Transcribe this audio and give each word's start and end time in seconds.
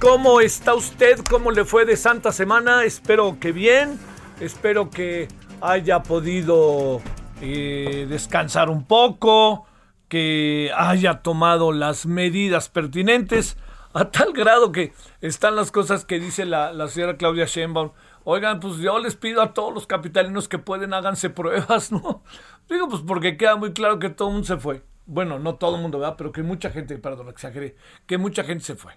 ¿Cómo 0.00 0.40
está 0.40 0.74
usted? 0.74 1.20
¿Cómo 1.28 1.50
le 1.52 1.64
fue 1.64 1.84
de 1.84 1.96
Santa 1.96 2.32
Semana? 2.32 2.84
Espero 2.84 3.38
que 3.38 3.52
bien, 3.52 4.00
espero 4.40 4.90
que 4.90 5.28
haya 5.60 6.02
podido 6.02 7.00
eh, 7.42 8.06
descansar 8.08 8.70
un 8.70 8.84
poco, 8.84 9.66
que 10.08 10.72
haya 10.74 11.20
tomado 11.22 11.72
las 11.72 12.06
medidas 12.06 12.70
pertinentes, 12.70 13.58
a 13.92 14.10
tal 14.10 14.32
grado 14.32 14.72
que 14.72 14.92
están 15.20 15.54
las 15.54 15.70
cosas 15.70 16.04
que 16.04 16.18
dice 16.18 16.46
la, 16.46 16.72
la 16.72 16.88
señora 16.88 17.16
Claudia 17.16 17.44
Sheinbaum. 17.44 17.90
Oigan, 18.24 18.58
pues 18.60 18.78
yo 18.78 18.98
les 18.98 19.16
pido 19.16 19.42
a 19.42 19.52
todos 19.52 19.72
los 19.72 19.86
capitalinos 19.86 20.48
que 20.48 20.58
pueden 20.58 20.94
háganse 20.94 21.30
pruebas, 21.30 21.92
¿no? 21.92 22.22
Digo, 22.68 22.88
pues 22.88 23.02
porque 23.06 23.36
queda 23.36 23.56
muy 23.56 23.72
claro 23.72 23.98
que 23.98 24.10
todo 24.10 24.28
el 24.28 24.34
mundo 24.34 24.46
se 24.46 24.56
fue. 24.56 24.82
Bueno, 25.06 25.38
no 25.38 25.56
todo 25.56 25.76
el 25.76 25.82
mundo, 25.82 25.98
¿verdad? 25.98 26.14
Pero 26.16 26.32
que 26.32 26.42
mucha 26.42 26.70
gente, 26.70 26.96
perdón, 26.98 27.28
exageré, 27.28 27.76
que 28.06 28.16
mucha 28.16 28.44
gente 28.44 28.64
se 28.64 28.76
fue. 28.76 28.94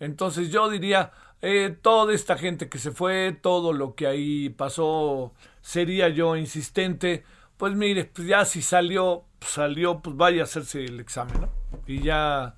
Entonces 0.00 0.50
yo 0.50 0.68
diría, 0.68 1.12
eh, 1.40 1.76
toda 1.80 2.12
esta 2.14 2.36
gente 2.36 2.68
que 2.68 2.78
se 2.78 2.90
fue, 2.90 3.32
todo 3.32 3.72
lo 3.72 3.94
que 3.94 4.06
ahí 4.06 4.48
pasó, 4.48 5.32
sería 5.60 6.08
yo 6.08 6.36
insistente, 6.36 7.24
pues 7.56 7.74
mire, 7.74 8.04
pues 8.04 8.28
ya 8.28 8.44
si 8.44 8.62
salió, 8.62 9.24
salió, 9.40 10.00
pues 10.00 10.16
vaya 10.16 10.42
a 10.42 10.44
hacerse 10.44 10.84
el 10.84 11.00
examen, 11.00 11.40
¿no? 11.40 11.48
Y 11.86 12.02
ya, 12.02 12.54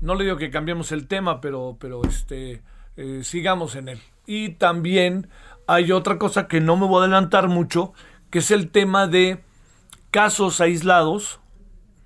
no 0.00 0.14
le 0.14 0.24
digo 0.24 0.36
que 0.36 0.50
cambiemos 0.50 0.92
el 0.92 1.06
tema, 1.06 1.40
pero, 1.40 1.76
pero 1.78 2.02
este, 2.04 2.62
eh, 2.96 3.20
sigamos 3.22 3.76
en 3.76 3.88
él. 3.88 4.00
Y 4.26 4.50
también 4.50 5.28
hay 5.66 5.92
otra 5.92 6.18
cosa 6.18 6.48
que 6.48 6.60
no 6.60 6.76
me 6.76 6.86
voy 6.86 7.00
a 7.00 7.04
adelantar 7.04 7.48
mucho, 7.48 7.92
que 8.30 8.40
es 8.40 8.50
el 8.50 8.70
tema 8.70 9.06
de 9.06 9.42
casos 10.10 10.60
aislados, 10.60 11.40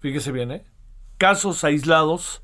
fíjese 0.01 0.33
bien, 0.33 0.51
¿eh? 0.51 0.65
casos 1.17 1.65
aislados 1.65 2.43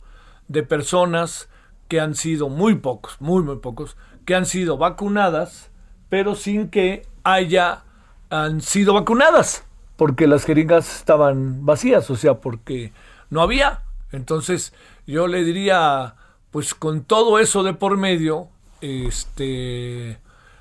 de 0.48 0.62
personas 0.62 1.48
que 1.88 2.00
han 2.00 2.14
sido 2.14 2.48
muy 2.48 2.76
pocos, 2.76 3.16
muy, 3.20 3.42
muy 3.42 3.56
pocos, 3.56 3.96
que 4.24 4.34
han 4.34 4.46
sido 4.46 4.78
vacunadas, 4.78 5.70
pero 6.08 6.34
sin 6.34 6.68
que 6.68 7.06
haya, 7.22 7.84
han 8.30 8.60
sido 8.60 8.94
vacunadas, 8.94 9.64
porque 9.96 10.26
las 10.26 10.44
jeringas 10.44 10.98
estaban 10.98 11.64
vacías, 11.64 12.08
o 12.10 12.16
sea, 12.16 12.34
porque 12.34 12.92
no 13.30 13.42
había. 13.42 13.82
Entonces, 14.12 14.72
yo 15.06 15.26
le 15.26 15.44
diría, 15.44 16.14
pues 16.50 16.74
con 16.74 17.04
todo 17.04 17.38
eso 17.38 17.62
de 17.62 17.74
por 17.74 17.96
medio, 17.96 18.48
este, 18.80 20.18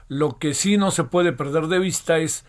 lo 0.08 0.38
que 0.40 0.54
sí 0.54 0.78
no 0.78 0.92
se 0.92 1.04
puede 1.04 1.34
perder 1.34 1.68
de 1.68 1.80
vista 1.80 2.18
es 2.18 2.46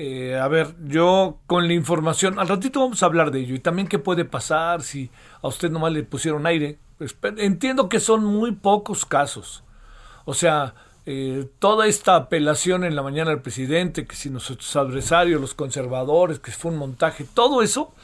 eh, 0.00 0.38
a 0.38 0.46
ver, 0.46 0.76
yo 0.86 1.40
con 1.48 1.66
la 1.66 1.74
información, 1.74 2.38
al 2.38 2.46
ratito 2.46 2.78
vamos 2.78 3.02
a 3.02 3.06
hablar 3.06 3.32
de 3.32 3.40
ello 3.40 3.56
y 3.56 3.58
también 3.58 3.88
qué 3.88 3.98
puede 3.98 4.24
pasar 4.24 4.82
si 4.82 5.10
a 5.42 5.48
usted 5.48 5.72
nomás 5.72 5.92
le 5.92 6.04
pusieron 6.04 6.46
aire. 6.46 6.78
Entiendo 7.36 7.88
que 7.88 8.00
son 8.00 8.24
muy 8.24 8.52
pocos 8.52 9.04
casos. 9.04 9.62
O 10.24 10.34
sea, 10.34 10.74
eh, 11.06 11.48
toda 11.58 11.86
esta 11.86 12.16
apelación 12.16 12.84
en 12.84 12.94
la 12.94 13.02
mañana 13.02 13.30
al 13.30 13.40
presidente, 13.40 14.06
que 14.06 14.16
si 14.16 14.30
nuestros 14.30 14.76
adversarios, 14.76 15.40
los 15.40 15.54
conservadores, 15.54 16.38
que 16.38 16.50
fue 16.50 16.70
un 16.70 16.76
montaje, 16.76 17.24
todo 17.32 17.62
eso, 17.62 17.94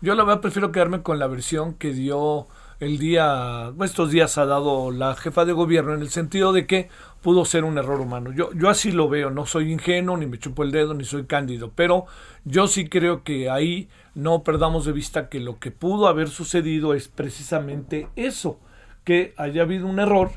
yo 0.00 0.14
la 0.14 0.24
verdad 0.24 0.40
prefiero 0.40 0.72
quedarme 0.72 1.02
con 1.02 1.18
la 1.18 1.26
versión 1.26 1.74
que 1.74 1.92
dio 1.92 2.48
el 2.80 2.98
día, 2.98 3.72
estos 3.84 4.10
días 4.10 4.38
ha 4.38 4.46
dado 4.46 4.90
la 4.90 5.14
jefa 5.14 5.44
de 5.44 5.52
gobierno 5.52 5.92
en 5.92 6.00
el 6.00 6.08
sentido 6.08 6.52
de 6.52 6.66
que 6.66 6.88
pudo 7.20 7.44
ser 7.44 7.64
un 7.64 7.76
error 7.76 8.00
humano. 8.00 8.32
Yo, 8.32 8.52
yo 8.54 8.70
así 8.70 8.90
lo 8.90 9.10
veo, 9.10 9.30
no 9.30 9.44
soy 9.44 9.70
ingenuo, 9.70 10.16
ni 10.16 10.24
me 10.24 10.38
chupo 10.38 10.62
el 10.62 10.72
dedo, 10.72 10.94
ni 10.94 11.04
soy 11.04 11.26
cándido, 11.26 11.72
pero 11.76 12.06
yo 12.44 12.66
sí 12.68 12.88
creo 12.88 13.22
que 13.22 13.50
ahí 13.50 13.90
no 14.14 14.42
perdamos 14.42 14.86
de 14.86 14.92
vista 14.92 15.28
que 15.28 15.40
lo 15.40 15.58
que 15.58 15.70
pudo 15.70 16.08
haber 16.08 16.30
sucedido 16.30 16.94
es 16.94 17.08
precisamente 17.08 18.08
eso, 18.16 18.58
que 19.04 19.34
haya 19.36 19.62
habido 19.62 19.86
un 19.86 20.00
error. 20.00 20.30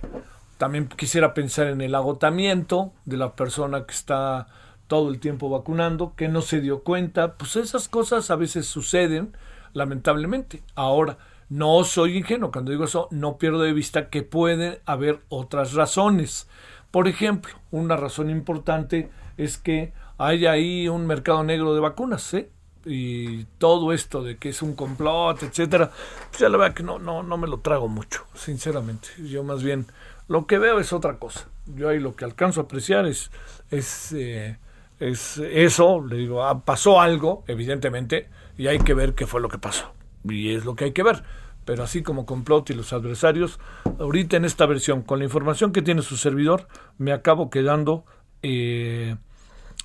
También 0.57 0.87
quisiera 0.87 1.33
pensar 1.33 1.67
en 1.67 1.79
el 1.79 1.95
agotamiento 1.95 2.91
de 3.05 3.17
la 3.17 3.35
persona 3.35 3.85
que 3.85 3.93
está 3.93 4.47
todo 4.87 5.09
el 5.09 5.19
tiempo 5.21 5.49
vacunando, 5.49 6.13
que 6.15 6.27
no 6.27 6.41
se 6.41 6.59
dio 6.59 6.83
cuenta, 6.83 7.35
pues 7.35 7.55
esas 7.55 7.87
cosas 7.87 8.29
a 8.31 8.35
veces 8.35 8.65
suceden, 8.65 9.35
lamentablemente. 9.71 10.61
Ahora, 10.75 11.17
no 11.53 11.83
soy 11.83 12.17
ingenuo, 12.17 12.51
cuando 12.51 12.71
digo 12.71 12.85
eso, 12.85 13.07
no 13.11 13.37
pierdo 13.37 13.61
de 13.61 13.73
vista 13.73 14.09
que 14.09 14.23
puede 14.23 14.81
haber 14.87 15.19
otras 15.29 15.73
razones. 15.73 16.47
Por 16.89 17.07
ejemplo, 17.07 17.53
una 17.69 17.95
razón 17.95 18.31
importante 18.31 19.11
es 19.37 19.59
que 19.59 19.93
hay 20.17 20.47
ahí 20.47 20.88
un 20.88 21.05
mercado 21.05 21.44
negro 21.44 21.75
de 21.75 21.79
vacunas, 21.79 22.33
¿eh? 22.33 22.50
Y 22.85 23.44
todo 23.59 23.94
esto 23.94 24.23
de 24.23 24.38
que 24.38 24.50
es 24.50 24.63
un 24.63 24.73
complot, 24.75 25.44
etcétera, 25.44 25.91
pues 26.31 26.39
ya 26.39 26.50
la 26.50 26.57
verdad 26.57 26.73
que 26.73 26.81
no, 26.81 26.97
no, 26.97 27.21
no 27.21 27.38
me 27.38 27.47
lo 27.47 27.59
trago 27.59 27.88
mucho, 27.88 28.25
sinceramente. 28.33 29.09
Yo 29.23 29.44
más 29.44 29.61
bien 29.61 29.85
lo 30.27 30.47
que 30.47 30.57
veo 30.57 30.79
es 30.79 30.91
otra 30.91 31.19
cosa. 31.19 31.47
Yo 31.67 31.88
ahí 31.88 31.99
lo 31.99 32.15
que 32.15 32.25
alcanzo 32.25 32.61
a 32.61 32.63
apreciar 32.63 33.06
es, 33.06 33.29
es, 33.69 34.11
eh, 34.13 34.57
es 34.99 35.38
eso, 35.38 36.03
le 36.03 36.17
digo, 36.17 36.44
ah, 36.44 36.65
pasó 36.65 36.99
algo, 36.99 37.44
evidentemente, 37.45 38.27
y 38.57 38.65
hay 38.65 38.79
que 38.79 38.95
ver 38.95 39.13
qué 39.13 39.27
fue 39.27 39.39
lo 39.39 39.49
que 39.49 39.59
pasó. 39.59 39.94
Y 40.27 40.56
es 40.56 40.65
lo 40.65 40.75
que 40.75 40.85
hay 40.85 40.94
que 40.94 41.03
ver. 41.03 41.23
Pero 41.65 41.83
así 41.83 42.04
como 42.04 42.25
complot 42.25 42.69
y 42.69 42.74
los 42.74 42.92
adversarios, 42.94 43.60
ahorita 44.00 44.38
en 44.38 44.45
esta 44.45 44.65
versión, 44.65 45.01
con 45.01 45.19
la 45.19 45.25
información 45.25 45.71
que 45.71 45.81
tiene 45.81 46.01
su 46.01 46.18
servidor, 46.18 46.68
me 46.98 47.13
acabo 47.13 47.50
quedando, 47.50 48.06
eh, 48.42 49.15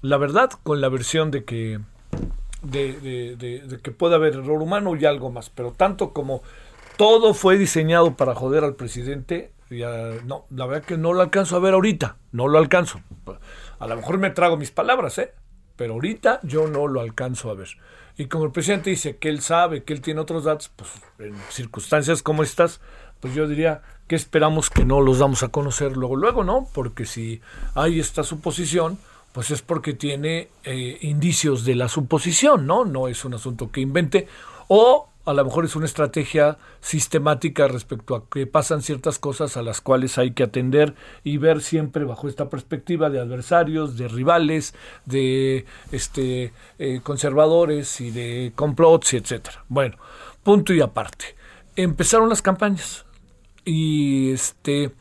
la 0.03 0.17
verdad, 0.17 0.51
con 0.63 0.81
la 0.81 0.89
versión 0.89 1.31
de 1.31 1.45
que, 1.45 1.81
de, 2.63 2.93
de- 3.01 3.37
de- 3.37 3.61
de 3.61 3.79
que 3.81 3.91
puede 3.93 4.17
haber 4.17 4.35
error 4.35 4.61
humano 4.63 4.97
y 4.97 5.05
algo 5.05 5.31
más. 5.31 5.51
Pero 5.51 5.73
tanto 5.73 6.13
como 6.13 6.43
todo 6.97 7.33
fue 7.35 7.57
diseñado 7.59 8.17
para 8.17 8.35
joder 8.35 8.65
al 8.65 8.75
presidente, 8.75 9.53
ya, 9.71 10.15
no, 10.25 10.47
la 10.51 10.67
verdad 10.67 10.85
que 10.85 10.97
no 10.99 11.13
lo 11.13 11.21
alcanzo 11.21 11.57
a 11.57 11.61
ver 11.61 11.75
ahorita, 11.75 12.17
no 12.33 12.49
lo 12.49 12.59
alcanzo. 12.59 13.01
A 13.79 13.87
lo 13.87 13.97
mejor 13.97 14.19
me 14.19 14.31
trago 14.31 14.57
mis 14.57 14.71
palabras, 14.73 15.19
¿eh? 15.19 15.33
Pero 15.77 15.93
ahorita 15.95 16.41
yo 16.43 16.67
no 16.67 16.89
lo 16.89 17.01
alcanzo 17.01 17.51
a 17.51 17.55
ver. 17.55 17.69
Y 18.19 18.26
como 18.26 18.44
el 18.44 18.50
presidente 18.50 18.91
dice 18.91 19.17
que 19.17 19.29
él 19.29 19.41
sabe, 19.41 19.85
que 19.85 19.93
él 19.93 20.00
tiene 20.00 20.20
otros 20.20 20.44
datos, 20.44 20.70
pues 20.75 20.91
en 21.20 21.37
circunstancias 21.50 22.20
como 22.20 22.43
estas, 22.43 22.81
pues 23.20 23.32
yo 23.32 23.47
diría 23.47 23.82
que 24.09 24.17
esperamos 24.17 24.70
que 24.70 24.85
no 24.85 25.00
los 25.00 25.20
damos 25.20 25.44
a 25.44 25.49
conocer 25.49 25.97
luego, 25.97 26.17
luego, 26.17 26.43
¿no? 26.43 26.69
Porque 26.75 27.06
si 27.06 27.41
hay 27.76 28.00
esta 28.00 28.25
suposición, 28.25 28.99
pues 29.32 29.53
es 29.53 29.62
porque 29.62 29.93
tiene 29.93 30.49
eh, 30.65 30.99
indicios 31.03 31.65
de 31.65 31.76
la 31.76 31.88
suposición, 31.88 32.67
¿no? 32.67 32.85
No 32.85 33.06
es 33.06 33.25
un 33.25 33.35
asunto 33.35 33.70
que 33.70 33.81
invente. 33.81 34.26
O 34.67 35.09
a 35.29 35.35
lo 35.35 35.45
mejor 35.45 35.67
es 35.67 35.77
una 35.77 35.85
estrategia 35.85 36.57
sistemática 36.81 37.69
respecto 37.69 38.17
a 38.17 38.25
que 38.31 38.47
pasan 38.47 38.81
ciertas 38.81 39.19
cosas 39.19 39.59
a 39.59 39.63
las 39.63 39.83
cuales 39.83 40.17
hay 40.17 40.31
que 40.31 40.43
atender 40.43 40.95
y 41.23 41.37
ver 41.37 41.61
siempre 41.61 42.05
bajo 42.05 42.29
esta 42.29 42.49
perspectiva 42.49 43.11
de 43.11 43.21
adversarios, 43.21 43.99
de 43.99 44.09
rivales, 44.09 44.75
de 45.05 45.67
este 45.93 46.55
eh, 46.79 47.01
conservadores 47.03 48.01
y 48.01 48.11
de 48.11 48.53
complots, 48.55 49.13
etcétera. 49.13 49.67
Bueno, 49.69 49.99
punto 50.43 50.73
y 50.73 50.81
aparte. 50.81 51.37
Empezaron 51.77 52.31
las 52.31 52.41
campañas 52.41 53.05
y 53.67 54.31
este 54.31 54.93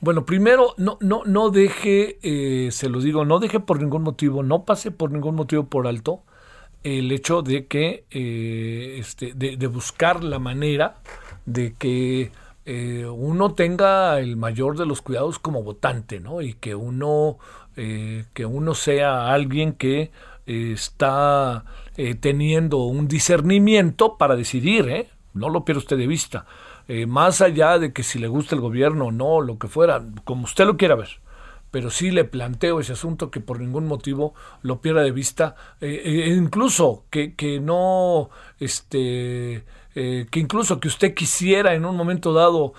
bueno, 0.00 0.26
primero, 0.26 0.74
no, 0.76 0.98
no, 1.00 1.22
no 1.24 1.50
deje, 1.50 2.18
eh, 2.22 2.70
se 2.72 2.88
lo 2.88 3.00
digo, 3.00 3.24
no 3.24 3.38
deje 3.38 3.60
por 3.60 3.80
ningún 3.80 4.02
motivo, 4.02 4.42
no 4.42 4.64
pase 4.64 4.90
por 4.90 5.12
ningún 5.12 5.36
motivo 5.36 5.66
por 5.68 5.86
alto 5.86 6.22
el 6.82 7.10
hecho 7.12 7.42
de 7.42 7.66
que, 7.66 8.04
eh, 8.10 8.96
este, 8.98 9.32
de, 9.34 9.66
buscar 9.66 10.22
la 10.22 10.38
manera 10.38 10.96
de 11.44 11.74
que 11.74 12.30
eh, 12.64 13.06
uno 13.06 13.54
tenga 13.54 14.18
el 14.20 14.36
mayor 14.36 14.76
de 14.76 14.86
los 14.86 15.02
cuidados 15.02 15.38
como 15.38 15.62
votante, 15.62 16.20
¿no? 16.20 16.42
Y 16.42 16.54
que 16.54 16.74
uno, 16.74 17.38
eh, 17.76 18.24
que 18.34 18.46
uno 18.46 18.74
sea 18.74 19.32
alguien 19.32 19.72
que 19.72 20.10
está 20.46 21.64
teniendo 22.20 22.84
un 22.84 23.08
discernimiento 23.08 24.16
para 24.16 24.36
decidir. 24.36 25.08
No 25.34 25.48
lo 25.48 25.64
pierda 25.64 25.80
usted 25.80 25.98
de 25.98 26.06
vista. 26.06 26.46
más 27.08 27.40
allá 27.40 27.80
de 27.80 27.92
que 27.92 28.04
si 28.04 28.20
le 28.20 28.28
gusta 28.28 28.54
el 28.54 28.60
gobierno 28.60 29.06
o 29.06 29.12
no, 29.12 29.40
lo 29.40 29.58
que 29.58 29.66
fuera, 29.66 30.04
como 30.22 30.44
usted 30.44 30.64
lo 30.66 30.76
quiera 30.76 30.94
ver 30.94 31.18
pero 31.70 31.90
sí 31.90 32.10
le 32.10 32.24
planteo 32.24 32.80
ese 32.80 32.92
asunto 32.92 33.30
que 33.30 33.40
por 33.40 33.60
ningún 33.60 33.86
motivo 33.86 34.34
lo 34.62 34.80
pierda 34.80 35.02
de 35.02 35.10
vista, 35.10 35.56
eh, 35.80 36.02
eh, 36.04 36.34
incluso 36.36 37.04
que, 37.10 37.34
que, 37.34 37.60
no, 37.60 38.30
este, 38.58 39.64
eh, 39.94 40.26
que 40.30 40.40
incluso 40.40 40.80
que 40.80 40.88
usted 40.88 41.14
quisiera 41.14 41.74
en 41.74 41.84
un 41.84 41.96
momento 41.96 42.32
dado 42.32 42.74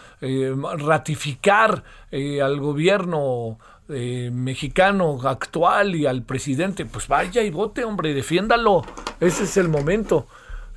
ratificar 0.78 1.84
al 2.12 2.60
gobierno 2.60 3.60
mexicano 3.88 5.20
actual 5.24 5.96
y 5.96 6.06
al 6.06 6.24
presidente, 6.24 6.86
pues 6.86 7.08
vaya 7.08 7.44
y 7.44 7.50
vote, 7.50 7.84
hombre, 7.84 8.14
defiéndalo, 8.14 8.84
ese 9.20 9.44
es 9.44 9.58
el 9.58 9.70
momento. 9.70 10.28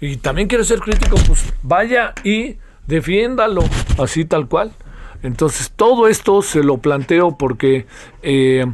Y 0.00 0.16
también 0.16 0.48
quiere 0.48 0.64
ser 0.64 0.80
crítico, 0.80 1.16
pues 1.26 1.52
vaya 1.62 2.14
y 2.24 2.56
defiéndalo, 2.86 3.62
así 3.98 4.24
tal 4.24 4.48
cual. 4.48 4.72
Entonces, 5.22 5.72
todo 5.74 6.08
esto 6.08 6.42
se 6.42 6.62
lo 6.62 6.78
planteo 6.78 7.36
porque 7.36 7.86
eh, 8.22 8.66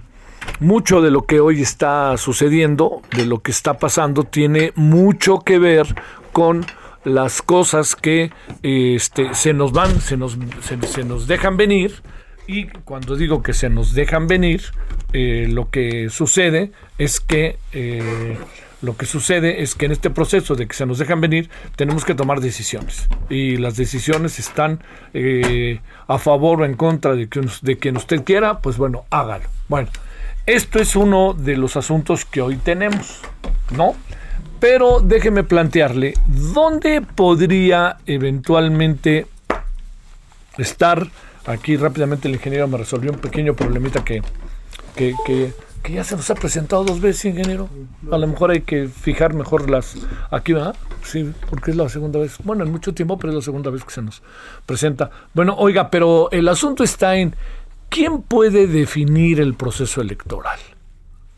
mucho 0.60 1.00
de 1.00 1.10
lo 1.10 1.26
que 1.26 1.40
hoy 1.40 1.62
está 1.62 2.16
sucediendo, 2.16 3.02
de 3.14 3.26
lo 3.26 3.40
que 3.40 3.50
está 3.50 3.78
pasando, 3.78 4.24
tiene 4.24 4.72
mucho 4.74 5.40
que 5.40 5.58
ver 5.58 5.86
con 6.32 6.64
las 7.04 7.40
cosas 7.40 7.94
que 7.94 8.32
este, 8.62 9.34
se 9.34 9.52
nos 9.52 9.72
van, 9.72 10.00
se 10.00 10.16
nos, 10.16 10.36
se, 10.60 11.04
nos 11.04 11.26
dejan 11.26 11.56
venir. 11.56 12.02
Y 12.48 12.66
cuando 12.66 13.16
digo 13.16 13.42
que 13.42 13.54
se 13.54 13.68
nos 13.68 13.92
dejan 13.92 14.26
venir, 14.26 14.62
eh, 15.12 15.48
lo 15.50 15.70
que 15.70 16.10
sucede 16.10 16.72
es 16.98 17.20
que 17.20 17.58
eh, 17.72 18.36
lo 18.86 18.96
que 18.96 19.04
sucede 19.04 19.62
es 19.62 19.74
que 19.74 19.86
en 19.86 19.92
este 19.92 20.10
proceso 20.10 20.54
de 20.54 20.68
que 20.68 20.74
se 20.74 20.86
nos 20.86 20.98
dejan 20.98 21.20
venir, 21.20 21.50
tenemos 21.74 22.04
que 22.04 22.14
tomar 22.14 22.40
decisiones. 22.40 23.08
Y 23.28 23.56
las 23.56 23.76
decisiones 23.76 24.38
están 24.38 24.80
eh, 25.12 25.80
a 26.06 26.18
favor 26.18 26.62
o 26.62 26.64
en 26.64 26.74
contra 26.74 27.16
de, 27.16 27.28
que, 27.28 27.40
de 27.62 27.78
quien 27.78 27.96
usted 27.96 28.22
quiera, 28.22 28.60
pues 28.60 28.78
bueno, 28.78 29.04
hágalo. 29.10 29.48
Bueno, 29.68 29.88
esto 30.46 30.78
es 30.78 30.94
uno 30.94 31.34
de 31.34 31.56
los 31.56 31.76
asuntos 31.76 32.24
que 32.24 32.40
hoy 32.40 32.56
tenemos, 32.56 33.20
¿no? 33.76 33.96
Pero 34.60 35.00
déjeme 35.00 35.42
plantearle, 35.42 36.14
¿dónde 36.26 37.02
podría 37.02 37.98
eventualmente 38.06 39.26
estar? 40.58 41.08
Aquí 41.46 41.76
rápidamente 41.76 42.28
el 42.28 42.34
ingeniero 42.34 42.68
me 42.68 42.78
resolvió 42.78 43.10
un 43.10 43.18
pequeño 43.18 43.54
problemita 43.54 44.04
que, 44.04 44.22
que, 44.94 45.14
que 45.26 45.52
que 45.86 45.92
ya 45.92 46.02
se 46.02 46.16
nos 46.16 46.28
ha 46.30 46.34
presentado 46.34 46.82
dos 46.82 47.00
veces, 47.00 47.26
ingeniero. 47.26 47.68
A 48.10 48.18
lo 48.18 48.26
mejor 48.26 48.50
hay 48.50 48.62
que 48.62 48.88
fijar 48.88 49.34
mejor 49.34 49.70
las... 49.70 49.96
Aquí, 50.32 50.52
¿verdad? 50.52 50.74
Sí, 51.04 51.32
porque 51.48 51.70
es 51.70 51.76
la 51.76 51.88
segunda 51.88 52.18
vez. 52.18 52.38
Bueno, 52.42 52.64
en 52.64 52.72
mucho 52.72 52.92
tiempo, 52.92 53.16
pero 53.16 53.30
es 53.30 53.36
la 53.36 53.42
segunda 53.42 53.70
vez 53.70 53.84
que 53.84 53.92
se 53.92 54.02
nos 54.02 54.20
presenta. 54.66 55.12
Bueno, 55.32 55.54
oiga, 55.56 55.88
pero 55.88 56.28
el 56.32 56.48
asunto 56.48 56.82
está 56.82 57.14
en 57.14 57.36
quién 57.88 58.22
puede 58.22 58.66
definir 58.66 59.40
el 59.40 59.54
proceso 59.54 60.00
electoral. 60.00 60.58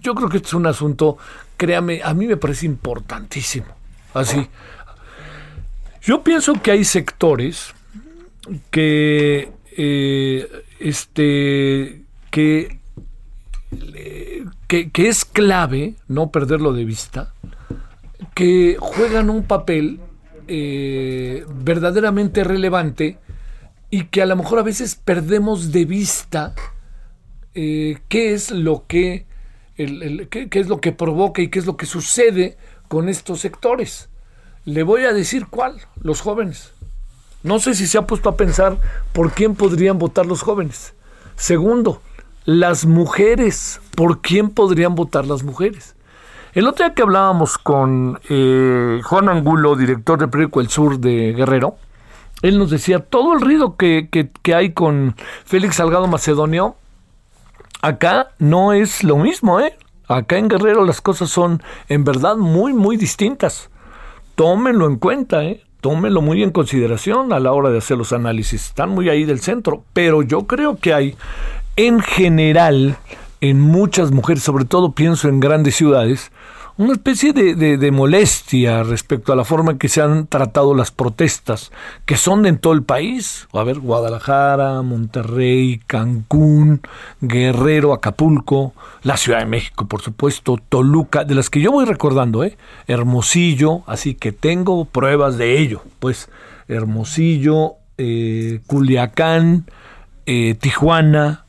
Yo 0.00 0.14
creo 0.14 0.30
que 0.30 0.38
este 0.38 0.48
es 0.48 0.54
un 0.54 0.66
asunto, 0.66 1.18
créame, 1.58 2.00
a 2.02 2.14
mí 2.14 2.26
me 2.26 2.38
parece 2.38 2.64
importantísimo. 2.64 3.66
Así. 4.14 4.48
Yo 6.00 6.24
pienso 6.24 6.54
que 6.54 6.70
hay 6.70 6.84
sectores 6.84 7.74
que, 8.70 9.52
eh, 9.76 10.64
este, 10.80 12.02
que 12.30 12.78
que, 14.68 14.90
es 14.94 15.24
clave 15.24 15.96
no 16.06 16.30
perderlo 16.30 16.72
de 16.72 16.84
vista, 16.84 17.32
que 18.34 18.76
juegan 18.78 19.30
un 19.30 19.42
papel 19.44 20.00
eh, 20.46 21.44
verdaderamente 21.48 22.44
relevante 22.44 23.18
y 23.90 24.04
que 24.04 24.22
a 24.22 24.26
lo 24.26 24.36
mejor 24.36 24.58
a 24.60 24.62
veces 24.62 24.94
perdemos 24.94 25.72
de 25.72 25.84
vista 25.86 26.54
eh, 27.54 27.98
qué 28.08 28.34
es 28.34 28.50
lo 28.50 28.86
que 28.86 29.26
qué, 29.76 30.48
es 30.50 30.68
lo 30.68 30.80
que 30.80 30.92
provoca 30.92 31.40
y 31.40 31.48
qué 31.48 31.58
es 31.58 31.66
lo 31.66 31.76
que 31.76 31.86
sucede 31.86 32.56
con 32.88 33.08
estos 33.08 33.40
sectores. 33.40 34.08
Le 34.64 34.82
voy 34.82 35.04
a 35.04 35.12
decir 35.12 35.46
cuál, 35.46 35.80
los 36.02 36.20
jóvenes. 36.20 36.72
No 37.42 37.60
sé 37.60 37.74
si 37.74 37.86
se 37.86 37.96
ha 37.96 38.06
puesto 38.06 38.28
a 38.28 38.36
pensar 38.36 38.78
por 39.12 39.32
quién 39.32 39.54
podrían 39.54 39.98
votar 39.98 40.26
los 40.26 40.42
jóvenes. 40.42 40.94
Segundo, 41.36 42.02
las 42.44 42.84
mujeres. 42.84 43.80
¿Por 43.98 44.20
quién 44.20 44.50
podrían 44.50 44.94
votar 44.94 45.26
las 45.26 45.42
mujeres? 45.42 45.96
El 46.52 46.68
otro 46.68 46.86
día 46.86 46.94
que 46.94 47.02
hablábamos 47.02 47.58
con 47.58 48.20
eh, 48.28 49.00
Juan 49.02 49.28
Angulo, 49.28 49.74
director 49.74 50.20
de 50.20 50.28
Periódico 50.28 50.60
El 50.60 50.68
Sur 50.68 51.00
de 51.00 51.32
Guerrero, 51.32 51.74
él 52.42 52.60
nos 52.60 52.70
decía 52.70 53.00
todo 53.00 53.34
el 53.34 53.40
ruido 53.40 53.76
que, 53.76 54.08
que 54.08 54.54
hay 54.54 54.72
con 54.72 55.16
Félix 55.44 55.74
Salgado 55.74 56.06
Macedonio, 56.06 56.76
acá 57.82 58.28
no 58.38 58.72
es 58.72 59.02
lo 59.02 59.16
mismo, 59.16 59.58
¿eh? 59.58 59.76
Acá 60.06 60.38
en 60.38 60.46
Guerrero 60.46 60.84
las 60.84 61.00
cosas 61.00 61.28
son 61.28 61.60
en 61.88 62.04
verdad 62.04 62.36
muy, 62.36 62.74
muy 62.74 62.96
distintas. 62.96 63.68
Tómenlo 64.36 64.86
en 64.86 64.94
cuenta, 64.98 65.42
¿eh? 65.42 65.64
Tómenlo 65.80 66.22
muy 66.22 66.44
en 66.44 66.52
consideración 66.52 67.32
a 67.32 67.40
la 67.40 67.50
hora 67.50 67.70
de 67.70 67.78
hacer 67.78 67.98
los 67.98 68.12
análisis. 68.12 68.66
Están 68.66 68.90
muy 68.90 69.08
ahí 69.08 69.24
del 69.24 69.40
centro, 69.40 69.82
pero 69.92 70.22
yo 70.22 70.46
creo 70.46 70.76
que 70.76 70.94
hay 70.94 71.16
en 71.74 71.98
general, 71.98 72.96
en 73.40 73.60
muchas 73.60 74.10
mujeres, 74.10 74.42
sobre 74.42 74.64
todo 74.64 74.92
pienso 74.92 75.28
en 75.28 75.40
grandes 75.40 75.76
ciudades, 75.76 76.30
una 76.78 76.92
especie 76.92 77.32
de, 77.32 77.90
molestia 77.90 78.84
respecto 78.84 79.32
a 79.32 79.36
la 79.36 79.44
forma 79.44 79.72
en 79.72 79.78
que 79.78 79.88
se 79.88 80.00
han 80.00 80.28
tratado 80.28 80.76
las 80.76 80.92
protestas, 80.92 81.72
que 82.06 82.16
son 82.16 82.46
en 82.46 82.58
todo 82.58 82.72
el 82.72 82.84
país. 82.84 83.48
A 83.52 83.64
ver, 83.64 83.80
Guadalajara, 83.80 84.80
Monterrey, 84.82 85.80
Cancún, 85.88 86.80
Guerrero, 87.20 87.92
Acapulco, 87.92 88.74
la 89.02 89.16
Ciudad 89.16 89.40
de 89.40 89.46
México, 89.46 89.88
por 89.88 90.02
supuesto, 90.02 90.56
Toluca, 90.68 91.24
de 91.24 91.34
las 91.34 91.50
que 91.50 91.60
yo 91.60 91.72
voy 91.72 91.84
recordando, 91.84 92.44
¿eh? 92.44 92.56
Hermosillo, 92.86 93.82
así 93.88 94.14
que 94.14 94.30
tengo 94.30 94.84
pruebas 94.84 95.36
de 95.36 95.58
ello. 95.58 95.82
Pues 95.98 96.30
Hermosillo, 96.68 97.72
eh, 97.96 98.60
Culiacán, 98.68 99.64
eh, 100.26 100.54
Tijuana, 100.54 101.44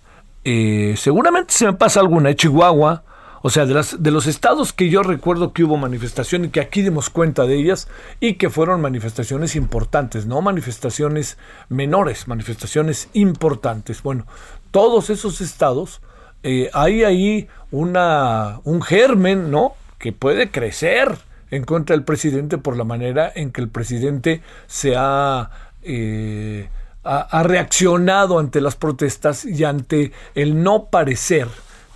eh, 0.51 0.96
seguramente 0.98 1.53
se 1.53 1.68
me 1.68 1.74
pasa 1.74 2.00
alguna, 2.00 2.34
Chihuahua, 2.34 3.03
o 3.44 3.51
sea, 3.51 3.68
de, 3.68 3.86
de 4.00 4.10
los 4.10 4.25
estados 4.25 4.74
que 4.74 4.89
yo 4.89 5.03
recuerdo 5.03 5.53
que 5.53 5.63
hubo 5.63 5.77
manifestación 5.77 6.46
y 6.46 6.50
que 6.50 6.60
aquí 6.60 6.82
dimos 6.82 7.12
cuenta 7.12 7.46
de 7.46 7.53
ellas 7.56 7.88
y 8.20 8.34
que 8.34 8.50
fueron 8.50 8.82
manifestaciones 8.82 9.56
importantes, 9.56 10.25
no 10.25 10.41
manifestaciones 10.41 11.38
menores, 11.70 12.27
manifestaciones 12.27 13.10
importantes. 13.13 14.01
Bueno, 14.01 14.25
todos 14.72 15.12
esos 15.12 15.39
estados, 15.39 16.01
eh, 16.41 16.72
hay 16.74 17.03
ahí 17.03 17.48
una, 17.70 18.60
un 18.63 18.82
germen, 18.82 19.51
¿no? 19.51 19.74
Que 20.00 20.13
puede 20.13 20.50
crecer 20.50 21.15
en 21.51 21.63
contra 21.63 21.96
del 21.96 22.03
presidente 22.03 22.58
por 22.58 22.75
la 22.75 22.86
manera 22.86 23.32
en 23.36 23.51
que 23.51 23.62
el 23.62 23.70
presidente 23.70 24.41
se 24.65 24.96
ha... 24.98 25.51
Eh, 25.84 26.70
ha, 27.10 27.44
reaccionado 27.44 28.38
ante 28.38 28.62
las 28.62 28.75
protestas 28.75 29.44
y 29.44 29.63
ante 29.63 30.12
el 30.36 30.62
no 30.62 30.86
parecer 30.86 31.48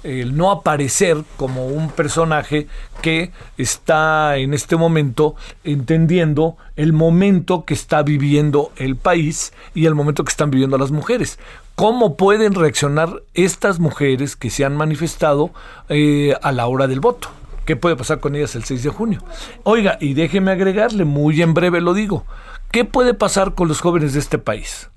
el 0.03 0.35
no 0.35 0.51
aparecer 0.51 1.23
como 1.37 1.67
un 1.67 1.89
personaje 1.89 2.67
que 3.01 3.31
está 3.57 4.35
en 4.35 4.53
este 4.53 4.75
momento 4.75 5.35
entendiendo 5.63 6.57
el 6.75 6.91
momento 6.91 7.63
que 7.63 7.73
está 7.73 8.03
viviendo 8.03 8.73
el 8.75 8.97
país 8.97 9.53
y 9.73 9.85
el 9.85 9.95
momento 9.95 10.25
que 10.25 10.31
están 10.31 10.51
viviendo 10.51 10.77
las 10.77 10.91
mujeres. 10.91 11.39
¿Cómo 11.75 12.17
pueden 12.17 12.53
reaccionar 12.53 13.23
estas 13.33 13.79
mujeres 13.79 14.35
que 14.35 14.49
se 14.49 14.65
han 14.65 14.75
manifestado 14.75 15.51
eh, 15.87 16.35
a 16.41 16.51
la 16.51 16.67
hora 16.67 16.87
del 16.87 16.99
voto? 16.99 17.29
¿Qué 17.63 17.77
puede 17.77 17.95
pasar 17.95 18.19
con 18.19 18.35
ellas 18.35 18.55
el 18.55 18.65
6 18.65 18.83
de 18.83 18.89
junio? 18.89 19.23
Oiga, 19.63 19.97
y 20.01 20.15
déjeme 20.15 20.51
agregarle, 20.51 21.05
muy 21.05 21.41
en 21.41 21.53
breve 21.53 21.79
lo 21.79 21.93
digo, 21.93 22.25
¿qué 22.71 22.83
puede 22.83 23.13
pasar 23.13 23.53
con 23.53 23.69
los 23.69 23.79
jóvenes 23.79 24.11
de 24.11 24.19
este 24.19 24.37
país? 24.37 24.89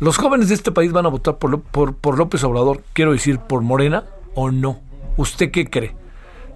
¿Los 0.00 0.16
jóvenes 0.16 0.48
de 0.48 0.54
este 0.54 0.72
país 0.72 0.92
van 0.92 1.04
a 1.04 1.10
votar 1.10 1.36
por, 1.36 2.18
López 2.18 2.42
Obrador, 2.42 2.82
quiero 2.94 3.12
decir, 3.12 3.38
por 3.38 3.60
Morena 3.60 4.06
o 4.34 4.50
no? 4.50 4.80
¿Usted 5.18 5.50
qué 5.50 5.68
cree? 5.68 5.94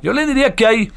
Yo 0.02 0.14
le 0.14 0.26
diría 0.26 0.54
que 0.54 0.66
hay 0.66 0.92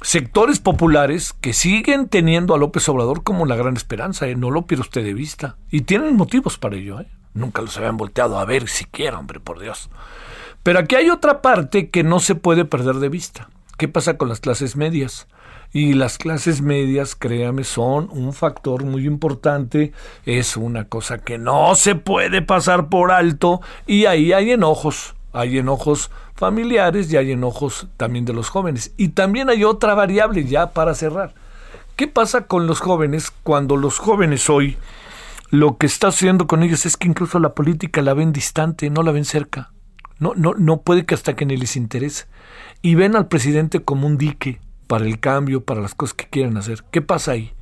sectores 0.00 0.60
populares 0.60 1.32
que 1.32 1.52
siguen 1.52 2.08
teniendo 2.08 2.54
a 2.54 2.58
López 2.58 2.88
Obrador 2.88 3.24
como 3.24 3.46
la 3.46 3.56
gran 3.56 3.76
esperanza, 3.76 4.28
¿eh? 4.28 4.36
no 4.36 4.52
lo 4.52 4.62
pierda 4.62 4.82
usted 4.82 5.02
de 5.02 5.12
vista. 5.12 5.56
Y 5.72 5.80
tienen 5.80 6.14
motivos 6.14 6.56
para 6.56 6.76
ello, 6.76 7.00
¿eh? 7.00 7.08
Nunca 7.34 7.62
los 7.62 7.76
habían 7.76 7.96
volteado 7.96 8.38
a 8.38 8.44
ver 8.44 8.68
siquiera, 8.68 9.18
hombre, 9.18 9.40
por 9.40 9.58
Dios. 9.58 9.90
Pero 10.62 10.78
aquí 10.78 10.94
hay 10.94 11.10
otra 11.10 11.42
parte 11.42 11.90
que 11.90 12.04
no 12.04 12.20
se 12.20 12.36
puede 12.36 12.64
perder 12.64 12.96
de 12.96 13.08
vista. 13.08 13.50
¿Qué 13.76 13.88
pasa 13.88 14.16
con 14.16 14.28
las 14.28 14.38
clases 14.38 14.76
medias? 14.76 15.26
Y 15.72 15.92
las 15.92 16.16
clases 16.16 16.62
medias, 16.62 17.14
créame, 17.14 17.62
son 17.62 18.08
un 18.10 18.32
factor 18.32 18.84
muy 18.84 19.06
importante, 19.06 19.92
es 20.24 20.56
una 20.56 20.88
cosa 20.88 21.18
que 21.18 21.36
no 21.36 21.74
se 21.74 21.94
puede 21.94 22.40
pasar 22.40 22.88
por 22.88 23.12
alto 23.12 23.60
y 23.86 24.06
ahí 24.06 24.32
hay 24.32 24.52
enojos, 24.52 25.14
hay 25.32 25.58
enojos 25.58 26.10
familiares 26.34 27.12
y 27.12 27.18
hay 27.18 27.32
enojos 27.32 27.88
también 27.98 28.24
de 28.24 28.32
los 28.32 28.48
jóvenes. 28.48 28.92
Y 28.96 29.08
también 29.08 29.50
hay 29.50 29.64
otra 29.64 29.94
variable 29.94 30.44
ya 30.44 30.70
para 30.70 30.94
cerrar. 30.94 31.34
¿Qué 31.96 32.08
pasa 32.08 32.46
con 32.46 32.66
los 32.66 32.80
jóvenes 32.80 33.30
cuando 33.42 33.76
los 33.76 33.98
jóvenes 33.98 34.48
hoy 34.48 34.78
lo 35.50 35.78
que 35.78 35.86
está 35.86 36.08
haciendo 36.08 36.46
con 36.46 36.62
ellos 36.62 36.86
es 36.86 36.96
que 36.96 37.08
incluso 37.08 37.40
la 37.40 37.54
política 37.54 38.02
la 38.02 38.14
ven 38.14 38.32
distante, 38.32 38.88
no 38.88 39.02
la 39.02 39.12
ven 39.12 39.24
cerca? 39.24 39.72
No, 40.18 40.32
no, 40.34 40.54
no 40.54 40.80
puede 40.82 41.04
que 41.04 41.14
hasta 41.14 41.34
que 41.34 41.44
ni 41.44 41.56
les 41.56 41.76
interese. 41.76 42.26
Y 42.82 42.94
ven 42.94 43.16
al 43.16 43.28
presidente 43.28 43.82
como 43.82 44.06
un 44.06 44.16
dique, 44.16 44.60
para 44.88 45.04
el 45.04 45.20
cambio, 45.20 45.62
para 45.62 45.80
las 45.80 45.94
cosas 45.94 46.14
que 46.14 46.26
quieren 46.26 46.56
hacer. 46.56 46.82
¿Qué 46.90 47.00
pasa 47.00 47.32
ahí? 47.32 47.52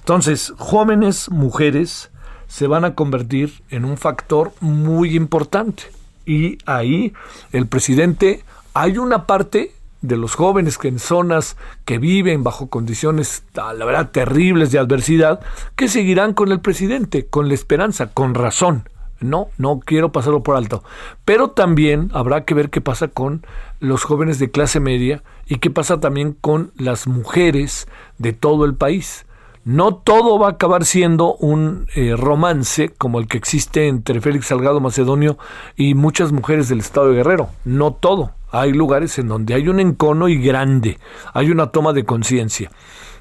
Entonces, 0.00 0.52
jóvenes, 0.58 1.30
mujeres, 1.30 2.10
se 2.48 2.66
van 2.66 2.84
a 2.84 2.94
convertir 2.94 3.62
en 3.70 3.84
un 3.84 3.96
factor 3.96 4.52
muy 4.60 5.16
importante. 5.16 5.84
Y 6.26 6.58
ahí 6.66 7.12
el 7.52 7.66
presidente, 7.66 8.44
hay 8.72 8.98
una 8.98 9.26
parte 9.26 9.72
de 10.02 10.16
los 10.16 10.34
jóvenes 10.34 10.76
que 10.76 10.88
en 10.88 10.98
zonas 10.98 11.56
que 11.86 11.98
viven 11.98 12.44
bajo 12.44 12.68
condiciones, 12.68 13.44
la 13.54 13.84
verdad, 13.84 14.10
terribles 14.10 14.70
de 14.70 14.78
adversidad, 14.78 15.40
que 15.76 15.88
seguirán 15.88 16.34
con 16.34 16.52
el 16.52 16.60
presidente, 16.60 17.26
con 17.26 17.48
la 17.48 17.54
esperanza, 17.54 18.08
con 18.08 18.34
razón. 18.34 18.88
No, 19.20 19.48
no 19.56 19.80
quiero 19.80 20.12
pasarlo 20.12 20.42
por 20.42 20.56
alto. 20.56 20.84
Pero 21.24 21.50
también 21.50 22.10
habrá 22.12 22.44
que 22.44 22.52
ver 22.52 22.68
qué 22.68 22.82
pasa 22.82 23.08
con 23.08 23.46
los 23.84 24.04
jóvenes 24.04 24.38
de 24.38 24.50
clase 24.50 24.80
media 24.80 25.22
y 25.46 25.56
qué 25.56 25.70
pasa 25.70 26.00
también 26.00 26.32
con 26.32 26.72
las 26.76 27.06
mujeres 27.06 27.86
de 28.18 28.32
todo 28.32 28.64
el 28.64 28.74
país. 28.74 29.26
No 29.64 29.94
todo 29.94 30.38
va 30.38 30.48
a 30.48 30.50
acabar 30.52 30.84
siendo 30.84 31.36
un 31.36 31.86
eh, 31.94 32.14
romance 32.16 32.90
como 32.90 33.18
el 33.18 33.26
que 33.26 33.38
existe 33.38 33.88
entre 33.88 34.20
Félix 34.20 34.48
Salgado 34.48 34.80
Macedonio 34.80 35.38
y 35.74 35.94
muchas 35.94 36.32
mujeres 36.32 36.68
del 36.68 36.80
estado 36.80 37.08
de 37.08 37.16
Guerrero. 37.16 37.48
No 37.64 37.92
todo. 37.92 38.32
Hay 38.50 38.72
lugares 38.72 39.18
en 39.18 39.28
donde 39.28 39.54
hay 39.54 39.68
un 39.68 39.80
encono 39.80 40.28
y 40.28 40.36
grande, 40.36 40.98
hay 41.32 41.50
una 41.50 41.68
toma 41.68 41.92
de 41.92 42.04
conciencia. 42.04 42.70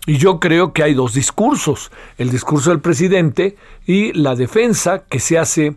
Y 0.06 0.18
yo 0.18 0.40
creo 0.40 0.74
que 0.74 0.84
hay 0.84 0.94
dos 0.94 1.14
discursos, 1.14 1.92
el 2.18 2.30
discurso 2.30 2.72
del 2.72 2.82
presidente 2.82 3.56
y 3.86 4.12
la 4.14 4.36
defensa 4.36 5.04
que 5.10 5.20
se 5.20 5.40
hace 5.40 5.76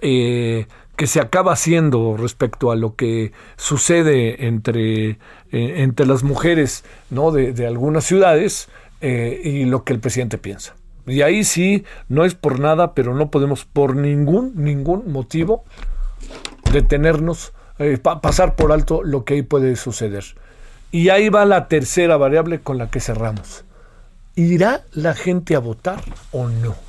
eh, 0.00 0.66
que 0.96 1.06
se 1.06 1.20
acaba 1.20 1.52
haciendo 1.52 2.16
respecto 2.16 2.70
a 2.70 2.76
lo 2.76 2.96
que 2.96 3.32
sucede 3.56 4.46
entre, 4.46 5.10
eh, 5.10 5.18
entre 5.52 6.06
las 6.06 6.22
mujeres 6.22 6.84
¿no? 7.10 7.30
de, 7.30 7.66
algunas 7.66 8.04
ciudades 8.04 8.68
eh, 9.00 9.40
y 9.44 9.64
lo 9.66 9.84
que 9.84 9.92
el 9.92 10.00
presidente 10.00 10.38
piensa. 10.38 10.74
Y 11.06 11.22
ahí 11.22 11.44
sí, 11.44 11.84
no 12.08 12.24
es 12.24 12.34
por 12.34 12.58
nada, 12.58 12.94
pero 12.94 13.14
no 13.14 13.30
podemos 13.30 13.64
por 13.64 13.94
ningún, 13.94 14.52
ningún 14.56 15.12
motivo 15.12 15.64
detenernos, 16.72 17.52
eh, 17.78 17.98
pasar 17.98 18.56
por 18.56 18.72
alto 18.72 19.02
lo 19.04 19.24
que 19.24 19.34
ahí 19.34 19.42
puede 19.42 19.76
suceder. 19.76 20.24
Y 20.90 21.10
ahí 21.10 21.28
va 21.28 21.44
la 21.44 21.68
tercera 21.68 22.16
variable 22.16 22.60
con 22.60 22.78
la 22.78 22.90
que 22.90 23.00
cerramos. 23.00 23.64
¿Irá 24.34 24.84
la 24.92 25.14
gente 25.14 25.54
a 25.54 25.60
votar 25.60 26.02
o 26.32 26.48
no? 26.48 26.85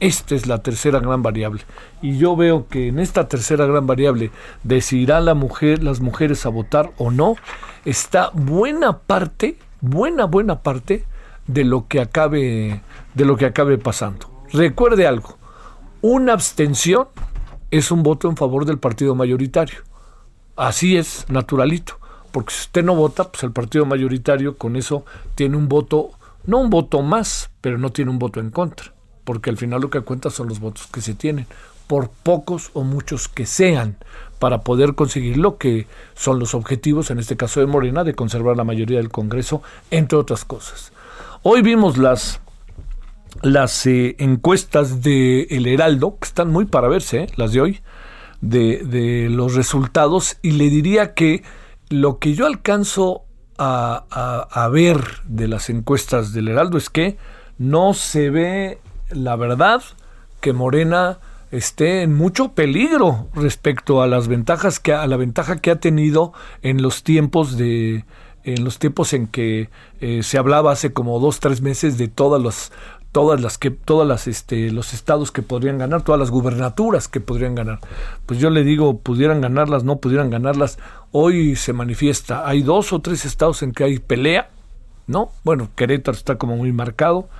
Esta 0.00 0.36
es 0.36 0.46
la 0.46 0.62
tercera 0.62 1.00
gran 1.00 1.22
variable. 1.22 1.62
Y 2.02 2.18
yo 2.18 2.36
veo 2.36 2.68
que 2.68 2.88
en 2.88 3.00
esta 3.00 3.26
tercera 3.26 3.66
gran 3.66 3.86
variable 3.86 4.30
de 4.62 4.80
si 4.80 5.06
la 5.06 5.34
mujer, 5.34 5.82
las 5.82 6.00
mujeres 6.00 6.46
a 6.46 6.50
votar 6.50 6.92
o 6.98 7.10
no, 7.10 7.34
está 7.84 8.30
buena 8.32 8.98
parte, 8.98 9.58
buena, 9.80 10.26
buena 10.26 10.62
parte 10.62 11.04
de 11.48 11.64
lo 11.64 11.88
que 11.88 12.00
acabe, 12.00 12.80
de 13.14 13.24
lo 13.24 13.36
que 13.36 13.46
acabe 13.46 13.76
pasando. 13.76 14.30
Recuerde 14.52 15.06
algo, 15.06 15.36
una 16.00 16.32
abstención 16.32 17.08
es 17.72 17.90
un 17.90 18.04
voto 18.04 18.28
en 18.28 18.36
favor 18.36 18.66
del 18.66 18.78
partido 18.78 19.16
mayoritario. 19.16 19.80
Así 20.54 20.96
es, 20.96 21.26
naturalito. 21.28 21.98
Porque 22.30 22.54
si 22.54 22.60
usted 22.62 22.84
no 22.84 22.94
vota, 22.94 23.32
pues 23.32 23.42
el 23.42 23.52
partido 23.52 23.84
mayoritario 23.84 24.56
con 24.58 24.76
eso 24.76 25.04
tiene 25.34 25.56
un 25.56 25.68
voto, 25.68 26.10
no 26.44 26.58
un 26.58 26.70
voto 26.70 27.02
más, 27.02 27.50
pero 27.60 27.78
no 27.78 27.90
tiene 27.90 28.12
un 28.12 28.18
voto 28.18 28.38
en 28.38 28.50
contra 28.50 28.92
porque 29.28 29.50
al 29.50 29.58
final 29.58 29.82
lo 29.82 29.90
que 29.90 30.00
cuenta 30.00 30.30
son 30.30 30.48
los 30.48 30.58
votos 30.58 30.86
que 30.86 31.02
se 31.02 31.12
tienen, 31.12 31.46
por 31.86 32.08
pocos 32.08 32.70
o 32.72 32.82
muchos 32.82 33.28
que 33.28 33.44
sean, 33.44 33.98
para 34.38 34.62
poder 34.62 34.94
conseguir 34.94 35.36
lo 35.36 35.58
que 35.58 35.86
son 36.14 36.38
los 36.38 36.54
objetivos, 36.54 37.10
en 37.10 37.18
este 37.18 37.36
caso 37.36 37.60
de 37.60 37.66
Morena, 37.66 38.04
de 38.04 38.14
conservar 38.14 38.56
la 38.56 38.64
mayoría 38.64 38.96
del 38.96 39.10
Congreso, 39.10 39.60
entre 39.90 40.16
otras 40.16 40.46
cosas. 40.46 40.92
Hoy 41.42 41.60
vimos 41.60 41.98
las, 41.98 42.40
las 43.42 43.84
eh, 43.84 44.16
encuestas 44.18 45.02
de 45.02 45.42
El 45.50 45.66
Heraldo, 45.66 46.16
que 46.18 46.26
están 46.26 46.50
muy 46.50 46.64
para 46.64 46.88
verse, 46.88 47.24
eh, 47.24 47.26
las 47.36 47.52
de 47.52 47.60
hoy, 47.60 47.80
de, 48.40 49.28
los 49.30 49.54
resultados, 49.54 50.38
y 50.40 50.52
le 50.52 50.70
diría 50.70 51.12
que 51.12 51.42
lo 51.90 52.18
que 52.18 52.32
yo 52.32 52.46
alcanzo 52.46 53.24
a, 53.58 54.46
a 54.50 54.68
ver 54.68 55.04
de 55.24 55.48
las 55.48 55.68
encuestas 55.68 56.32
del 56.32 56.48
Heraldo 56.48 56.78
es 56.78 56.88
que 56.88 57.18
no 57.58 57.92
se 57.92 58.30
ve 58.30 58.78
la 59.10 59.36
verdad 59.36 59.82
que 60.40 60.52
Morena 60.52 61.18
esté 61.50 62.02
en 62.02 62.14
mucho 62.14 62.52
peligro 62.52 63.28
respecto 63.34 64.02
a 64.02 64.06
las 64.06 64.28
ventajas 64.28 64.80
que 64.80 64.92
a 64.92 65.06
la 65.06 65.16
ventaja 65.16 65.58
que 65.58 65.70
ha 65.70 65.80
tenido 65.80 66.32
en 66.62 66.82
los 66.82 67.02
tiempos 67.02 67.56
de 67.56 68.04
en 68.44 68.64
los 68.64 68.78
tiempos 68.78 69.12
en 69.12 69.26
que 69.26 69.70
eh, 70.00 70.22
se 70.22 70.38
hablaba 70.38 70.72
hace 70.72 70.92
como 70.92 71.18
dos 71.20 71.40
tres 71.40 71.62
meses 71.62 71.96
de 71.96 72.08
todas 72.08 72.42
las 72.42 72.72
todas 73.12 73.40
las 73.40 73.56
que 73.56 73.70
todas 73.70 74.06
las 74.06 74.26
este 74.26 74.70
los 74.70 74.92
estados 74.92 75.32
que 75.32 75.40
podrían 75.40 75.78
ganar 75.78 76.02
todas 76.02 76.18
las 76.18 76.30
gubernaturas 76.30 77.08
que 77.08 77.20
podrían 77.20 77.54
ganar. 77.54 77.80
Pues 78.26 78.38
yo 78.38 78.50
le 78.50 78.62
digo 78.62 78.98
pudieran 78.98 79.40
ganarlas 79.40 79.84
no 79.84 79.96
pudieran 79.96 80.28
ganarlas. 80.28 80.78
Hoy 81.12 81.56
se 81.56 81.72
manifiesta 81.72 82.46
hay 82.46 82.62
dos 82.62 82.92
o 82.92 83.00
tres 83.00 83.24
estados 83.24 83.62
en 83.62 83.72
que 83.72 83.84
hay 83.84 83.98
pelea 83.98 84.50
no 85.06 85.30
bueno 85.44 85.70
Querétaro 85.74 86.16
está 86.16 86.36
como 86.36 86.56
muy 86.56 86.72
marcado 86.72 87.30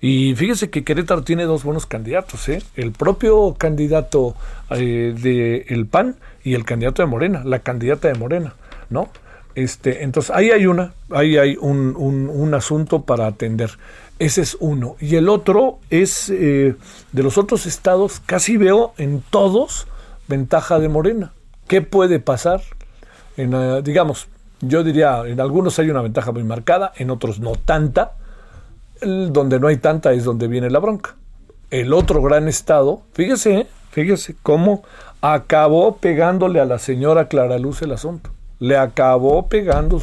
y 0.00 0.34
fíjese 0.36 0.70
que 0.70 0.84
Querétaro 0.84 1.22
tiene 1.22 1.44
dos 1.44 1.64
buenos 1.64 1.86
candidatos, 1.86 2.48
¿eh? 2.48 2.62
el 2.76 2.92
propio 2.92 3.54
candidato 3.58 4.36
eh, 4.70 5.14
de 5.20 5.66
el 5.68 5.86
PAN 5.86 6.16
y 6.44 6.54
el 6.54 6.64
candidato 6.64 7.02
de 7.02 7.06
Morena, 7.06 7.42
la 7.44 7.58
candidata 7.60 8.08
de 8.08 8.14
Morena, 8.14 8.54
¿no? 8.90 9.08
Este, 9.56 10.04
entonces 10.04 10.30
ahí 10.34 10.52
hay 10.52 10.66
una, 10.66 10.92
ahí 11.10 11.36
hay 11.36 11.56
un, 11.56 11.96
un, 11.96 12.54
asunto 12.54 13.02
para 13.02 13.26
atender. 13.26 13.72
Ese 14.20 14.42
es 14.42 14.56
uno. 14.60 14.94
Y 15.00 15.16
el 15.16 15.28
otro 15.28 15.80
es 15.90 16.30
eh, 16.30 16.76
de 17.10 17.22
los 17.24 17.38
otros 17.38 17.66
estados, 17.66 18.22
casi 18.24 18.56
veo 18.56 18.94
en 18.98 19.20
todos 19.30 19.88
ventaja 20.28 20.78
de 20.78 20.88
Morena. 20.88 21.32
¿Qué 21.66 21.82
puede 21.82 22.20
pasar? 22.20 22.62
En, 23.36 23.52
eh, 23.52 23.82
digamos, 23.82 24.28
yo 24.60 24.84
diría, 24.84 25.22
en 25.26 25.40
algunos 25.40 25.76
hay 25.80 25.90
una 25.90 26.02
ventaja 26.02 26.30
muy 26.30 26.44
marcada, 26.44 26.92
en 26.96 27.10
otros 27.10 27.40
no 27.40 27.52
tanta 27.56 28.12
donde 29.00 29.60
no 29.60 29.68
hay 29.68 29.76
tanta 29.76 30.12
es 30.12 30.24
donde 30.24 30.48
viene 30.48 30.70
la 30.70 30.78
bronca. 30.78 31.16
El 31.70 31.92
otro 31.92 32.22
gran 32.22 32.48
estado, 32.48 33.02
fíjese, 33.12 33.66
fíjese 33.90 34.36
cómo 34.42 34.82
acabó 35.20 35.96
pegándole 35.96 36.60
a 36.60 36.64
la 36.64 36.78
señora 36.78 37.28
Clara 37.28 37.58
Luz 37.58 37.82
el 37.82 37.92
asunto. 37.92 38.30
Le 38.58 38.76
acabó 38.76 39.48
pegando 39.48 40.00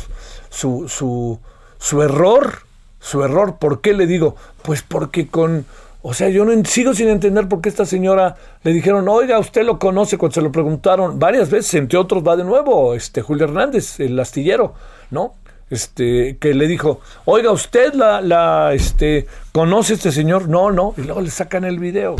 su, 0.49 0.87
su, 0.87 1.39
su 1.77 2.01
error, 2.03 2.59
su 2.99 3.23
error. 3.23 3.57
¿Por 3.57 3.81
qué 3.81 3.93
le 3.93 4.07
digo? 4.07 4.35
Pues 4.61 4.81
porque 4.81 5.27
con 5.27 5.65
O 6.07 6.13
sea, 6.13 6.29
yo 6.29 6.45
no 6.45 6.51
sigo 6.65 6.93
sin 6.93 7.09
entender 7.09 7.49
por 7.49 7.61
qué 7.61 7.69
esta 7.69 7.85
señora 7.85 8.35
le 8.61 8.71
dijeron, 8.71 9.09
oiga, 9.09 9.39
usted 9.39 9.65
lo 9.65 9.79
conoce 9.79 10.19
cuando 10.19 10.35
se 10.35 10.41
lo 10.43 10.51
preguntaron 10.51 11.17
varias 11.17 11.49
veces, 11.49 11.73
entre 11.73 11.97
otros 11.97 12.23
va 12.23 12.35
de 12.35 12.43
nuevo, 12.43 12.93
este 12.93 13.23
Julio 13.23 13.45
Hernández, 13.45 13.99
el 13.99 14.19
astillero, 14.19 14.75
¿no? 15.09 15.33
Este, 15.69 16.37
que 16.37 16.53
le 16.53 16.67
dijo, 16.67 17.01
oiga, 17.25 17.51
usted 17.51 17.93
la, 17.95 18.73
este, 18.73 19.25
conoce 19.51 19.93
a 19.93 19.95
este 19.95 20.11
señor, 20.11 20.47
no, 20.47 20.71
no, 20.71 20.93
y 20.95 21.01
luego 21.01 21.21
le 21.21 21.31
sacan 21.31 21.63
el 21.63 21.79
video. 21.79 22.15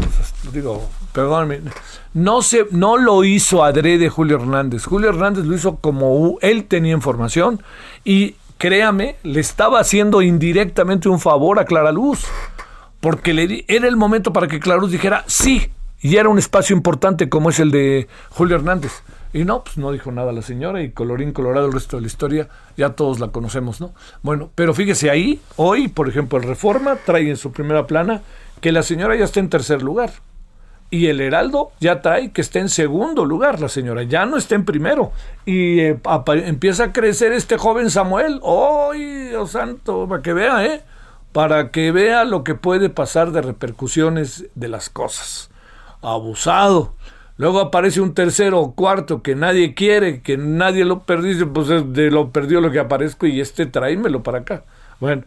Digo, 0.52 0.90
perdóname, 1.14 1.62
no 2.16 2.42
se, 2.42 2.66
no 2.72 2.98
lo 2.98 3.24
hizo 3.24 3.64
adrede 3.64 4.10
Julio 4.10 4.38
Hernández. 4.38 4.86
Julio 4.86 5.10
Hernández 5.10 5.46
lo 5.46 5.56
hizo 5.56 5.76
como 5.76 6.40
él 6.42 6.66
tenía 6.66 6.94
información 6.94 7.62
y 8.04 8.36
créame, 8.58 9.18
le 9.22 9.42
estaba 9.42 9.80
haciendo 9.80 10.24
indirectamente 10.24 11.08
un 11.08 11.20
favor 11.20 11.60
a 11.60 11.66
Clara 11.66 11.92
Luz 11.92 12.26
porque 13.06 13.36
le 13.36 13.66
era 13.68 13.88
el 13.88 13.98
momento 13.98 14.34
para 14.34 14.48
que 14.48 14.60
Clarus 14.60 14.92
dijera 14.92 15.24
sí, 15.28 15.70
y 16.02 16.16
era 16.16 16.28
un 16.28 16.40
espacio 16.40 16.76
importante 16.76 17.30
como 17.30 17.52
es 17.52 17.60
el 17.60 17.70
de 17.70 18.08
Julio 18.32 18.56
Hernández. 18.56 19.04
Y 19.36 19.44
no, 19.44 19.66
pues 19.66 19.78
no 19.78 19.92
dijo 19.92 20.14
nada 20.14 20.32
la 20.32 20.42
señora 20.42 20.82
y 20.82 20.92
colorín 20.92 21.34
colorado 21.34 21.68
el 21.68 21.74
resto 21.74 21.98
de 21.98 22.04
la 22.04 22.08
historia, 22.08 22.48
ya 22.78 22.92
todos 22.92 23.20
la 23.20 23.34
conocemos, 23.34 23.82
¿no? 23.82 23.94
Bueno, 24.22 24.50
pero 24.56 24.74
fíjese 24.74 25.10
ahí, 25.10 25.42
hoy, 25.58 25.90
por 25.90 26.08
ejemplo, 26.08 26.38
el 26.38 26.46
Reforma 26.46 26.96
trae 27.06 27.30
en 27.30 27.36
su 27.36 27.52
primera 27.52 27.86
plana 27.86 28.22
que 28.62 28.72
la 28.72 28.82
señora 28.82 29.14
ya 29.18 29.26
está 29.26 29.42
en 29.42 29.50
tercer 29.50 29.84
lugar. 29.84 30.14
Y 30.90 31.08
el 31.08 31.20
Heraldo 31.20 31.74
ya 31.82 32.02
trae 32.02 32.32
que 32.32 32.40
está 32.40 32.60
en 32.60 32.70
segundo 32.70 33.26
lugar, 33.26 33.60
la 33.60 33.68
señora, 33.68 34.04
ya 34.04 34.26
no 34.26 34.38
está 34.38 34.56
en 34.56 34.64
primero. 34.64 35.12
Y 35.46 35.82
eh, 35.82 36.00
empieza 36.46 36.86
a 36.86 36.94
crecer 36.94 37.34
este 37.34 37.58
joven 37.58 37.90
Samuel. 37.90 38.40
¡Ay, 38.42 39.26
Dios 39.32 39.52
santo! 39.52 40.08
Para 40.08 40.22
que 40.22 40.32
vea, 40.32 40.66
¿eh? 40.66 40.82
para 41.34 41.72
que 41.72 41.92
vea 41.92 42.24
lo 42.24 42.46
que 42.46 42.56
puede 42.56 42.90
pasar 42.90 43.34
de 43.34 43.42
repercusiones 43.42 44.46
de 44.56 44.70
las 44.70 44.90
cosas. 44.90 45.50
Abusado. 46.02 46.94
Luego 47.38 47.60
aparece 47.60 48.00
un 48.00 48.14
tercero 48.14 48.62
o 48.62 48.76
cuarto 48.76 49.22
que 49.22 49.36
nadie 49.36 49.74
quiere, 49.74 50.22
que 50.22 50.38
nadie 50.38 50.86
lo 50.86 51.04
perdió, 51.04 51.52
pues 51.52 51.68
de 51.68 52.10
lo 52.10 52.32
perdió 52.32 52.62
lo 52.62 52.72
que 52.72 52.80
aparezco 52.80 53.28
y 53.28 53.42
este 53.42 53.66
tráemelo 53.66 54.24
para 54.24 54.40
acá. 54.40 54.64
Bueno, 55.02 55.24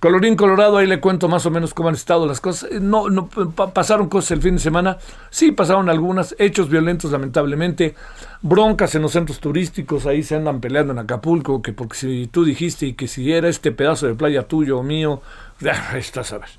Colorín 0.00 0.36
Colorado, 0.36 0.76
ahí 0.76 0.86
le 0.86 1.00
cuento 1.00 1.28
más 1.28 1.44
o 1.46 1.50
menos 1.50 1.74
cómo 1.74 1.88
han 1.88 1.96
estado 1.96 2.24
las 2.24 2.40
cosas. 2.40 2.70
No, 2.80 3.10
no 3.10 3.28
pasaron 3.28 4.08
cosas 4.08 4.30
el 4.30 4.42
fin 4.42 4.54
de 4.54 4.60
semana. 4.60 4.98
Sí, 5.30 5.50
pasaron 5.50 5.88
algunas, 5.88 6.36
hechos 6.38 6.68
violentos 6.68 7.10
lamentablemente, 7.10 7.96
broncas 8.40 8.94
en 8.94 9.02
los 9.02 9.10
centros 9.10 9.40
turísticos, 9.40 10.06
ahí 10.06 10.22
se 10.22 10.36
andan 10.36 10.60
peleando 10.60 10.92
en 10.92 11.00
Acapulco, 11.00 11.62
que 11.62 11.72
porque 11.72 11.96
si 11.96 12.28
tú 12.28 12.44
dijiste 12.44 12.86
y 12.86 12.92
que 12.92 13.08
si 13.08 13.32
era 13.32 13.48
este 13.48 13.72
pedazo 13.72 14.06
de 14.06 14.14
playa 14.14 14.46
tuyo 14.46 14.78
o 14.78 14.82
mío, 14.84 15.20
ya 15.58 15.72
estás 15.98 16.32
a 16.32 16.38
ver. 16.38 16.50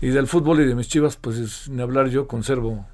Y 0.00 0.08
del 0.08 0.26
fútbol 0.26 0.62
y 0.62 0.64
de 0.64 0.74
mis 0.74 0.88
chivas, 0.88 1.16
pues 1.16 1.68
ni 1.68 1.82
hablar 1.82 2.08
yo 2.08 2.26
conservo, 2.26 2.86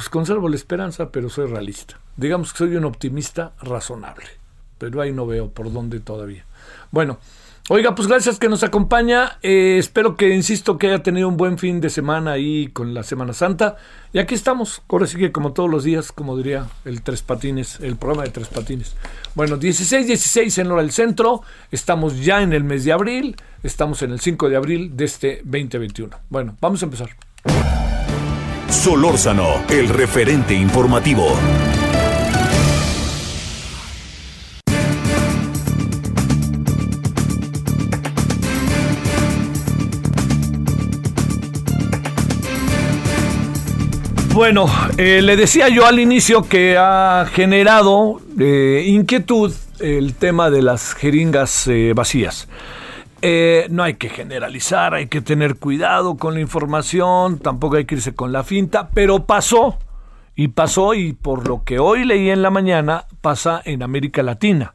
pues 0.00 0.08
conservo 0.08 0.48
la 0.48 0.56
esperanza, 0.56 1.10
pero 1.10 1.28
soy 1.28 1.46
realista. 1.46 2.00
Digamos 2.16 2.52
que 2.52 2.58
soy 2.60 2.74
un 2.74 2.86
optimista 2.86 3.52
razonable, 3.60 4.24
pero 4.78 5.02
ahí 5.02 5.12
no 5.12 5.26
veo 5.26 5.50
por 5.50 5.70
dónde 5.70 6.00
todavía. 6.00 6.46
Bueno, 6.90 7.18
Oiga, 7.68 7.94
pues 7.94 8.08
gracias 8.08 8.38
que 8.38 8.48
nos 8.48 8.62
acompaña. 8.62 9.38
Eh, 9.42 9.76
espero 9.78 10.16
que, 10.16 10.34
insisto, 10.34 10.78
que 10.78 10.88
haya 10.88 11.02
tenido 11.02 11.28
un 11.28 11.36
buen 11.36 11.58
fin 11.58 11.82
de 11.82 11.90
semana 11.90 12.32
ahí 12.32 12.68
con 12.68 12.94
la 12.94 13.02
Semana 13.02 13.34
Santa. 13.34 13.76
Y 14.14 14.18
aquí 14.18 14.34
estamos, 14.34 14.82
ahora 14.88 15.06
sí 15.06 15.18
que 15.18 15.30
como 15.32 15.52
todos 15.52 15.70
los 15.70 15.84
días, 15.84 16.12
como 16.12 16.34
diría 16.34 16.66
el 16.86 17.02
Tres 17.02 17.20
Patines, 17.20 17.78
el 17.80 17.96
programa 17.96 18.24
de 18.24 18.30
Tres 18.30 18.48
Patines. 18.48 18.96
Bueno, 19.34 19.56
16-16 19.58 20.62
en 20.62 20.72
hora 20.72 20.80
del 20.80 20.92
centro. 20.92 21.42
Estamos 21.70 22.24
ya 22.24 22.40
en 22.40 22.54
el 22.54 22.64
mes 22.64 22.84
de 22.84 22.92
abril. 22.92 23.36
Estamos 23.62 24.00
en 24.00 24.12
el 24.12 24.20
5 24.20 24.48
de 24.48 24.56
abril 24.56 24.96
de 24.96 25.04
este 25.04 25.42
2021. 25.44 26.16
Bueno, 26.30 26.56
vamos 26.58 26.82
a 26.82 26.86
empezar. 26.86 27.10
Solórzano, 28.70 29.64
el 29.68 29.88
referente 29.88 30.54
informativo. 30.54 31.26
Bueno, 44.32 44.66
eh, 44.96 45.20
le 45.20 45.36
decía 45.36 45.68
yo 45.68 45.84
al 45.84 45.98
inicio 45.98 46.48
que 46.48 46.76
ha 46.78 47.26
generado 47.30 48.20
eh, 48.38 48.84
inquietud 48.86 49.52
el 49.80 50.14
tema 50.14 50.48
de 50.48 50.62
las 50.62 50.94
jeringas 50.94 51.66
eh, 51.66 51.92
vacías. 51.94 52.48
No 53.22 53.82
hay 53.82 53.94
que 53.94 54.08
generalizar, 54.08 54.94
hay 54.94 55.06
que 55.06 55.20
tener 55.20 55.56
cuidado 55.56 56.16
con 56.16 56.34
la 56.34 56.40
información, 56.40 57.38
tampoco 57.38 57.76
hay 57.76 57.84
que 57.84 57.96
irse 57.96 58.14
con 58.14 58.32
la 58.32 58.44
finta, 58.44 58.90
pero 58.94 59.26
pasó, 59.26 59.78
y 60.34 60.48
pasó, 60.48 60.94
y 60.94 61.12
por 61.12 61.46
lo 61.46 61.64
que 61.64 61.78
hoy 61.78 62.04
leí 62.04 62.30
en 62.30 62.42
la 62.42 62.50
mañana, 62.50 63.06
pasa 63.20 63.60
en 63.64 63.82
América 63.82 64.22
Latina. 64.22 64.74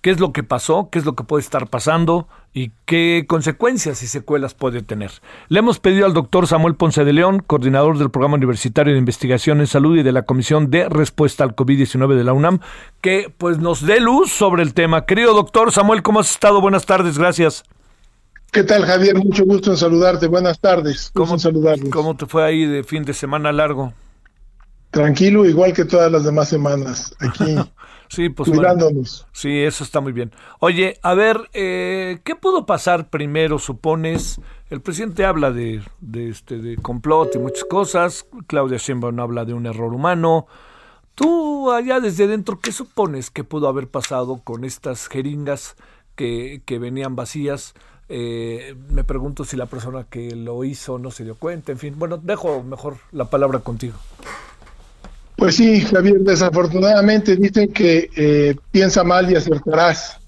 Qué 0.00 0.10
es 0.10 0.20
lo 0.20 0.32
que 0.32 0.42
pasó, 0.42 0.88
qué 0.90 0.98
es 0.98 1.04
lo 1.04 1.14
que 1.14 1.24
puede 1.24 1.42
estar 1.42 1.68
pasando 1.68 2.28
y 2.58 2.72
qué 2.86 3.24
consecuencias 3.28 4.02
y 4.02 4.08
secuelas 4.08 4.54
puede 4.54 4.82
tener. 4.82 5.12
Le 5.48 5.60
hemos 5.60 5.78
pedido 5.78 6.06
al 6.06 6.12
doctor 6.12 6.48
Samuel 6.48 6.74
Ponce 6.74 7.04
de 7.04 7.12
León, 7.12 7.40
coordinador 7.46 7.98
del 7.98 8.10
Programa 8.10 8.36
Universitario 8.36 8.92
de 8.92 8.98
Investigación 8.98 9.60
en 9.60 9.68
Salud 9.68 9.96
y 9.96 10.02
de 10.02 10.10
la 10.10 10.22
Comisión 10.22 10.68
de 10.68 10.88
Respuesta 10.88 11.44
al 11.44 11.54
COVID-19 11.54 12.16
de 12.16 12.24
la 12.24 12.32
UNAM, 12.32 12.58
que 13.00 13.32
pues 13.38 13.58
nos 13.58 13.86
dé 13.86 14.00
luz 14.00 14.32
sobre 14.32 14.64
el 14.64 14.74
tema. 14.74 15.06
Querido 15.06 15.34
doctor 15.34 15.70
Samuel, 15.70 16.02
¿cómo 16.02 16.18
has 16.18 16.32
estado? 16.32 16.60
Buenas 16.60 16.84
tardes, 16.84 17.16
gracias. 17.16 17.62
¿Qué 18.50 18.64
tal, 18.64 18.84
Javier? 18.84 19.14
Mucho 19.14 19.44
gusto 19.44 19.70
en 19.70 19.76
saludarte. 19.76 20.26
Buenas 20.26 20.58
tardes. 20.58 21.12
¿Cómo, 21.14 21.36
¿Cómo 21.90 22.16
te 22.16 22.26
fue 22.26 22.44
ahí 22.44 22.64
de 22.64 22.82
fin 22.82 23.04
de 23.04 23.14
semana 23.14 23.52
largo? 23.52 23.92
Tranquilo, 24.90 25.44
igual 25.44 25.74
que 25.74 25.84
todas 25.84 26.10
las 26.10 26.24
demás 26.24 26.48
semanas. 26.48 27.14
Aquí 27.20 27.54
Sí, 28.08 28.30
pues 28.30 28.50
sí, 29.32 29.58
eso 29.60 29.84
está 29.84 30.00
muy 30.00 30.12
bien. 30.12 30.32
Oye, 30.60 30.98
a 31.02 31.14
ver, 31.14 31.50
eh, 31.52 32.18
¿qué 32.24 32.34
pudo 32.34 32.66
pasar 32.66 33.10
primero, 33.10 33.58
supones? 33.58 34.40
El 34.70 34.80
presidente 34.80 35.24
habla 35.24 35.50
de, 35.50 35.82
de, 36.00 36.30
este, 36.30 36.58
de 36.58 36.76
complot 36.76 37.34
y 37.34 37.38
muchas 37.38 37.64
cosas. 37.64 38.26
Claudia 38.46 38.78
Sheinbaum 38.78 39.20
habla 39.20 39.44
de 39.44 39.54
un 39.54 39.66
error 39.66 39.92
humano. 39.92 40.46
Tú, 41.14 41.70
allá 41.70 42.00
desde 42.00 42.26
dentro, 42.26 42.60
¿qué 42.60 42.72
supones 42.72 43.30
que 43.30 43.44
pudo 43.44 43.68
haber 43.68 43.88
pasado 43.88 44.40
con 44.42 44.64
estas 44.64 45.08
jeringas 45.08 45.76
que, 46.14 46.62
que 46.64 46.78
venían 46.78 47.16
vacías? 47.16 47.74
Eh, 48.08 48.74
me 48.88 49.04
pregunto 49.04 49.44
si 49.44 49.56
la 49.56 49.66
persona 49.66 50.04
que 50.04 50.34
lo 50.34 50.64
hizo 50.64 50.98
no 50.98 51.10
se 51.10 51.24
dio 51.24 51.34
cuenta. 51.34 51.72
En 51.72 51.78
fin, 51.78 51.94
bueno, 51.98 52.16
dejo 52.16 52.62
mejor 52.62 52.96
la 53.12 53.26
palabra 53.26 53.58
contigo. 53.60 53.96
Pues 55.38 55.54
sí, 55.54 55.82
Javier, 55.82 56.18
desafortunadamente 56.18 57.36
dicen 57.36 57.72
que 57.72 58.10
eh, 58.16 58.56
piensa 58.72 59.04
mal 59.04 59.30
y 59.30 59.36
acertarás. 59.36 60.18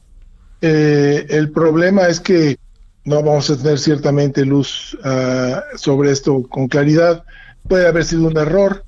Eh, 0.62 1.26
el 1.30 1.50
problema 1.50 2.06
es 2.06 2.20
que 2.20 2.56
no 3.04 3.20
vamos 3.20 3.50
a 3.50 3.56
tener 3.56 3.80
ciertamente 3.80 4.44
luz 4.44 4.96
uh, 5.04 5.76
sobre 5.76 6.12
esto 6.12 6.44
con 6.48 6.68
claridad. 6.68 7.24
Puede 7.66 7.88
haber 7.88 8.04
sido 8.04 8.28
un 8.28 8.38
error, 8.38 8.84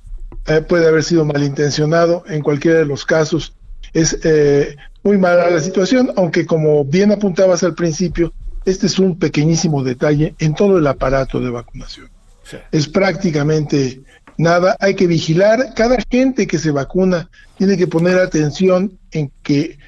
eh, 0.46 0.60
puede 0.60 0.86
haber 0.86 1.02
sido 1.02 1.24
malintencionado. 1.24 2.22
En 2.28 2.40
cualquiera 2.40 2.78
de 2.78 2.86
los 2.86 3.04
casos 3.04 3.56
es 3.92 4.16
eh, 4.22 4.76
muy 5.02 5.18
mala 5.18 5.50
la 5.50 5.60
situación, 5.60 6.12
aunque 6.16 6.46
como 6.46 6.84
bien 6.84 7.10
apuntabas 7.10 7.64
al 7.64 7.74
principio, 7.74 8.32
este 8.64 8.86
es 8.86 9.00
un 9.00 9.18
pequeñísimo 9.18 9.82
detalle 9.82 10.36
en 10.38 10.54
todo 10.54 10.78
el 10.78 10.86
aparato 10.86 11.40
de 11.40 11.50
vacunación. 11.50 12.08
Sí. 12.44 12.58
Es 12.70 12.86
prácticamente 12.86 14.02
nada, 14.36 14.76
hay 14.80 14.94
que 14.94 15.06
vigilar. 15.06 15.74
Cada 15.74 15.96
gente 16.10 16.46
que 16.46 16.58
se 16.58 16.70
vacuna 16.70 17.28
tiene 17.58 17.76
que 17.76 17.86
poner 17.86 18.18
atención 18.18 18.98
en 19.10 19.30
que 19.42 19.78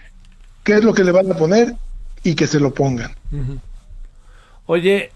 qué 0.62 0.74
es 0.74 0.84
lo 0.84 0.94
que 0.94 1.04
le 1.04 1.12
van 1.12 1.30
a 1.30 1.36
poner 1.36 1.74
y 2.22 2.34
que 2.34 2.46
se 2.46 2.58
lo 2.58 2.72
pongan. 2.72 3.12
Oye, 4.66 5.10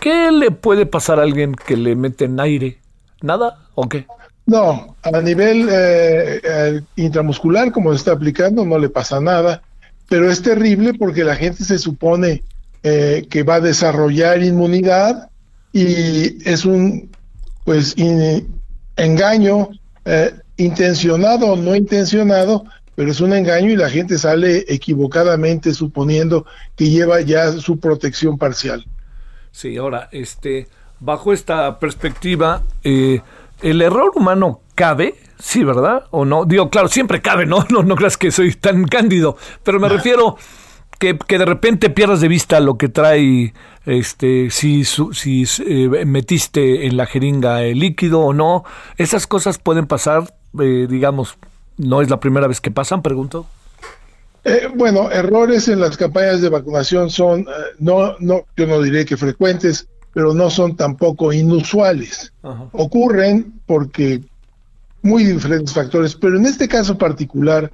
¿qué 0.00 0.30
le 0.32 0.50
puede 0.50 0.86
pasar 0.86 1.20
a 1.20 1.22
alguien 1.22 1.54
que 1.54 1.76
le 1.76 1.94
meten 1.94 2.40
aire? 2.40 2.78
¿Nada 3.22 3.58
o 3.74 3.88
qué? 3.88 4.06
No, 4.46 4.96
a 5.02 5.20
nivel 5.20 5.68
eh, 5.70 6.40
eh, 6.42 6.80
intramuscular, 6.96 7.70
como 7.70 7.90
se 7.90 7.98
está 7.98 8.12
aplicando, 8.12 8.64
no 8.64 8.78
le 8.78 8.88
pasa 8.88 9.20
nada, 9.20 9.62
pero 10.08 10.30
es 10.30 10.40
terrible 10.42 10.94
porque 10.94 11.22
la 11.22 11.36
gente 11.36 11.64
se 11.64 11.78
supone 11.78 12.42
eh, 12.82 13.26
que 13.28 13.42
va 13.42 13.56
a 13.56 13.60
desarrollar 13.60 14.42
inmunidad 14.42 15.28
y 15.72 16.48
es 16.48 16.64
un 16.64 17.10
pues 17.64 17.94
engaño, 18.98 19.70
eh, 20.04 20.34
intencionado 20.58 21.52
o 21.52 21.56
no 21.56 21.74
intencionado, 21.74 22.64
pero 22.94 23.10
es 23.10 23.20
un 23.20 23.32
engaño 23.32 23.70
y 23.70 23.76
la 23.76 23.88
gente 23.88 24.18
sale 24.18 24.64
equivocadamente 24.68 25.72
suponiendo 25.72 26.44
que 26.76 26.90
lleva 26.90 27.20
ya 27.20 27.52
su 27.52 27.78
protección 27.78 28.36
parcial. 28.36 28.84
Sí, 29.52 29.76
ahora, 29.76 30.08
este, 30.12 30.66
bajo 31.00 31.32
esta 31.32 31.78
perspectiva, 31.78 32.62
eh, 32.82 33.20
¿el 33.62 33.82
error 33.82 34.10
humano 34.14 34.60
cabe? 34.74 35.14
Sí, 35.38 35.62
¿verdad? 35.62 36.04
¿O 36.10 36.24
no? 36.24 36.44
Digo, 36.44 36.68
claro, 36.70 36.88
siempre 36.88 37.22
cabe, 37.22 37.46
¿no? 37.46 37.64
No, 37.70 37.82
no 37.82 37.94
creas 37.94 38.16
que 38.16 38.30
soy 38.32 38.54
tan 38.54 38.84
cándido, 38.84 39.36
pero 39.62 39.78
me 39.78 39.88
refiero, 39.96 40.36
que, 40.98 41.14
de 41.14 41.44
repente 41.44 41.90
pierdas 41.90 42.20
de 42.20 42.28
vista 42.28 42.60
lo 42.60 42.76
que 42.76 42.88
trae, 42.88 43.54
este, 43.86 44.50
si, 44.50 44.84
si 44.84 45.44
eh, 45.66 46.04
metiste 46.04 46.86
en 46.86 46.96
la 46.96 47.06
jeringa 47.06 47.62
el 47.62 47.78
líquido 47.78 48.20
o 48.20 48.32
no. 48.32 48.64
Esas 48.96 49.26
cosas 49.26 49.58
pueden 49.58 49.86
pasar, 49.86 50.34
eh, 50.60 50.86
digamos, 50.88 51.38
no 51.76 52.02
es 52.02 52.10
la 52.10 52.20
primera 52.20 52.46
vez 52.46 52.60
que 52.60 52.70
pasan, 52.70 53.02
pregunto. 53.02 53.46
Eh, 54.44 54.68
bueno, 54.74 55.10
errores 55.10 55.68
en 55.68 55.80
las 55.80 55.96
campañas 55.96 56.40
de 56.40 56.48
vacunación 56.48 57.10
son, 57.10 57.46
no, 57.78 58.16
no, 58.18 58.42
yo 58.56 58.66
no 58.66 58.82
diré 58.82 59.04
que 59.04 59.16
frecuentes, 59.16 59.88
pero 60.12 60.34
no 60.34 60.50
son 60.50 60.76
tampoco 60.76 61.32
inusuales. 61.32 62.32
Ocurren 62.72 63.52
porque 63.66 64.20
muy 65.02 65.24
diferentes 65.24 65.72
factores, 65.72 66.14
pero 66.14 66.36
en 66.36 66.46
este 66.46 66.66
caso 66.66 66.98
particular, 66.98 67.70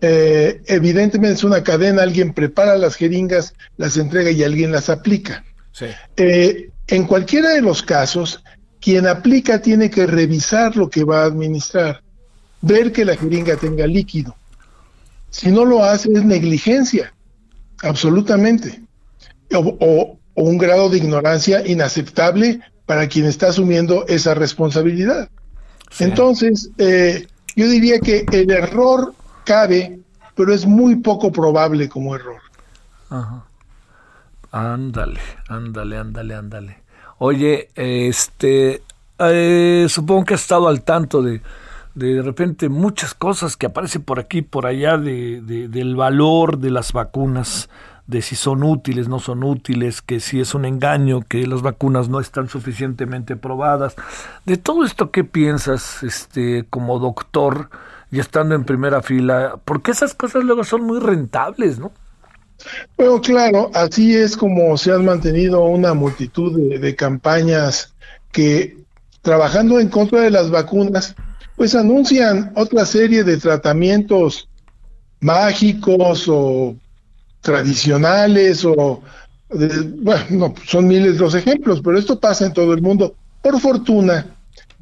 eh, 0.00 0.62
evidentemente 0.66 1.34
es 1.34 1.44
una 1.44 1.62
cadena, 1.62 2.02
alguien 2.02 2.32
prepara 2.32 2.76
las 2.76 2.96
jeringas, 2.96 3.54
las 3.76 3.96
entrega 3.96 4.30
y 4.30 4.44
alguien 4.44 4.72
las 4.72 4.90
aplica. 4.90 5.44
Eh, 6.16 6.70
en 6.86 7.04
cualquiera 7.04 7.50
de 7.50 7.62
los 7.62 7.82
casos, 7.82 8.42
quien 8.80 9.06
aplica 9.06 9.60
tiene 9.60 9.90
que 9.90 10.06
revisar 10.06 10.76
lo 10.76 10.88
que 10.88 11.04
va 11.04 11.22
a 11.22 11.26
administrar, 11.26 12.02
ver 12.60 12.92
que 12.92 13.04
la 13.04 13.16
jeringa 13.16 13.56
tenga 13.56 13.86
líquido. 13.86 14.36
Si 15.30 15.50
no 15.50 15.64
lo 15.64 15.84
hace 15.84 16.12
es 16.12 16.24
negligencia, 16.24 17.12
absolutamente. 17.82 18.80
O, 19.54 20.18
un 20.34 20.58
grado 20.58 20.90
de 20.90 20.98
ignorancia 20.98 21.66
inaceptable 21.66 22.60
para 22.84 23.08
quien 23.08 23.24
está 23.24 23.48
asumiendo 23.48 24.06
esa 24.06 24.34
responsabilidad. 24.34 25.30
Entonces, 25.98 26.68
eh, 26.76 27.26
yo 27.54 27.66
diría 27.68 27.98
que 28.00 28.26
el 28.32 28.50
error 28.50 29.14
cabe, 29.46 30.00
pero 30.34 30.52
es 30.52 30.66
muy 30.66 30.96
poco 30.96 31.32
probable 31.32 31.88
como 31.88 32.14
error. 32.14 32.40
Ajá. 33.08 33.44
Ándale, 34.52 35.20
ándale, 35.48 35.96
ándale, 35.96 36.34
ándale. 36.34 36.82
Oye, 37.18 37.70
este, 37.74 38.82
eh, 39.18 39.86
supongo 39.88 40.24
que 40.24 40.34
has 40.34 40.42
estado 40.42 40.68
al 40.68 40.82
tanto 40.82 41.22
de, 41.22 41.40
de, 41.94 42.22
repente 42.22 42.68
muchas 42.68 43.14
cosas 43.14 43.56
que 43.56 43.66
aparecen 43.66 44.02
por 44.02 44.18
aquí, 44.18 44.42
por 44.42 44.66
allá, 44.66 44.98
de, 44.98 45.40
del 45.42 45.96
valor 45.96 46.58
de 46.58 46.70
las 46.70 46.92
vacunas, 46.92 47.68
de 48.06 48.22
si 48.22 48.36
son 48.36 48.62
útiles, 48.62 49.08
no 49.08 49.18
son 49.18 49.44
útiles, 49.44 50.00
que 50.02 50.20
si 50.20 50.40
es 50.40 50.54
un 50.54 50.64
engaño, 50.64 51.22
que 51.22 51.46
las 51.46 51.62
vacunas 51.62 52.08
no 52.08 52.20
están 52.20 52.48
suficientemente 52.48 53.36
probadas. 53.36 53.96
De 54.44 54.56
todo 54.56 54.84
esto, 54.84 55.10
¿qué 55.10 55.24
piensas 55.24 56.02
este, 56.02 56.66
como 56.70 56.98
doctor? 56.98 57.70
Y 58.10 58.20
estando 58.20 58.54
en 58.54 58.64
primera 58.64 59.02
fila, 59.02 59.60
porque 59.64 59.90
esas 59.90 60.14
cosas 60.14 60.44
luego 60.44 60.64
son 60.64 60.82
muy 60.82 61.00
rentables, 61.00 61.78
¿no? 61.78 61.92
Bueno, 62.96 63.20
claro, 63.20 63.70
así 63.74 64.14
es 64.14 64.36
como 64.36 64.76
se 64.78 64.92
han 64.92 65.04
mantenido 65.04 65.64
una 65.64 65.92
multitud 65.94 66.78
de, 66.78 66.96
campañas 66.96 67.94
que 68.32 68.78
trabajando 69.22 69.78
en 69.80 69.88
contra 69.88 70.20
de 70.20 70.30
las 70.30 70.50
vacunas, 70.50 71.14
pues 71.56 71.74
anuncian 71.74 72.52
otra 72.54 72.86
serie 72.86 73.24
de 73.24 73.36
tratamientos 73.36 74.48
mágicos 75.20 76.26
o 76.28 76.76
tradicionales 77.40 78.64
o 78.64 79.02
bueno, 79.48 80.54
son 80.66 80.88
miles 80.88 81.18
los 81.18 81.34
ejemplos, 81.34 81.80
pero 81.82 81.98
esto 81.98 82.18
pasa 82.18 82.46
en 82.46 82.52
todo 82.52 82.72
el 82.72 82.82
mundo. 82.82 83.14
Por 83.42 83.60
fortuna, 83.60 84.35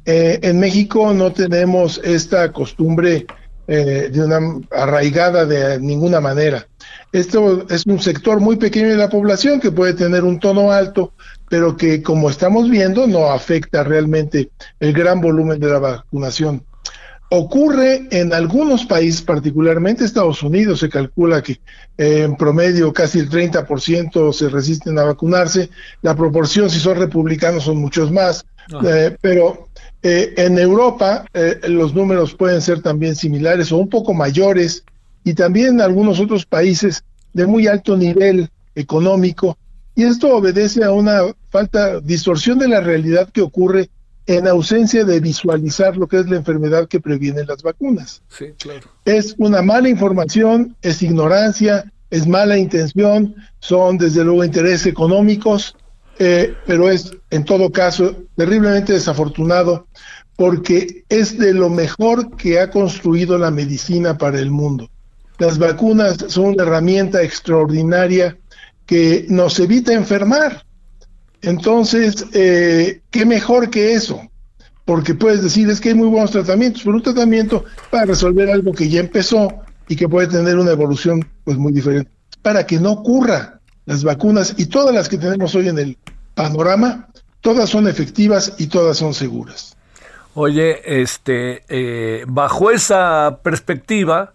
eh, 0.05 0.39
en 0.43 0.59
México 0.59 1.13
no 1.13 1.31
tenemos 1.31 1.99
esta 2.03 2.51
costumbre 2.51 3.25
eh, 3.67 4.09
de 4.13 4.23
una 4.23 4.39
arraigada 4.71 5.45
de 5.45 5.79
ninguna 5.79 6.21
manera. 6.21 6.67
Esto 7.11 7.65
es 7.69 7.85
un 7.87 7.99
sector 7.99 8.39
muy 8.39 8.57
pequeño 8.57 8.89
de 8.89 8.97
la 8.97 9.09
población 9.09 9.59
que 9.59 9.71
puede 9.71 9.95
tener 9.95 10.23
un 10.23 10.39
tono 10.39 10.71
alto, 10.71 11.13
pero 11.49 11.75
que 11.75 12.03
como 12.03 12.29
estamos 12.29 12.69
viendo 12.69 13.07
no 13.07 13.31
afecta 13.31 13.83
realmente 13.83 14.51
el 14.79 14.93
gran 14.93 15.19
volumen 15.19 15.59
de 15.59 15.67
la 15.67 15.79
vacunación. 15.79 16.63
Ocurre 17.29 18.07
en 18.11 18.33
algunos 18.33 18.85
países, 18.85 19.23
particularmente 19.23 20.05
Estados 20.05 20.43
Unidos, 20.43 20.81
se 20.81 20.89
calcula 20.89 21.41
que 21.41 21.53
eh, 21.97 22.21
en 22.21 22.35
promedio 22.35 22.93
casi 22.93 23.17
el 23.17 23.31
30% 23.31 24.31
se 24.31 24.49
resisten 24.49 24.99
a 24.99 25.05
vacunarse. 25.05 25.71
La 26.03 26.15
proporción, 26.15 26.69
si 26.69 26.79
son 26.79 26.99
republicanos, 26.99 27.63
son 27.63 27.77
muchos 27.77 28.11
más. 28.11 28.45
Ah. 28.73 28.81
pero 29.21 29.69
eh, 30.07 30.35
en 30.37 30.59
Europa 30.59 31.25
eh, 31.33 31.59
los 31.67 31.95
números 31.95 32.35
pueden 32.35 32.61
ser 32.61 32.79
también 32.83 33.15
similares 33.15 33.71
o 33.71 33.77
un 33.77 33.89
poco 33.89 34.13
mayores 34.13 34.83
y 35.23 35.33
también 35.33 35.69
en 35.69 35.81
algunos 35.81 36.19
otros 36.19 36.45
países 36.45 37.03
de 37.33 37.47
muy 37.47 37.65
alto 37.65 37.97
nivel 37.97 38.51
económico 38.75 39.57
y 39.95 40.03
esto 40.03 40.35
obedece 40.35 40.83
a 40.83 40.91
una 40.91 41.21
falta, 41.49 41.99
distorsión 42.01 42.59
de 42.59 42.67
la 42.67 42.81
realidad 42.81 43.31
que 43.31 43.41
ocurre 43.41 43.89
en 44.27 44.47
ausencia 44.47 45.05
de 45.05 45.19
visualizar 45.19 45.97
lo 45.97 46.05
que 46.05 46.19
es 46.19 46.29
la 46.29 46.35
enfermedad 46.35 46.87
que 46.87 46.99
previenen 46.99 47.47
las 47.47 47.63
vacunas. 47.63 48.21
Sí, 48.29 48.53
claro. 48.59 48.87
Es 49.05 49.33
una 49.39 49.63
mala 49.63 49.89
información, 49.89 50.75
es 50.83 51.01
ignorancia, 51.01 51.91
es 52.11 52.27
mala 52.27 52.59
intención, 52.59 53.33
son 53.57 53.97
desde 53.97 54.23
luego 54.23 54.43
intereses 54.43 54.85
económicos 54.85 55.75
eh, 56.17 56.55
pero 56.65 56.89
es 56.89 57.11
en 57.29 57.43
todo 57.43 57.71
caso 57.71 58.15
terriblemente 58.37 58.93
desafortunado 58.93 59.87
porque 60.35 61.05
es 61.09 61.37
de 61.37 61.53
lo 61.53 61.69
mejor 61.69 62.35
que 62.35 62.59
ha 62.59 62.69
construido 62.69 63.37
la 63.37 63.51
medicina 63.51 64.17
para 64.17 64.39
el 64.39 64.51
mundo. 64.51 64.89
Las 65.37 65.57
vacunas 65.57 66.17
son 66.27 66.45
una 66.45 66.63
herramienta 66.63 67.21
extraordinaria 67.21 68.37
que 68.85 69.25
nos 69.29 69.59
evita 69.59 69.93
enfermar. 69.93 70.65
Entonces, 71.41 72.25
eh, 72.33 73.01
¿qué 73.11 73.25
mejor 73.25 73.69
que 73.69 73.93
eso? 73.93 74.21
Porque 74.85 75.15
puedes 75.15 75.41
decir, 75.41 75.69
es 75.69 75.81
que 75.81 75.89
hay 75.89 75.95
muy 75.95 76.07
buenos 76.07 76.31
tratamientos, 76.31 76.83
pero 76.83 76.95
un 76.95 77.03
tratamiento 77.03 77.65
para 77.89 78.05
resolver 78.05 78.49
algo 78.49 78.71
que 78.71 78.89
ya 78.89 78.99
empezó 78.99 79.61
y 79.87 79.95
que 79.95 80.07
puede 80.07 80.27
tener 80.27 80.57
una 80.57 80.71
evolución 80.71 81.27
pues 81.43 81.57
muy 81.57 81.73
diferente. 81.73 82.11
Para 82.41 82.65
que 82.65 82.79
no 82.79 82.91
ocurra, 82.91 83.59
las 83.85 84.03
vacunas 84.03 84.53
y 84.57 84.67
todas 84.67 84.93
las 84.93 85.09
que 85.09 85.17
tenemos 85.17 85.53
hoy 85.55 85.69
en 85.69 85.79
el 85.79 85.97
panorama, 86.33 87.07
todas 87.41 87.69
son 87.69 87.87
efectivas 87.87 88.53
y 88.57 88.67
todas 88.67 88.97
son 88.97 89.13
seguras. 89.13 89.75
Oye, 90.37 91.01
este, 91.01 91.63
eh, 91.69 92.25
bajo 92.27 92.69
esa 92.69 93.39
perspectiva, 93.41 94.33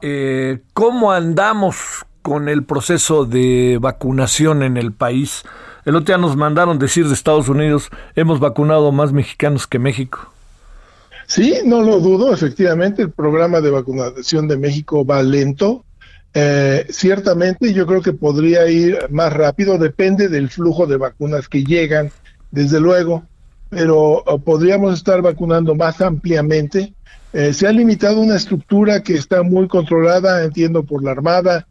eh, 0.00 0.60
¿cómo 0.72 1.12
andamos 1.12 1.76
con 2.22 2.48
el 2.48 2.64
proceso 2.64 3.26
de 3.26 3.76
vacunación 3.78 4.62
en 4.62 4.78
el 4.78 4.92
país? 4.92 5.42
El 5.84 5.96
otro 5.96 6.06
día 6.06 6.16
nos 6.16 6.36
mandaron 6.36 6.78
decir 6.78 7.06
de 7.06 7.12
Estados 7.12 7.50
Unidos, 7.50 7.90
hemos 8.16 8.40
vacunado 8.40 8.92
más 8.92 9.12
mexicanos 9.12 9.66
que 9.66 9.78
México. 9.78 10.32
Sí, 11.26 11.56
no 11.66 11.82
lo 11.82 12.00
dudo, 12.00 12.32
efectivamente, 12.32 13.02
el 13.02 13.10
programa 13.10 13.60
de 13.60 13.70
vacunación 13.72 14.48
de 14.48 14.56
México 14.56 15.04
va 15.04 15.22
lento, 15.22 15.84
eh, 16.32 16.86
ciertamente 16.88 17.74
yo 17.74 17.86
creo 17.86 18.00
que 18.00 18.14
podría 18.14 18.66
ir 18.70 18.98
más 19.10 19.30
rápido, 19.30 19.76
depende 19.76 20.30
del 20.30 20.48
flujo 20.48 20.86
de 20.86 20.96
vacunas 20.96 21.46
que 21.46 21.62
llegan, 21.62 22.10
desde 22.50 22.80
luego, 22.80 23.24
pero 23.72 24.22
eh, 24.26 24.38
podríamos 24.44 24.94
estar 24.94 25.20
vacunando 25.22 25.74
más 25.74 26.00
ampliamente. 26.00 26.92
Eh, 27.32 27.52
se 27.52 27.66
ha 27.66 27.72
limitado 27.72 28.20
una 28.20 28.36
estructura 28.36 29.02
que 29.02 29.14
está 29.14 29.42
muy 29.42 29.66
controlada, 29.66 30.44
entiendo, 30.44 30.82
por 30.82 31.02
la 31.02 31.12
Armada, 31.12 31.66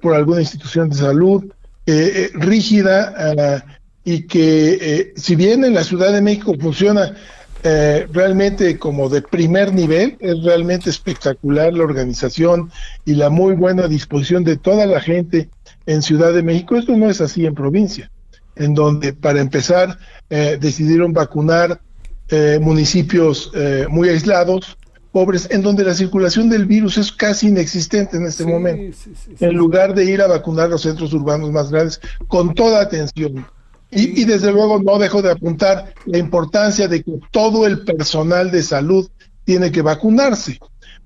por 0.00 0.14
alguna 0.14 0.40
institución 0.40 0.88
de 0.88 0.94
salud, 0.94 1.52
rígida, 1.84 3.64
y 4.04 4.22
que 4.28 5.12
si 5.16 5.34
bien 5.34 5.64
en 5.64 5.74
la 5.74 5.82
Ciudad 5.82 6.12
de 6.12 6.22
México 6.22 6.54
funciona 6.60 7.12
eh, 7.66 8.06
realmente 8.12 8.78
como 8.78 9.08
de 9.08 9.22
primer 9.22 9.72
nivel, 9.72 10.18
es 10.20 10.42
realmente 10.42 10.90
espectacular 10.90 11.72
la 11.72 11.84
organización 11.84 12.70
y 13.06 13.14
la 13.14 13.30
muy 13.30 13.54
buena 13.54 13.88
disposición 13.88 14.44
de 14.44 14.58
toda 14.58 14.84
la 14.84 15.00
gente 15.00 15.48
en 15.86 16.02
Ciudad 16.02 16.34
de 16.34 16.42
México. 16.42 16.76
Esto 16.76 16.94
no 16.94 17.08
es 17.08 17.22
así 17.22 17.46
en 17.46 17.54
provincia, 17.54 18.10
en 18.56 18.74
donde 18.74 19.12
para 19.12 19.40
empezar 19.40 19.98
eh, 20.30 20.58
decidieron 20.60 21.12
vacunar 21.12 21.80
eh, 22.28 22.58
municipios 22.60 23.52
muy 23.90 24.08
aislados, 24.08 24.76
pobres, 25.14 25.46
en 25.52 25.62
donde 25.62 25.84
la 25.84 25.94
circulación 25.94 26.50
del 26.50 26.66
virus 26.66 26.98
es 26.98 27.12
casi 27.12 27.46
inexistente 27.46 28.16
en 28.16 28.26
este 28.26 28.44
momento, 28.44 28.96
en 29.38 29.54
lugar 29.54 29.94
de 29.94 30.04
ir 30.06 30.20
a 30.20 30.26
vacunar 30.26 30.68
los 30.68 30.82
centros 30.82 31.12
urbanos 31.12 31.52
más 31.52 31.70
grandes 31.70 32.00
con 32.26 32.52
toda 32.52 32.80
atención. 32.80 33.46
Y, 33.92 34.24
desde 34.24 34.50
luego 34.50 34.82
no 34.82 34.98
dejo 34.98 35.22
de 35.22 35.30
apuntar 35.30 35.94
la 36.06 36.18
importancia 36.18 36.88
de 36.88 37.04
que 37.04 37.12
todo 37.30 37.64
el 37.64 37.84
personal 37.84 38.50
de 38.50 38.64
salud 38.64 39.08
tiene 39.44 39.70
que 39.70 39.82
vacunarse, 39.82 40.58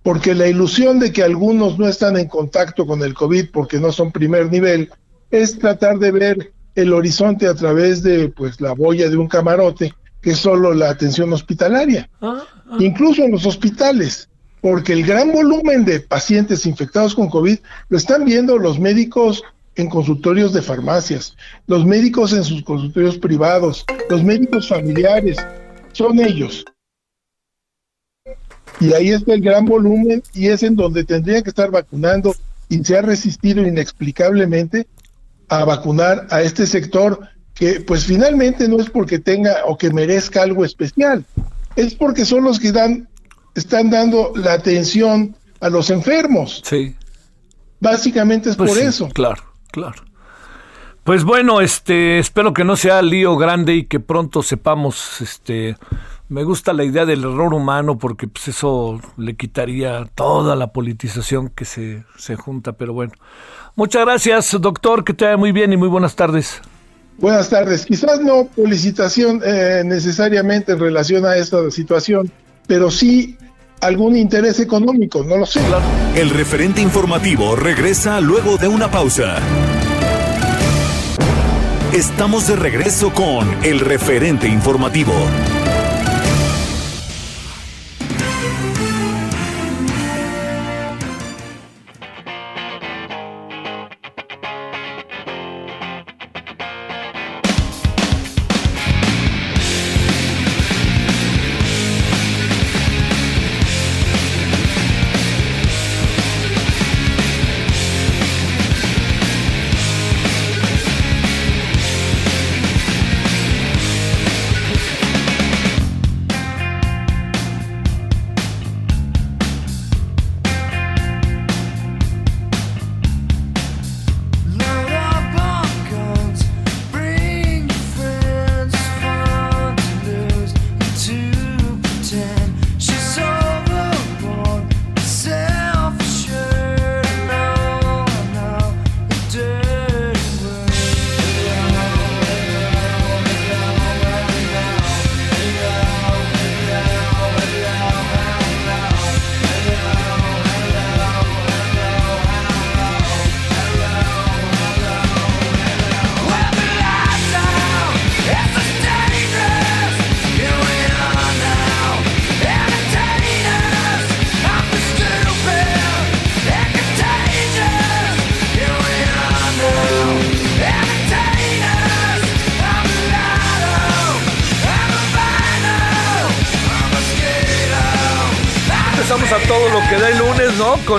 porque 0.02 0.34
la 0.34 0.48
ilusión 0.48 0.98
de 0.98 1.12
que 1.12 1.22
algunos 1.22 1.78
no 1.78 1.86
están 1.86 2.16
en 2.16 2.28
contacto 2.28 2.86
con 2.86 3.02
el 3.02 3.12
COVID 3.12 3.50
porque 3.52 3.78
no 3.78 3.92
son 3.92 4.10
primer 4.10 4.50
nivel 4.50 4.90
es 5.30 5.58
tratar 5.58 5.98
de 5.98 6.10
ver 6.12 6.52
el 6.78 6.92
horizonte 6.92 7.48
a 7.48 7.54
través 7.54 8.04
de 8.04 8.28
pues 8.28 8.60
la 8.60 8.72
boya 8.72 9.10
de 9.10 9.16
un 9.16 9.26
camarote, 9.26 9.92
que 10.20 10.30
es 10.30 10.38
solo 10.38 10.72
la 10.72 10.90
atención 10.90 11.32
hospitalaria, 11.32 12.08
ah, 12.20 12.44
ah. 12.70 12.76
incluso 12.78 13.24
en 13.24 13.32
los 13.32 13.46
hospitales, 13.46 14.28
porque 14.60 14.92
el 14.92 15.04
gran 15.04 15.32
volumen 15.32 15.84
de 15.84 15.98
pacientes 15.98 16.66
infectados 16.66 17.16
con 17.16 17.28
COVID 17.28 17.58
lo 17.88 17.98
están 17.98 18.24
viendo 18.24 18.58
los 18.58 18.78
médicos 18.78 19.42
en 19.74 19.88
consultorios 19.88 20.52
de 20.52 20.62
farmacias, 20.62 21.36
los 21.66 21.84
médicos 21.84 22.32
en 22.32 22.44
sus 22.44 22.62
consultorios 22.62 23.18
privados, 23.18 23.84
los 24.08 24.22
médicos 24.22 24.68
familiares, 24.68 25.36
son 25.92 26.20
ellos. 26.20 26.64
Y 28.78 28.92
ahí 28.92 29.10
está 29.10 29.34
el 29.34 29.40
gran 29.40 29.64
volumen 29.64 30.22
y 30.32 30.46
es 30.46 30.62
en 30.62 30.76
donde 30.76 31.02
tendrían 31.02 31.42
que 31.42 31.50
estar 31.50 31.72
vacunando 31.72 32.36
y 32.68 32.84
se 32.84 32.96
ha 32.96 33.02
resistido 33.02 33.66
inexplicablemente 33.66 34.86
a 35.48 35.64
vacunar 35.64 36.26
a 36.30 36.42
este 36.42 36.66
sector 36.66 37.20
que 37.54 37.80
pues 37.80 38.04
finalmente 38.04 38.68
no 38.68 38.78
es 38.80 38.88
porque 38.88 39.18
tenga 39.18 39.64
o 39.66 39.76
que 39.76 39.90
merezca 39.90 40.42
algo 40.42 40.64
especial, 40.64 41.24
es 41.76 41.94
porque 41.94 42.24
son 42.24 42.44
los 42.44 42.60
que 42.60 42.72
dan, 42.72 43.08
están 43.54 43.90
dando 43.90 44.32
la 44.36 44.52
atención 44.52 45.34
a 45.60 45.68
los 45.68 45.90
enfermos. 45.90 46.62
Sí. 46.64 46.94
Básicamente 47.80 48.50
es 48.50 48.56
Pues 48.56 48.70
por 48.70 48.78
sí, 48.78 48.86
eso. 48.86 49.08
Claro, 49.08 49.42
claro. 49.72 50.04
Pues 51.04 51.24
bueno, 51.24 51.60
este, 51.60 52.18
espero 52.18 52.52
que 52.52 52.64
no 52.64 52.76
sea 52.76 53.00
lío 53.02 53.36
grande 53.36 53.74
y 53.74 53.84
que 53.84 53.98
pronto 53.98 54.42
sepamos, 54.42 55.20
este, 55.20 55.76
me 56.28 56.44
gusta 56.44 56.72
la 56.72 56.84
idea 56.84 57.06
del 57.06 57.20
error 57.20 57.54
humano 57.54 57.98
porque 57.98 58.28
pues 58.28 58.48
eso 58.48 59.00
le 59.16 59.36
quitaría 59.36 60.06
toda 60.14 60.56
la 60.56 60.72
politización 60.72 61.48
que 61.48 61.64
se, 61.64 62.04
se 62.16 62.36
junta, 62.36 62.72
pero 62.72 62.92
bueno. 62.92 63.12
Muchas 63.76 64.04
gracias, 64.04 64.56
doctor, 64.60 65.04
que 65.04 65.14
te 65.14 65.24
vaya 65.24 65.36
muy 65.36 65.52
bien 65.52 65.72
y 65.72 65.76
muy 65.76 65.88
buenas 65.88 66.16
tardes. 66.16 66.60
Buenas 67.18 67.48
tardes. 67.48 67.84
Quizás 67.84 68.20
no 68.20 68.48
felicitación 68.54 69.40
eh, 69.44 69.82
necesariamente 69.84 70.72
en 70.72 70.78
relación 70.78 71.24
a 71.24 71.36
esta 71.36 71.70
situación, 71.70 72.30
pero 72.66 72.90
sí 72.90 73.36
algún 73.80 74.16
interés 74.16 74.60
económico, 74.60 75.24
no 75.24 75.36
lo 75.36 75.46
sé. 75.46 75.60
El 76.14 76.30
referente 76.30 76.80
informativo 76.80 77.56
regresa 77.56 78.20
luego 78.20 78.56
de 78.56 78.68
una 78.68 78.90
pausa. 78.90 79.36
Estamos 81.92 82.46
de 82.46 82.56
regreso 82.56 83.12
con 83.12 83.48
el 83.64 83.80
referente 83.80 84.46
informativo. 84.46 85.12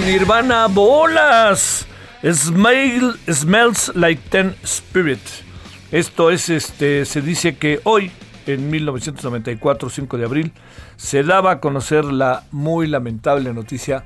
Nirvana 0.09 0.65
Bolas. 0.67 1.85
Smell, 2.23 3.13
smells 3.31 3.91
like 3.93 4.19
ten 4.31 4.55
spirit. 4.63 5.19
Esto 5.91 6.31
es, 6.31 6.49
este, 6.49 7.05
se 7.05 7.21
dice 7.21 7.57
que 7.57 7.79
hoy, 7.83 8.11
en 8.47 8.71
1994, 8.71 9.87
5 9.87 10.17
de 10.17 10.25
abril, 10.25 10.51
se 10.97 11.21
daba 11.21 11.51
a 11.51 11.59
conocer 11.59 12.05
la 12.05 12.45
muy 12.49 12.87
lamentable 12.87 13.53
noticia 13.53 14.03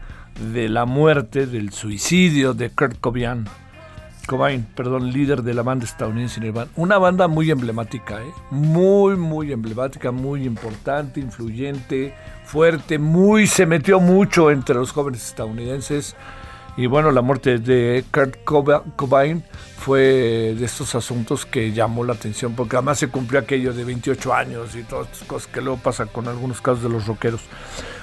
de 0.54 0.68
la 0.68 0.84
muerte, 0.84 1.46
del 1.48 1.72
suicidio 1.72 2.54
de 2.54 2.70
Kurt 2.70 3.00
Cobain. 3.00 3.46
Cobain, 4.28 4.66
perdón, 4.76 5.12
líder 5.12 5.44
de 5.44 5.54
la 5.54 5.64
banda 5.64 5.86
estadounidense 5.86 6.40
Nirvana. 6.40 6.72
Una 6.78 6.98
banda 6.98 7.28
muy 7.28 7.52
emblemática, 7.52 8.22
¿eh? 8.24 8.32
muy, 8.52 9.16
muy 9.18 9.52
emblemática, 9.52 10.12
muy 10.12 10.46
importante, 10.46 11.20
influyente, 11.20 12.14
fuerte, 12.46 12.98
muy, 13.00 13.48
se 13.48 13.66
metió 13.66 14.00
mucho 14.00 14.50
entre 14.50 14.76
los 14.76 14.92
jóvenes 14.92 15.26
estadounidenses. 15.28 16.16
Y 16.78 16.88
bueno, 16.88 17.12
la 17.12 17.22
muerte 17.22 17.60
de 17.60 18.04
Kurt 18.12 18.44
Coba- 18.46 18.84
Cobain 18.96 19.44
fue 19.78 20.56
de 20.58 20.66
estos 20.66 20.96
asuntos 20.96 21.46
que 21.46 21.72
llamó 21.74 22.04
la 22.06 22.14
atención, 22.14 22.54
porque 22.56 22.78
además 22.78 22.98
se 23.00 23.10
cumplió 23.10 23.40
aquello 23.42 23.74
de 23.74 23.84
28 23.84 24.34
años 24.34 24.74
y 24.76 24.84
todas 24.84 25.08
estas 25.12 25.28
cosas 25.28 25.48
que 25.52 25.62
luego 25.62 25.78
pasan 25.78 26.08
con 26.08 26.28
algunos 26.28 26.62
casos 26.62 26.82
de 26.82 26.90
los 26.90 27.06
rockeros. 27.06 27.42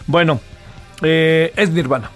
Bueno, 0.06 0.38
eh, 1.02 1.52
es 1.56 1.70
Nirvana. 1.70 2.10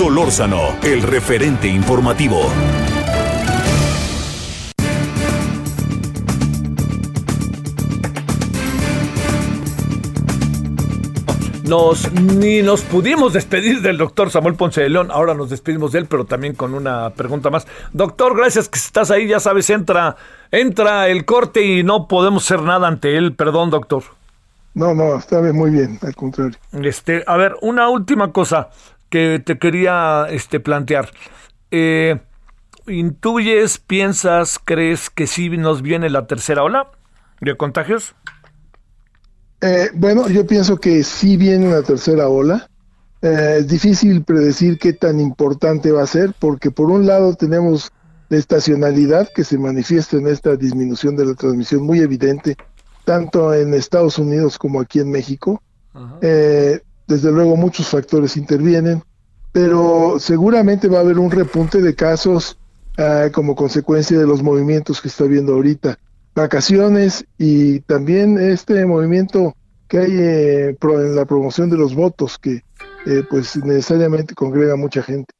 Solórzano, 0.00 0.78
el 0.82 1.02
referente 1.02 1.68
informativo. 1.68 2.40
Nos, 11.68 12.10
ni 12.12 12.62
nos 12.62 12.80
pudimos 12.80 13.34
despedir 13.34 13.82
del 13.82 13.98
doctor 13.98 14.30
Samuel 14.30 14.54
Ponce 14.54 14.80
de 14.80 14.88
León, 14.88 15.10
ahora 15.10 15.34
nos 15.34 15.50
despedimos 15.50 15.92
de 15.92 15.98
él, 15.98 16.06
pero 16.06 16.24
también 16.24 16.54
con 16.54 16.72
una 16.72 17.10
pregunta 17.10 17.50
más. 17.50 17.66
Doctor, 17.92 18.34
gracias 18.34 18.70
que 18.70 18.78
estás 18.78 19.10
ahí, 19.10 19.28
ya 19.28 19.38
sabes, 19.38 19.68
entra, 19.68 20.16
entra 20.50 21.08
el 21.08 21.26
corte 21.26 21.62
y 21.62 21.82
no 21.82 22.08
podemos 22.08 22.46
hacer 22.46 22.62
nada 22.62 22.88
ante 22.88 23.18
él, 23.18 23.34
perdón, 23.34 23.68
doctor. 23.68 24.04
No, 24.72 24.94
no, 24.94 25.16
está 25.16 25.42
bien, 25.42 25.56
muy 25.56 25.72
bien, 25.72 25.98
al 26.00 26.14
contrario. 26.14 26.56
Este, 26.72 27.22
a 27.26 27.36
ver, 27.36 27.56
una 27.60 27.90
última 27.90 28.32
cosa 28.32 28.70
que 29.10 29.42
te 29.44 29.58
quería 29.58 30.26
este, 30.30 30.60
plantear. 30.60 31.10
Eh, 31.70 32.20
¿Intuyes, 32.86 33.78
piensas, 33.78 34.58
crees 34.64 35.10
que 35.10 35.26
sí 35.26 35.50
nos 35.50 35.82
viene 35.82 36.08
la 36.08 36.26
tercera 36.26 36.62
ola 36.62 36.90
de 37.40 37.56
contagios? 37.56 38.14
Eh, 39.60 39.90
bueno, 39.94 40.28
yo 40.28 40.46
pienso 40.46 40.78
que 40.78 41.04
sí 41.04 41.36
viene 41.36 41.68
una 41.68 41.82
tercera 41.82 42.28
ola. 42.28 42.68
Eh, 43.22 43.56
es 43.58 43.68
difícil 43.68 44.24
predecir 44.24 44.78
qué 44.78 44.94
tan 44.94 45.20
importante 45.20 45.92
va 45.92 46.02
a 46.02 46.06
ser, 46.06 46.34
porque 46.38 46.70
por 46.70 46.90
un 46.90 47.06
lado 47.06 47.34
tenemos 47.34 47.92
la 48.30 48.38
estacionalidad 48.38 49.28
que 49.34 49.44
se 49.44 49.58
manifiesta 49.58 50.16
en 50.16 50.28
esta 50.28 50.56
disminución 50.56 51.16
de 51.16 51.26
la 51.26 51.34
transmisión 51.34 51.82
muy 51.82 51.98
evidente, 51.98 52.56
tanto 53.04 53.52
en 53.52 53.74
Estados 53.74 54.18
Unidos 54.18 54.56
como 54.56 54.80
aquí 54.80 55.00
en 55.00 55.10
México. 55.10 55.62
Eh, 56.22 56.80
desde 57.10 57.32
luego 57.32 57.56
muchos 57.56 57.88
factores 57.88 58.36
intervienen, 58.36 59.02
pero 59.52 60.18
seguramente 60.20 60.86
va 60.88 60.98
a 60.98 61.00
haber 61.00 61.18
un 61.18 61.30
repunte 61.30 61.82
de 61.82 61.94
casos 61.96 62.56
ah, 62.96 63.28
como 63.32 63.56
consecuencia 63.56 64.16
de 64.16 64.26
los 64.26 64.42
movimientos 64.42 65.00
que 65.00 65.08
está 65.08 65.24
viendo 65.24 65.54
ahorita 65.54 65.98
vacaciones 66.36 67.24
y 67.36 67.80
también 67.80 68.38
este 68.38 68.86
movimiento 68.86 69.54
que 69.88 69.98
hay 69.98 70.12
eh, 70.12 70.76
pro- 70.78 71.04
en 71.04 71.16
la 71.16 71.24
promoción 71.24 71.68
de 71.68 71.76
los 71.76 71.96
votos 71.96 72.38
que 72.38 72.62
eh, 73.06 73.24
pues 73.28 73.56
necesariamente 73.56 74.34
congrega 74.34 74.76
mucha 74.76 75.02
gente. 75.02 75.34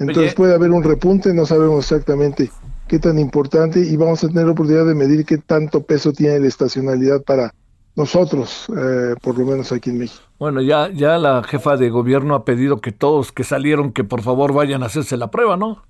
Entonces 0.00 0.32
Oye. 0.32 0.34
puede 0.34 0.54
haber 0.54 0.72
un 0.72 0.82
repunte, 0.82 1.32
no 1.32 1.46
sabemos 1.46 1.84
exactamente 1.84 2.50
qué 2.88 2.98
tan 2.98 3.18
importante 3.20 3.78
y 3.80 3.96
vamos 3.96 4.22
a 4.24 4.28
tener 4.28 4.46
la 4.46 4.52
oportunidad 4.52 4.86
de 4.86 4.94
medir 4.94 5.24
qué 5.24 5.38
tanto 5.38 5.84
peso 5.84 6.12
tiene 6.12 6.40
la 6.40 6.48
estacionalidad 6.48 7.22
para 7.22 7.54
nosotros, 7.96 8.66
eh, 8.76 9.14
por 9.22 9.38
lo 9.38 9.46
menos 9.46 9.72
aquí 9.72 9.90
en 9.90 9.98
México. 9.98 10.22
Bueno, 10.38 10.60
ya, 10.60 10.90
ya 10.90 11.18
la 11.18 11.42
jefa 11.42 11.76
de 11.76 11.90
gobierno 11.90 12.34
ha 12.34 12.44
pedido 12.44 12.80
que 12.80 12.92
todos 12.92 13.32
que 13.32 13.42
salieron 13.42 13.92
que 13.92 14.04
por 14.04 14.22
favor 14.22 14.52
vayan 14.52 14.82
a 14.82 14.86
hacerse 14.86 15.16
la 15.16 15.30
prueba, 15.30 15.56
¿no? 15.56 15.82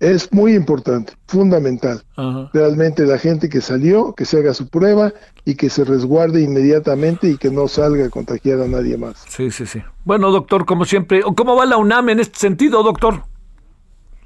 Es 0.00 0.32
muy 0.32 0.54
importante, 0.54 1.12
fundamental. 1.28 2.02
Ajá. 2.16 2.50
Realmente 2.52 3.06
la 3.06 3.18
gente 3.18 3.48
que 3.48 3.60
salió, 3.60 4.12
que 4.14 4.24
se 4.24 4.38
haga 4.38 4.52
su 4.52 4.68
prueba 4.68 5.12
y 5.44 5.54
que 5.54 5.70
se 5.70 5.84
resguarde 5.84 6.42
inmediatamente 6.42 7.28
y 7.28 7.36
que 7.36 7.50
no 7.50 7.68
salga 7.68 8.06
a 8.06 8.10
contagiar 8.10 8.60
a 8.60 8.66
nadie 8.66 8.96
más. 8.96 9.24
Sí, 9.28 9.50
sí, 9.50 9.66
sí. 9.66 9.82
Bueno, 10.04 10.30
doctor, 10.30 10.66
como 10.66 10.84
siempre, 10.84 11.22
¿cómo 11.36 11.54
va 11.54 11.64
la 11.64 11.76
UNAM 11.76 12.08
en 12.08 12.20
este 12.20 12.38
sentido, 12.38 12.82
doctor? 12.82 13.22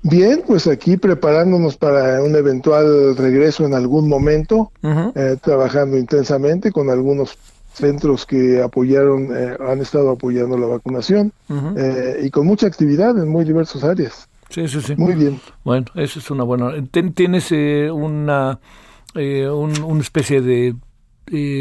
Bien, 0.03 0.43
pues 0.47 0.67
aquí 0.67 0.97
preparándonos 0.97 1.77
para 1.77 2.23
un 2.23 2.35
eventual 2.37 3.17
regreso 3.17 3.65
en 3.67 3.75
algún 3.75 4.09
momento, 4.09 4.71
eh, 5.15 5.37
trabajando 5.43 5.97
intensamente 5.99 6.71
con 6.71 6.89
algunos 6.89 7.37
centros 7.73 8.25
que 8.25 8.63
apoyaron, 8.63 9.29
eh, 9.37 9.57
han 9.69 9.81
estado 9.81 10.11
apoyando 10.11 10.57
la 10.57 10.67
vacunación 10.67 11.33
eh, 11.77 12.21
y 12.25 12.31
con 12.31 12.47
mucha 12.47 12.67
actividad 12.67 13.19
en 13.19 13.29
muy 13.29 13.45
diversas 13.45 13.83
áreas. 13.85 14.29
Sí, 14.51 14.67
sí, 14.69 14.81
sí. 14.81 14.95
Muy 14.97 15.15
bien. 15.15 15.41
Bueno, 15.65 15.87
eso 15.95 16.21
es 16.21 16.31
una 16.31 16.43
buena. 16.45 16.73
¿Tienes 17.15 17.53
eh, 17.53 17.91
una, 17.91 18.61
eh, 19.15 19.49
un- 19.49 19.83
una 19.83 20.01
especie 20.01 20.41
de 20.41 20.75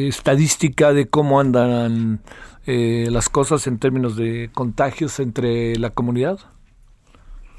estadística 0.07 0.93
de 0.93 1.07
cómo 1.07 1.39
andan 1.39 2.21
eh, 2.65 3.07
las 3.11 3.29
cosas 3.29 3.67
en 3.67 3.79
términos 3.79 4.15
de 4.15 4.49
contagios 4.53 5.19
entre 5.19 5.75
la 5.77 5.89
comunidad? 5.89 6.39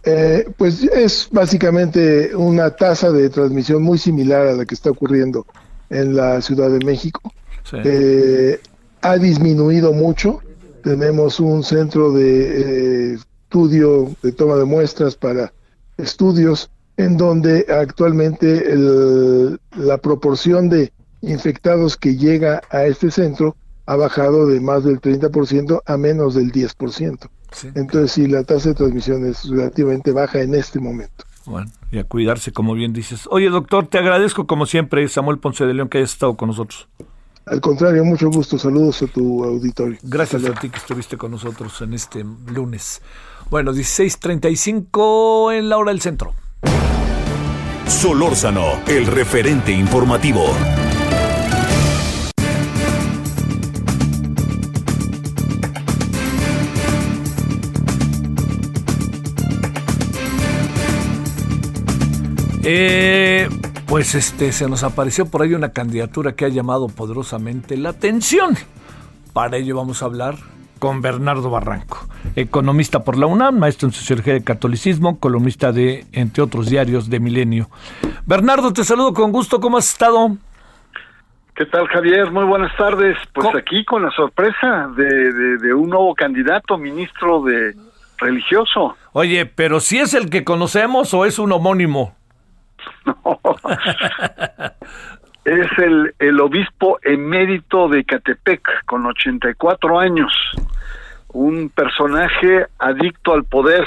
Eh, 0.05 0.49
pues 0.57 0.83
es 0.85 1.29
básicamente 1.31 2.35
una 2.35 2.71
tasa 2.71 3.11
de 3.11 3.29
transmisión 3.31 3.83
muy 3.83 3.99
similar 3.99 4.47
a 4.47 4.53
la 4.55 4.65
que 4.65 4.75
está 4.75 4.91
ocurriendo 4.91 5.47
en 5.91 6.15
la 6.17 6.41
Ciudad 6.41 6.71
de 6.71 6.85
México. 6.85 7.21
Sí. 7.65 7.77
Eh, 7.85 8.61
ha 9.03 9.17
disminuido 9.19 9.93
mucho. 9.93 10.41
Tenemos 10.83 11.41
un 11.41 11.63
centro 11.65 12.13
de 12.13 13.13
eh, 13.13 13.15
estudio 13.15 14.11
de 14.23 14.33
toma 14.33 14.57
de 14.57 14.65
muestras 14.65 15.15
para 15.17 15.53
estudios 15.97 16.71
en 16.97 17.17
donde 17.17 17.67
actualmente 17.69 18.71
el- 18.73 19.61
la 19.77 19.99
proporción 19.99 20.69
de 20.69 20.93
infectados 21.23 21.97
que 21.97 22.17
llega 22.17 22.61
a 22.71 22.85
este 22.87 23.11
centro 23.11 23.57
ha 23.87 23.97
bajado 23.97 24.47
de 24.47 24.61
más 24.61 24.85
del 24.85 25.01
30% 25.01 25.83
a 25.87 25.97
menos 25.97 26.35
del 26.35 26.53
10%. 26.53 27.29
Sí. 27.53 27.69
Entonces, 27.75 28.13
sí, 28.13 28.27
la 28.27 28.45
tasa 28.45 28.71
de 28.71 28.75
transmisión 28.75 29.27
es 29.27 29.49
relativamente 29.49 30.13
baja 30.13 30.41
en 30.41 30.55
este 30.55 30.81
momento. 30.81 31.25
Bueno, 31.47 31.71
y 31.91 31.99
a 31.99 32.05
cuidarse, 32.05 32.53
como 32.53 32.75
bien 32.75 32.93
dices. 32.93 33.27
Oye, 33.31 33.49
doctor, 33.49 33.87
te 33.87 33.99
agradezco 33.99 34.47
como 34.47 34.67
siempre, 34.67 35.09
Samuel 35.09 35.39
Ponce 35.39 35.65
de 35.65 35.75
León, 35.75 35.89
que 35.89 35.99
hayas 35.99 36.13
estado 36.13 36.37
con 36.37 36.49
nosotros. 36.49 36.89
Al 37.47 37.61
contrario, 37.61 38.05
mucho 38.05 38.29
gusto. 38.29 38.59
Saludos 38.59 39.03
a 39.03 39.07
tu 39.07 39.43
auditorio. 39.43 39.99
Gracias 40.03 40.45
a 40.45 40.53
ti 40.53 40.69
que 40.69 40.77
estuviste 40.77 41.17
con 41.17 41.31
nosotros 41.31 41.81
en 41.81 41.95
este 41.95 42.23
lunes. 42.47 43.01
Bueno, 43.51 43.73
16:35 43.73 45.53
en 45.53 45.71
la 45.71 45.79
hora 45.79 45.93
del 45.93 46.03
centro. 46.03 46.35
Solórzano, 47.87 48.83
el 48.87 49.07
referente 49.07 49.73
informativo. 49.73 50.45
Eh, 62.71 63.49
pues 63.87 64.15
este 64.15 64.53
se 64.53 64.69
nos 64.69 64.83
apareció 64.85 65.25
por 65.25 65.41
ahí 65.41 65.55
una 65.55 65.73
candidatura 65.73 66.33
que 66.33 66.45
ha 66.45 66.49
llamado 66.49 66.89
poderosamente 66.89 67.79
la 67.79 67.89
atención. 67.89 68.57
Para 69.33 69.57
ello 69.57 69.75
vamos 69.77 70.03
a 70.03 70.05
hablar 70.05 70.35
con 70.79 71.01
Bernardo 71.01 71.49
Barranco, 71.49 72.07
economista 72.37 73.05
por 73.05 73.17
la 73.17 73.25
UNAM, 73.25 73.59
maestro 73.59 73.89
en 73.89 73.95
sociología 73.95 74.35
de 74.35 74.45
catolicismo, 74.45 75.19
columnista 75.19 75.73
de, 75.73 76.05
entre 76.13 76.43
otros 76.43 76.69
diarios, 76.69 77.09
de 77.09 77.21
Milenio. 77.21 77.71
Bernardo, 78.27 78.71
te 78.75 78.85
saludo 78.85 79.15
con 79.15 79.33
gusto, 79.33 79.61
¿cómo 79.61 79.79
has 79.79 79.89
estado? 79.89 80.37
¿Qué 81.57 81.65
tal, 81.65 81.89
Javier? 81.89 82.31
Muy 82.31 82.45
buenas 82.45 82.77
tardes. 82.77 83.17
Pues 83.33 83.47
¿Cómo? 83.47 83.57
aquí 83.59 83.83
con 83.87 84.03
la 84.03 84.11
sorpresa 84.11 84.91
de, 84.95 85.07
de- 85.33 85.57
de 85.57 85.73
un 85.73 85.89
nuevo 85.89 86.15
candidato, 86.15 86.77
ministro 86.77 87.43
de 87.45 87.75
religioso. 88.19 88.95
Oye, 89.13 89.47
pero 89.47 89.81
si 89.81 89.99
es 90.01 90.13
el 90.13 90.29
que 90.29 90.45
conocemos 90.45 91.15
o 91.15 91.25
es 91.25 91.39
un 91.39 91.51
homónimo. 91.53 92.18
Es 95.45 95.69
el, 95.79 96.15
el 96.19 96.41
obispo 96.41 96.99
emérito 97.03 97.89
de 97.89 98.05
Catepec, 98.05 98.85
con 98.85 99.07
84 99.07 99.99
años. 99.99 100.31
Un 101.29 101.71
personaje 101.71 102.67
adicto 102.79 103.33
al 103.33 103.45
poder, 103.45 103.87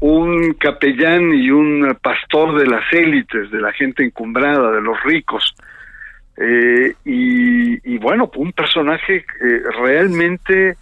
un 0.00 0.54
capellán 0.54 1.32
y 1.32 1.52
un 1.52 1.96
pastor 2.02 2.58
de 2.58 2.66
las 2.66 2.82
élites, 2.92 3.48
de 3.52 3.60
la 3.60 3.72
gente 3.74 4.02
encumbrada, 4.02 4.72
de 4.72 4.80
los 4.80 5.00
ricos. 5.04 5.54
Eh, 6.36 6.94
y, 7.04 7.94
y 7.94 7.98
bueno, 7.98 8.28
un 8.34 8.52
personaje 8.52 9.18
eh, 9.18 9.62
realmente 9.80 10.76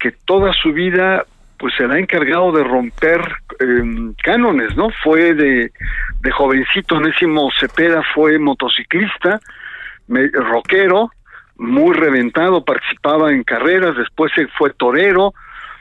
que 0.00 0.12
toda 0.24 0.54
su 0.54 0.72
vida 0.72 1.26
pues 1.58 1.74
se 1.76 1.86
le 1.86 1.94
ha 1.94 1.98
encargado 1.98 2.52
de 2.52 2.64
romper 2.64 3.20
eh, 3.60 4.12
cánones, 4.22 4.76
¿no? 4.76 4.88
Fue 5.02 5.34
de, 5.34 5.72
de 6.20 6.30
jovencito, 6.30 7.00
Nésimo 7.00 7.50
Cepeda 7.58 8.02
fue 8.14 8.38
motociclista, 8.38 9.40
rockero, 10.08 11.10
muy 11.56 11.94
reventado, 11.94 12.64
participaba 12.64 13.32
en 13.32 13.42
carreras, 13.42 13.96
después 13.96 14.32
fue 14.56 14.70
torero, 14.70 15.34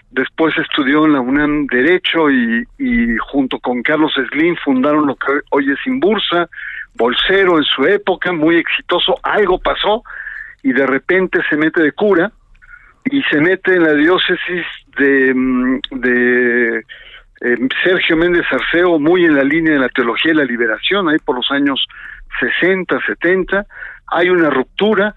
después 0.09 0.57
estudió 0.57 1.05
en 1.05 1.13
la 1.13 1.21
UNAM 1.21 1.67
Derecho 1.67 2.31
y, 2.31 2.65
y 2.79 3.17
junto 3.17 3.59
con 3.59 3.83
Carlos 3.83 4.13
Slim 4.29 4.55
fundaron 4.63 5.05
lo 5.05 5.15
que 5.15 5.39
hoy 5.51 5.71
es 5.71 5.79
Imbursa, 5.85 6.49
bolsero 6.95 7.57
en 7.57 7.63
su 7.63 7.85
época, 7.85 8.31
muy 8.31 8.57
exitoso, 8.57 9.15
algo 9.21 9.59
pasó 9.59 10.03
y 10.63 10.73
de 10.73 10.87
repente 10.87 11.39
se 11.49 11.55
mete 11.55 11.83
de 11.83 11.91
cura 11.91 12.31
y 13.05 13.21
se 13.23 13.39
mete 13.39 13.75
en 13.75 13.83
la 13.83 13.93
diócesis 13.93 14.65
de, 14.97 15.33
mm, 15.33 15.79
eh, 16.03 16.81
Sergio 17.83 18.17
Méndez 18.17 18.45
Arceo, 18.51 18.99
muy 18.99 19.25
en 19.25 19.35
la 19.35 19.43
línea 19.43 19.73
de 19.73 19.79
la 19.79 19.89
teología 19.89 20.31
de 20.31 20.39
la 20.39 20.45
liberación, 20.45 21.07
ahí 21.09 21.17
por 21.19 21.35
los 21.35 21.49
años 21.51 21.85
60, 22.39 22.99
70, 23.05 23.65
hay 24.07 24.29
una 24.29 24.49
ruptura 24.49 25.13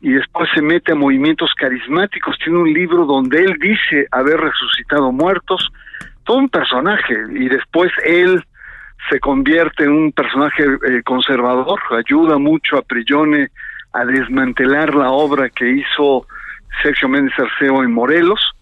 y 0.00 0.12
después 0.12 0.48
se 0.54 0.62
mete 0.62 0.92
a 0.92 0.96
movimientos 0.96 1.52
carismáticos, 1.54 2.36
tiene 2.38 2.58
un 2.58 2.72
libro 2.72 3.06
donde 3.06 3.42
él 3.42 3.56
dice 3.58 4.06
haber 4.10 4.38
resucitado 4.38 5.10
muertos, 5.12 5.70
todo 6.24 6.38
un 6.38 6.48
personaje, 6.48 7.16
y 7.30 7.48
después 7.48 7.90
él 8.04 8.44
se 9.10 9.20
convierte 9.20 9.84
en 9.84 9.92
un 9.92 10.12
personaje 10.12 10.62
eh, 10.62 11.02
conservador, 11.04 11.80
ayuda 11.90 12.38
mucho 12.38 12.76
a 12.78 12.82
Prillone 12.82 13.48
a 13.92 14.04
desmantelar 14.04 14.94
la 14.94 15.10
obra 15.10 15.48
que 15.50 15.68
hizo 15.70 16.26
Sergio 16.82 17.08
Méndez 17.08 17.38
Arceo 17.38 17.82
en 17.82 17.92
Morelos, 17.92 18.53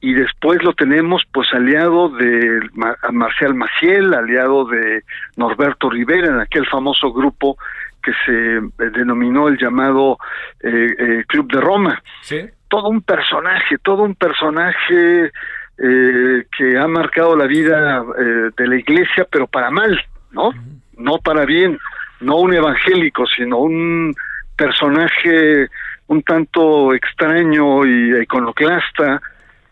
y 0.00 0.12
después 0.14 0.62
lo 0.62 0.72
tenemos 0.74 1.22
pues 1.32 1.52
aliado 1.52 2.10
de 2.10 2.60
Ma- 2.74 2.96
a 3.02 3.12
Marcial 3.12 3.54
Maciel, 3.54 4.12
aliado 4.14 4.66
de 4.66 5.02
Norberto 5.36 5.88
Rivera 5.90 6.28
en 6.28 6.40
aquel 6.40 6.66
famoso 6.66 7.12
grupo 7.12 7.56
que 8.02 8.12
se 8.24 8.56
eh, 8.58 8.90
denominó 8.92 9.48
el 9.48 9.58
llamado 9.58 10.18
eh, 10.62 10.94
eh, 10.98 11.24
Club 11.26 11.50
de 11.50 11.60
Roma. 11.60 12.00
Sí. 12.20 12.40
Todo 12.68 12.88
un 12.88 13.00
personaje, 13.02 13.78
todo 13.82 14.02
un 14.02 14.14
personaje 14.14 15.32
eh, 15.78 16.44
que 16.56 16.78
ha 16.78 16.86
marcado 16.86 17.34
la 17.36 17.46
vida 17.46 18.04
eh, 18.18 18.50
de 18.56 18.66
la 18.68 18.76
iglesia, 18.76 19.26
pero 19.30 19.46
para 19.46 19.70
mal, 19.70 19.98
¿no? 20.32 20.50
No 20.96 21.18
para 21.18 21.44
bien, 21.44 21.78
no 22.20 22.36
un 22.36 22.54
evangélico, 22.54 23.26
sino 23.26 23.58
un 23.58 24.14
personaje 24.56 25.68
un 26.08 26.22
tanto 26.22 26.94
extraño 26.94 27.84
y 27.84 28.16
iconoclasta 28.22 29.20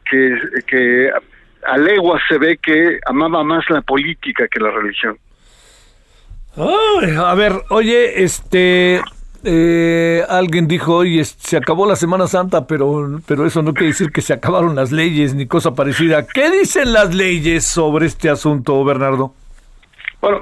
que, 0.09 0.39
que 0.67 1.11
a 1.67 1.79
leguas 1.79 2.23
se 2.29 2.39
ve 2.39 2.59
que 2.63 2.99
amaba 3.07 3.43
más 3.43 3.69
la 3.71 3.83
política 3.83 4.47
que 4.49 4.61
la 4.61 4.71
religión. 4.71 5.19
A 6.57 7.35
ver, 7.35 7.53
oye, 7.71 8.23
este, 8.23 9.01
eh, 9.43 10.23
alguien 10.29 10.69
dijo, 10.69 10.97
oye, 10.97 11.25
se 11.25 11.57
acabó 11.57 11.87
la 11.87 11.97
Semana 11.97 12.27
Santa, 12.27 12.67
pero, 12.67 13.21
pero 13.27 13.45
eso 13.45 13.61
no 13.63 13.75
quiere 13.75 13.89
decir 13.89 14.13
que 14.13 14.23
se 14.23 14.33
acabaron 14.33 14.77
las 14.77 14.93
leyes 14.93 15.35
ni 15.35 15.47
cosa 15.47 15.75
parecida. 15.75 16.27
¿Qué 16.27 16.51
dicen 16.51 16.93
las 16.93 17.15
leyes 17.15 17.67
sobre 17.67 18.07
este 18.07 18.31
asunto, 18.31 18.85
Bernardo? 18.85 19.35
Bueno, 20.21 20.41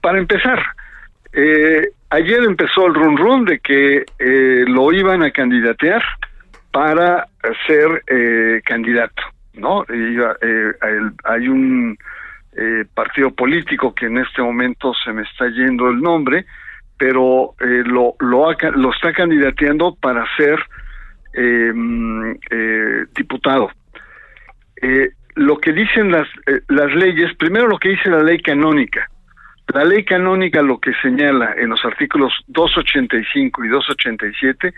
para 0.00 0.18
empezar, 0.18 0.62
eh, 1.32 1.88
ayer 2.10 2.44
empezó 2.44 2.86
el 2.86 2.94
run 2.94 3.16
run 3.16 3.44
de 3.44 3.58
que 3.58 4.04
eh, 4.18 4.64
lo 4.66 4.92
iban 4.92 5.22
a 5.22 5.30
candidatear 5.30 6.02
para 6.72 7.28
ser 7.66 8.02
eh, 8.06 8.60
candidato, 8.64 9.22
¿no? 9.54 9.84
Eh, 9.88 10.72
hay 11.24 11.48
un 11.48 11.96
eh, 12.54 12.84
partido 12.92 13.30
político 13.30 13.94
que 13.94 14.06
en 14.06 14.18
este 14.18 14.42
momento 14.42 14.92
se 15.02 15.10
me 15.10 15.22
está 15.22 15.48
yendo 15.48 15.88
el 15.88 16.02
nombre, 16.02 16.44
pero 16.98 17.54
eh, 17.58 17.82
lo, 17.86 18.14
lo, 18.20 18.52
está 18.92 19.10
candidateando 19.14 19.94
para 19.94 20.26
ser 20.36 20.62
eh, 21.32 21.72
diputado. 23.16 23.70
lo 25.34 25.56
que 25.56 25.72
dicen 25.72 26.12
las, 26.12 26.28
las 26.68 26.94
leyes, 26.94 27.34
primero 27.36 27.68
lo 27.68 27.78
que 27.78 27.88
dice 27.88 28.10
la 28.10 28.22
ley 28.22 28.38
canónica. 28.42 29.08
La 29.72 29.84
ley 29.84 30.04
canónica 30.04 30.60
lo 30.60 30.78
que 30.78 30.92
señala 31.00 31.54
en 31.56 31.70
los 31.70 31.82
artículos 31.86 32.34
285 32.48 33.64
y 33.64 33.68
287 33.68 34.74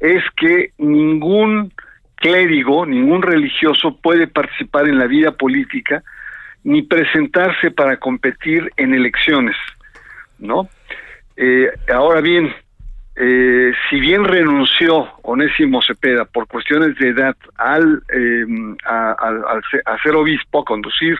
es 0.00 0.22
que 0.36 0.72
ningún 0.78 1.72
clérigo, 2.16 2.86
ningún 2.86 3.22
religioso 3.22 3.96
puede 4.00 4.26
participar 4.26 4.88
en 4.88 4.98
la 4.98 5.06
vida 5.06 5.32
política 5.32 6.02
ni 6.64 6.82
presentarse 6.82 7.70
para 7.70 7.98
competir 7.98 8.70
en 8.76 8.94
elecciones, 8.94 9.56
¿no? 10.38 10.68
Eh, 11.36 11.70
ahora 11.92 12.20
bien, 12.20 12.52
eh, 13.20 13.72
si 13.88 13.98
bien 13.98 14.24
renunció 14.24 15.08
Onésimo 15.22 15.82
Cepeda 15.82 16.24
por 16.24 16.46
cuestiones 16.46 16.96
de 16.98 17.08
edad 17.08 17.36
al, 17.56 18.02
eh, 18.12 18.44
a, 18.84 19.98
ser 20.02 20.14
obispo, 20.14 20.60
a 20.60 20.64
conducir 20.64 21.18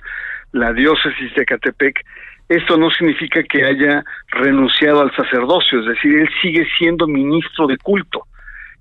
la 0.52 0.72
diócesis 0.72 1.34
de 1.34 1.44
Catepec, 1.44 2.04
esto 2.48 2.76
no 2.76 2.90
significa 2.90 3.42
que 3.42 3.64
haya 3.64 4.04
renunciado 4.28 5.02
al 5.02 5.14
sacerdocio, 5.14 5.80
es 5.80 5.86
decir, 5.86 6.20
él 6.20 6.28
sigue 6.40 6.66
siendo 6.78 7.06
ministro 7.06 7.66
de 7.66 7.76
culto. 7.78 8.26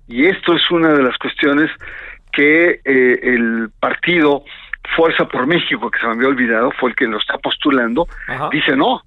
Y 0.08 0.26
esto 0.26 0.54
es 0.54 0.70
una 0.70 0.92
de 0.92 1.02
las 1.02 1.16
cuestiones 1.18 1.70
que 2.32 2.80
el 2.84 3.70
partido 3.78 4.44
Fuerza 4.96 5.26
por 5.26 5.46
México, 5.46 5.90
que 5.90 5.98
se 5.98 6.06
me 6.06 6.14
había 6.14 6.28
olvidado, 6.28 6.70
fue 6.72 6.90
el 6.90 6.96
que 6.96 7.06
lo 7.06 7.18
está 7.18 7.36
postulando, 7.38 8.06
dice 8.50 8.74
no, 8.74 9.02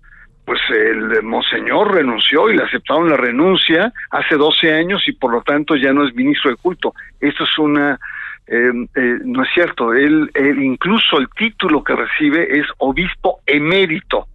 pues 0.45 0.60
el 0.70 1.24
monseñor 1.24 1.93
renunció 1.93 2.49
y 2.49 2.58
le 2.58 2.64
aceptaron 2.64 3.10
la 3.10 3.18
renuncia 3.18 3.91
hace 4.10 4.36
12 4.36 4.74
años 4.74 5.04
y 5.08 5.14
por 5.14 5.32
lo 5.32 5.41
tanto 5.41 5.76
ya 5.76 5.93
no 5.93 6.06
es 6.06 6.14
ministro 6.14 6.52
de 6.52 6.58
culto. 6.58 6.93
Esto 7.20 7.43
es 7.43 7.58
una, 7.58 7.99
eh, 8.47 8.72
eh, 8.95 9.18
no 9.24 9.43
es 9.43 9.49
cierto, 9.54 9.93
él, 9.93 10.30
incluso 10.36 11.20
el 11.20 11.30
título 11.30 11.84
que 11.84 11.95
recibe 11.95 12.60
es 12.60 12.66
obispo 12.80 13.39
emérito. 13.45 14.28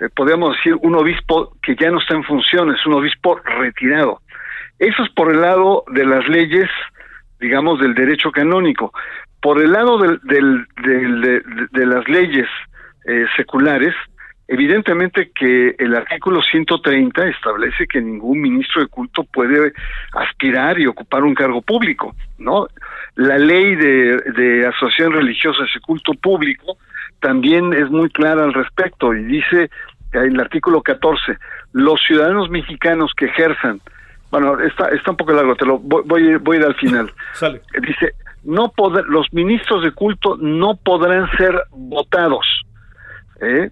Eh, 0.00 0.08
podríamos 0.14 0.56
decir 0.56 0.76
un 0.82 0.94
obispo 0.94 1.52
que 1.62 1.74
ya 1.74 1.90
no 1.90 2.00
está 2.00 2.14
en 2.14 2.24
funciones, 2.24 2.84
un 2.84 2.94
obispo 2.94 3.40
retirado. 3.44 4.20
Eso 4.78 5.02
es 5.02 5.10
por 5.10 5.32
el 5.32 5.40
lado 5.40 5.84
de 5.88 6.04
las 6.04 6.28
leyes, 6.28 6.68
digamos, 7.40 7.80
del 7.80 7.94
derecho 7.94 8.30
canónico. 8.30 8.92
Por 9.40 9.60
el 9.60 9.72
lado 9.72 9.98
del, 9.98 10.20
de, 10.22 11.86
las 11.86 12.08
leyes 12.08 12.48
eh, 13.06 13.26
seculares, 13.36 13.94
evidentemente 14.48 15.30
que 15.34 15.74
el 15.78 15.94
artículo 15.94 16.42
130 16.42 17.28
establece 17.28 17.86
que 17.86 18.00
ningún 18.00 18.40
ministro 18.40 18.82
de 18.82 18.88
culto 18.88 19.24
puede 19.24 19.72
aspirar 20.12 20.78
y 20.78 20.86
ocupar 20.86 21.22
un 21.22 21.34
cargo 21.34 21.62
público, 21.62 22.14
¿no? 22.38 22.66
La 23.14 23.38
ley 23.38 23.76
de, 23.76 24.16
de 24.36 24.66
asociación 24.66 25.12
religiosa 25.12 25.62
y 25.74 25.80
culto 25.80 26.12
público 26.14 26.76
también 27.20 27.72
es 27.72 27.90
muy 27.90 28.10
clara 28.10 28.44
al 28.44 28.52
respecto 28.52 29.14
y 29.14 29.24
dice 29.24 29.70
en 30.12 30.32
el 30.32 30.40
artículo 30.40 30.82
14, 30.82 31.36
los 31.72 32.00
ciudadanos 32.06 32.48
mexicanos 32.50 33.12
que 33.16 33.26
ejerzan, 33.26 33.80
bueno, 34.30 34.58
está, 34.60 34.88
está 34.88 35.10
un 35.12 35.16
poco 35.16 35.32
largo, 35.32 35.54
te 35.56 35.66
lo 35.66 35.78
voy, 35.78 36.36
voy, 36.36 36.56
a 36.56 36.58
ir 36.60 36.64
al 36.64 36.74
final. 36.74 37.12
Sale. 37.32 37.62
Dice, 37.80 38.14
no 38.44 38.72
los 39.08 39.32
ministros 39.32 39.82
de 39.82 39.92
culto 39.92 40.36
no 40.36 40.76
podrán 40.76 41.28
ser 41.36 41.60
votados 41.70 42.46
¿eh? 43.40 43.70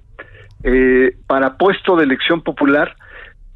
Eh, 0.62 1.16
para 1.26 1.56
puesto 1.56 1.96
de 1.96 2.04
elección 2.04 2.42
popular. 2.42 2.96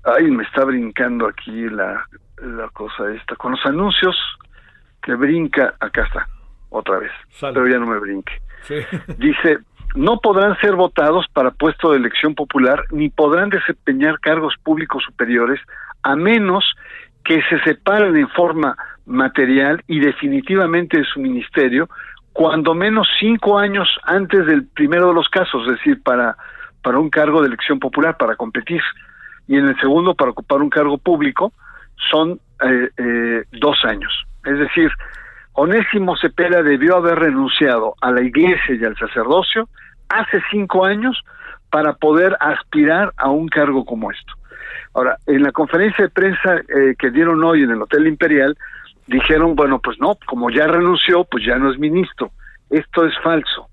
Ay, 0.04 0.30
me 0.30 0.44
está 0.44 0.64
brincando 0.64 1.26
aquí 1.26 1.68
la, 1.68 2.04
la 2.42 2.68
cosa 2.68 3.10
esta. 3.14 3.36
Con 3.36 3.52
los 3.52 3.66
anuncios 3.66 4.16
que 5.02 5.14
brinca, 5.14 5.74
acá 5.80 6.04
está, 6.04 6.28
otra 6.70 6.98
vez, 6.98 7.12
pero 7.40 7.66
ya 7.66 7.78
no 7.78 7.86
me 7.86 7.98
brinque. 7.98 8.32
Dice, 9.18 9.58
no 9.94 10.20
podrán 10.20 10.58
ser 10.60 10.74
votados 10.74 11.26
para 11.32 11.50
puesto 11.50 11.92
de 11.92 11.98
elección 11.98 12.34
popular 12.34 12.84
ni 12.90 13.08
podrán 13.08 13.48
desempeñar 13.48 14.20
cargos 14.20 14.54
públicos 14.62 15.02
superiores 15.04 15.60
a 16.02 16.14
menos 16.16 16.64
que 17.28 17.42
se 17.42 17.60
separen 17.60 18.16
en 18.16 18.26
forma 18.30 18.74
material 19.04 19.84
y 19.86 20.00
definitivamente 20.00 20.96
de 20.96 21.04
su 21.04 21.20
ministerio, 21.20 21.86
cuando 22.32 22.72
menos 22.72 23.06
cinco 23.20 23.58
años 23.58 23.86
antes 24.04 24.46
del 24.46 24.66
primero 24.66 25.08
de 25.08 25.14
los 25.14 25.28
casos, 25.28 25.66
es 25.66 25.72
decir, 25.72 26.02
para, 26.02 26.38
para 26.82 26.98
un 26.98 27.10
cargo 27.10 27.42
de 27.42 27.48
elección 27.48 27.78
popular, 27.80 28.16
para 28.16 28.34
competir, 28.34 28.80
y 29.46 29.58
en 29.58 29.68
el 29.68 29.78
segundo 29.78 30.14
para 30.14 30.30
ocupar 30.30 30.62
un 30.62 30.70
cargo 30.70 30.96
público, 30.96 31.52
son 32.10 32.40
eh, 32.64 32.88
eh, 32.96 33.44
dos 33.60 33.84
años. 33.84 34.24
Es 34.46 34.58
decir, 34.58 34.90
Onésimo 35.52 36.16
Cepeda 36.16 36.62
debió 36.62 36.96
haber 36.96 37.18
renunciado 37.18 37.94
a 38.00 38.10
la 38.10 38.22
iglesia 38.22 38.74
y 38.74 38.84
al 38.86 38.96
sacerdocio 38.96 39.68
hace 40.08 40.40
cinco 40.50 40.86
años 40.86 41.22
para 41.68 41.92
poder 41.92 42.38
aspirar 42.40 43.12
a 43.18 43.28
un 43.28 43.48
cargo 43.48 43.84
como 43.84 44.10
esto. 44.10 44.32
Ahora, 44.98 45.16
en 45.28 45.44
la 45.44 45.52
conferencia 45.52 46.06
de 46.06 46.10
prensa 46.10 46.56
eh, 46.56 46.96
que 46.98 47.12
dieron 47.12 47.44
hoy 47.44 47.62
en 47.62 47.70
el 47.70 47.80
Hotel 47.80 48.08
Imperial, 48.08 48.58
dijeron, 49.06 49.54
bueno, 49.54 49.78
pues 49.78 49.96
no, 50.00 50.18
como 50.26 50.50
ya 50.50 50.66
renunció, 50.66 51.22
pues 51.22 51.44
ya 51.46 51.56
no 51.56 51.70
es 51.70 51.78
ministro. 51.78 52.32
Esto 52.68 53.06
es 53.06 53.14
falso. 53.22 53.68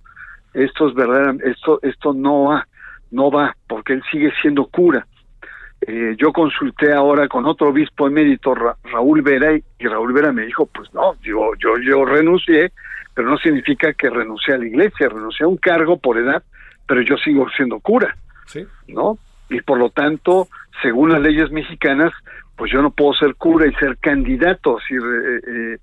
Esto 0.54 0.88
es 0.88 0.94
verdad, 0.94 1.36
esto 1.44 1.80
esto 1.82 2.14
no 2.14 2.44
va, 2.44 2.68
no 3.10 3.32
va, 3.32 3.56
porque 3.68 3.94
él 3.94 4.04
sigue 4.12 4.32
siendo 4.40 4.68
cura. 4.68 5.08
Eh, 5.82 6.16
yo 6.16 6.32
consulté 6.32 6.94
ahora 6.94 7.28
con 7.28 7.48
otro 7.48 7.70
obispo 7.70 8.06
emérito, 8.06 8.54
Raúl 8.54 9.24
Vera, 9.24 9.52
y, 9.56 9.64
Raúl 9.80 10.14
Vera 10.14 10.32
me 10.32 10.46
dijo, 10.46 10.68
pues 10.68 10.94
no, 10.94 11.16
yo, 11.24 11.54
yo, 11.58 11.80
yo 11.80 12.06
renuncié, 12.06 12.72
pero 13.16 13.28
no 13.32 13.38
significa 13.40 13.94
que 13.94 14.12
renuncié 14.12 14.54
a 14.54 14.58
la 14.60 14.68
iglesia, 14.68 15.10
renuncié 15.10 15.46
a 15.46 15.48
un 15.48 15.58
cargo 15.58 15.98
por 15.98 16.20
edad, 16.20 16.44
pero 16.88 17.02
yo 17.02 17.18
sigo 17.18 17.50
siendo 17.50 17.80
cura, 17.80 18.16
¿Sí? 18.46 18.64
¿no? 18.90 19.18
Y 19.50 19.62
por 19.62 19.80
lo 19.80 19.90
tanto, 19.90 20.48
según 20.82 21.12
las 21.12 21.22
leyes 21.22 21.52
mexicanas, 21.52 22.12
pues 22.56 22.72
yo 22.72 22.82
no 22.82 22.92
puedo 22.92 23.14
ser 23.14 23.36
cura 23.36 23.68
y 23.68 23.74
ser 23.76 23.98
candidato. 23.98 24.78
Eh, 24.90 25.40
eh, 25.48 25.78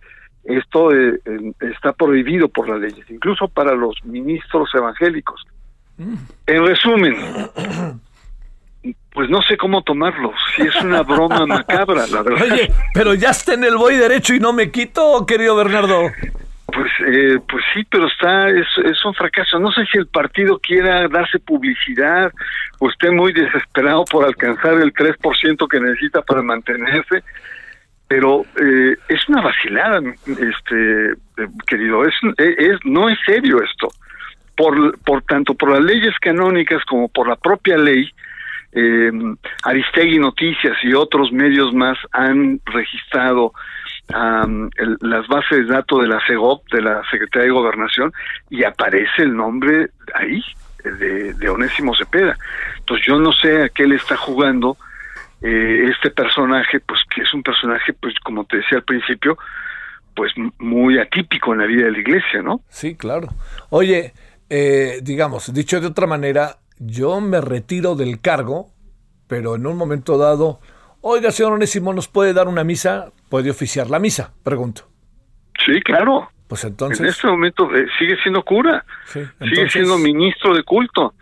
esto 0.44 0.92
eh, 0.92 1.20
está 1.60 1.92
prohibido 1.92 2.48
por 2.48 2.68
las 2.68 2.80
leyes, 2.80 3.08
incluso 3.10 3.48
para 3.48 3.74
los 3.74 3.96
ministros 4.04 4.70
evangélicos. 4.74 5.44
En 6.46 6.66
resumen, 6.66 7.14
pues 9.12 9.30
no 9.30 9.42
sé 9.42 9.56
cómo 9.56 9.82
tomarlo. 9.82 10.32
Si 10.56 10.62
es 10.62 10.74
una 10.82 11.02
broma 11.02 11.46
macabra, 11.46 12.06
la 12.06 12.22
verdad. 12.22 12.48
Oye, 12.50 12.72
pero 12.94 13.14
ya 13.14 13.30
está 13.30 13.54
en 13.54 13.64
el 13.64 13.76
voy 13.76 13.96
derecho 13.96 14.34
y 14.34 14.40
no 14.40 14.52
me 14.52 14.70
quito, 14.70 15.24
querido 15.26 15.54
Bernardo. 15.54 16.10
Pues, 16.72 16.90
eh, 17.06 17.38
pues 17.48 17.62
sí, 17.74 17.84
pero 17.90 18.06
está 18.06 18.48
es, 18.48 19.04
un 19.04 19.14
fracaso. 19.14 19.58
No 19.58 19.70
sé 19.72 19.84
si 19.86 19.98
el 19.98 20.06
partido 20.06 20.58
quiera 20.58 21.06
darse 21.08 21.38
publicidad 21.38 22.32
o 22.78 22.88
esté 22.88 23.10
muy 23.10 23.32
desesperado 23.32 24.04
por 24.06 24.24
alcanzar 24.24 24.74
el 24.80 24.92
3% 24.92 25.68
que 25.68 25.80
necesita 25.80 26.22
para 26.22 26.42
mantenerse, 26.42 27.22
pero 28.08 28.46
eh, 28.58 28.96
es 29.08 29.28
una 29.28 29.42
vacilada, 29.42 30.00
este 30.26 31.10
eh, 31.10 31.46
querido. 31.66 32.06
Es, 32.06 32.14
es 32.38 32.78
no 32.84 33.08
es 33.08 33.18
serio 33.26 33.62
esto. 33.62 33.88
Por, 34.56 34.98
por 35.00 35.22
tanto 35.22 35.54
por 35.54 35.70
las 35.70 35.82
leyes 35.82 36.14
canónicas 36.20 36.84
como 36.84 37.08
por 37.08 37.28
la 37.28 37.36
propia 37.36 37.76
ley, 37.76 38.08
eh, 38.72 39.10
Aristegui 39.64 40.18
Noticias 40.18 40.76
y 40.82 40.94
otros 40.94 41.32
medios 41.32 41.74
más 41.74 41.98
han 42.12 42.60
registrado 42.64 43.52
las 44.08 45.28
bases 45.28 45.66
de 45.66 45.72
datos 45.72 46.02
de 46.02 46.08
la 46.08 46.20
CEGOP, 46.26 46.68
de 46.70 46.82
la 46.82 47.02
Secretaría 47.10 47.46
de 47.46 47.52
Gobernación, 47.52 48.12
y 48.50 48.64
aparece 48.64 49.22
el 49.22 49.34
nombre 49.34 49.90
ahí, 50.14 50.42
de, 50.84 51.34
de 51.34 51.48
Onésimo 51.48 51.94
Cepeda. 51.94 52.36
Entonces 52.78 53.06
yo 53.06 53.18
no 53.18 53.32
sé 53.32 53.62
a 53.62 53.68
qué 53.68 53.86
le 53.86 53.96
está 53.96 54.16
jugando 54.16 54.76
eh, 55.40 55.88
este 55.90 56.10
personaje, 56.10 56.80
pues 56.80 57.00
que 57.14 57.22
es 57.22 57.34
un 57.34 57.42
personaje, 57.42 57.92
pues 57.92 58.14
como 58.24 58.44
te 58.44 58.58
decía 58.58 58.78
al 58.78 58.84
principio, 58.84 59.38
pues 60.14 60.32
muy 60.58 60.98
atípico 60.98 61.52
en 61.52 61.60
la 61.60 61.66
vida 61.66 61.84
de 61.84 61.92
la 61.92 61.98
iglesia, 61.98 62.42
¿no? 62.42 62.60
Sí, 62.68 62.96
claro. 62.96 63.28
Oye, 63.70 64.12
eh, 64.50 65.00
digamos, 65.02 65.52
dicho 65.52 65.80
de 65.80 65.86
otra 65.86 66.06
manera, 66.06 66.58
yo 66.78 67.20
me 67.20 67.40
retiro 67.40 67.94
del 67.94 68.20
cargo, 68.20 68.68
pero 69.26 69.56
en 69.56 69.66
un 69.66 69.76
momento 69.76 70.18
dado 70.18 70.60
Oiga, 71.04 71.32
señor 71.32 71.54
Onésimo, 71.54 71.92
¿nos 71.92 72.06
puede 72.06 72.32
dar 72.32 72.46
una 72.46 72.62
misa? 72.62 73.10
¿Puede 73.28 73.50
oficiar 73.50 73.90
la 73.90 73.98
misa? 73.98 74.32
Pregunto. 74.44 74.82
Sí, 75.66 75.80
claro. 75.82 76.30
Pues 76.46 76.62
entonces. 76.62 77.00
En 77.00 77.06
este 77.06 77.26
momento 77.26 77.74
eh, 77.74 77.86
sigue 77.98 78.16
siendo 78.22 78.44
cura. 78.44 78.84
Sigue 79.12 79.68
siendo 79.68 79.98
ministro 79.98 80.54
de 80.54 80.62
culto. 80.62 81.12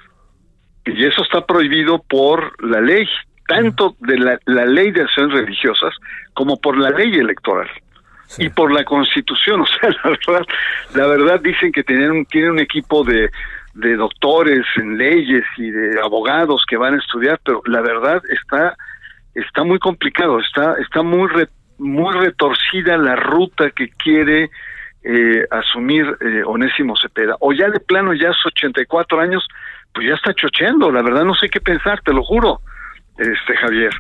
Y 0.85 1.07
eso 1.07 1.23
está 1.23 1.47
prohibido 1.47 2.03
por 2.03 2.63
la 2.63 2.81
ley, 2.83 3.07
tanto 3.49 3.97
de 4.01 4.19
la, 4.19 4.39
ley 4.67 4.91
de 4.91 5.03
acciones 5.03 5.33
religiosas 5.33 5.95
como 6.35 6.61
por 6.61 6.77
la 6.77 6.91
ley 6.91 7.15
electoral. 7.15 7.69
Y 8.37 8.51
por 8.51 8.73
la 8.73 8.85
constitución, 8.85 9.61
o 9.63 9.67
sea, 9.67 9.91
la 10.05 10.11
verdad, 10.11 10.47
la 10.95 11.07
verdad 11.07 11.41
dicen 11.41 11.73
que 11.73 11.83
tienen, 11.85 12.27
tienen 12.27 12.51
un 12.51 12.61
equipo 12.61 13.03
de, 13.03 13.31
de 13.75 13.97
doctores 13.97 14.67
en 14.77 14.99
leyes 14.99 15.45
y 15.57 15.71
de 15.71 16.01
abogados 16.01 16.65
que 16.69 16.77
van 16.77 16.95
a 16.95 16.99
estudiar, 16.99 17.41
pero 17.45 17.63
la 17.65 17.81
verdad 17.81 18.23
está 18.29 18.77
está 19.35 19.65
muy 19.65 19.79
complicado, 19.79 20.39
está 20.41 20.75
está 20.81 21.03
muy 21.03 21.29
muy 21.79 22.15
retorcida 22.15 22.97
la 22.99 23.17
ruta 23.17 23.71
que 23.71 23.89
quiere 23.91 24.51
eh, 25.03 25.47
asumir 25.51 26.05
eh, 26.21 26.43
Onésimo 26.45 26.95
Cepeda. 26.97 27.37
O 27.41 27.53
ya 27.53 27.71
de 27.71 27.81
plano, 27.81 28.13
ya 28.13 28.29
es 28.29 28.37
84 28.45 29.21
años, 29.21 29.47
pues 29.95 30.07
ya 30.07 30.15
está 30.15 30.35
chocheando, 30.35 30.91
la 30.91 31.03
verdad 31.03 31.25
no 31.25 31.35
sé 31.35 31.49
qué 31.49 31.61
pensar, 31.61 32.01
te 32.03 32.13
lo 32.13 32.23
juro, 32.23 32.61
este 33.17 33.57
Javier. 33.57 33.95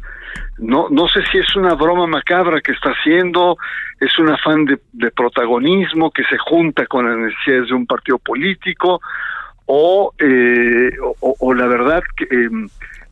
No, 0.58 0.88
no 0.90 1.08
sé 1.08 1.24
si 1.32 1.38
es 1.38 1.56
una 1.56 1.74
broma 1.74 2.06
macabra 2.06 2.60
que 2.60 2.72
está 2.72 2.90
haciendo, 2.90 3.56
es 3.98 4.18
un 4.18 4.28
afán 4.28 4.66
de, 4.66 5.10
protagonismo 5.10 6.10
que 6.10 6.22
se 6.24 6.36
junta 6.38 6.86
con 6.86 7.08
las 7.08 7.16
necesidades 7.16 7.68
de 7.68 7.74
un 7.74 7.86
partido 7.86 8.18
político, 8.18 9.00
o, 9.66 10.12
eh, 10.18 10.90
o, 11.20 11.54
la 11.54 11.66
verdad 11.66 12.02
que 12.16 12.24
em, 12.30 12.68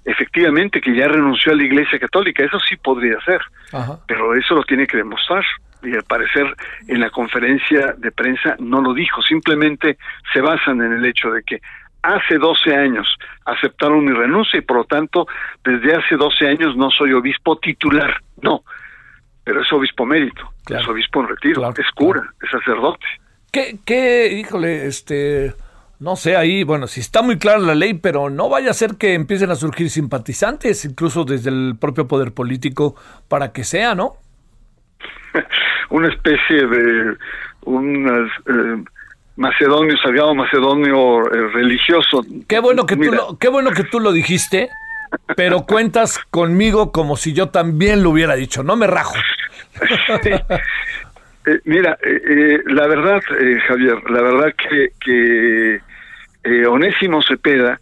efectivamente 0.08 0.80
que 0.80 0.94
ya 0.94 1.06
renunció 1.06 1.52
a 1.52 1.56
la 1.56 1.64
Iglesia 1.64 1.98
Católica, 1.98 2.42
eso 2.42 2.58
sí 2.58 2.76
podría 2.76 3.20
ser, 3.20 3.40
pero 4.06 4.34
eso 4.34 4.54
lo 4.54 4.64
tiene 4.64 4.86
que 4.86 4.96
demostrar. 4.96 5.44
Y 5.82 5.94
al 5.94 6.02
parecer 6.02 6.46
en 6.88 7.00
la 7.00 7.10
conferencia 7.10 7.94
de 7.98 8.10
prensa 8.10 8.56
no 8.58 8.80
lo 8.80 8.94
dijo, 8.94 9.22
simplemente 9.22 9.98
se 10.32 10.40
basan 10.40 10.80
en 10.80 10.94
el 10.94 11.04
hecho 11.04 11.30
de 11.30 11.42
que 11.42 11.60
hace 12.02 12.38
12 12.38 12.74
años 12.74 13.06
aceptaron 13.44 14.04
mi 14.04 14.12
renuncia 14.12 14.58
y 14.58 14.62
por 14.62 14.78
lo 14.78 14.84
tanto 14.84 15.26
desde 15.62 15.94
hace 15.94 16.16
12 16.16 16.48
años 16.48 16.76
no 16.76 16.90
soy 16.90 17.12
obispo 17.12 17.58
titular, 17.58 18.20
no, 18.40 18.64
pero 19.44 19.60
es 19.60 19.72
obispo 19.72 20.06
mérito, 20.06 20.50
es 20.68 20.88
obispo 20.88 21.20
en 21.20 21.28
retiro, 21.28 21.70
es 21.70 21.90
cura, 21.94 22.22
es 22.42 22.50
sacerdote. 22.50 23.06
¿Qué, 23.52 23.78
qué, 23.84 24.32
híjole, 24.32 24.86
este, 24.86 25.54
no 26.00 26.14
sé, 26.14 26.36
ahí, 26.36 26.62
bueno, 26.62 26.86
si 26.86 27.00
está 27.00 27.22
muy 27.22 27.38
clara 27.38 27.58
la 27.58 27.74
ley, 27.74 27.94
pero 27.94 28.30
no 28.30 28.48
vaya 28.48 28.70
a 28.70 28.74
ser 28.74 28.96
que 28.96 29.14
empiecen 29.14 29.50
a 29.50 29.56
surgir 29.56 29.90
simpatizantes, 29.90 30.84
incluso 30.84 31.24
desde 31.24 31.50
el 31.50 31.76
propio 31.78 32.06
poder 32.06 32.32
político, 32.32 32.94
para 33.26 33.52
que 33.52 33.64
sea, 33.64 33.94
¿no? 33.96 34.16
Una 35.90 36.08
especie 36.08 36.66
de 36.66 37.16
un 37.62 38.06
eh, 38.06 38.84
macedonio, 39.36 39.96
salgado 39.98 40.34
macedonio 40.34 41.26
eh, 41.32 41.48
religioso. 41.52 42.24
Qué 42.46 42.60
bueno 42.60 42.86
que 42.86 42.96
tú 42.96 43.12
lo, 43.12 43.36
qué 43.38 43.48
bueno 43.48 43.72
que 43.72 43.84
tú 43.84 43.98
lo 43.98 44.12
dijiste, 44.12 44.68
pero 45.36 45.62
cuentas 45.66 46.20
conmigo 46.30 46.92
como 46.92 47.16
si 47.16 47.32
yo 47.32 47.48
también 47.48 48.04
lo 48.04 48.10
hubiera 48.10 48.36
dicho, 48.36 48.62
no 48.62 48.76
me 48.76 48.86
rajo. 48.86 49.16
Eh, 51.46 51.60
mira, 51.64 51.96
la 52.66 52.86
verdad, 52.88 53.22
Javier, 53.68 54.02
la 54.10 54.20
verdad 54.20 54.54
que, 54.54 54.90
que 55.00 55.80
eh, 56.44 56.66
Onésimo 56.66 57.22
Cepeda 57.22 57.78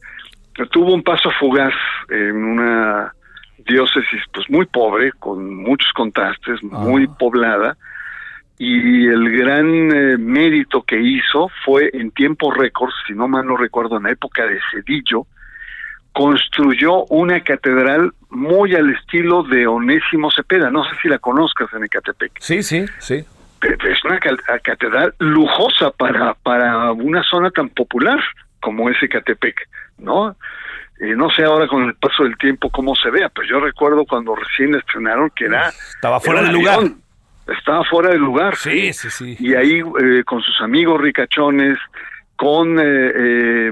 tuvo 0.64 0.94
un 0.94 1.02
paso 1.02 1.30
fugaz 1.38 1.74
en 2.08 2.36
una 2.44 3.12
diócesis 3.58 4.22
pues 4.32 4.48
muy 4.48 4.66
pobre, 4.66 5.12
con 5.12 5.54
muchos 5.54 5.92
contrastes, 5.92 6.62
muy 6.62 7.06
ah. 7.10 7.16
poblada, 7.18 7.76
y 8.58 9.06
el 9.06 9.36
gran 9.36 9.66
eh, 9.94 10.16
mérito 10.16 10.82
que 10.82 10.98
hizo 10.98 11.50
fue 11.64 11.90
en 11.92 12.10
tiempo 12.12 12.50
récord, 12.50 12.90
si 13.06 13.12
no 13.12 13.28
mal 13.28 13.46
no 13.46 13.56
recuerdo, 13.56 13.98
en 13.98 14.04
la 14.04 14.12
época 14.12 14.46
de 14.46 14.58
Cedillo, 14.70 15.26
construyó 16.12 17.04
una 17.06 17.40
catedral 17.40 18.12
muy 18.30 18.74
al 18.74 18.90
estilo 18.90 19.42
de 19.42 19.66
Onésimo 19.66 20.30
Cepeda, 20.30 20.70
no 20.70 20.84
sé 20.84 20.90
si 21.02 21.08
la 21.08 21.18
conozcas 21.18 21.68
en 21.74 21.84
Ecatepec. 21.84 22.32
Sí, 22.40 22.62
sí, 22.62 22.86
sí. 22.98 23.24
Es 23.62 24.04
una 24.04 24.18
catedral 24.20 25.14
lujosa 25.18 25.90
para, 25.90 26.34
para 26.34 26.92
una 26.92 27.22
zona 27.22 27.50
tan 27.50 27.68
popular 27.70 28.20
como 28.66 28.90
ese 28.90 29.08
Catepec, 29.08 29.68
¿no? 29.98 30.34
Eh, 30.98 31.14
no 31.14 31.30
sé 31.30 31.44
ahora 31.44 31.68
con 31.68 31.84
el 31.84 31.94
paso 31.94 32.24
del 32.24 32.36
tiempo 32.36 32.68
cómo 32.68 32.96
se 32.96 33.10
vea, 33.10 33.28
pero 33.28 33.46
yo 33.46 33.60
recuerdo 33.60 34.04
cuando 34.04 34.34
recién 34.34 34.74
estrenaron 34.74 35.30
que 35.30 35.44
era... 35.44 35.68
Estaba 35.68 36.18
fuera 36.18 36.42
de 36.42 36.52
lugar. 36.52 36.80
estaba 37.46 37.84
fuera 37.84 38.08
de 38.08 38.18
lugar. 38.18 38.56
Sí, 38.56 38.92
sí, 38.92 39.08
sí. 39.08 39.36
Y 39.38 39.54
ahí 39.54 39.78
eh, 39.78 40.24
con 40.24 40.42
sus 40.42 40.60
amigos 40.62 41.00
ricachones, 41.00 41.78
con... 42.34 42.76
Eh, 42.82 43.70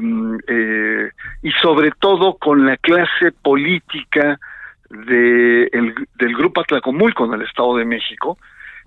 y 1.43 1.51
sobre 1.61 1.91
todo 1.99 2.37
con 2.37 2.65
la 2.65 2.77
clase 2.77 3.33
política 3.43 4.39
de 4.91 5.69
del 6.15 6.37
Grupo 6.37 6.61
Atlacomulco 6.61 7.25
en 7.25 7.33
el 7.35 7.43
Estado 7.43 7.79
de 7.79 7.85
México, 7.85 8.39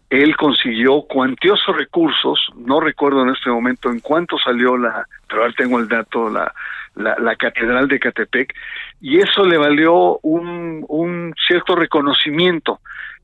él 0.10 0.36
consiguió 0.38 1.01
cuantiosos 1.01 1.76
recursos, 1.76 2.39
no 2.55 2.80
recuerdo 2.80 3.24
en 3.24 3.30
este 3.30 3.49
momento 3.49 3.89
en 3.89 3.99
cuánto 3.99 4.38
salió 4.38 4.78
la, 4.78 5.05
pero 5.28 5.41
ahora 5.41 5.53
tengo 5.58 5.80
el 5.80 5.88
dato, 5.88 6.30
la, 6.30 6.53
la, 6.95 7.36
Catedral 7.36 7.88
de 7.88 7.99
Catepec, 7.99 8.53
y 9.01 9.20
eso 9.20 9.43
le 9.43 9.58
valió 9.58 10.20
un, 10.24 10.86
un 10.88 11.34
cierto 11.45 11.76
reconocimiento 11.76 12.80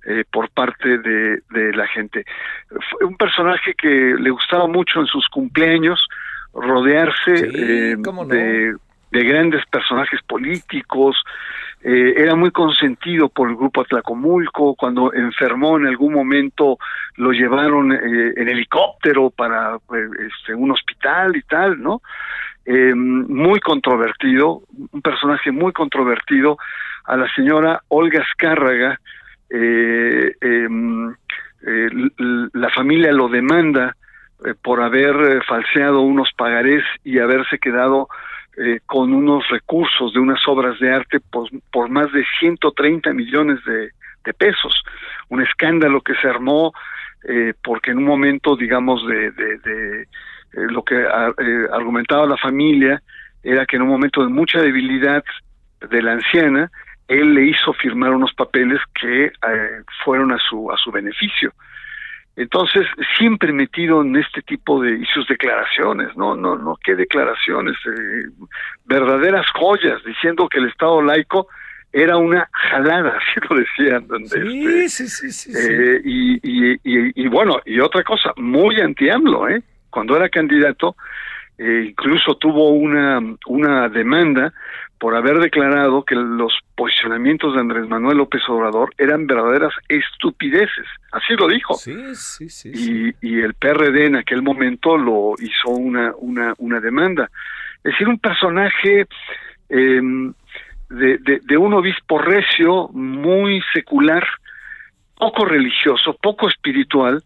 eh, 0.06 0.26
por 0.30 0.50
parte 0.50 0.98
de, 0.98 1.40
de, 1.50 1.74
la 1.74 1.88
gente. 1.88 2.26
Fue 2.68 3.08
un 3.08 3.16
personaje 3.16 3.74
que 3.76 4.16
le 4.20 4.30
gustaba 4.30 4.68
mucho 4.68 5.00
en 5.00 5.08
sus 5.08 5.28
cumpleaños 5.30 6.06
rodearse 6.54 7.34
eh, 7.34 7.96
de, 8.28 8.76
de 9.14 9.24
grandes 9.24 9.64
personajes 9.68 10.20
políticos, 10.24 11.16
eh, 11.84 12.16
era 12.18 12.36
muy 12.36 12.50
consentido 12.50 13.30
por 13.30 13.48
el 13.48 13.56
grupo 13.56 13.82
Atlacomulco, 13.82 14.74
cuando 14.74 15.14
enfermó 15.14 15.78
en 15.78 15.86
algún 15.86 16.14
momento 16.14 16.78
lo 17.18 17.32
llevaron 17.32 17.92
eh, 17.92 18.34
en 18.36 18.50
helicóptero 18.50 19.30
para 19.30 19.78
pues, 19.86 20.10
este, 20.20 20.56
un 20.56 20.72
hospital 20.72 21.36
y 21.36 21.44
tal, 21.44 21.80
¿no? 21.80 22.02
Eh, 22.66 22.96
muy 22.96 23.60
controvertido, 23.60 24.64
un 24.92 25.02
personaje 25.04 25.52
muy 25.52 25.74
controvertido, 25.74 26.58
a 27.06 27.16
la 27.16 27.32
señora 27.36 27.82
Olga 27.90 28.24
Escárraga, 28.24 28.98
em, 29.50 31.14
la 32.54 32.70
familia 32.72 33.12
lo 33.12 33.28
demanda 33.28 33.96
por 34.64 34.82
haber 34.82 35.44
falseado 35.44 36.02
unos 36.02 36.32
pagarés 36.36 36.84
y 37.04 37.20
haberse 37.20 37.60
quedado 37.60 38.08
eh, 38.56 38.82
con 38.86 39.14
unos 39.14 39.48
recursos 39.50 40.14
de 40.14 40.20
unas 40.20 40.40
obras 40.48 40.80
de 40.80 40.94
arte 40.94 41.20
por, 41.20 41.50
por 41.72 41.90
más 41.90 42.12
de 42.12 42.24
130 42.40 43.12
millones 43.14 43.60
de, 43.66 43.92
pesos. 44.38 44.84
Un 45.30 45.42
escándalo 45.42 46.02
que 46.02 46.14
se 46.16 46.28
armó 46.28 46.72
eh, 47.28 47.54
porque 47.64 47.92
en 47.92 47.98
un 47.98 48.06
momento, 48.06 48.56
digamos, 48.56 49.06
de, 49.08 49.32
de, 49.32 50.02
eh, 50.04 50.06
lo 50.54 50.84
que 50.84 50.96
argumentaba 51.72 52.26
la 52.26 52.38
familia 52.38 53.02
era 53.42 53.66
que 53.66 53.76
en 53.76 53.82
un 53.82 53.90
momento 53.90 54.22
de 54.22 54.30
mucha 54.30 54.62
debilidad 54.62 55.24
de 55.90 56.02
la 56.02 56.14
anciana, 56.14 56.72
él 57.08 57.34
le 57.34 57.48
hizo 57.48 57.74
firmar 57.74 58.12
unos 58.12 58.34
papeles 58.34 58.80
que 58.94 59.32
fueron 60.06 60.32
a 60.32 60.38
su, 60.38 60.72
a 60.72 60.78
su 60.78 60.92
beneficio. 60.92 61.54
Entonces, 62.36 62.88
siempre 63.18 63.54
metido 63.54 64.02
en 64.02 64.16
este 64.16 64.42
tipo 64.42 64.82
de 64.82 64.96
y 64.96 65.06
sus 65.06 65.28
declaraciones, 65.28 66.16
no, 66.18 66.36
no, 66.36 66.58
no, 66.58 66.76
qué 66.84 66.96
declaraciones, 66.96 67.76
eh, 67.86 68.26
verdaderas 68.86 69.46
joyas, 69.52 70.04
diciendo 70.04 70.48
que 70.50 70.58
el 70.58 70.70
Estado 70.70 71.02
laico 71.04 71.48
era 71.92 72.18
una 72.18 72.50
jalada, 72.52 73.18
así 73.18 73.48
lo 73.48 73.58
decían. 73.58 74.08
Donde 74.08 74.90
sí, 74.90 75.08
sí, 75.08 75.32
sí, 75.32 75.52
eh, 75.56 76.02
y, 76.04 76.40
y, 76.44 76.80
y, 76.84 77.28
bueno, 77.28 77.60
y 77.66 77.80
otra 77.80 78.04
cosa, 78.04 78.34
muy 78.38 78.82
anti-AMLO, 78.82 79.50
¿eh? 79.50 79.62
Cuando 79.92 80.18
era 80.18 80.28
candidato, 80.28 80.96
eh, 81.58 81.86
incluso 81.90 82.36
tuvo 82.36 82.70
una, 82.72 83.20
una 83.48 83.90
demanda 83.90 84.54
por 84.98 85.16
haber 85.16 85.40
declarado 85.40 86.04
que 86.04 86.16
los 86.16 86.54
posicionamientos 86.76 87.54
de 87.54 87.60
Andrés 87.60 87.88
Manuel 87.90 88.18
López 88.18 88.42
Obrador 88.48 88.94
eran 88.98 89.28
verdaderas 89.28 89.74
estupideces. 89.90 90.86
Así 91.12 91.36
lo 91.36 91.48
dijo. 91.48 91.74
Sí, 91.74 92.16
sí, 92.16 92.50
sí, 92.50 92.72
y, 92.74 93.28
y, 93.28 93.42
el 93.42 93.54
PRD 93.54 94.06
en 94.06 94.16
aquel 94.16 94.42
momento 94.42 94.98
lo 94.98 95.34
hizo 95.40 95.70
una, 95.72 96.14
una, 96.18 96.54
una 96.58 96.80
demanda. 96.80 97.30
Es 97.84 97.92
decir, 97.92 98.08
un 98.08 98.18
personaje 98.18 99.06
de, 99.68 100.34
de, 100.90 101.42
de 101.44 101.58
un 101.58 101.74
obispo 101.74 102.20
recio, 102.20 102.88
muy 102.94 103.62
secular, 103.74 104.26
poco 105.18 105.46
religioso, 105.46 106.16
poco 106.22 106.48
espiritual, 106.48 107.24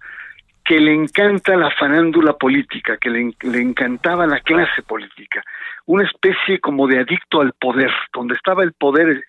que 0.68 0.82
le 0.82 0.94
encanta 0.94 1.56
la 1.56 1.72
farándula 1.72 2.34
política, 2.34 2.98
que 2.98 3.10
le, 3.10 3.34
encantaba 3.62 4.28
la 4.28 4.42
clase 4.42 4.84
política, 4.84 5.42
una 5.86 6.04
especie 6.04 6.60
como 6.60 6.88
de 6.88 7.00
adicto 7.00 7.40
al 7.40 7.54
poder, 7.54 7.90
donde 8.14 8.36
estaba 8.36 8.64
el 8.64 8.74
poder, 8.74 9.24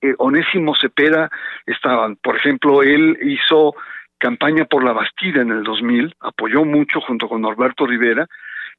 eh, 0.00 0.14
Onésimo 0.18 0.74
Cepeda 0.76 1.28
estaban, 1.66 2.14
por 2.22 2.36
ejemplo, 2.36 2.82
él 2.82 3.18
hizo 3.22 3.74
campaña 4.18 4.66
por 4.66 4.84
la 4.84 4.92
Bastida 4.92 5.42
en 5.42 5.50
el 5.50 5.64
2000, 5.64 6.14
apoyó 6.20 6.64
mucho 6.64 7.00
junto 7.00 7.28
con 7.28 7.42
Norberto 7.42 7.86
Rivera, 7.86 8.26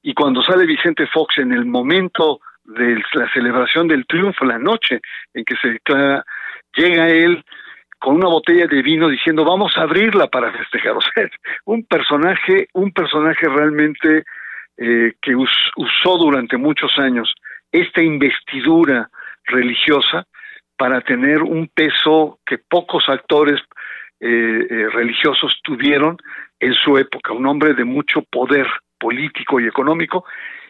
y 0.02 0.14
cuando 0.14 0.42
sale 0.42 0.66
Vicente 0.66 1.08
Fox 1.08 1.38
en 1.40 1.52
el 1.52 1.66
momento 1.66 2.40
de 2.64 2.96
la 3.14 3.32
celebración 3.34 3.90
del 3.90 4.08
triunfo, 4.08 4.46
la 4.46 4.58
noche 4.58 5.02
en 5.34 5.44
que 5.44 5.56
se 5.58 5.68
declara, 5.68 6.24
llega 6.76 7.10
él 7.10 7.44
con 8.06 8.18
una 8.18 8.28
botella 8.28 8.68
de 8.68 8.84
vino 8.84 9.10
diciendo 9.10 9.44
vamos 9.44 9.76
a 9.78 9.82
abrirla 9.82 10.28
para 10.28 10.52
festejar. 10.52 10.94
O 10.98 11.02
sea, 11.02 11.28
un 11.66 11.86
personaje, 11.86 12.68
un 12.74 12.92
personaje 12.92 13.48
realmente 13.50 14.24
eh, 14.78 15.14
que 15.20 15.36
usó 15.36 16.18
durante 16.20 16.56
muchos 16.56 17.00
años 17.00 17.34
esta 17.72 18.04
investidura 18.04 19.10
religiosa 19.46 20.28
para 20.78 21.02
tener 21.02 21.42
un 21.42 21.68
peso 21.68 22.38
que 22.46 22.60
pocos 22.60 23.10
actores 23.10 23.60
eh, 24.20 24.68
eh, 24.70 24.88
religiosos 24.94 25.60
tuvieron 25.64 26.18
en 26.60 26.76
su 26.76 27.00
época, 27.00 27.34
un 27.34 27.48
hombre 27.48 27.74
de 27.74 27.86
mucho 27.86 28.22
poder 28.22 28.68
político 29.00 29.60
y 29.60 29.66
económico 29.66 30.26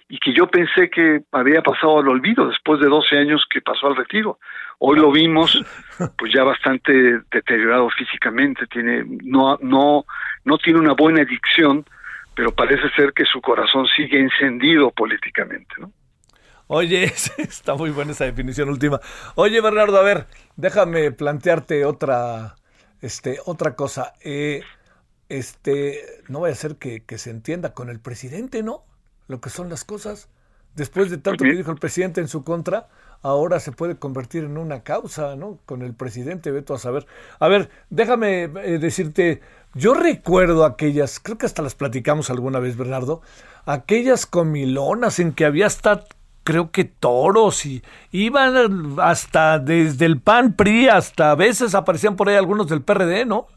y 0.07 0.19
que 0.19 0.33
yo 0.33 0.47
pensé 0.47 0.89
que 0.89 1.23
había 1.33 1.61
pasado 1.61 1.99
al 1.99 2.07
olvido 2.07 2.47
después 2.47 2.79
de 2.79 2.87
12 2.87 3.17
años 3.17 3.45
que 3.49 3.61
pasó 3.61 3.87
al 3.87 3.97
retiro. 3.97 4.39
Hoy 4.79 4.99
lo 4.99 5.11
vimos 5.11 5.63
pues 6.17 6.33
ya 6.33 6.43
bastante 6.43 6.91
deteriorado 7.31 7.89
físicamente, 7.89 8.67
tiene 8.67 9.03
no 9.23 9.57
no 9.61 10.05
no 10.43 10.57
tiene 10.57 10.79
una 10.79 10.93
buena 10.93 11.21
adicción, 11.21 11.85
pero 12.35 12.53
parece 12.53 12.89
ser 12.95 13.13
que 13.13 13.25
su 13.25 13.41
corazón 13.41 13.87
sigue 13.95 14.19
encendido 14.19 14.91
políticamente, 14.91 15.75
¿no? 15.79 15.91
Oye, 16.67 17.03
está 17.37 17.75
muy 17.75 17.91
buena 17.91 18.11
esa 18.11 18.25
definición 18.25 18.69
última. 18.69 18.99
Oye, 19.35 19.61
Bernardo, 19.61 19.99
a 19.99 20.03
ver, 20.03 20.27
déjame 20.55 21.11
plantearte 21.11 21.85
otra, 21.85 22.55
este, 23.01 23.39
otra 23.45 23.75
cosa. 23.75 24.13
Eh, 24.23 24.61
este, 25.29 26.01
no 26.27 26.41
vaya 26.41 26.53
a 26.53 26.57
ser 26.57 26.77
que, 26.77 27.03
se 27.17 27.29
entienda 27.29 27.73
con 27.73 27.89
el 27.89 27.99
presidente, 27.99 28.63
¿no? 28.63 28.83
Lo 29.27 29.41
que 29.41 29.49
son 29.49 29.69
las 29.69 29.83
cosas. 29.83 30.29
Después 30.75 31.09
de 31.09 31.17
tanto 31.17 31.43
que 31.43 31.53
dijo 31.53 31.71
el 31.71 31.77
presidente 31.77 32.19
en 32.19 32.27
su 32.27 32.43
contra, 32.43 32.87
ahora 33.21 33.59
se 33.59 33.71
puede 33.71 33.97
convertir 33.97 34.43
en 34.43 34.57
una 34.57 34.83
causa, 34.83 35.35
¿no? 35.35 35.59
Con 35.65 35.81
el 35.81 35.93
presidente, 35.93 36.51
veto 36.51 36.73
a 36.73 36.79
saber. 36.79 37.05
A 37.39 37.47
ver, 37.47 37.69
déjame 37.89 38.43
eh, 38.43 38.79
decirte, 38.79 39.41
yo 39.73 39.93
recuerdo 39.93 40.65
aquellas, 40.65 41.19
creo 41.19 41.37
que 41.37 41.45
hasta 41.45 41.61
las 41.61 41.75
platicamos 41.75 42.29
alguna 42.29 42.59
vez, 42.59 42.77
Bernardo, 42.77 43.21
aquellas 43.65 44.25
comilonas 44.25 45.19
en 45.19 45.33
que 45.33 45.45
había 45.45 45.67
hasta 45.67 46.03
creo 46.43 46.71
que 46.71 46.85
toros 46.85 47.65
y 47.65 47.81
iban 48.11 48.99
hasta 48.99 49.57
desde 49.57 50.05
el 50.05 50.21
PAN 50.21 50.53
PRI 50.53 50.89
hasta 50.89 51.31
a 51.31 51.35
veces 51.35 51.73
aparecían 51.73 52.15
por 52.15 52.29
ahí 52.29 52.35
algunos 52.35 52.69
del 52.69 52.83
PRD, 52.83 53.25
¿no? 53.25 53.47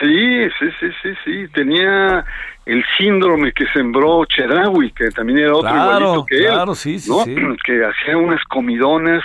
Sí, 0.00 0.48
sí, 0.58 0.66
sí, 0.78 0.86
sí, 1.02 1.10
sí. 1.24 1.48
Tenía 1.54 2.24
el 2.68 2.84
síndrome 2.98 3.52
que 3.52 3.66
sembró 3.72 4.26
Chedraui, 4.26 4.90
que 4.92 5.10
también 5.10 5.38
era 5.38 5.54
otro 5.54 5.70
igualito 5.70 6.26
que 6.26 6.36
él. 6.36 6.74
sí, 6.74 6.98
sí, 6.98 7.10
sí. 7.24 7.34
Que 7.64 7.82
hacía 7.82 8.16
unas 8.18 8.44
comidonas 8.44 9.24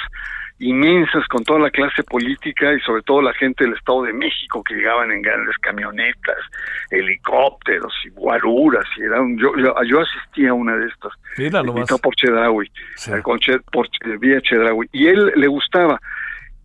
inmensas 0.59 1.27
con 1.27 1.43
toda 1.43 1.59
la 1.59 1.69
clase 1.69 2.03
política 2.03 2.73
y 2.73 2.79
sobre 2.79 3.01
todo 3.01 3.21
la 3.21 3.33
gente 3.33 3.65
del 3.65 3.73
Estado 3.73 4.03
de 4.03 4.13
México 4.13 4.63
que 4.63 4.75
llegaban 4.75 5.11
en 5.11 5.21
grandes 5.21 5.57
camionetas, 5.57 6.37
helicópteros 6.89 7.93
y 8.05 8.09
guaruras 8.11 8.85
y 8.97 9.01
era 9.01 9.19
un, 9.19 9.37
yo, 9.37 9.51
yo, 9.57 9.99
asistía 9.99 10.51
a 10.51 10.53
una 10.53 10.77
de 10.77 10.87
estas 10.87 11.11
invitado 11.37 11.97
por 11.97 12.15
Chedraui 12.15 12.71
con 13.23 13.39
por, 13.73 13.89
vía 14.19 14.39
Chedraui 14.39 14.87
y 14.93 15.07
él 15.07 15.33
le 15.35 15.47
gustaba 15.47 15.99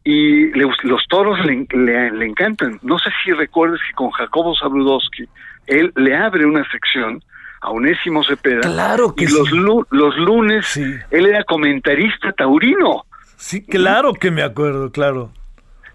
y 0.05 0.53
le, 0.53 0.65
los 0.85 1.05
toros 1.09 1.45
le, 1.45 1.67
le, 2.13 2.25
encantan 2.25 2.79
no 2.83 3.01
sé 3.01 3.11
si 3.25 3.33
recuerdes 3.33 3.81
que 3.89 3.95
con 3.95 4.11
Jacobo 4.11 4.55
Zabludowski 4.57 5.29
él 5.69 5.93
le 5.97 6.17
abre 6.17 6.45
una 6.47 6.69
sección 6.71 7.23
a 7.61 7.71
Onésimo 7.71 8.25
Cepeda 8.25 8.61
claro 8.61 9.15
que 9.15 9.25
y 9.25 9.29
los, 9.29 9.51
los 9.91 10.17
lunes 10.17 10.77
él 10.77 11.27
era 11.27 11.45
comentarista 11.45 12.33
taurino 12.33 13.05
Sí, 13.39 13.65
claro 13.65 14.15
que 14.15 14.33
me 14.33 14.43
acuerdo, 14.43 14.91
claro. 14.91 15.31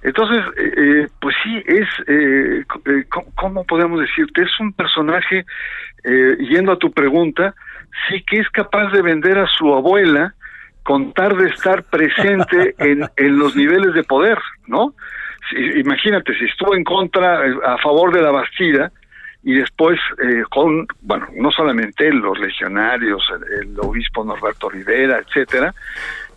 Entonces, 0.02 0.44
eh, 0.58 0.74
eh, 0.78 1.08
pues 1.20 1.36
sí, 1.44 1.62
es, 1.66 1.88
eh, 2.08 2.64
eh 2.86 3.06
¿cómo 3.36 3.66
podemos 3.66 4.00
decirte? 4.00 4.44
Es 4.44 4.60
un 4.60 4.72
personaje, 4.72 5.46
yendo 6.40 6.72
a 6.72 6.78
tu 6.78 6.92
pregunta, 6.92 7.54
sí 8.08 8.24
que 8.24 8.40
es 8.40 8.50
capaz 8.50 8.92
de 8.92 9.02
vender 9.02 9.38
a 9.38 9.48
su 9.48 9.74
abuela 9.74 10.34
con 10.84 11.14
tal 11.14 11.38
de 11.38 11.50
estar 11.50 11.84
presente 11.84 12.76
en, 12.80 13.10
en 13.16 13.38
los 13.38 13.56
niveles 13.56 13.94
de 13.94 14.04
poder, 14.04 14.40
¿no? 14.68 14.94
imagínate, 15.76 16.34
si 16.40 16.46
estuvo 16.46 16.74
en 16.74 16.86
contra, 16.86 17.42
a 17.66 17.78
favor 17.80 18.14
de 18.14 18.22
la 18.22 18.32
Bastida, 18.32 18.92
y 19.44 19.56
después 19.56 20.00
con, 20.50 20.88
bueno, 21.02 21.28
no 21.36 21.52
solamente 21.52 22.12
los 22.12 22.40
legionarios, 22.40 23.24
el, 23.30 23.70
el 23.70 23.80
obispo 23.80 24.24
Norberto 24.24 24.70
Rivera, 24.70 25.20
etcétera, 25.20 25.74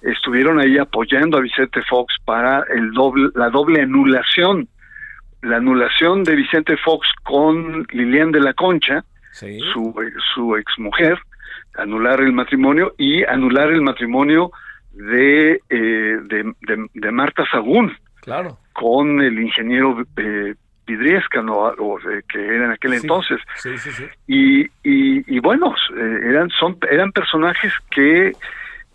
estuvieron 0.02 0.60
ahí 0.60 0.78
apoyando 0.78 1.38
a 1.38 1.40
Vicente 1.40 1.82
Fox 1.82 2.14
para 2.24 2.64
el 2.74 2.92
doble, 2.92 3.30
la 3.34 3.50
doble 3.50 3.82
anulación, 3.82 4.68
la 5.42 5.56
anulación 5.56 6.24
de 6.24 6.36
Vicente 6.36 6.76
Fox 6.76 7.06
con 7.22 7.86
Lilian 7.90 8.32
de 8.32 8.40
la 8.40 8.54
Concha, 8.54 9.04
su, 9.32 9.94
su 10.34 10.56
exmujer, 10.56 11.18
anular 11.76 12.20
el 12.20 12.32
matrimonio 12.32 12.94
y 12.96 13.22
anular 13.24 13.70
el 13.70 13.82
matrimonio 13.82 14.50
de, 14.92 15.60
eh, 15.68 16.16
de, 16.94 17.12
Marta 17.12 17.44
Sagún, 17.50 17.94
claro. 18.22 18.58
con 18.72 19.20
el 19.20 19.38
ingeniero 19.38 20.04
eh, 20.16 20.54
Vidriesca, 20.86 21.42
¿no? 21.42 21.58
o, 21.58 21.98
que 21.98 22.38
era 22.38 22.66
en 22.66 22.70
aquel 22.70 22.94
entonces. 22.94 23.40
y, 24.26 24.62
y, 24.84 25.36
y, 25.36 25.38
bueno, 25.40 25.74
eh, 25.96 26.20
eran, 26.28 26.48
son, 26.50 26.78
eran 26.88 27.10
personajes 27.12 27.72
que 27.90 28.32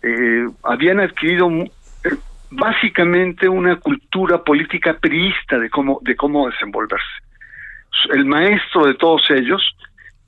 eh, 0.02 0.46
habían 0.64 1.00
adquirido 1.00 1.48
eh, 1.50 1.68
básicamente 2.50 3.48
una 3.48 3.76
cultura 3.76 4.42
política 4.42 4.94
priista 4.94 5.58
de 5.58 5.70
cómo, 5.70 6.00
de 6.02 6.16
cómo 6.16 6.48
desenvolverse. 6.48 7.04
El 8.12 8.24
maestro 8.24 8.86
de 8.86 8.94
todos 8.94 9.22
ellos, 9.30 9.62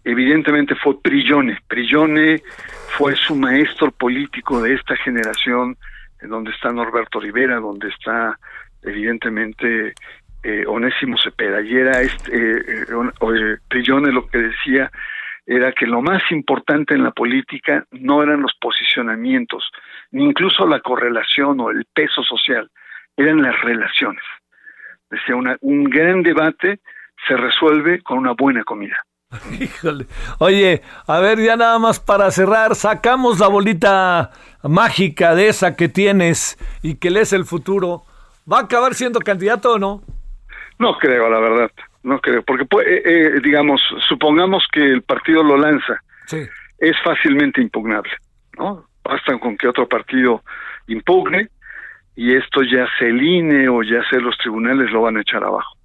evidentemente, 0.05 0.75
fue 0.75 1.01
Prillone. 1.01 1.59
Prillone 1.67 2.43
fue 2.97 3.17
su 3.17 3.35
maestro 3.35 3.91
político 3.91 4.63
de 4.63 4.75
esta 4.75 4.97
generación, 4.97 5.77
en 6.21 6.29
donde 6.29 6.51
está 6.51 6.71
Norberto 6.71 7.21
Rivera, 7.21 7.57
donde 7.57 7.89
está, 7.89 8.39
evidentemente, 8.83 9.95
eh, 10.45 10.65
Onésimo 10.67 11.17
Cepeda. 11.19 11.61
Y 11.63 11.75
era 11.75 12.01
este, 12.01 12.33
eh, 12.33 13.59
Prillone 13.69 14.13
lo 14.13 14.27
que 14.27 14.39
decía 14.39 14.91
era 15.47 15.73
que 15.73 15.87
lo 15.87 16.01
más 16.01 16.23
importante 16.31 16.95
en 16.95 17.05
la 17.05 17.11
política 17.11 17.85
no 17.91 18.23
eran 18.23 18.41
los 18.41 18.55
posicionamientos, 18.61 19.71
ni 20.11 20.25
incluso 20.25 20.67
la 20.67 20.81
correlación 20.81 21.61
o 21.61 21.71
el 21.71 21.85
peso 21.93 22.23
social, 22.23 22.71
eran 23.17 23.43
las 23.43 23.61
relaciones. 23.61 24.23
Decía, 25.11 25.37
una, 25.37 25.57
un 25.61 25.85
gran 25.85 26.23
debate 26.23 26.81
se 27.29 27.37
resuelve 27.37 28.03
con 28.03 28.19
una 28.19 28.33
buena 28.33 28.65
comida. 28.65 29.05
Híjole. 29.61 30.07
Oye, 30.39 30.83
a 31.07 31.21
ver, 31.21 31.39
ya 31.41 31.57
nada 31.57 31.79
más 31.79 32.01
para 32.01 32.31
cerrar, 32.31 32.75
sacamos 32.75 33.39
la 33.39 33.49
bolita 33.49 34.31
mágica 34.63 35.35
de 35.35 35.49
esa 35.49 35.77
que 35.77 35.89
tienes 35.89 36.59
y 36.83 36.97
que 36.97 37.11
lees 37.11 37.33
el 37.33 37.45
futuro. 37.45 38.05
¿Va 38.51 38.59
a 38.59 38.63
acabar 38.63 38.95
siendo 38.95 39.21
candidato 39.21 39.75
o 39.75 39.79
no? 39.79 40.03
No 40.79 40.99
creo, 40.99 41.29
la 41.31 41.41
verdad 41.41 41.71
no 42.05 42.21
creo, 42.21 42.43
porque 42.43 42.65
eh, 42.87 43.03
eh, 43.05 43.41
digamos, 43.43 43.81
supongamos 44.07 44.65
que 44.71 44.81
el 44.81 45.03
partido 45.03 45.43
lo 45.43 45.57
lanza, 45.57 46.01
es 46.79 46.97
fácilmente 47.03 47.61
impugnable, 47.61 48.13
¿no? 48.59 48.85
Basta 49.03 49.39
con 49.39 49.57
que 49.57 49.69
otro 49.69 49.89
partido 49.89 50.43
impugne 50.87 51.49
y 52.15 52.35
esto 52.37 52.63
ya 52.63 52.87
se 52.99 53.09
eline 53.09 53.69
o 53.69 53.83
ya 53.83 54.07
sea 54.09 54.21
los 54.21 54.37
tribunales 54.39 54.91
lo 54.91 55.03
van 55.03 55.17
a 55.17 55.23
echar 55.23 55.43
abajo. 55.43 55.77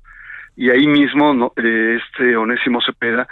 Y 0.56 0.70
ahí 0.70 0.88
mismo 0.88 1.34
no, 1.34 1.54
eh, 1.56 2.00
este 2.04 2.36
Onésimo 2.36 2.82
Cepeda 2.82 3.28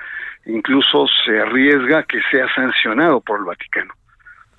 incluso 0.45 1.05
se 1.26 1.39
arriesga 1.39 2.03
que 2.03 2.22
sea 2.32 2.47
sancionado 2.55 3.20
por 3.20 3.39
el 3.39 3.45
Vaticano. 3.45 3.93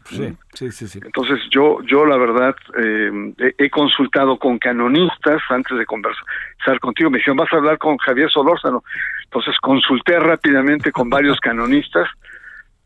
Sí, 0.09 0.73
sí, 0.73 0.89
sí, 0.89 1.01
Entonces 1.05 1.39
yo, 1.51 1.83
yo 1.83 2.07
la 2.07 2.17
verdad, 2.17 2.57
eh, 2.79 3.35
he, 3.59 3.69
consultado 3.69 4.39
con 4.39 4.59
canonistas 4.59 5.43
antes 5.51 5.77
de 5.77 5.85
conversar 5.85 6.81
contigo. 6.81 7.11
Me 7.11 7.19
dijeron, 7.19 7.37
vas 7.37 7.53
a 7.53 7.57
hablar 7.57 7.79
con 7.79 7.99
Javier 7.99 8.31
Solórzano. 8.31 8.83
Entonces 9.25 9.55
consulté 9.61 10.19
rápidamente 10.19 10.91
con 10.93 11.11
varios 11.11 11.39
canonistas 11.41 12.09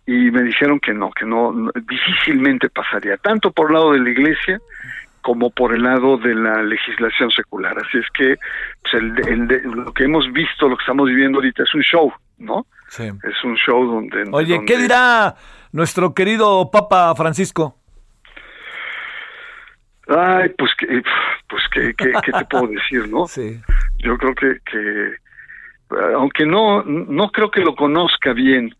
y 0.04 0.30
me 0.30 0.42
dijeron 0.42 0.80
que 0.80 0.92
no, 0.92 1.10
que 1.12 1.24
no, 1.24 1.70
difícilmente 1.88 2.68
pasaría, 2.68 3.16
tanto 3.18 3.52
por 3.52 3.68
el 3.68 3.74
lado 3.74 3.92
de 3.92 4.00
la 4.00 4.10
iglesia 4.10 4.58
como 5.20 5.50
por 5.50 5.72
el 5.72 5.84
lado 5.84 6.18
de 6.18 6.34
la 6.34 6.62
legislación 6.64 7.30
secular. 7.30 7.76
Así 7.78 7.98
es 7.98 8.06
que 8.12 8.36
pues, 8.82 8.94
el, 8.94 9.46
lo 9.46 9.92
que 9.92 10.04
hemos 10.04 10.30
visto, 10.32 10.68
lo 10.68 10.76
que 10.76 10.82
estamos 10.82 11.08
viviendo 11.08 11.38
ahorita 11.38 11.62
es 11.62 11.74
un 11.74 11.82
show, 11.82 12.12
¿no? 12.38 12.66
Sí. 12.88 13.04
Es 13.04 13.44
un 13.44 13.54
show 13.54 13.86
donde... 13.86 14.24
Oye, 14.32 14.60
¿qué 14.66 14.76
dirá 14.76 15.36
nuestro 15.72 16.14
querido 16.14 16.70
Papa 16.70 17.14
Francisco? 17.14 17.76
Ay, 20.08 20.50
pues 20.58 20.70
que, 20.76 21.02
pues 21.48 21.62
que, 21.72 21.94
¿qué 21.94 22.32
te 22.32 22.44
puedo 22.46 22.66
decir, 22.68 23.08
no? 23.08 23.26
Sí. 23.26 23.60
Yo 23.98 24.16
creo 24.18 24.34
que, 24.34 24.58
que, 24.64 25.12
aunque 26.14 26.44
no, 26.44 26.82
no 26.84 27.30
creo 27.30 27.50
que 27.50 27.60
lo 27.60 27.74
conozca 27.74 28.32
bien, 28.32 28.74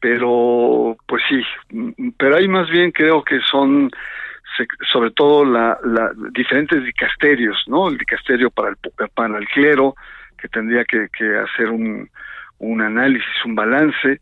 pero 0.00 0.96
pues 1.06 1.22
sí, 1.28 1.42
pero 2.18 2.36
hay 2.36 2.48
más 2.48 2.68
bien 2.70 2.92
creo 2.92 3.22
que 3.22 3.40
son 3.40 3.90
sobre 4.92 5.10
todo 5.12 5.44
la, 5.44 5.78
la 5.84 6.10
diferentes 6.32 6.82
dicasterios, 6.82 7.62
¿no? 7.68 7.88
El 7.88 7.98
dicasterio 7.98 8.50
para 8.50 8.70
el 8.70 8.76
para 9.14 9.38
el 9.38 9.46
clero 9.48 9.94
que 10.36 10.48
tendría 10.48 10.84
que, 10.84 11.08
que 11.16 11.36
hacer 11.36 11.68
un, 11.68 12.08
un 12.58 12.80
análisis, 12.80 13.44
un 13.44 13.54
balance, 13.54 14.20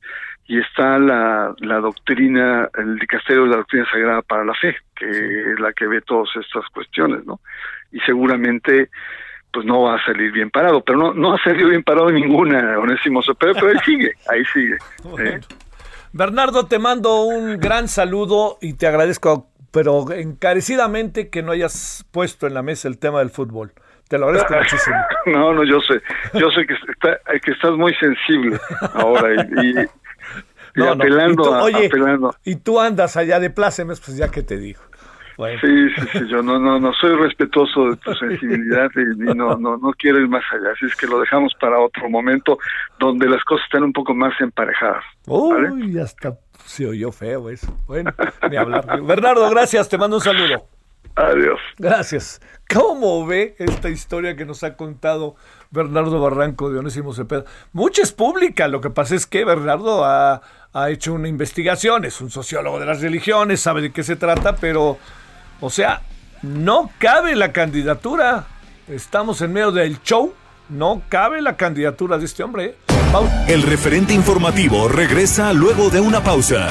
y 0.48 0.60
está 0.60 0.98
la, 0.98 1.54
la 1.58 1.80
doctrina, 1.80 2.68
el 2.78 2.98
dicasterio 2.98 3.44
de 3.44 3.50
la 3.50 3.56
doctrina 3.56 3.86
sagrada 3.90 4.22
para 4.22 4.44
la 4.44 4.54
fe, 4.54 4.76
que 4.94 5.08
es 5.52 5.58
la 5.58 5.72
que 5.72 5.86
ve 5.86 6.00
todas 6.02 6.28
estas 6.36 6.64
cuestiones, 6.70 7.24
¿no? 7.26 7.40
Y 7.92 8.00
seguramente 8.00 8.90
pues 9.52 9.64
no 9.64 9.82
va 9.82 9.96
a 9.96 10.04
salir 10.04 10.32
bien 10.32 10.50
parado, 10.50 10.82
pero 10.84 10.98
no, 10.98 11.14
no 11.14 11.32
ha 11.32 11.42
salido 11.42 11.70
bien 11.70 11.82
parado 11.82 12.10
ninguna, 12.10 12.78
Onésimo 12.78 13.20
pero, 13.38 13.54
pero 13.54 13.68
ahí 13.68 13.78
sigue, 13.84 14.12
ahí 14.28 14.44
sigue. 14.52 14.76
¿eh? 15.18 15.40
Bernardo, 16.12 16.66
te 16.66 16.78
mando 16.78 17.22
un 17.22 17.58
gran 17.58 17.88
saludo 17.88 18.58
y 18.60 18.74
te 18.74 18.86
agradezco, 18.86 19.48
pero 19.70 20.12
encarecidamente 20.12 21.30
que 21.30 21.42
no 21.42 21.52
hayas 21.52 22.06
puesto 22.12 22.46
en 22.46 22.54
la 22.54 22.62
mesa 22.62 22.88
el 22.88 22.98
tema 22.98 23.20
del 23.20 23.30
fútbol. 23.30 23.72
Te 24.08 24.18
lo 24.18 24.26
agradezco 24.26 24.54
muchísimo. 24.58 24.96
No, 25.26 25.54
no, 25.54 25.64
yo 25.64 25.80
sé, 25.80 26.02
yo 26.34 26.50
sé 26.50 26.66
que, 26.66 26.74
está, 26.74 27.18
que 27.40 27.50
estás 27.50 27.72
muy 27.72 27.94
sensible 27.94 28.58
ahora 28.94 29.34
y, 29.34 29.70
y, 29.70 29.86
apelando, 30.82 31.42
¿Y 31.42 31.46
tú, 31.46 31.52
oye, 31.52 31.86
apelando. 31.86 32.34
Y 32.44 32.56
tú 32.56 32.80
andas 32.80 33.16
allá 33.16 33.40
de 33.40 33.50
plácemes, 33.50 34.00
pues 34.00 34.16
ya 34.16 34.30
que 34.30 34.42
te 34.42 34.56
digo. 34.58 34.80
Sí, 35.60 35.90
sí, 35.94 36.06
sí, 36.12 36.28
yo 36.28 36.42
no, 36.42 36.58
no, 36.58 36.80
no 36.80 36.94
soy 36.94 37.14
respetuoso 37.14 37.90
de 37.90 37.96
tu 37.96 38.14
sensibilidad 38.14 38.90
y, 38.96 39.34
no, 39.34 39.56
no, 39.58 39.76
no 39.76 39.90
quiero 39.98 40.18
ir 40.18 40.28
más 40.28 40.42
allá, 40.50 40.72
así 40.72 40.86
es 40.86 40.96
que 40.96 41.06
lo 41.06 41.20
dejamos 41.20 41.52
para 41.60 41.78
otro 41.78 42.08
momento 42.08 42.58
donde 42.98 43.28
las 43.28 43.44
cosas 43.44 43.66
estén 43.66 43.82
un 43.82 43.92
poco 43.92 44.14
más 44.14 44.32
emparejadas. 44.40 45.04
Uy, 45.26 45.98
hasta 45.98 46.38
se 46.64 46.86
oyó 46.86 47.12
feo 47.12 47.50
eso. 47.50 47.66
Bueno, 47.86 48.14
ni 48.50 48.56
hablar. 48.56 49.02
Bernardo, 49.02 49.50
gracias, 49.50 49.90
te 49.90 49.98
mando 49.98 50.16
un 50.16 50.22
saludo. 50.22 50.66
Adiós. 51.16 51.60
Gracias. 51.78 52.40
¿Cómo 52.72 53.26
ve 53.26 53.56
esta 53.58 53.90
historia 53.90 54.36
que 54.36 54.44
nos 54.44 54.64
ha 54.64 54.76
contado 54.76 55.36
Bernardo 55.70 56.20
Barranco 56.20 56.70
de 56.70 56.78
Onésimo 56.78 57.12
Cepeda? 57.14 57.44
Mucha 57.72 58.02
es 58.02 58.12
pública, 58.12 58.68
lo 58.68 58.80
que 58.80 58.90
pasa 58.90 59.14
es 59.14 59.26
que 59.26 59.44
Bernardo 59.44 60.04
ha, 60.04 60.42
ha 60.72 60.90
hecho 60.90 61.14
una 61.14 61.28
investigación, 61.28 62.04
es 62.04 62.20
un 62.20 62.30
sociólogo 62.30 62.78
de 62.80 62.86
las 62.86 63.00
religiones, 63.00 63.60
sabe 63.60 63.82
de 63.82 63.92
qué 63.92 64.02
se 64.02 64.16
trata, 64.16 64.56
pero 64.56 64.98
o 65.60 65.70
sea, 65.70 66.02
no 66.42 66.90
cabe 66.98 67.34
la 67.34 67.52
candidatura. 67.52 68.46
Estamos 68.88 69.40
en 69.40 69.52
medio 69.52 69.72
del 69.72 70.00
show. 70.02 70.32
No 70.68 71.02
cabe 71.08 71.40
la 71.42 71.56
candidatura 71.56 72.18
de 72.18 72.24
este 72.24 72.42
hombre. 72.42 72.76
El 73.48 73.62
referente 73.62 74.12
informativo 74.12 74.88
regresa 74.88 75.52
luego 75.52 75.90
de 75.90 76.00
una 76.00 76.22
pausa. 76.22 76.70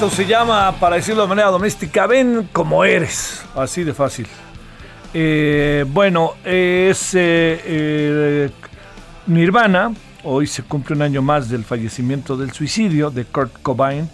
Esto 0.00 0.16
se 0.16 0.24
llama, 0.24 0.74
para 0.80 0.96
decirlo 0.96 1.20
de 1.20 1.28
manera 1.28 1.48
doméstica, 1.48 2.06
ven 2.06 2.48
como 2.54 2.86
eres. 2.86 3.42
Así 3.54 3.84
de 3.84 3.92
fácil. 3.92 4.26
Eh, 5.12 5.84
bueno, 5.86 6.36
es 6.42 7.14
eh, 7.14 7.60
eh, 7.62 8.50
Nirvana. 9.26 9.92
Hoy 10.24 10.46
se 10.46 10.62
cumple 10.62 10.96
un 10.96 11.02
año 11.02 11.20
más 11.20 11.50
del 11.50 11.64
fallecimiento 11.64 12.38
del 12.38 12.50
suicidio 12.52 13.10
de 13.10 13.26
Kurt 13.26 13.60
Cobain, 13.60 14.08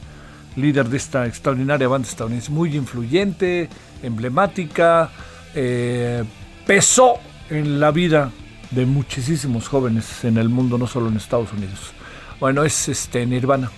líder 0.57 0.89
de 0.89 0.97
esta 0.97 1.25
extraordinaria 1.25 1.87
banda 1.87 2.09
estadounidense, 2.09 2.51
muy 2.51 2.75
influyente, 2.75 3.69
emblemática, 4.03 5.09
pesó 6.67 7.21
en 7.49 7.79
la 7.79 7.93
vida 7.93 8.33
de 8.73 8.87
muchísimos 8.87 9.69
jóvenes 9.69 10.25
en 10.25 10.37
el 10.37 10.49
mundo, 10.49 10.79
no 10.79 10.89
solo 10.89 11.07
en 11.07 11.17
Estados 11.17 11.53
Unidos. 11.53 11.93
Bueno, 12.41 12.65
es 12.65 12.89
este 12.89 13.25
Nirvana. 13.25 13.71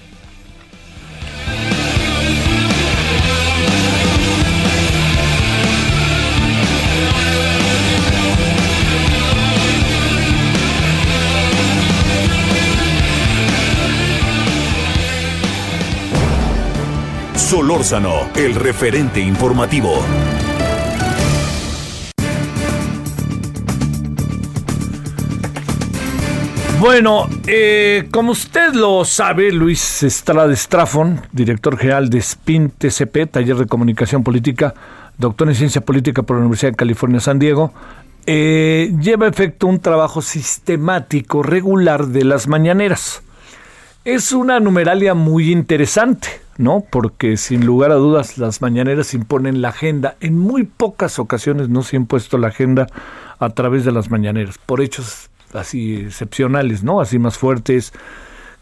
Solórzano, 17.49 18.29
el 18.37 18.55
referente 18.55 19.21
informativo. 19.21 20.03
Bueno, 26.79 27.27
eh, 27.47 28.07
como 28.11 28.33
usted 28.33 28.75
lo 28.75 29.03
sabe, 29.07 29.51
Luis 29.51 30.03
Estrada 30.03 30.55
Strafon, 30.55 31.23
director 31.33 31.79
general 31.79 32.11
de 32.11 32.21
SPIN 32.21 32.69
TCP, 32.69 33.31
Taller 33.31 33.57
de 33.57 33.65
Comunicación 33.65 34.23
Política, 34.23 34.75
doctor 35.17 35.49
en 35.49 35.55
Ciencia 35.55 35.81
Política 35.81 36.25
por 36.25 36.37
la 36.37 36.41
Universidad 36.41 36.73
de 36.73 36.77
California, 36.77 37.19
San 37.19 37.39
Diego, 37.39 37.73
eh, 38.27 38.93
lleva 39.01 39.25
a 39.25 39.31
efecto 39.31 39.69
un 39.69 39.81
trabajo 39.81 40.21
sistemático, 40.21 41.43
regular 41.43 42.09
de 42.09 42.25
las 42.25 42.47
mañaneras. 42.47 43.23
Es 44.05 44.33
una 44.33 44.61
numeralia 44.61 45.15
muy 45.15 45.51
interesante 45.51 46.47
¿no? 46.59 46.85
Porque 46.91 47.37
sin 47.37 47.65
lugar 47.65 47.93
a 47.93 47.95
dudas 47.95 48.37
las 48.37 48.61
mañaneras 48.61 49.15
imponen 49.15 49.63
la 49.63 49.71
agenda. 49.71 50.17
En 50.21 50.37
muy 50.37 50.65
pocas 50.65 51.19
ocasiones 51.19 51.69
no 51.69 51.83
se 51.83 51.97
ha 51.97 52.01
impuesto 52.01 52.37
la 52.37 52.49
agenda 52.49 52.89
a 53.39 53.51
través 53.51 53.85
de 53.85 53.93
las 53.93 54.11
mañaneras, 54.11 54.59
por 54.59 54.81
hechos 54.81 55.31
así 55.55 55.97
excepcionales, 55.97 56.83
¿no? 56.83 57.01
Así 57.01 57.19
más 57.19 57.39
fuertes. 57.39 57.93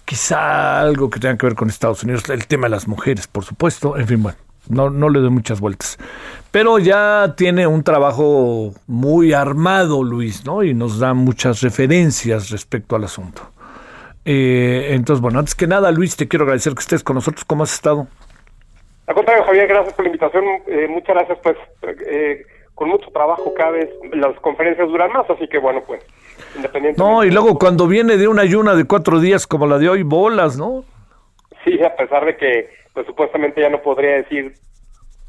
Quizá 0.04 0.80
algo 0.80 1.10
que 1.10 1.18
tenga 1.18 1.36
que 1.36 1.46
ver 1.46 1.56
con 1.56 1.68
Estados 1.68 2.04
Unidos, 2.04 2.28
el 2.28 2.46
tema 2.46 2.66
de 2.66 2.70
las 2.70 2.86
mujeres, 2.86 3.26
por 3.26 3.44
supuesto. 3.44 3.96
En 3.96 4.06
fin, 4.06 4.22
bueno, 4.22 4.38
no, 4.68 4.90
no 4.90 5.08
le 5.08 5.18
doy 5.20 5.30
muchas 5.30 5.58
vueltas. 5.58 5.98
Pero 6.50 6.78
ya 6.78 7.34
tiene 7.36 7.66
un 7.66 7.82
trabajo 7.82 8.72
muy 8.86 9.32
armado, 9.32 10.04
Luis, 10.04 10.44
¿no? 10.44 10.62
Y 10.62 10.74
nos 10.74 10.98
da 10.98 11.14
muchas 11.14 11.60
referencias 11.62 12.50
respecto 12.50 12.94
al 12.94 13.04
asunto. 13.04 13.55
Eh, 14.26 14.88
entonces, 14.90 15.22
bueno, 15.22 15.38
antes 15.38 15.54
que 15.54 15.66
nada, 15.66 15.90
Luis, 15.90 16.16
te 16.16 16.28
quiero 16.28 16.44
agradecer 16.44 16.74
que 16.74 16.80
estés 16.80 17.02
con 17.02 17.14
nosotros. 17.14 17.44
¿Cómo 17.46 17.62
has 17.62 17.72
estado? 17.72 18.06
Al 19.06 19.14
contrario, 19.14 19.44
Javier, 19.44 19.68
gracias 19.68 19.94
por 19.94 20.04
la 20.04 20.08
invitación. 20.08 20.44
Eh, 20.66 20.88
muchas 20.88 21.14
gracias, 21.14 21.38
pues, 21.42 21.56
eh, 22.06 22.44
con 22.74 22.88
mucho 22.90 23.08
trabajo 23.12 23.54
cada 23.54 23.70
vez 23.70 23.88
las 24.12 24.38
conferencias 24.40 24.88
duran 24.88 25.12
más, 25.12 25.30
así 25.30 25.48
que 25.48 25.58
bueno, 25.58 25.82
pues, 25.86 26.04
independientemente. 26.56 27.02
No, 27.02 27.24
y 27.24 27.30
luego 27.30 27.58
cuando 27.58 27.86
viene 27.86 28.18
de 28.18 28.28
una 28.28 28.42
ayuna 28.42 28.74
de 28.74 28.84
cuatro 28.84 29.20
días 29.20 29.46
como 29.46 29.66
la 29.66 29.78
de 29.78 29.88
hoy, 29.88 30.02
bolas, 30.02 30.58
¿no? 30.58 30.84
sí, 31.66 31.82
a 31.82 31.94
pesar 31.94 32.24
de 32.24 32.36
que 32.36 32.70
pues 32.94 33.06
supuestamente 33.06 33.60
ya 33.60 33.68
no 33.68 33.82
podría 33.82 34.16
decir 34.16 34.54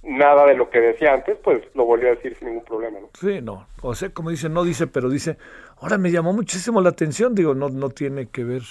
nada 0.04 0.46
de 0.46 0.56
lo 0.56 0.70
que 0.70 0.80
decía 0.80 1.14
antes, 1.14 1.38
pues 1.44 1.62
lo 1.74 1.84
volvió 1.86 2.08
a 2.08 2.16
decir 2.16 2.36
sin 2.38 2.48
ningún 2.48 2.64
problema, 2.64 3.00
¿no? 3.02 3.10
Sí, 3.14 3.42
no. 3.42 3.68
O 3.82 3.94
sea, 3.94 4.10
como 4.12 4.30
dice, 4.30 4.48
no 4.48 4.64
dice, 4.64 4.88
pero 4.88 5.10
dice, 5.10 5.38
ahora 5.82 5.98
me 5.98 6.12
llamó 6.12 6.32
muchísimo 6.32 6.80
la 6.80 6.90
atención, 6.90 7.36
digo, 7.36 7.54
no, 7.56 7.68
no 7.70 7.90
tiene 7.90 8.28
que 8.28 8.46
ver, 8.46 8.62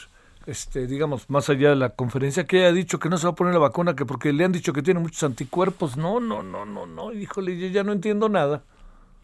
este, 0.47 0.86
digamos, 0.86 1.28
más 1.30 1.49
allá 1.51 1.70
de 1.70 1.76
la 1.76 1.90
conferencia, 1.90 2.44
que 2.44 2.59
haya 2.59 2.72
dicho 2.72 2.99
que 2.99 3.09
no 3.09 3.16
se 3.16 3.26
va 3.26 3.32
a 3.32 3.36
poner 3.36 3.55
la 3.55 3.61
vacuna, 3.61 3.94
que 3.94 4.05
porque 4.05 4.32
le 4.32 4.44
han 4.44 4.53
dicho 4.53 4.72
que 4.72 4.82
tiene 4.82 5.01
muchos 5.01 5.22
anticuerpos. 5.22 5.97
No, 5.97 6.20
no, 6.20 6.42
no, 6.42 6.64
no, 6.64 6.86
no, 6.86 7.12
híjole, 7.12 7.59
yo 7.59 7.68
ya 7.68 7.82
no 7.82 7.92
entiendo 7.92 8.28
nada. 8.28 8.62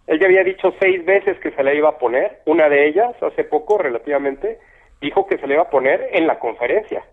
Él 0.06 0.18
ya 0.18 0.26
había 0.26 0.44
dicho 0.44 0.74
seis 0.80 1.04
veces 1.04 1.38
que 1.40 1.52
se 1.52 1.62
la 1.62 1.72
iba 1.74 1.90
a 1.90 1.98
poner, 1.98 2.40
una 2.46 2.68
de 2.68 2.88
ellas, 2.88 3.14
hace 3.22 3.44
poco 3.44 3.78
relativamente, 3.78 4.58
dijo 5.00 5.26
que 5.26 5.38
se 5.38 5.46
le 5.46 5.54
iba 5.54 5.62
a 5.62 5.70
poner 5.70 6.08
en 6.12 6.26
la 6.26 6.38
conferencia. 6.38 7.04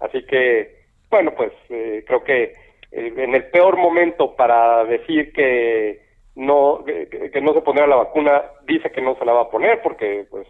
Así 0.00 0.24
que, 0.26 0.84
bueno, 1.10 1.32
pues 1.36 1.52
eh, 1.68 2.04
creo 2.06 2.24
que 2.24 2.52
eh, 2.94 3.12
en 3.16 3.34
el 3.34 3.46
peor 3.50 3.76
momento 3.76 4.36
para 4.36 4.84
decir 4.84 5.32
que 5.32 6.02
no 6.36 6.84
que, 6.84 7.40
no 7.40 7.52
se 7.52 7.60
pondrá 7.60 7.86
la 7.86 7.96
vacuna 7.96 8.42
dice 8.66 8.90
que 8.90 9.00
no 9.00 9.16
se 9.16 9.24
la 9.24 9.32
va 9.32 9.42
a 9.42 9.50
poner 9.50 9.80
porque 9.82 10.26
pues 10.30 10.46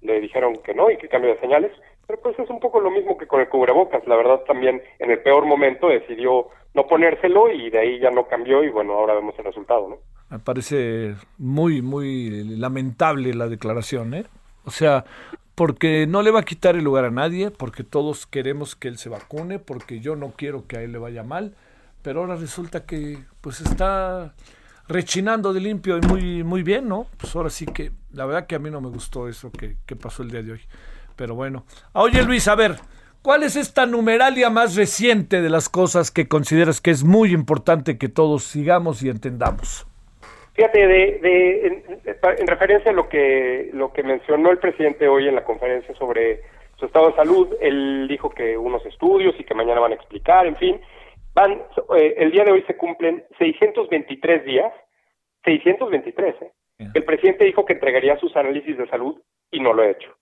le 0.00 0.20
dijeron 0.20 0.56
que 0.64 0.74
no 0.74 0.90
y 0.90 0.96
que 0.96 1.08
cambio 1.08 1.34
de 1.34 1.40
señales 1.40 1.72
pero 2.06 2.20
pues 2.20 2.38
es 2.38 2.48
un 2.50 2.60
poco 2.60 2.80
lo 2.80 2.90
mismo 2.90 3.16
que 3.16 3.26
con 3.26 3.40
el 3.40 3.48
cubrebocas 3.48 4.06
la 4.06 4.16
verdad 4.16 4.40
también 4.46 4.82
en 4.98 5.10
el 5.10 5.20
peor 5.22 5.46
momento 5.46 5.88
decidió 5.88 6.48
no 6.74 6.86
ponérselo 6.86 7.50
y 7.50 7.70
de 7.70 7.78
ahí 7.78 7.98
ya 7.98 8.10
no 8.10 8.26
cambió 8.26 8.62
y 8.64 8.70
bueno 8.70 8.94
ahora 8.94 9.14
vemos 9.14 9.34
el 9.38 9.44
resultado 9.44 9.88
no 9.88 9.98
me 10.30 10.38
parece 10.38 11.14
muy 11.38 11.82
muy 11.82 12.44
lamentable 12.58 13.34
la 13.34 13.48
declaración 13.48 14.14
eh 14.14 14.24
o 14.64 14.70
sea 14.70 15.04
porque 15.56 16.06
no 16.06 16.20
le 16.22 16.30
va 16.30 16.40
a 16.40 16.44
quitar 16.44 16.76
el 16.76 16.84
lugar 16.84 17.06
a 17.06 17.10
nadie, 17.10 17.50
porque 17.50 17.82
todos 17.82 18.26
queremos 18.26 18.76
que 18.76 18.88
él 18.88 18.98
se 18.98 19.08
vacune, 19.08 19.58
porque 19.58 20.00
yo 20.00 20.14
no 20.14 20.32
quiero 20.36 20.66
que 20.66 20.76
a 20.76 20.82
él 20.82 20.92
le 20.92 20.98
vaya 20.98 21.22
mal, 21.22 21.56
pero 22.02 22.20
ahora 22.20 22.36
resulta 22.36 22.84
que 22.84 23.18
pues 23.40 23.62
está 23.62 24.34
rechinando 24.86 25.54
de 25.54 25.60
limpio 25.60 25.96
y 25.96 26.00
muy, 26.02 26.44
muy 26.44 26.62
bien, 26.62 26.88
¿no? 26.88 27.06
Pues 27.16 27.34
ahora 27.34 27.48
sí 27.48 27.64
que 27.64 27.90
la 28.12 28.26
verdad 28.26 28.46
que 28.46 28.54
a 28.54 28.58
mí 28.58 28.70
no 28.70 28.82
me 28.82 28.90
gustó 28.90 29.28
eso 29.28 29.50
que, 29.50 29.78
que 29.86 29.96
pasó 29.96 30.22
el 30.22 30.30
día 30.30 30.42
de 30.42 30.52
hoy. 30.52 30.60
Pero 31.16 31.34
bueno. 31.34 31.64
Ah, 31.92 32.02
oye 32.02 32.22
Luis, 32.22 32.46
a 32.48 32.54
ver, 32.54 32.76
¿cuál 33.22 33.42
es 33.42 33.56
esta 33.56 33.86
numeralia 33.86 34.50
más 34.50 34.76
reciente 34.76 35.40
de 35.40 35.50
las 35.50 35.68
cosas 35.68 36.10
que 36.10 36.28
consideras 36.28 36.80
que 36.80 36.90
es 36.90 37.04
muy 37.04 37.32
importante 37.32 37.98
que 37.98 38.08
todos 38.08 38.44
sigamos 38.44 39.02
y 39.02 39.08
entendamos? 39.08 39.86
Fíjate, 40.54 40.86
de, 40.86 41.66
en, 41.66 42.46
referencia 42.46 42.90
a 42.90 42.94
lo 42.94 43.08
que, 43.10 43.70
lo 43.74 43.92
que 43.92 44.02
mencionó 44.02 44.50
el 44.50 44.58
presidente 44.58 45.06
hoy 45.06 45.28
en 45.28 45.34
la 45.34 45.44
conferencia 45.44 45.94
sobre 45.96 46.40
su 46.78 46.86
estado 46.86 47.08
de 47.08 47.16
salud, 47.16 47.54
él 47.60 48.06
dijo 48.08 48.30
que 48.30 48.56
unos 48.56 48.84
estudios 48.86 49.34
y 49.38 49.44
que 49.44 49.54
mañana 49.54 49.80
van 49.80 49.92
a 49.92 49.96
explicar, 49.96 50.46
en 50.46 50.56
fin, 50.56 50.80
van, 51.34 51.62
eh, 51.96 52.14
el 52.16 52.30
día 52.30 52.44
de 52.44 52.52
hoy 52.52 52.64
se 52.66 52.76
cumplen 52.76 53.22
623 53.38 54.44
días, 54.46 54.72
623, 55.44 56.34
¿eh? 56.40 56.52
El 56.78 57.04
presidente 57.04 57.44
dijo 57.44 57.64
que 57.64 57.72
entregaría 57.72 58.18
sus 58.18 58.34
análisis 58.36 58.76
de 58.76 58.88
salud 58.88 59.20
y 59.50 59.60
no 59.60 59.72
lo 59.72 59.82
ha 59.82 59.90
hecho. 59.90 60.14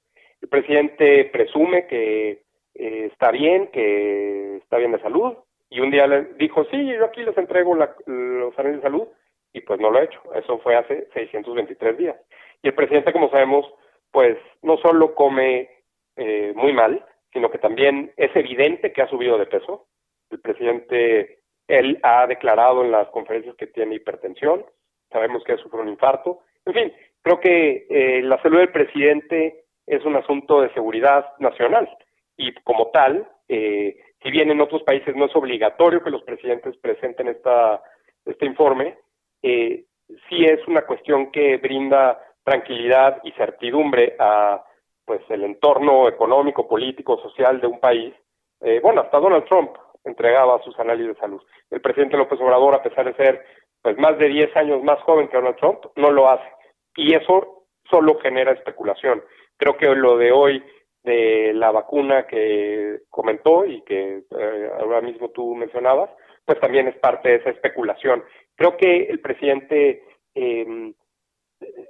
El 0.45 0.51
presidente 0.51 1.25
presume 1.33 1.87
que 1.87 2.43
eh, 2.75 3.09
está 3.11 3.31
bien, 3.31 3.69
que 3.69 4.57
está 4.57 4.77
bien 4.77 4.93
de 4.93 5.01
salud, 5.01 5.39
y 5.71 5.81
un 5.81 5.91
día 5.91 6.07
le 6.07 6.35
dijo, 6.35 6.67
sí, 6.67 6.87
yo 6.87 7.07
aquí 7.07 7.23
les 7.23 7.39
entrego 7.39 7.75
los 7.75 8.59
análisis 8.59 8.83
de 8.83 8.91
salud, 8.91 9.09
y 9.55 9.63
pues 9.63 9.81
no 9.81 9.91
lo 9.91 9.99
ha 9.99 10.05
hecho. 10.05 10.21
Eso 10.35 10.59
fue 10.59 10.77
hace 10.77 11.09
623 11.15 11.97
días. 11.97 12.17
Y 12.63 12.69
el 12.69 12.75
presidente, 12.75 13.11
como 13.11 13.31
sabemos, 13.31 13.65
pues 14.11 14.37
no 14.61 14.77
solo 14.77 15.15
come 15.15 15.71
eh, 16.17 16.53
muy 16.55 16.75
mal, 16.75 17.03
sino 17.33 17.51
que 17.51 17.57
también 17.57 18.13
es 18.19 18.37
evidente 18.37 18.93
que 18.93 19.01
ha 19.01 19.09
subido 19.09 19.39
de 19.39 19.47
peso. 19.47 19.87
El 20.29 20.41
presidente, 20.41 21.39
él 21.69 21.99
ha 22.03 22.27
declarado 22.27 22.85
en 22.85 22.91
las 22.91 23.09
conferencias 23.09 23.57
que 23.57 23.69
tiene 23.69 23.95
hipertensión, 23.95 24.67
sabemos 25.11 25.43
que 25.45 25.57
sufre 25.57 25.81
un 25.81 25.89
infarto. 25.89 26.41
En 26.67 26.75
fin, 26.75 26.93
creo 27.23 27.41
que 27.41 27.87
eh, 27.89 28.21
la 28.23 28.43
salud 28.43 28.59
del 28.59 28.73
presidente 28.73 29.64
es 29.87 30.05
un 30.05 30.17
asunto 30.17 30.61
de 30.61 30.73
seguridad 30.73 31.27
nacional 31.39 31.89
y 32.37 32.53
como 32.65 32.91
tal, 32.91 33.29
eh, 33.49 33.97
si 34.23 34.31
bien 34.31 34.51
en 34.51 34.61
otros 34.61 34.83
países 34.83 35.15
no 35.15 35.27
es 35.27 35.37
obligatorio 35.37 36.03
que 36.03 36.11
los 36.11 36.23
presidentes 36.23 36.77
presenten 36.79 37.29
esta, 37.29 37.83
este 38.25 38.47
informe, 38.47 38.99
eh, 39.43 39.85
sí 40.29 40.45
es 40.45 40.67
una 40.67 40.83
cuestión 40.83 41.31
que 41.31 41.59
brinda 41.59 42.21
tranquilidad 42.43 43.21
y 43.25 43.33
certidumbre 43.33 44.17
a 44.19 44.65
pues 45.05 45.21
el 45.29 45.45
entorno 45.45 46.09
económico, 46.09 46.67
político, 46.67 47.21
social 47.21 47.61
de 47.61 47.67
un 47.67 47.79
país. 47.79 48.15
Eh, 48.63 48.81
bueno, 48.83 49.03
hasta 49.03 49.21
Donald 49.21 49.45
Trump 49.45 49.77
entregaba 50.05 50.63
sus 50.63 50.79
análisis 50.79 51.15
de 51.15 51.21
salud. 51.21 51.43
El 51.71 51.83
presidente 51.83 52.17
López 52.17 52.41
Obrador, 52.41 52.75
a 52.75 52.83
pesar 52.83 53.05
de 53.05 53.15
ser 53.15 53.45
pues 53.83 53.99
más 53.99 54.17
de 54.19 54.29
10 54.29 54.57
años 54.57 54.83
más 54.83 54.99
joven 55.03 55.29
que 55.29 55.37
Donald 55.37 55.57
Trump, 55.57 55.85
no 55.97 56.11
lo 56.11 56.31
hace. 56.31 56.49
Y 56.97 57.15
eso 57.15 57.67
solo 57.91 58.19
genera 58.21 58.53
especulación. 58.53 59.23
Creo 59.57 59.77
que 59.77 59.87
lo 59.95 60.17
de 60.17 60.33
hoy 60.33 60.63
de 61.05 61.53
la 61.55 61.71
vacuna 61.71 62.27
que 62.27 63.01
comentó 63.11 63.65
y 63.67 63.83
que 63.83 64.23
eh, 64.39 64.71
ahora 64.81 65.03
mismo 65.03 65.29
tú 65.31 65.55
mencionabas, 65.55 66.11
pues 66.45 66.59
también 66.61 66.89
es 66.89 66.97
parte 66.97 67.29
de 67.29 67.37
esa 67.37 67.51
especulación. 67.51 68.25
Creo 68.57 68.77
que 68.77 69.05
el 69.05 69.21
presidente, 69.21 70.03
em, 70.35 70.95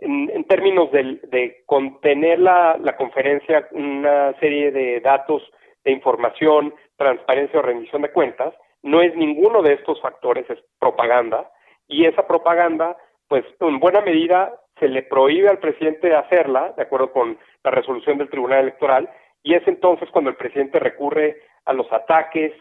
en, 0.00 0.44
términos 0.44 0.90
de, 0.92 1.62
contener 1.66 2.40
la, 2.40 2.76
la, 2.80 2.96
conferencia, 2.96 3.68
una 3.72 4.38
serie 4.40 4.70
de 4.70 5.00
datos, 5.00 5.42
de 5.84 5.92
información, 5.92 6.74
transparencia 6.96 7.58
o 7.58 7.62
rendición 7.62 8.02
de 8.02 8.12
cuentas, 8.12 8.54
no 8.82 9.00
es 9.00 9.14
ninguno 9.16 9.62
de 9.62 9.74
estos 9.74 10.00
factores, 10.00 10.48
es 10.50 10.58
propaganda, 10.78 11.50
y 11.88 12.06
esa 12.06 12.26
propaganda, 12.26 12.96
pues 13.28 13.44
en 13.60 13.78
buena 13.80 14.00
medida 14.00 14.52
se 14.84 14.90
le 14.90 15.00
prohíbe 15.00 15.48
al 15.48 15.60
presidente 15.60 16.14
hacerla, 16.14 16.74
de 16.76 16.82
acuerdo 16.82 17.10
con 17.10 17.38
la 17.62 17.70
resolución 17.70 18.18
del 18.18 18.28
Tribunal 18.28 18.60
Electoral, 18.60 19.08
y 19.42 19.54
es 19.54 19.66
entonces 19.66 20.10
cuando 20.10 20.28
el 20.28 20.36
presidente 20.36 20.78
recurre 20.78 21.40
a 21.64 21.72
los 21.72 21.90
ataques, 21.90 22.52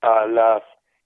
a 0.00 0.24
las 0.26 0.62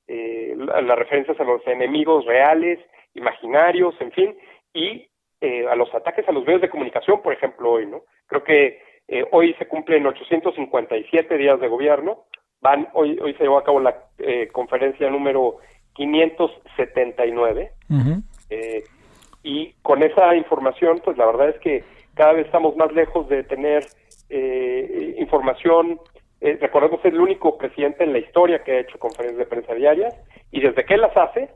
eh, 0.09 0.55
las 0.59 0.99
referencias 0.99 1.41
a 1.41 1.45
los 1.45 1.67
enemigos 1.67 2.27
reales, 2.27 2.79
imaginarios, 3.15 3.95
en 4.01 4.13
fin, 4.13 4.37
y 4.75 5.09
eh, 5.41 5.67
a 5.67 5.75
los 5.75 5.95
ataques 5.95 6.29
a 6.29 6.33
los 6.33 6.45
medios 6.45 6.61
de 6.61 6.69
comunicación, 6.69 7.23
por 7.23 7.33
ejemplo, 7.33 7.71
hoy, 7.71 7.87
¿no? 7.87 8.03
Creo 8.27 8.45
que 8.45 8.83
eh, 9.09 9.25
hoy 9.31 9.55
se 9.55 9.67
cumplen 9.69 10.07
857 10.07 11.39
días 11.39 11.61
de 11.61 11.69
gobierno, 11.69 12.25
van, 12.61 12.89
hoy, 12.93 13.19
hoy 13.23 13.33
se 13.35 13.45
llevó 13.45 13.57
a 13.57 13.65
cabo 13.65 13.81
la 13.81 13.97
eh, 14.19 14.49
conferencia 14.53 15.09
número 15.09 15.57
579, 15.95 17.73
eh, 18.51 18.83
y 19.43 19.73
con 19.83 20.03
esa 20.03 20.35
información, 20.37 21.01
pues 21.05 21.17
la 21.17 21.27
verdad 21.27 21.51
es 21.51 21.59
que 21.61 21.85
cada 22.15 22.33
vez 22.33 22.47
estamos 22.47 22.77
más 22.77 22.93
lejos 22.93 23.29
de 23.29 23.43
tener 23.45 23.85
eh, 24.29 25.17
información 25.19 25.99
eh, 26.43 26.59
recordemos 26.61 26.99
es 27.05 27.13
el 27.13 27.21
único 27.21 27.57
presidente 27.57 28.03
en 28.03 28.13
la 28.13 28.19
historia 28.19 28.65
que 28.65 28.73
ha 28.73 28.81
hecho 28.81 28.99
conferencias 28.99 29.39
de 29.39 29.47
prensa 29.47 29.75
diarias 29.75 30.13
y 30.51 30.61
desde 30.61 30.85
que 30.85 30.97
las 30.97 31.17
hace, 31.17 31.51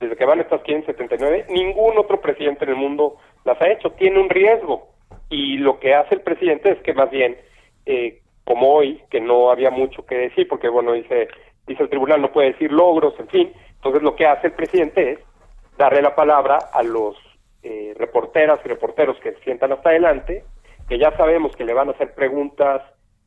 desde 0.00 0.16
que 0.16 0.24
van 0.24 0.40
estas 0.40 0.60
579, 0.62 1.46
ningún 1.50 1.96
otro 1.96 2.20
presidente 2.20 2.64
en 2.64 2.70
el 2.70 2.76
mundo 2.76 3.16
las 3.44 3.60
ha 3.62 3.70
hecho. 3.70 3.92
Tiene 3.92 4.18
un 4.18 4.28
riesgo 4.28 4.88
y 5.30 5.58
lo 5.58 5.78
que 5.78 5.94
hace 5.94 6.16
el 6.16 6.22
presidente 6.22 6.72
es 6.72 6.78
que 6.80 6.94
más 6.94 7.12
bien, 7.12 7.36
eh, 7.86 8.22
como 8.42 8.74
hoy, 8.74 9.00
que 9.08 9.20
no 9.20 9.52
había 9.52 9.70
mucho 9.70 10.04
que 10.04 10.16
decir, 10.16 10.48
porque 10.48 10.68
bueno, 10.68 10.94
dice, 10.94 11.28
dice 11.68 11.84
el 11.84 11.88
tribunal 11.88 12.20
no 12.20 12.32
puede 12.32 12.54
decir 12.54 12.72
logros, 12.72 13.14
en 13.20 13.28
fin, 13.28 13.52
entonces 13.76 14.02
lo 14.02 14.16
que 14.16 14.26
hace 14.26 14.48
el 14.48 14.54
presidente 14.54 15.12
es 15.12 15.18
darle 15.76 16.02
la 16.02 16.14
palabra 16.14 16.58
a 16.72 16.82
los 16.82 17.16
eh, 17.62 17.94
reporteras 17.96 18.60
y 18.64 18.68
reporteros 18.68 19.18
que 19.20 19.32
se 19.32 19.40
sientan 19.40 19.72
hasta 19.72 19.90
adelante, 19.90 20.44
que 20.88 20.98
ya 20.98 21.16
sabemos 21.16 21.56
que 21.56 21.64
le 21.64 21.74
van 21.74 21.88
a 21.88 21.92
hacer 21.92 22.14
preguntas 22.14 22.82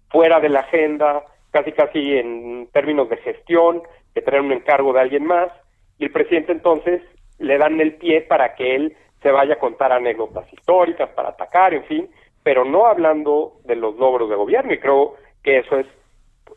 fuera 0.10 0.40
de 0.40 0.50
la 0.50 0.62
agenda, 0.62 1.24
casi 1.52 1.72
casi 1.72 2.18
en 2.18 2.70
términos 2.72 3.10
de 3.10 3.18
gestión, 3.18 3.82
de 4.14 4.22
tener 4.22 4.42
un 4.42 4.52
encargo 4.52 4.94
de 4.94 5.02
alguien 5.02 5.26
más, 5.26 5.52
y 5.98 6.06
el 6.06 6.12
presidente 6.12 6.52
entonces 6.52 7.02
le 7.40 7.58
dan 7.58 7.80
el 7.82 7.96
pie 7.96 8.22
para 8.22 8.56
que 8.56 8.76
él 8.76 8.96
se 9.22 9.32
vaya 9.32 9.56
a 9.56 9.60
contar 9.60 9.92
anécdotas 9.92 10.52
históricas, 10.54 11.10
para 11.10 11.30
atacar, 11.30 11.74
en 11.74 11.84
fin, 11.86 12.10
pero 12.44 12.64
no 12.64 12.86
hablando 12.86 13.54
de 13.66 13.76
los 13.76 13.96
logros 13.98 14.30
de 14.30 14.36
gobierno, 14.36 14.74
y 14.74 14.80
creo 14.80 15.16
que 15.44 15.60
eso 15.60 15.80
es 15.80 15.88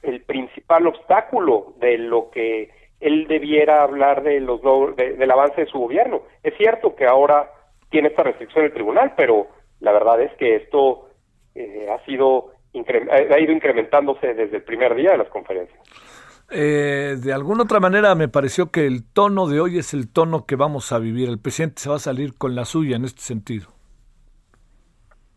el 0.02 0.22
principal 0.22 0.86
obstáculo 0.86 1.74
de 1.78 1.98
lo 1.98 2.30
que 2.30 2.70
él 3.00 3.26
debiera 3.26 3.82
hablar 3.82 4.22
de 4.22 4.40
los 4.40 4.60
del 4.96 5.30
avance 5.30 5.62
de 5.62 5.70
su 5.70 5.78
gobierno. 5.78 6.22
Es 6.42 6.54
cierto 6.56 6.94
que 6.94 7.06
ahora 7.06 7.50
tiene 7.90 8.08
esta 8.08 8.22
restricción 8.22 8.64
el 8.64 8.72
tribunal, 8.72 9.14
pero 9.16 9.48
la 9.80 9.92
verdad 9.92 10.20
es 10.20 10.32
que 10.34 10.56
esto 10.56 11.08
eh, 11.54 11.88
ha 11.90 12.04
sido 12.04 12.52
ha 13.10 13.40
ido 13.40 13.52
incrementándose 13.52 14.34
desde 14.34 14.58
el 14.58 14.62
primer 14.62 14.94
día 14.94 15.12
de 15.12 15.18
las 15.18 15.28
conferencias. 15.28 15.80
Eh, 16.52 17.16
de 17.22 17.32
alguna 17.32 17.62
otra 17.62 17.80
manera 17.80 18.14
me 18.14 18.28
pareció 18.28 18.70
que 18.70 18.86
el 18.86 19.04
tono 19.12 19.46
de 19.46 19.60
hoy 19.60 19.78
es 19.78 19.94
el 19.94 20.12
tono 20.12 20.46
que 20.46 20.56
vamos 20.56 20.92
a 20.92 20.98
vivir. 20.98 21.28
El 21.28 21.40
presidente 21.40 21.80
se 21.82 21.88
va 21.88 21.96
a 21.96 22.00
salir 22.00 22.36
con 22.36 22.54
la 22.54 22.64
suya 22.64 22.96
en 22.96 23.04
este 23.04 23.22
sentido. 23.22 23.68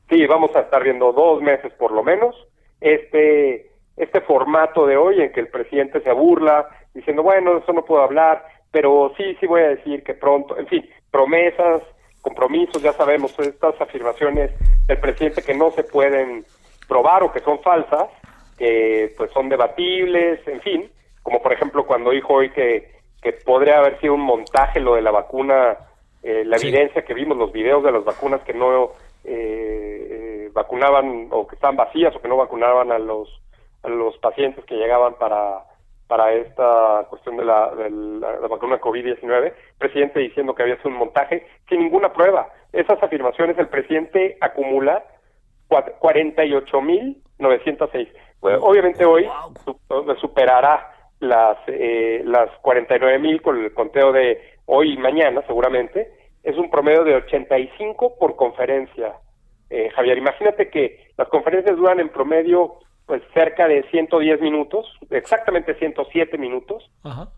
Sí, 0.09 0.25
vamos 0.27 0.55
a 0.55 0.61
estar 0.61 0.83
viendo 0.83 1.11
dos 1.11 1.41
meses 1.41 1.71
por 1.73 1.91
lo 1.91 2.03
menos 2.03 2.35
este 2.81 3.71
este 3.95 4.21
formato 4.21 4.87
de 4.87 4.97
hoy 4.97 5.21
en 5.21 5.31
que 5.31 5.39
el 5.39 5.49
presidente 5.49 6.01
se 6.01 6.11
burla 6.11 6.67
diciendo, 6.93 7.23
bueno, 7.23 7.57
eso 7.57 7.73
no 7.73 7.85
puedo 7.85 8.03
hablar, 8.03 8.45
pero 8.71 9.13
sí, 9.17 9.35
sí 9.39 9.47
voy 9.47 9.61
a 9.61 9.69
decir 9.69 10.03
que 10.03 10.13
pronto, 10.13 10.57
en 10.57 10.67
fin, 10.67 10.89
promesas, 11.11 11.81
compromisos, 12.21 12.81
ya 12.81 12.93
sabemos, 12.93 13.37
estas 13.39 13.79
afirmaciones 13.79 14.51
del 14.87 14.99
presidente 14.99 15.43
que 15.43 15.53
no 15.53 15.71
se 15.71 15.83
pueden 15.83 16.45
probar 16.87 17.23
o 17.23 17.31
que 17.31 17.39
son 17.41 17.59
falsas, 17.59 18.09
que 18.57 19.13
pues 19.17 19.31
son 19.31 19.49
debatibles, 19.49 20.45
en 20.47 20.61
fin, 20.61 20.91
como 21.21 21.41
por 21.41 21.53
ejemplo 21.53 21.85
cuando 21.85 22.11
dijo 22.11 22.33
hoy 22.33 22.49
que, 22.51 22.91
que 23.21 23.33
podría 23.33 23.79
haber 23.79 23.99
sido 23.99 24.13
un 24.13 24.21
montaje 24.21 24.79
lo 24.79 24.95
de 24.95 25.01
la 25.01 25.11
vacuna, 25.11 25.77
eh, 26.21 26.43
la 26.45 26.57
evidencia 26.57 27.03
que 27.03 27.13
vimos, 27.13 27.37
los 27.37 27.51
videos 27.51 27.83
de 27.83 27.91
las 27.91 28.05
vacunas 28.05 28.41
que 28.43 28.53
no 28.53 28.91
eh, 29.23 30.07
eh, 30.09 30.49
vacunaban 30.53 31.27
o 31.31 31.47
que 31.47 31.55
estaban 31.55 31.75
vacías 31.75 32.15
o 32.15 32.21
que 32.21 32.27
no 32.27 32.37
vacunaban 32.37 32.91
a 32.91 32.99
los, 32.99 33.41
a 33.83 33.89
los 33.89 34.17
pacientes 34.19 34.63
que 34.65 34.75
llegaban 34.75 35.15
para 35.15 35.63
para 36.07 36.33
esta 36.33 37.05
cuestión 37.09 37.37
de 37.37 37.45
la, 37.45 37.73
de 37.75 37.89
la, 37.89 38.47
vacuna 38.47 38.79
COVID-19, 38.79 39.53
presidente 39.77 40.19
diciendo 40.19 40.53
que 40.53 40.61
había 40.63 40.77
sido 40.77 40.89
un 40.89 40.97
montaje 40.97 41.47
sin 41.69 41.79
ninguna 41.79 42.13
prueba. 42.13 42.49
Esas 42.71 43.01
afirmaciones 43.01 43.57
el 43.57 43.69
presidente 43.69 44.37
acumula 44.41 45.03
48.906. 45.69 48.07
obviamente 48.41 49.05
hoy 49.05 49.27
superará 50.19 50.89
las 51.19 51.57
eh, 51.67 52.21
las 52.25 52.49
49.000 52.61 53.41
con 53.41 53.63
el 53.63 53.73
conteo 53.73 54.11
de 54.11 54.41
hoy 54.65 54.93
y 54.93 54.97
mañana 54.97 55.41
seguramente. 55.47 56.11
Es 56.43 56.57
un 56.57 56.69
promedio 56.69 57.05
de 57.05 57.15
85 57.15 58.17
por 58.19 58.35
conferencia. 58.35 59.13
Eh, 59.69 59.89
Javier, 59.95 60.17
imagínate 60.17 60.69
que 60.69 61.07
las 61.17 61.29
conferencias 61.29 61.77
duran 61.77 62.01
en 62.01 62.09
promedio 62.09 62.79
pues 63.05 63.21
cerca 63.33 63.67
de 63.67 63.83
110 63.89 64.41
minutos, 64.41 64.87
exactamente 65.09 65.75
107 65.75 66.37
minutos, 66.37 66.89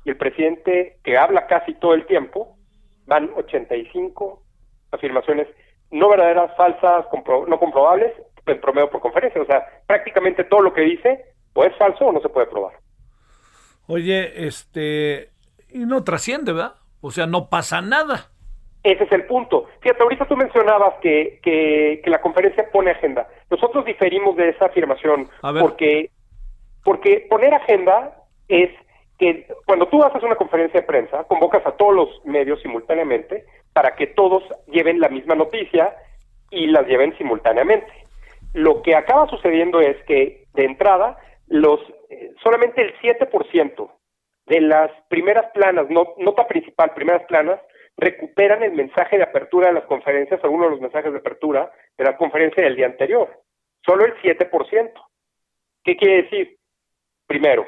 y 0.03 0.09
el 0.09 0.17
presidente 0.17 0.97
que 1.03 1.17
habla 1.17 1.47
casi 1.47 1.73
todo 1.75 1.93
el 1.93 2.05
tiempo, 2.05 2.55
van 3.05 3.31
85 3.35 4.41
afirmaciones 4.91 5.47
no 5.91 6.09
verdaderas, 6.09 6.55
falsas, 6.57 7.05
no 7.47 7.59
comprobables, 7.59 8.13
en 8.45 8.61
promedio 8.61 8.89
por 8.89 9.01
conferencia. 9.01 9.41
O 9.41 9.45
sea, 9.45 9.65
prácticamente 9.87 10.43
todo 10.43 10.61
lo 10.61 10.73
que 10.73 10.81
dice 10.81 11.25
o 11.53 11.63
es 11.63 11.75
falso 11.77 12.05
o 12.05 12.11
no 12.11 12.21
se 12.21 12.29
puede 12.29 12.47
probar. 12.47 12.73
Oye, 13.87 14.47
este, 14.47 15.29
y 15.69 15.85
no 15.85 16.03
trasciende, 16.03 16.53
¿verdad? 16.53 16.75
O 17.01 17.11
sea, 17.11 17.27
no 17.27 17.49
pasa 17.49 17.81
nada. 17.81 18.31
Ese 18.85 19.03
es 19.03 19.11
el 19.11 19.25
punto. 19.25 19.65
Fíjate, 19.81 20.03
ahorita 20.03 20.27
tú 20.27 20.37
mencionabas 20.37 20.93
que, 21.01 21.39
que, 21.41 21.99
la 22.05 22.21
conferencia 22.21 22.69
pone 22.71 22.91
agenda. 22.91 23.27
Nosotros 23.49 23.83
diferimos 23.83 24.35
de 24.35 24.49
esa 24.49 24.65
afirmación 24.67 25.27
porque, 25.59 26.11
porque 26.83 27.25
poner 27.27 27.55
agenda 27.55 28.15
es 28.47 28.69
que 29.17 29.47
cuando 29.65 29.87
tú 29.87 30.03
haces 30.03 30.21
una 30.21 30.35
conferencia 30.35 30.81
de 30.81 30.85
prensa, 30.85 31.23
convocas 31.23 31.65
a 31.65 31.71
todos 31.71 31.95
los 31.95 32.25
medios 32.25 32.61
simultáneamente 32.61 33.45
para 33.73 33.95
que 33.95 34.05
todos 34.05 34.43
lleven 34.67 34.99
la 34.99 35.09
misma 35.09 35.33
noticia 35.33 35.95
y 36.51 36.67
las 36.67 36.85
lleven 36.85 37.17
simultáneamente. 37.17 37.91
Lo 38.53 38.83
que 38.83 38.95
acaba 38.95 39.27
sucediendo 39.29 39.81
es 39.81 39.97
que, 40.03 40.45
de 40.53 40.65
entrada, 40.65 41.17
los 41.47 41.79
eh, 42.11 42.33
solamente 42.43 42.83
el 42.83 42.93
7% 42.99 43.89
de 44.45 44.61
las 44.61 44.91
primeras 45.09 45.47
planas, 45.55 45.89
no, 45.89 46.13
nota 46.19 46.47
principal, 46.47 46.93
primeras 46.93 47.23
planas, 47.23 47.59
recuperan 47.97 48.63
el 48.63 48.73
mensaje 48.73 49.17
de 49.17 49.23
apertura 49.23 49.67
de 49.67 49.73
las 49.73 49.85
conferencias, 49.85 50.43
algunos 50.43 50.67
de 50.67 50.71
los 50.71 50.81
mensajes 50.81 51.11
de 51.11 51.19
apertura 51.19 51.71
de 51.97 52.03
la 52.03 52.17
conferencia 52.17 52.63
del 52.63 52.75
día 52.75 52.87
anterior. 52.87 53.41
Solo 53.85 54.05
el 54.05 54.15
7%. 54.21 54.91
¿Qué 55.83 55.95
quiere 55.95 56.23
decir? 56.23 56.57
Primero, 57.27 57.65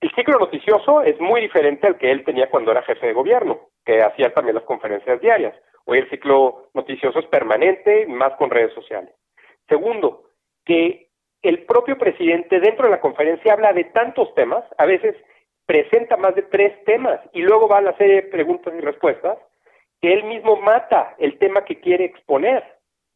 el 0.00 0.10
ciclo 0.14 0.38
noticioso 0.38 1.02
es 1.02 1.18
muy 1.20 1.40
diferente 1.40 1.86
al 1.86 1.96
que 1.96 2.10
él 2.10 2.24
tenía 2.24 2.50
cuando 2.50 2.72
era 2.72 2.82
jefe 2.82 3.06
de 3.06 3.12
gobierno, 3.12 3.68
que 3.84 4.02
hacía 4.02 4.34
también 4.34 4.56
las 4.56 4.64
conferencias 4.64 5.20
diarias. 5.20 5.54
Hoy 5.84 5.98
el 5.98 6.10
ciclo 6.10 6.68
noticioso 6.74 7.20
es 7.20 7.26
permanente, 7.26 8.06
más 8.06 8.34
con 8.34 8.50
redes 8.50 8.74
sociales. 8.74 9.14
Segundo, 9.68 10.24
que 10.64 11.08
el 11.42 11.64
propio 11.64 11.98
presidente 11.98 12.60
dentro 12.60 12.86
de 12.86 12.92
la 12.92 13.00
conferencia 13.00 13.52
habla 13.52 13.72
de 13.72 13.84
tantos 13.84 14.32
temas, 14.34 14.64
a 14.78 14.86
veces 14.86 15.16
presenta 15.66 16.16
más 16.16 16.34
de 16.34 16.42
tres 16.42 16.84
temas 16.84 17.20
y 17.32 17.42
luego 17.42 17.68
va 17.68 17.78
a 17.78 17.82
la 17.82 17.96
serie 17.96 18.16
de 18.16 18.22
preguntas 18.22 18.74
y 18.76 18.80
respuestas 18.80 19.38
que 20.02 20.12
él 20.12 20.24
mismo 20.24 20.56
mata 20.56 21.14
el 21.18 21.38
tema 21.38 21.64
que 21.64 21.80
quiere 21.80 22.04
exponer. 22.04 22.64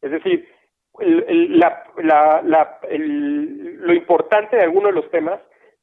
Es 0.01 0.09
decir, 0.09 0.49
lo 0.99 1.13
importante 3.93 4.55
de 4.55 4.63
alguno 4.63 4.87
de 4.87 4.93
los 4.93 5.11
temas 5.11 5.39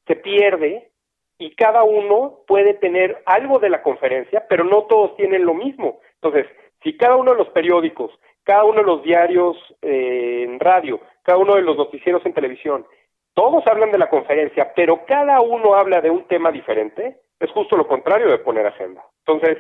se 0.07 0.17
pierde 0.17 0.91
y 1.39 1.55
cada 1.55 1.85
uno 1.85 2.41
puede 2.47 2.75
tener 2.75 3.23
algo 3.27 3.59
de 3.59 3.69
la 3.69 3.83
conferencia, 3.83 4.47
pero 4.49 4.65
no 4.65 4.85
todos 4.85 5.15
tienen 5.17 5.45
lo 5.45 5.53
mismo. 5.53 6.01
Entonces, 6.15 6.47
si 6.83 6.97
cada 6.97 7.17
uno 7.17 7.33
de 7.33 7.39
los 7.39 7.49
periódicos, 7.51 8.11
cada 8.43 8.65
uno 8.65 8.79
de 8.81 8.87
los 8.87 9.03
diarios 9.03 9.59
eh, 9.83 10.45
en 10.45 10.59
radio, 10.59 11.01
cada 11.23 11.37
uno 11.39 11.57
de 11.57 11.63
los 11.63 11.77
noticieros 11.77 12.25
en 12.25 12.33
televisión, 12.33 12.87
todos 13.35 13.67
hablan 13.67 13.93
de 13.93 13.99
la 13.99 14.09
conferencia, 14.09 14.73
pero 14.75 15.05
cada 15.07 15.41
uno 15.43 15.75
habla 15.75 16.01
de 16.01 16.09
un 16.09 16.25
tema 16.29 16.51
diferente, 16.51 17.19
es 17.41 17.51
justo 17.51 17.77
lo 17.77 17.87
contrario 17.87 18.31
de 18.31 18.39
poner 18.39 18.67
agenda. 18.67 19.05
Entonces, 19.27 19.59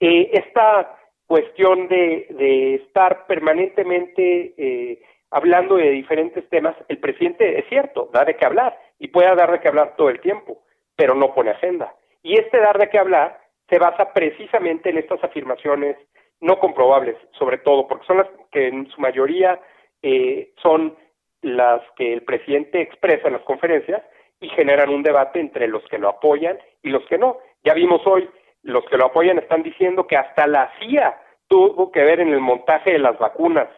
eh, 0.00 0.30
esta 0.32 0.96
cuestión 1.26 1.88
de, 1.88 2.74
estar 2.76 3.26
permanentemente 3.26 4.54
eh, 4.56 5.02
hablando 5.30 5.76
de 5.76 5.90
diferentes 5.90 6.48
temas, 6.48 6.74
el 6.88 6.98
presidente 6.98 7.58
es 7.58 7.68
cierto, 7.68 8.08
da 8.12 8.24
de 8.24 8.36
qué 8.36 8.46
hablar 8.46 8.78
y 8.98 9.08
puede 9.08 9.34
dar 9.36 9.52
de 9.52 9.60
qué 9.60 9.68
hablar 9.68 9.94
todo 9.96 10.08
el 10.08 10.20
tiempo, 10.20 10.62
pero 10.96 11.14
no 11.14 11.34
pone 11.34 11.50
agenda. 11.50 11.94
Y 12.22 12.38
este 12.38 12.58
dar 12.58 12.78
de 12.78 12.88
qué 12.88 12.98
hablar 12.98 13.38
se 13.68 13.78
basa 13.78 14.12
precisamente 14.12 14.88
en 14.90 14.98
estas 14.98 15.22
afirmaciones 15.22 15.96
no 16.40 16.58
comprobables, 16.58 17.16
sobre 17.38 17.58
todo, 17.58 17.86
porque 17.86 18.06
son 18.06 18.18
las 18.18 18.28
que 18.50 18.68
en 18.68 18.88
su 18.90 19.00
mayoría 19.00 19.60
eh, 20.02 20.52
son 20.62 20.96
las 21.42 21.82
que 21.96 22.12
el 22.12 22.22
presidente 22.22 22.80
expresa 22.80 23.26
en 23.26 23.34
las 23.34 23.42
conferencias 23.42 24.02
y 24.40 24.48
generan 24.50 24.90
un 24.90 25.02
debate 25.02 25.40
entre 25.40 25.68
los 25.68 25.84
que 25.88 25.98
lo 25.98 26.08
apoyan 26.08 26.58
y 26.82 26.90
los 26.90 27.04
que 27.06 27.18
no. 27.18 27.38
Ya 27.64 27.74
vimos 27.74 28.00
hoy 28.06 28.28
los 28.62 28.84
que 28.86 28.96
lo 28.96 29.06
apoyan 29.06 29.38
están 29.38 29.62
diciendo 29.62 30.06
que 30.06 30.16
hasta 30.16 30.46
la 30.46 30.70
CIA 30.78 31.20
tuvo 31.48 31.90
que 31.90 32.02
ver 32.02 32.20
en 32.20 32.28
el 32.28 32.40
montaje 32.40 32.92
de 32.92 32.98
las 32.98 33.18
vacunas 33.18 33.68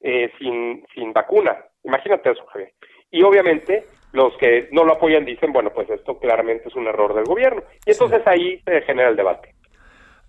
eh, 0.00 0.30
sin, 0.38 0.84
sin 0.94 1.12
vacuna. 1.12 1.56
Imagínate 1.84 2.30
eso, 2.30 2.44
Javier. 2.46 2.72
Y 3.10 3.22
obviamente 3.22 3.86
los 4.12 4.36
que 4.38 4.68
no 4.72 4.84
lo 4.84 4.94
apoyan 4.94 5.24
dicen, 5.24 5.52
bueno, 5.52 5.70
pues 5.70 5.88
esto 5.90 6.18
claramente 6.18 6.68
es 6.68 6.74
un 6.74 6.86
error 6.86 7.14
del 7.14 7.24
gobierno. 7.24 7.62
Y 7.86 7.92
entonces 7.92 8.26
ahí 8.26 8.60
se 8.64 8.82
genera 8.82 9.08
el 9.08 9.16
debate. 9.16 9.54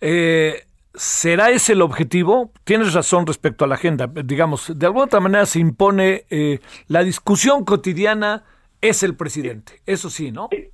Eh, 0.02 0.56
¿Será 0.94 1.50
ese 1.50 1.74
el 1.74 1.82
objetivo? 1.82 2.52
Tienes 2.64 2.94
razón 2.94 3.26
respecto 3.26 3.66
a 3.66 3.68
la 3.68 3.76
agenda. 3.76 4.08
Digamos, 4.08 4.78
de 4.78 4.86
alguna 4.86 5.06
otra 5.06 5.20
manera 5.20 5.46
se 5.46 5.60
impone 5.60 6.26
eh, 6.30 6.60
la 6.88 7.04
discusión 7.04 7.66
cotidiana 7.66 8.44
es 8.80 9.02
el 9.04 9.16
presidente. 9.16 9.82
Eso 9.86 10.10
sí, 10.10 10.32
¿no? 10.32 10.50
Sí. 10.52 10.70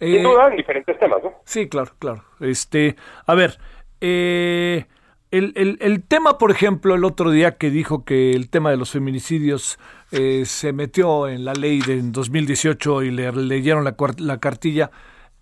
Sin 0.00 0.16
eh, 0.16 0.22
duda 0.22 0.48
en 0.48 0.56
diferentes 0.56 0.98
temas, 0.98 1.22
¿no? 1.22 1.34
Sí, 1.44 1.68
claro, 1.68 1.92
claro. 1.98 2.24
Este, 2.40 2.96
a 3.26 3.34
ver, 3.34 3.58
eh, 4.00 4.86
el, 5.30 5.78
el, 5.80 6.08
tema, 6.08 6.38
por 6.38 6.50
ejemplo, 6.50 6.94
el 6.96 7.04
otro 7.04 7.30
día 7.30 7.56
que 7.56 7.70
dijo 7.70 8.04
que 8.04 8.32
el 8.32 8.50
tema 8.50 8.70
de 8.70 8.76
los 8.76 8.90
feminicidios 8.90 9.78
eh, 10.10 10.44
se 10.44 10.72
metió 10.72 11.28
en 11.28 11.44
la 11.44 11.52
ley 11.52 11.80
de 11.80 12.00
2018 12.02 13.02
y 13.02 13.10
le 13.12 13.30
leyeron 13.30 13.84
la, 13.84 13.94
la 14.18 14.40
cartilla, 14.40 14.90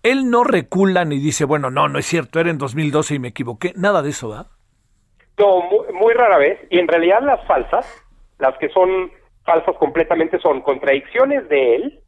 él 0.03 0.29
no 0.29 0.43
recula 0.43 1.05
ni 1.05 1.17
dice, 1.17 1.45
bueno, 1.45 1.71
no, 1.71 1.87
no 1.87 1.97
es 1.97 2.05
cierto, 2.05 2.39
era 2.39 2.51
en 2.51 2.57
2012 2.59 3.15
y 3.15 3.19
me 3.19 3.29
equivoqué. 3.29 3.73
Nada 3.75 4.01
de 4.01 4.09
eso, 4.09 4.29
¿verdad? 4.29 4.47
No, 5.39 5.61
muy, 5.93 6.13
rara 6.13 6.37
vez. 6.37 6.59
Y 6.69 6.79
en 6.79 6.87
realidad 6.87 7.21
las 7.23 7.45
falsas, 7.47 7.85
las 8.37 8.57
que 8.57 8.69
son 8.69 9.11
falsas 9.43 9.75
completamente, 9.77 10.37
son 10.39 10.61
contradicciones 10.61 11.47
de 11.49 11.75
él, 11.75 11.99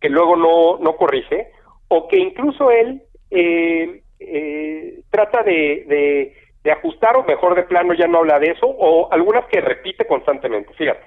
que 0.00 0.10
luego 0.10 0.36
no, 0.36 0.78
no 0.78 0.96
corrige, 0.96 1.50
o 1.92 2.06
que 2.06 2.18
incluso 2.18 2.70
él 2.70 3.02
eh, 3.30 4.02
eh, 4.20 5.00
trata 5.10 5.42
de, 5.42 6.32
de, 6.62 6.72
ajustar 6.72 7.16
o 7.16 7.24
mejor 7.24 7.56
de 7.56 7.64
plano 7.64 7.94
ya 7.94 8.06
no 8.06 8.18
habla 8.18 8.38
de 8.38 8.52
eso, 8.52 8.66
o 8.66 9.12
algunas 9.12 9.44
que 9.46 9.60
repite 9.60 10.06
constantemente. 10.06 10.72
Fíjate, 10.74 11.02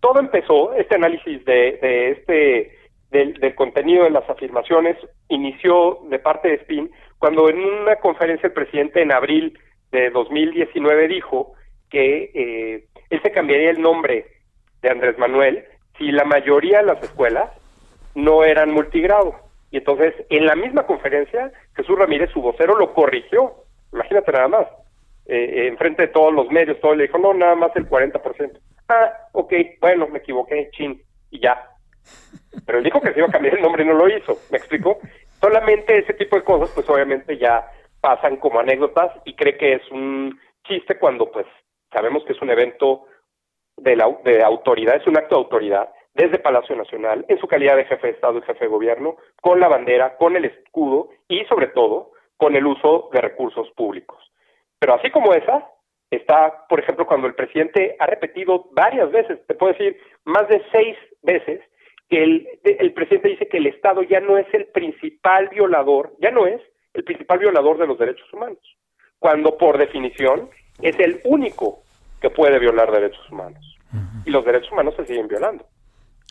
todo 0.00 0.20
empezó, 0.20 0.74
este 0.74 0.94
análisis 0.94 1.44
de, 1.44 1.78
de 1.82 2.10
este 2.12 2.78
del, 3.10 3.54
contenido 3.56 4.04
de 4.04 4.10
las 4.10 4.28
afirmaciones 4.30 4.96
inició 5.28 5.98
de 6.08 6.18
parte 6.18 6.48
de 6.48 6.54
Spin 6.56 6.90
cuando 7.18 7.48
en 7.48 7.58
una 7.58 7.96
conferencia 7.96 8.46
el 8.46 8.52
presidente 8.52 9.02
en 9.02 9.12
abril 9.12 9.58
de 9.90 10.10
2019 10.10 11.08
dijo 11.08 11.54
que 11.90 12.30
eh, 12.34 12.84
él 13.10 13.22
se 13.22 13.32
cambiaría 13.32 13.70
el 13.70 13.80
nombre 13.80 14.26
de 14.82 14.90
Andrés 14.90 15.18
Manuel 15.18 15.64
si 15.96 16.12
la 16.12 16.24
mayoría 16.24 16.78
de 16.78 16.86
las 16.86 17.02
escuelas 17.02 17.50
no 18.14 18.44
eran 18.44 18.70
multigrado. 18.70 19.47
Y 19.70 19.78
entonces, 19.78 20.14
en 20.30 20.46
la 20.46 20.54
misma 20.54 20.86
conferencia, 20.86 21.52
Jesús 21.74 21.98
Ramírez, 21.98 22.30
su 22.30 22.40
vocero, 22.40 22.76
lo 22.76 22.94
corrigió. 22.94 23.54
Imagínate 23.92 24.32
nada 24.32 24.48
más. 24.48 24.66
Eh, 25.26 25.66
en 25.68 25.76
frente 25.76 26.02
de 26.02 26.08
todos 26.08 26.32
los 26.32 26.50
medios, 26.50 26.80
todo 26.80 26.94
le 26.94 27.04
dijo, 27.04 27.18
no, 27.18 27.34
nada 27.34 27.54
más 27.54 27.74
el 27.76 27.88
40%. 27.88 28.58
Ah, 28.88 29.12
ok, 29.32 29.52
bueno, 29.80 30.08
me 30.08 30.18
equivoqué, 30.18 30.70
chin, 30.72 31.02
y 31.30 31.40
ya 31.40 31.62
Pero 32.64 32.78
él 32.78 32.84
dijo 32.84 33.00
que 33.02 33.12
se 33.12 33.18
iba 33.18 33.28
a 33.28 33.32
cambiar 33.32 33.56
el 33.56 33.62
nombre 33.62 33.84
y 33.84 33.86
no 33.86 33.92
lo 33.92 34.08
hizo. 34.08 34.38
¿Me 34.50 34.56
explico? 34.56 34.98
Solamente 35.40 35.98
ese 35.98 36.14
tipo 36.14 36.36
de 36.36 36.44
cosas, 36.44 36.70
pues 36.74 36.88
obviamente 36.88 37.36
ya 37.36 37.70
pasan 38.00 38.36
como 38.36 38.60
anécdotas 38.60 39.12
y 39.24 39.34
cree 39.34 39.58
que 39.58 39.74
es 39.74 39.90
un 39.90 40.38
chiste 40.64 40.98
cuando 40.98 41.30
pues 41.30 41.46
sabemos 41.92 42.24
que 42.24 42.32
es 42.32 42.40
un 42.40 42.50
evento 42.50 43.04
de, 43.76 43.96
la, 43.96 44.08
de 44.24 44.42
autoridad, 44.42 44.96
es 44.96 45.06
un 45.06 45.16
acto 45.16 45.34
de 45.34 45.42
autoridad 45.42 45.88
desde 46.18 46.40
Palacio 46.40 46.74
Nacional, 46.74 47.24
en 47.28 47.38
su 47.38 47.46
calidad 47.46 47.76
de 47.76 47.84
jefe 47.84 48.08
de 48.08 48.12
Estado 48.14 48.38
y 48.38 48.42
jefe 48.42 48.64
de 48.64 48.70
gobierno, 48.70 49.16
con 49.40 49.60
la 49.60 49.68
bandera, 49.68 50.16
con 50.16 50.34
el 50.34 50.46
escudo 50.46 51.10
y 51.28 51.44
sobre 51.44 51.68
todo 51.68 52.10
con 52.36 52.56
el 52.56 52.66
uso 52.66 53.08
de 53.12 53.20
recursos 53.20 53.70
públicos. 53.76 54.18
Pero 54.80 54.94
así 54.94 55.12
como 55.12 55.32
esa, 55.32 55.70
está, 56.10 56.66
por 56.68 56.80
ejemplo, 56.80 57.06
cuando 57.06 57.28
el 57.28 57.36
presidente 57.36 57.94
ha 58.00 58.06
repetido 58.06 58.66
varias 58.72 59.12
veces, 59.12 59.38
te 59.46 59.54
puedo 59.54 59.72
decir 59.72 59.96
más 60.24 60.48
de 60.48 60.60
seis 60.72 60.96
veces, 61.22 61.60
que 62.08 62.24
el, 62.24 62.48
el 62.64 62.92
presidente 62.94 63.28
dice 63.28 63.48
que 63.48 63.58
el 63.58 63.68
Estado 63.68 64.02
ya 64.02 64.18
no 64.18 64.38
es 64.38 64.46
el 64.52 64.66
principal 64.66 65.48
violador, 65.50 66.14
ya 66.18 66.32
no 66.32 66.48
es 66.48 66.60
el 66.94 67.04
principal 67.04 67.38
violador 67.38 67.78
de 67.78 67.86
los 67.86 67.96
derechos 67.96 68.32
humanos, 68.32 68.58
cuando 69.20 69.56
por 69.56 69.78
definición 69.78 70.50
es 70.82 70.98
el 70.98 71.20
único 71.24 71.78
que 72.20 72.30
puede 72.30 72.58
violar 72.58 72.90
derechos 72.90 73.30
humanos. 73.30 73.64
Y 74.24 74.30
los 74.30 74.44
derechos 74.44 74.72
humanos 74.72 74.94
se 74.96 75.06
siguen 75.06 75.28
violando. 75.28 75.64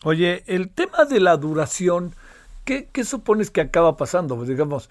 Oye, 0.03 0.43
el 0.47 0.69
tema 0.69 1.05
de 1.05 1.19
la 1.19 1.37
duración, 1.37 2.13
¿qué, 2.65 2.87
qué 2.91 3.03
supones 3.03 3.49
que 3.49 3.61
acaba 3.61 3.97
pasando? 3.97 4.35
Pues 4.35 4.47
digamos, 4.47 4.89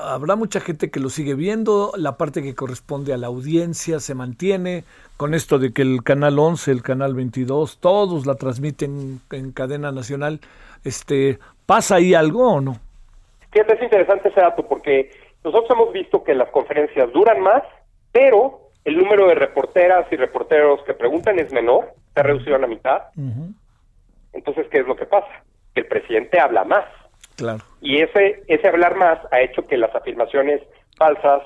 habrá 0.00 0.36
mucha 0.36 0.60
gente 0.60 0.90
que 0.90 1.00
lo 1.00 1.10
sigue 1.10 1.34
viendo, 1.34 1.92
la 1.96 2.16
parte 2.16 2.42
que 2.42 2.54
corresponde 2.54 3.12
a 3.12 3.16
la 3.16 3.28
audiencia 3.28 4.00
se 4.00 4.14
mantiene, 4.14 4.84
con 5.16 5.34
esto 5.34 5.58
de 5.58 5.72
que 5.72 5.82
el 5.82 6.02
canal 6.02 6.38
11, 6.38 6.70
el 6.70 6.82
canal 6.82 7.14
22, 7.14 7.78
todos 7.78 8.26
la 8.26 8.34
transmiten 8.34 9.20
en 9.30 9.52
cadena 9.52 9.92
nacional, 9.92 10.40
este, 10.84 11.38
¿pasa 11.66 11.96
ahí 11.96 12.14
algo 12.14 12.54
o 12.54 12.60
no? 12.60 12.78
Fíjate, 13.52 13.74
es 13.74 13.82
interesante 13.82 14.28
ese 14.28 14.40
dato 14.40 14.66
porque 14.66 15.10
nosotros 15.44 15.70
hemos 15.70 15.92
visto 15.92 16.22
que 16.24 16.34
las 16.34 16.50
conferencias 16.50 17.12
duran 17.12 17.40
más, 17.40 17.62
pero 18.12 18.70
el 18.84 18.96
número 18.96 19.28
de 19.28 19.34
reporteras 19.34 20.06
y 20.10 20.16
reporteros 20.16 20.82
que 20.84 20.94
preguntan 20.94 21.38
es 21.38 21.52
menor, 21.52 21.92
se 22.14 22.20
ha 22.20 22.22
reducido 22.22 22.56
a 22.56 22.58
la 22.58 22.66
mitad. 22.66 23.02
Entonces, 24.38 24.66
¿qué 24.70 24.78
es 24.78 24.86
lo 24.86 24.96
que 24.96 25.06
pasa? 25.06 25.28
Que 25.74 25.80
el 25.80 25.86
presidente 25.86 26.38
habla 26.38 26.64
más. 26.64 26.84
Claro. 27.36 27.58
Y 27.80 28.00
ese, 28.00 28.42
ese 28.46 28.68
hablar 28.68 28.96
más 28.96 29.18
ha 29.32 29.40
hecho 29.40 29.66
que 29.66 29.76
las 29.76 29.94
afirmaciones 29.94 30.62
falsas 30.96 31.42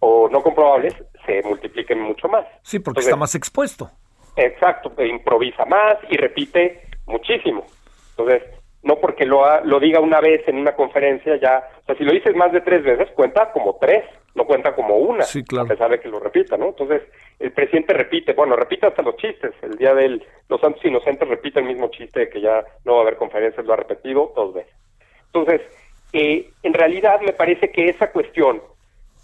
o 0.00 0.28
no 0.30 0.42
comprobables 0.42 0.94
se 1.26 1.42
multipliquen 1.42 2.00
mucho 2.00 2.28
más. 2.28 2.46
Sí, 2.62 2.78
porque 2.78 3.00
está 3.00 3.16
más 3.16 3.34
expuesto. 3.34 3.90
Exacto, 4.36 4.92
e 4.96 5.06
improvisa 5.06 5.64
más 5.66 5.98
y 6.08 6.16
repite 6.16 6.82
muchísimo. 7.06 7.66
Entonces, 8.10 8.42
no 8.82 8.96
porque 8.96 9.26
lo, 9.26 9.42
lo 9.64 9.78
diga 9.78 10.00
una 10.00 10.20
vez 10.20 10.40
en 10.48 10.56
una 10.56 10.74
conferencia 10.74 11.36
ya, 11.36 11.62
o 11.82 11.84
sea, 11.84 11.96
si 11.96 12.04
lo 12.04 12.12
dices 12.12 12.34
más 12.34 12.50
de 12.50 12.62
tres 12.62 12.82
veces, 12.82 13.10
cuenta 13.14 13.52
como 13.52 13.76
tres, 13.80 14.04
no 14.34 14.44
cuenta 14.44 14.74
como 14.74 14.96
una, 14.96 15.22
sí, 15.24 15.44
claro. 15.44 15.66
a 15.66 15.68
pesar 15.68 15.90
de 15.90 16.00
que 16.00 16.08
lo 16.08 16.18
repita, 16.18 16.56
¿no? 16.56 16.68
Entonces, 16.68 17.02
el 17.38 17.52
presidente 17.52 17.92
repite, 17.92 18.32
bueno, 18.34 18.56
repite 18.56 18.86
hasta 18.86 19.02
los 19.02 19.16
chistes, 19.16 19.52
el 19.62 19.76
día 19.76 19.94
de 19.94 20.20
los 20.48 20.60
santos 20.60 20.84
inocentes 20.84 21.28
repite 21.28 21.60
el 21.60 21.66
mismo 21.66 21.88
chiste 21.88 22.20
de 22.20 22.28
que 22.28 22.40
ya 22.40 22.64
no 22.84 22.94
va 22.94 22.98
a 22.98 23.02
haber 23.02 23.16
conferencias, 23.16 23.66
lo 23.66 23.72
ha 23.72 23.76
repetido 23.76 24.32
dos 24.36 24.54
veces. 24.54 24.72
Entonces, 25.26 25.60
eh, 26.12 26.50
en 26.62 26.74
realidad 26.74 27.20
me 27.20 27.32
parece 27.32 27.70
que 27.70 27.88
esa 27.88 28.12
cuestión, 28.12 28.62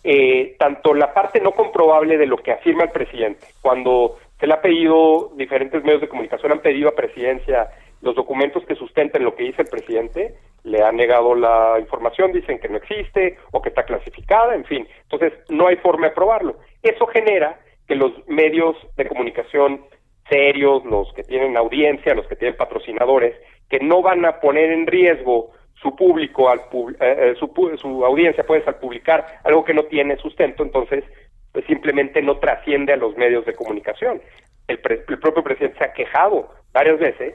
eh, 0.03 0.57
tanto 0.59 0.95
la 0.95 1.13
parte 1.13 1.41
no 1.41 1.53
comprobable 1.53 2.17
de 2.17 2.27
lo 2.27 2.39
que 2.39 2.53
afirma 2.53 2.85
el 2.85 2.91
presidente, 2.91 3.47
cuando 3.61 4.19
se 4.41 4.47
le 4.47 4.55
ha 4.55 4.63
pedido, 4.63 5.33
diferentes 5.37 5.83
medios 5.85 6.01
de 6.01 6.09
comunicación 6.09 6.53
han 6.53 6.61
pedido 6.61 6.89
a 6.89 6.95
presidencia 6.95 7.69
los 8.01 8.15
documentos 8.15 8.65
que 8.65 8.77
sustenten 8.77 9.25
lo 9.25 9.35
que 9.35 9.45
dice 9.45 9.63
el 9.63 9.69
presidente, 9.69 10.35
le 10.65 10.83
han 10.83 10.97
negado 10.97 11.35
la 11.35 11.77
información, 11.81 12.33
dicen 12.33 12.59
que 12.59 12.69
no 12.69 12.77
existe 12.77 13.37
o 13.53 13.61
que 13.61 13.71
está 13.71 13.85
clasificada, 13.85 14.55
en 14.55 14.65
fin. 14.65 14.87
Entonces, 15.03 15.33
no 15.49 15.67
hay 15.67 15.77
forma 15.77 16.09
de 16.09 16.15
probarlo. 16.15 16.57
Eso 16.83 17.07
genera 17.07 17.59
que 17.89 17.97
los 17.97 18.13
medios 18.29 18.77
de 18.97 19.09
comunicación 19.09 19.81
serios, 20.29 20.85
los 20.85 21.13
que 21.15 21.23
tienen 21.23 21.57
audiencia, 21.57 22.15
los 22.15 22.27
que 22.27 22.37
tienen 22.37 22.57
patrocinadores, 22.57 23.35
que 23.69 23.81
no 23.81 24.03
van 24.03 24.25
a 24.25 24.41
poner 24.41 24.71
en 24.71 24.87
riesgo 24.87 25.53
su 25.81 25.97
público, 25.97 26.51
al 26.51 26.59
eh, 26.59 26.97
eh, 27.01 27.35
su, 27.39 27.51
su, 27.77 28.05
audiencia, 28.05 28.45
pues, 28.45 28.67
al 28.67 28.77
publicar 28.77 29.41
algo 29.45 29.65
que 29.65 29.75
no 29.75 29.85
tiene 29.85 30.17
sustento, 30.17 30.63
entonces 30.63 31.05
pues, 31.53 31.65
simplemente 31.67 32.21
no 32.21 32.39
trasciende 32.39 32.93
a 32.93 32.97
los 32.97 33.17
medios 33.17 33.47
de 33.47 33.55
comunicación. 33.55 34.21
El, 34.67 34.81
el 35.09 35.19
propio 35.19 35.43
presidente 35.43 35.79
se 35.79 35.85
ha 35.85 35.93
quejado 35.93 36.51
varias 36.73 36.99
veces 36.99 37.35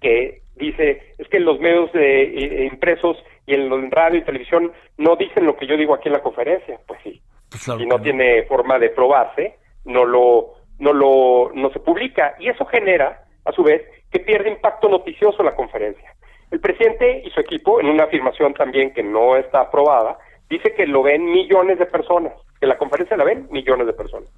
que 0.00 0.42
dice, 0.56 1.14
es 1.18 1.28
que 1.28 1.40
los 1.40 1.60
medios 1.60 1.92
de, 1.92 2.68
impresos 2.70 3.16
y 3.46 3.54
en, 3.54 3.90
radio 3.90 4.18
y 4.18 4.24
televisión 4.24 4.72
no 4.98 5.16
dicen 5.16 5.46
lo 5.46 5.56
que 5.56 5.66
yo 5.66 5.76
digo 5.76 5.94
aquí 5.94 6.08
en 6.08 6.14
la 6.14 6.22
conferencia. 6.22 6.78
Pues 6.86 7.00
sí, 7.02 7.22
pues 7.48 7.62
si 7.62 7.86
no, 7.86 8.00
tiene 8.00 8.42
forma 8.44 8.78
de 8.78 8.90
probarse, 8.90 9.56
no 9.84 10.04
lo, 10.04 10.54
no 10.78 10.92
lo, 10.92 11.50
no 11.54 11.70
se 11.70 11.80
publica 11.80 12.34
y 12.38 12.48
eso 12.48 12.64
genera, 12.66 13.24
a 13.44 13.52
su 13.52 13.62
vez, 13.62 13.82
que 14.10 14.20
pierde 14.20 14.50
impacto 14.50 14.88
noticioso 14.88 15.42
la 15.42 15.54
conferencia. 15.54 16.14
El 16.50 16.60
presidente 16.60 17.22
y 17.24 17.30
su 17.30 17.40
equipo, 17.40 17.80
en 17.80 17.86
una 17.86 18.04
afirmación 18.04 18.52
también 18.54 18.92
que 18.92 19.02
no 19.02 19.36
está 19.36 19.60
aprobada, 19.62 20.18
dice 20.50 20.74
que 20.74 20.86
lo 20.86 21.02
ven 21.02 21.24
millones 21.24 21.78
de 21.78 21.86
personas, 21.86 22.34
que 22.60 22.66
la 22.66 22.76
conferencia 22.76 23.16
la 23.16 23.24
ven 23.24 23.48
millones 23.50 23.86
de 23.86 23.94
personas. 23.94 24.28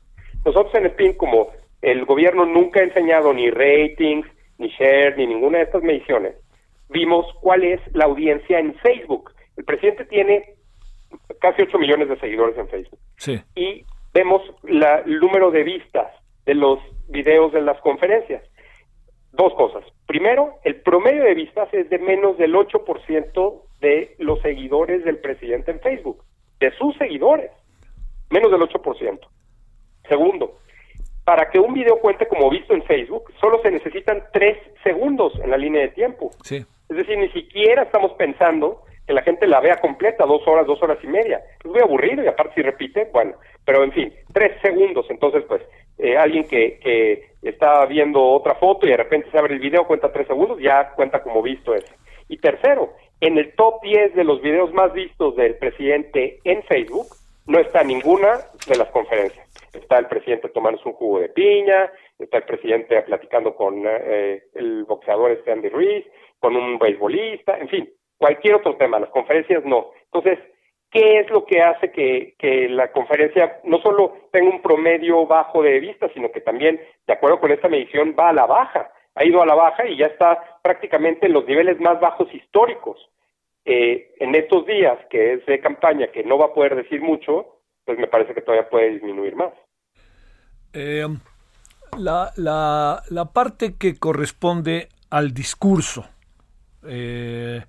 Nosotros 0.44 0.74
en 0.76 0.90
SPIN, 0.90 1.14
como 1.14 1.48
el 1.82 2.04
gobierno 2.04 2.46
nunca 2.46 2.80
ha 2.80 2.84
enseñado 2.84 3.32
ni 3.32 3.50
ratings, 3.50 4.28
ni 4.58 4.68
share, 4.68 5.16
ni 5.16 5.26
ninguna 5.26 5.58
de 5.58 5.64
estas 5.64 5.82
mediciones, 5.82 6.36
vimos 6.88 7.26
cuál 7.40 7.64
es 7.64 7.80
la 7.94 8.04
audiencia 8.04 8.58
en 8.58 8.74
Facebook. 8.76 9.32
El 9.56 9.64
presidente 9.64 10.04
tiene 10.04 10.54
casi 11.40 11.62
8 11.62 11.78
millones 11.78 12.08
de 12.08 12.18
seguidores 12.20 12.56
en 12.56 12.68
Facebook. 12.68 12.98
Sí. 13.16 13.40
Y 13.56 13.84
vemos 14.14 14.42
la, 14.62 15.00
el 15.00 15.18
número 15.18 15.50
de 15.50 15.64
vistas 15.64 16.06
de 16.46 16.54
los 16.54 16.78
videos 17.08 17.52
de 17.52 17.60
las 17.60 17.78
conferencias. 17.80 18.42
Dos 19.32 19.52
cosas. 19.54 19.84
Primero, 20.06 20.54
el 20.62 20.76
promedio 20.76 21.24
de 21.24 21.34
vistas 21.34 21.68
es 21.72 21.90
de 21.90 21.98
menos 21.98 22.38
del 22.38 22.54
8% 22.54 23.62
de 23.80 24.14
los 24.18 24.40
seguidores 24.40 25.04
del 25.04 25.18
presidente 25.18 25.72
en 25.72 25.80
Facebook, 25.80 26.22
de 26.60 26.70
sus 26.78 26.96
seguidores, 26.96 27.50
menos 28.30 28.52
del 28.52 28.60
8%. 28.60 29.18
Segundo, 30.08 30.58
para 31.24 31.50
que 31.50 31.58
un 31.58 31.74
video 31.74 31.98
cuente 31.98 32.28
como 32.28 32.48
visto 32.48 32.74
en 32.74 32.84
Facebook, 32.84 33.32
solo 33.40 33.60
se 33.62 33.70
necesitan 33.70 34.22
tres 34.32 34.58
segundos 34.84 35.32
en 35.42 35.50
la 35.50 35.56
línea 35.56 35.82
de 35.82 35.88
tiempo. 35.88 36.30
Sí. 36.42 36.64
Es 36.88 36.96
decir, 36.96 37.18
ni 37.18 37.30
siquiera 37.30 37.82
estamos 37.82 38.12
pensando 38.12 38.82
que 39.06 39.12
la 39.12 39.22
gente 39.22 39.46
la 39.46 39.60
vea 39.60 39.76
completa, 39.76 40.24
dos 40.24 40.46
horas, 40.46 40.66
dos 40.66 40.82
horas 40.82 40.98
y 41.02 41.06
media. 41.06 41.42
Es 41.62 41.70
muy 41.70 41.80
aburrido 41.80 42.22
y 42.22 42.26
aparte 42.26 42.54
si 42.54 42.62
repite, 42.62 43.08
bueno, 43.12 43.34
pero 43.64 43.84
en 43.84 43.92
fin, 43.92 44.12
tres 44.32 44.52
segundos. 44.62 45.06
Entonces, 45.10 45.44
pues, 45.46 45.62
eh, 45.98 46.16
alguien 46.16 46.44
que, 46.44 46.78
que 46.80 47.30
está 47.42 47.84
viendo 47.86 48.22
otra 48.22 48.54
foto 48.54 48.86
y 48.86 48.90
de 48.90 48.96
repente 48.96 49.30
se 49.30 49.38
abre 49.38 49.54
el 49.54 49.60
video, 49.60 49.86
cuenta 49.86 50.12
tres 50.12 50.26
segundos, 50.26 50.58
ya 50.60 50.92
cuenta 50.94 51.22
como 51.22 51.42
visto 51.42 51.74
ese. 51.74 51.92
Y 52.28 52.38
tercero, 52.38 52.92
en 53.20 53.38
el 53.38 53.54
top 53.54 53.82
10 53.82 54.14
de 54.14 54.24
los 54.24 54.40
videos 54.40 54.72
más 54.72 54.92
vistos 54.92 55.36
del 55.36 55.56
presidente 55.56 56.40
en 56.44 56.62
Facebook, 56.64 57.06
no 57.46 57.58
está 57.58 57.82
ninguna 57.84 58.38
de 58.66 58.76
las 58.76 58.88
conferencias 58.88 59.44
está 59.78 59.98
el 59.98 60.06
presidente 60.06 60.48
tomándose 60.48 60.88
un 60.88 60.94
jugo 60.94 61.20
de 61.20 61.28
piña, 61.28 61.90
está 62.18 62.38
el 62.38 62.44
presidente 62.44 63.00
platicando 63.02 63.54
con 63.54 63.82
eh, 63.86 64.44
el 64.54 64.84
boxeador 64.84 65.32
este 65.32 65.52
Andy 65.52 65.68
Ruiz, 65.68 66.04
con 66.38 66.56
un 66.56 66.78
beisbolista, 66.78 67.58
en 67.58 67.68
fin, 67.68 67.92
cualquier 68.18 68.56
otro 68.56 68.76
tema, 68.76 68.98
las 68.98 69.10
conferencias 69.10 69.64
no. 69.64 69.90
Entonces, 70.12 70.38
¿qué 70.90 71.20
es 71.20 71.30
lo 71.30 71.44
que 71.44 71.60
hace 71.60 71.90
que, 71.90 72.34
que 72.38 72.68
la 72.68 72.92
conferencia 72.92 73.60
no 73.64 73.80
solo 73.80 74.28
tenga 74.32 74.50
un 74.50 74.62
promedio 74.62 75.26
bajo 75.26 75.62
de 75.62 75.80
vistas, 75.80 76.10
sino 76.14 76.30
que 76.30 76.40
también, 76.40 76.80
de 77.06 77.12
acuerdo 77.12 77.40
con 77.40 77.52
esta 77.52 77.68
medición, 77.68 78.14
va 78.18 78.30
a 78.30 78.34
la 78.34 78.46
baja? 78.46 78.90
Ha 79.14 79.24
ido 79.24 79.42
a 79.42 79.46
la 79.46 79.54
baja 79.54 79.86
y 79.86 79.96
ya 79.96 80.06
está 80.06 80.58
prácticamente 80.62 81.26
en 81.26 81.32
los 81.32 81.46
niveles 81.46 81.80
más 81.80 82.00
bajos 82.00 82.32
históricos. 82.34 82.98
Eh, 83.64 84.12
en 84.18 84.34
estos 84.34 84.66
días, 84.66 84.98
que 85.08 85.34
es 85.34 85.46
de 85.46 85.60
campaña, 85.60 86.08
que 86.08 86.22
no 86.22 86.36
va 86.36 86.46
a 86.46 86.52
poder 86.52 86.74
decir 86.74 87.00
mucho, 87.00 87.60
pues 87.84 87.98
me 87.98 88.08
parece 88.08 88.34
que 88.34 88.42
todavía 88.42 88.68
puede 88.68 88.90
disminuir 88.90 89.36
más. 89.36 89.52
Eh, 90.72 91.06
la, 91.98 92.32
la, 92.36 93.02
la, 93.08 93.24
parte 93.26 93.76
que 93.78 93.96
corresponde 93.96 94.88
al 95.10 95.32
discurso, 95.32 96.04
eh, 96.86 97.62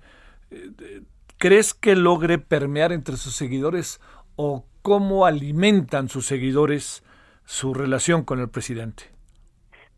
¿crees 1.38 1.74
que 1.74 1.94
logre 1.94 2.38
permear 2.38 2.92
entre 2.92 3.16
sus 3.16 3.36
seguidores 3.36 4.00
o 4.36 4.64
cómo 4.82 5.26
alimentan 5.26 6.08
sus 6.08 6.26
seguidores 6.26 7.02
su 7.44 7.74
relación 7.74 8.24
con 8.24 8.40
el 8.40 8.50
presidente? 8.50 9.04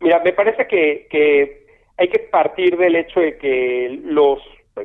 Mira, 0.00 0.20
me 0.20 0.32
parece 0.32 0.66
que, 0.66 1.66
hay 1.96 2.08
que 2.08 2.18
partir 2.20 2.76
del 2.76 2.96
hecho 2.96 3.20
de 3.20 3.36
que 3.38 4.00
los 4.04 4.38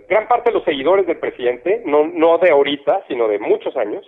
gran 0.09 0.27
parte 0.27 0.49
de 0.49 0.55
los 0.55 0.63
seguidores 0.63 1.05
del 1.05 1.19
presidente, 1.19 1.83
no, 1.85 2.07
no 2.07 2.39
de 2.39 2.49
ahorita, 2.49 3.05
sino 3.07 3.27
de 3.27 3.37
muchos 3.37 3.77
años, 3.77 4.03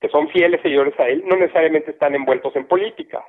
que 0.00 0.08
son 0.08 0.28
fieles 0.28 0.60
seguidores 0.62 0.98
a 1.00 1.08
él, 1.08 1.24
no 1.26 1.36
necesariamente 1.36 1.90
están 1.90 2.14
envueltos 2.14 2.54
en 2.54 2.66
política. 2.66 3.24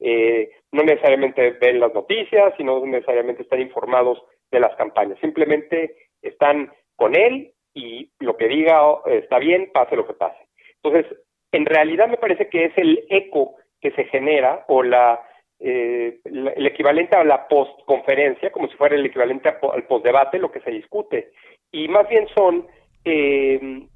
Eh, 0.00 0.50
no 0.72 0.82
necesariamente 0.82 1.56
ven 1.60 1.80
las 1.80 1.94
noticias 1.94 2.52
y 2.58 2.64
no 2.64 2.84
necesariamente 2.84 3.42
están 3.42 3.60
informados 3.60 4.22
de 4.50 4.60
las 4.60 4.76
campañas. 4.76 5.18
Simplemente 5.20 5.96
están 6.20 6.70
con 6.98 7.14
él 7.14 7.52
y 7.72 8.10
lo 8.18 8.36
que 8.36 8.48
diga 8.48 8.82
está 9.06 9.38
bien, 9.38 9.70
pase 9.72 9.96
lo 9.96 10.06
que 10.06 10.14
pase. 10.14 10.36
Entonces, 10.82 11.06
en 11.52 11.64
realidad 11.64 12.08
me 12.08 12.18
parece 12.18 12.48
que 12.48 12.66
es 12.66 12.72
el 12.76 13.04
eco 13.08 13.54
que 13.80 13.92
se 13.92 14.04
genera 14.04 14.64
o 14.68 14.82
la, 14.82 15.20
eh, 15.60 16.20
el 16.24 16.66
equivalente 16.66 17.16
a 17.16 17.24
la 17.24 17.48
postconferencia, 17.48 18.52
como 18.52 18.68
si 18.68 18.76
fuera 18.76 18.94
el 18.94 19.06
equivalente 19.06 19.48
al 19.48 19.84
postdebate, 19.84 20.38
lo 20.38 20.52
que 20.52 20.60
se 20.60 20.70
discute. 20.70 21.32
Y 21.72 21.88
más 21.88 22.08
bien 22.08 22.26
son, 22.34 22.66
eh, 23.04 23.86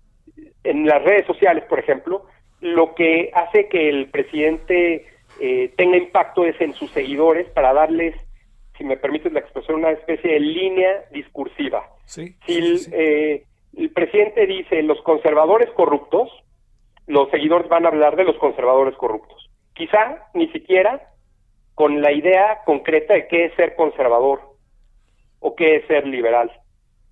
en 0.64 0.86
las 0.86 1.02
redes 1.02 1.26
sociales, 1.26 1.64
por 1.64 1.78
ejemplo, 1.78 2.26
lo 2.60 2.94
que 2.94 3.30
hace 3.34 3.68
que 3.68 3.88
el 3.88 4.10
presidente 4.10 5.06
eh, 5.40 5.72
tenga 5.76 5.96
impacto 5.96 6.44
es 6.44 6.60
en 6.60 6.72
sus 6.74 6.90
seguidores 6.90 7.48
para 7.50 7.72
darles, 7.72 8.14
si 8.76 8.84
me 8.84 8.96
permites 8.96 9.32
la 9.32 9.40
expresión, 9.40 9.80
una 9.80 9.90
especie 9.90 10.32
de 10.32 10.40
línea 10.40 11.04
discursiva. 11.10 11.88
Sí, 12.04 12.36
si 12.46 12.56
el 13.74 13.90
presidente 13.92 14.46
dice 14.46 14.82
los 14.82 15.00
conservadores 15.02 15.70
corruptos, 15.70 16.30
los 17.06 17.30
seguidores 17.30 17.68
van 17.68 17.84
a 17.84 17.88
hablar 17.88 18.16
de 18.16 18.24
los 18.24 18.36
conservadores 18.36 18.94
corruptos. 18.96 19.50
Quizá 19.74 20.28
ni 20.34 20.48
siquiera 20.48 21.08
con 21.74 22.02
la 22.02 22.12
idea 22.12 22.60
concreta 22.66 23.14
de 23.14 23.26
qué 23.28 23.46
es 23.46 23.54
ser 23.54 23.74
conservador 23.76 24.40
o 25.40 25.54
qué 25.54 25.76
es 25.76 25.86
ser 25.86 26.06
liberal. 26.06 26.52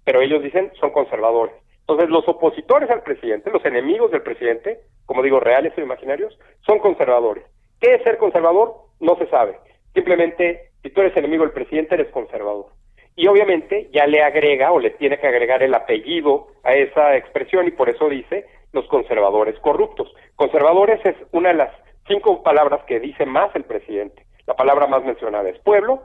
Pero 0.04 0.20
ellos 0.20 0.42
dicen 0.42 0.70
son 0.78 0.90
conservadores. 0.90 1.54
Entonces 1.80 2.08
los 2.08 2.28
opositores 2.28 2.90
al 2.90 3.02
presidente, 3.02 3.50
los 3.50 3.64
enemigos 3.64 4.10
del 4.10 4.22
presidente, 4.22 4.80
como 5.06 5.22
digo, 5.22 5.40
reales 5.40 5.72
o 5.76 5.80
imaginarios, 5.80 6.38
son 6.64 6.78
conservadores. 6.78 7.44
¿Qué 7.80 7.94
es 7.94 8.02
ser 8.02 8.18
conservador? 8.18 8.74
No 9.00 9.16
se 9.16 9.26
sabe. 9.28 9.58
Simplemente, 9.94 10.70
si 10.82 10.90
tú 10.90 11.00
eres 11.00 11.16
enemigo 11.16 11.42
del 11.42 11.52
presidente, 11.52 11.94
eres 11.94 12.12
conservador. 12.12 12.66
Y 13.16 13.26
obviamente 13.26 13.90
ya 13.92 14.06
le 14.06 14.22
agrega 14.22 14.72
o 14.72 14.78
le 14.78 14.90
tiene 14.90 15.18
que 15.18 15.26
agregar 15.26 15.62
el 15.62 15.74
apellido 15.74 16.48
a 16.62 16.74
esa 16.74 17.16
expresión 17.16 17.66
y 17.66 17.70
por 17.70 17.88
eso 17.88 18.08
dice 18.08 18.46
los 18.72 18.86
conservadores 18.86 19.58
corruptos. 19.60 20.12
Conservadores 20.36 21.04
es 21.04 21.16
una 21.32 21.50
de 21.50 21.56
las 21.56 21.72
cinco 22.06 22.42
palabras 22.42 22.82
que 22.86 23.00
dice 23.00 23.26
más 23.26 23.54
el 23.54 23.64
presidente. 23.64 24.26
La 24.46 24.54
palabra 24.54 24.86
más 24.86 25.04
mencionada 25.04 25.48
es 25.48 25.58
pueblo, 25.58 26.02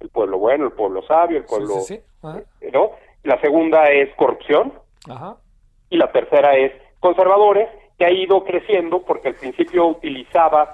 el 0.00 0.08
pueblo 0.10 0.38
bueno, 0.38 0.66
el 0.66 0.72
pueblo 0.72 1.02
sabio, 1.02 1.38
el 1.38 1.44
pueblo... 1.44 1.74
Eh, 1.90 2.70
¿no? 2.72 2.92
La 3.22 3.40
segunda 3.40 3.90
es 3.90 4.14
corrupción. 4.14 4.72
Y 5.90 5.96
la 5.96 6.10
tercera 6.12 6.56
es 6.56 6.72
conservadores, 7.00 7.68
que 7.98 8.04
ha 8.04 8.10
ido 8.10 8.44
creciendo 8.44 9.02
porque 9.02 9.28
al 9.28 9.34
principio 9.34 9.86
utilizaba 9.86 10.72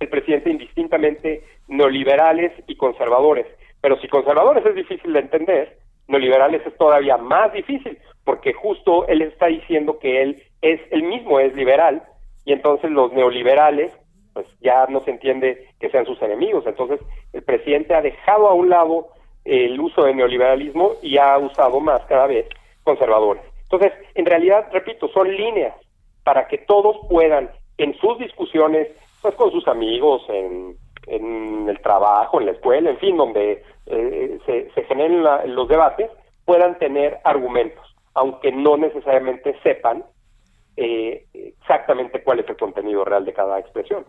el 0.00 0.08
presidente 0.08 0.50
indistintamente 0.50 1.44
neoliberales 1.68 2.52
y 2.66 2.76
conservadores. 2.76 3.46
Pero 3.86 4.00
si 4.00 4.08
conservadores 4.08 4.66
es 4.66 4.74
difícil 4.74 5.12
de 5.12 5.20
entender, 5.20 5.78
neoliberales 6.08 6.60
es 6.66 6.76
todavía 6.76 7.18
más 7.18 7.52
difícil, 7.52 7.96
porque 8.24 8.52
justo 8.52 9.06
él 9.06 9.22
está 9.22 9.46
diciendo 9.46 10.00
que 10.00 10.22
él 10.22 10.42
es 10.60 10.80
el 10.90 11.04
mismo 11.04 11.38
es 11.38 11.54
liberal 11.54 12.02
y 12.44 12.52
entonces 12.52 12.90
los 12.90 13.12
neoliberales 13.12 13.92
pues 14.32 14.44
ya 14.60 14.86
no 14.88 15.04
se 15.04 15.12
entiende 15.12 15.68
que 15.78 15.88
sean 15.90 16.04
sus 16.04 16.20
enemigos. 16.20 16.66
Entonces 16.66 16.98
el 17.32 17.44
presidente 17.44 17.94
ha 17.94 18.02
dejado 18.02 18.48
a 18.48 18.54
un 18.54 18.70
lado 18.70 19.06
el 19.44 19.78
uso 19.78 20.02
del 20.02 20.16
neoliberalismo 20.16 20.94
y 21.00 21.18
ha 21.18 21.38
usado 21.38 21.78
más 21.78 22.04
cada 22.06 22.26
vez 22.26 22.48
conservadores. 22.82 23.44
Entonces, 23.70 23.92
en 24.16 24.26
realidad, 24.26 24.66
repito, 24.72 25.06
son 25.10 25.30
líneas 25.30 25.76
para 26.24 26.48
que 26.48 26.58
todos 26.58 26.96
puedan 27.08 27.50
en 27.78 27.94
sus 27.98 28.18
discusiones, 28.18 28.88
pues 29.22 29.36
con 29.36 29.52
sus 29.52 29.68
amigos, 29.68 30.24
en, 30.28 30.76
en 31.06 31.68
el 31.68 31.80
trabajo, 31.80 32.40
en 32.40 32.46
la 32.46 32.52
escuela, 32.52 32.90
en 32.90 32.98
fin, 32.98 33.16
donde 33.16 33.62
eh, 33.86 34.38
se, 34.46 34.84
generen 34.84 35.22
los 35.54 35.68
debates, 35.68 36.10
puedan 36.44 36.78
tener 36.78 37.18
argumentos, 37.24 37.84
aunque 38.14 38.52
no 38.52 38.76
necesariamente 38.76 39.58
sepan 39.62 40.04
eh, 40.76 41.26
exactamente 41.32 42.22
cuál 42.22 42.40
es 42.40 42.48
el 42.48 42.56
contenido 42.56 43.04
real 43.04 43.24
de 43.24 43.32
cada 43.32 43.58
expresión. 43.58 44.04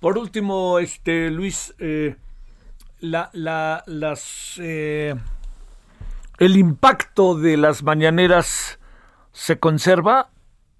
Por 0.00 0.18
último, 0.18 0.78
este 0.78 1.30
Luis, 1.30 1.74
eh, 1.78 2.14
la, 3.00 3.30
la, 3.32 3.82
las, 3.86 4.60
eh, 4.62 5.14
el 6.38 6.56
impacto 6.56 7.34
de 7.34 7.56
las 7.56 7.82
mañaneras 7.82 8.78
se 9.32 9.58
conserva 9.58 10.30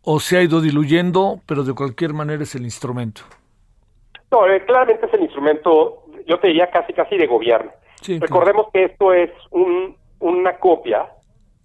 o 0.03 0.21
se 0.21 0.39
ha 0.39 0.43
ido 0.43 0.61
diluyendo, 0.61 1.41
pero 1.47 1.65
de 1.65 1.75
cualquier 1.75 2.13
manera 2.15 2.43
es 2.43 2.55
el 2.55 2.63
instrumento. 2.63 3.23
No, 4.31 4.41
claramente 4.67 5.07
es 5.07 5.15
el 5.15 5.23
instrumento, 5.23 6.05
yo 6.27 6.39
te 6.39 6.49
diría 6.49 6.71
casi 6.71 6.93
casi 6.93 7.17
de 7.17 7.27
gobierno. 7.27 7.73
Recordemos 8.21 8.69
que 8.73 8.85
esto 8.85 9.13
es 9.13 9.31
un, 9.51 9.97
una 10.21 10.59
copia 10.59 11.09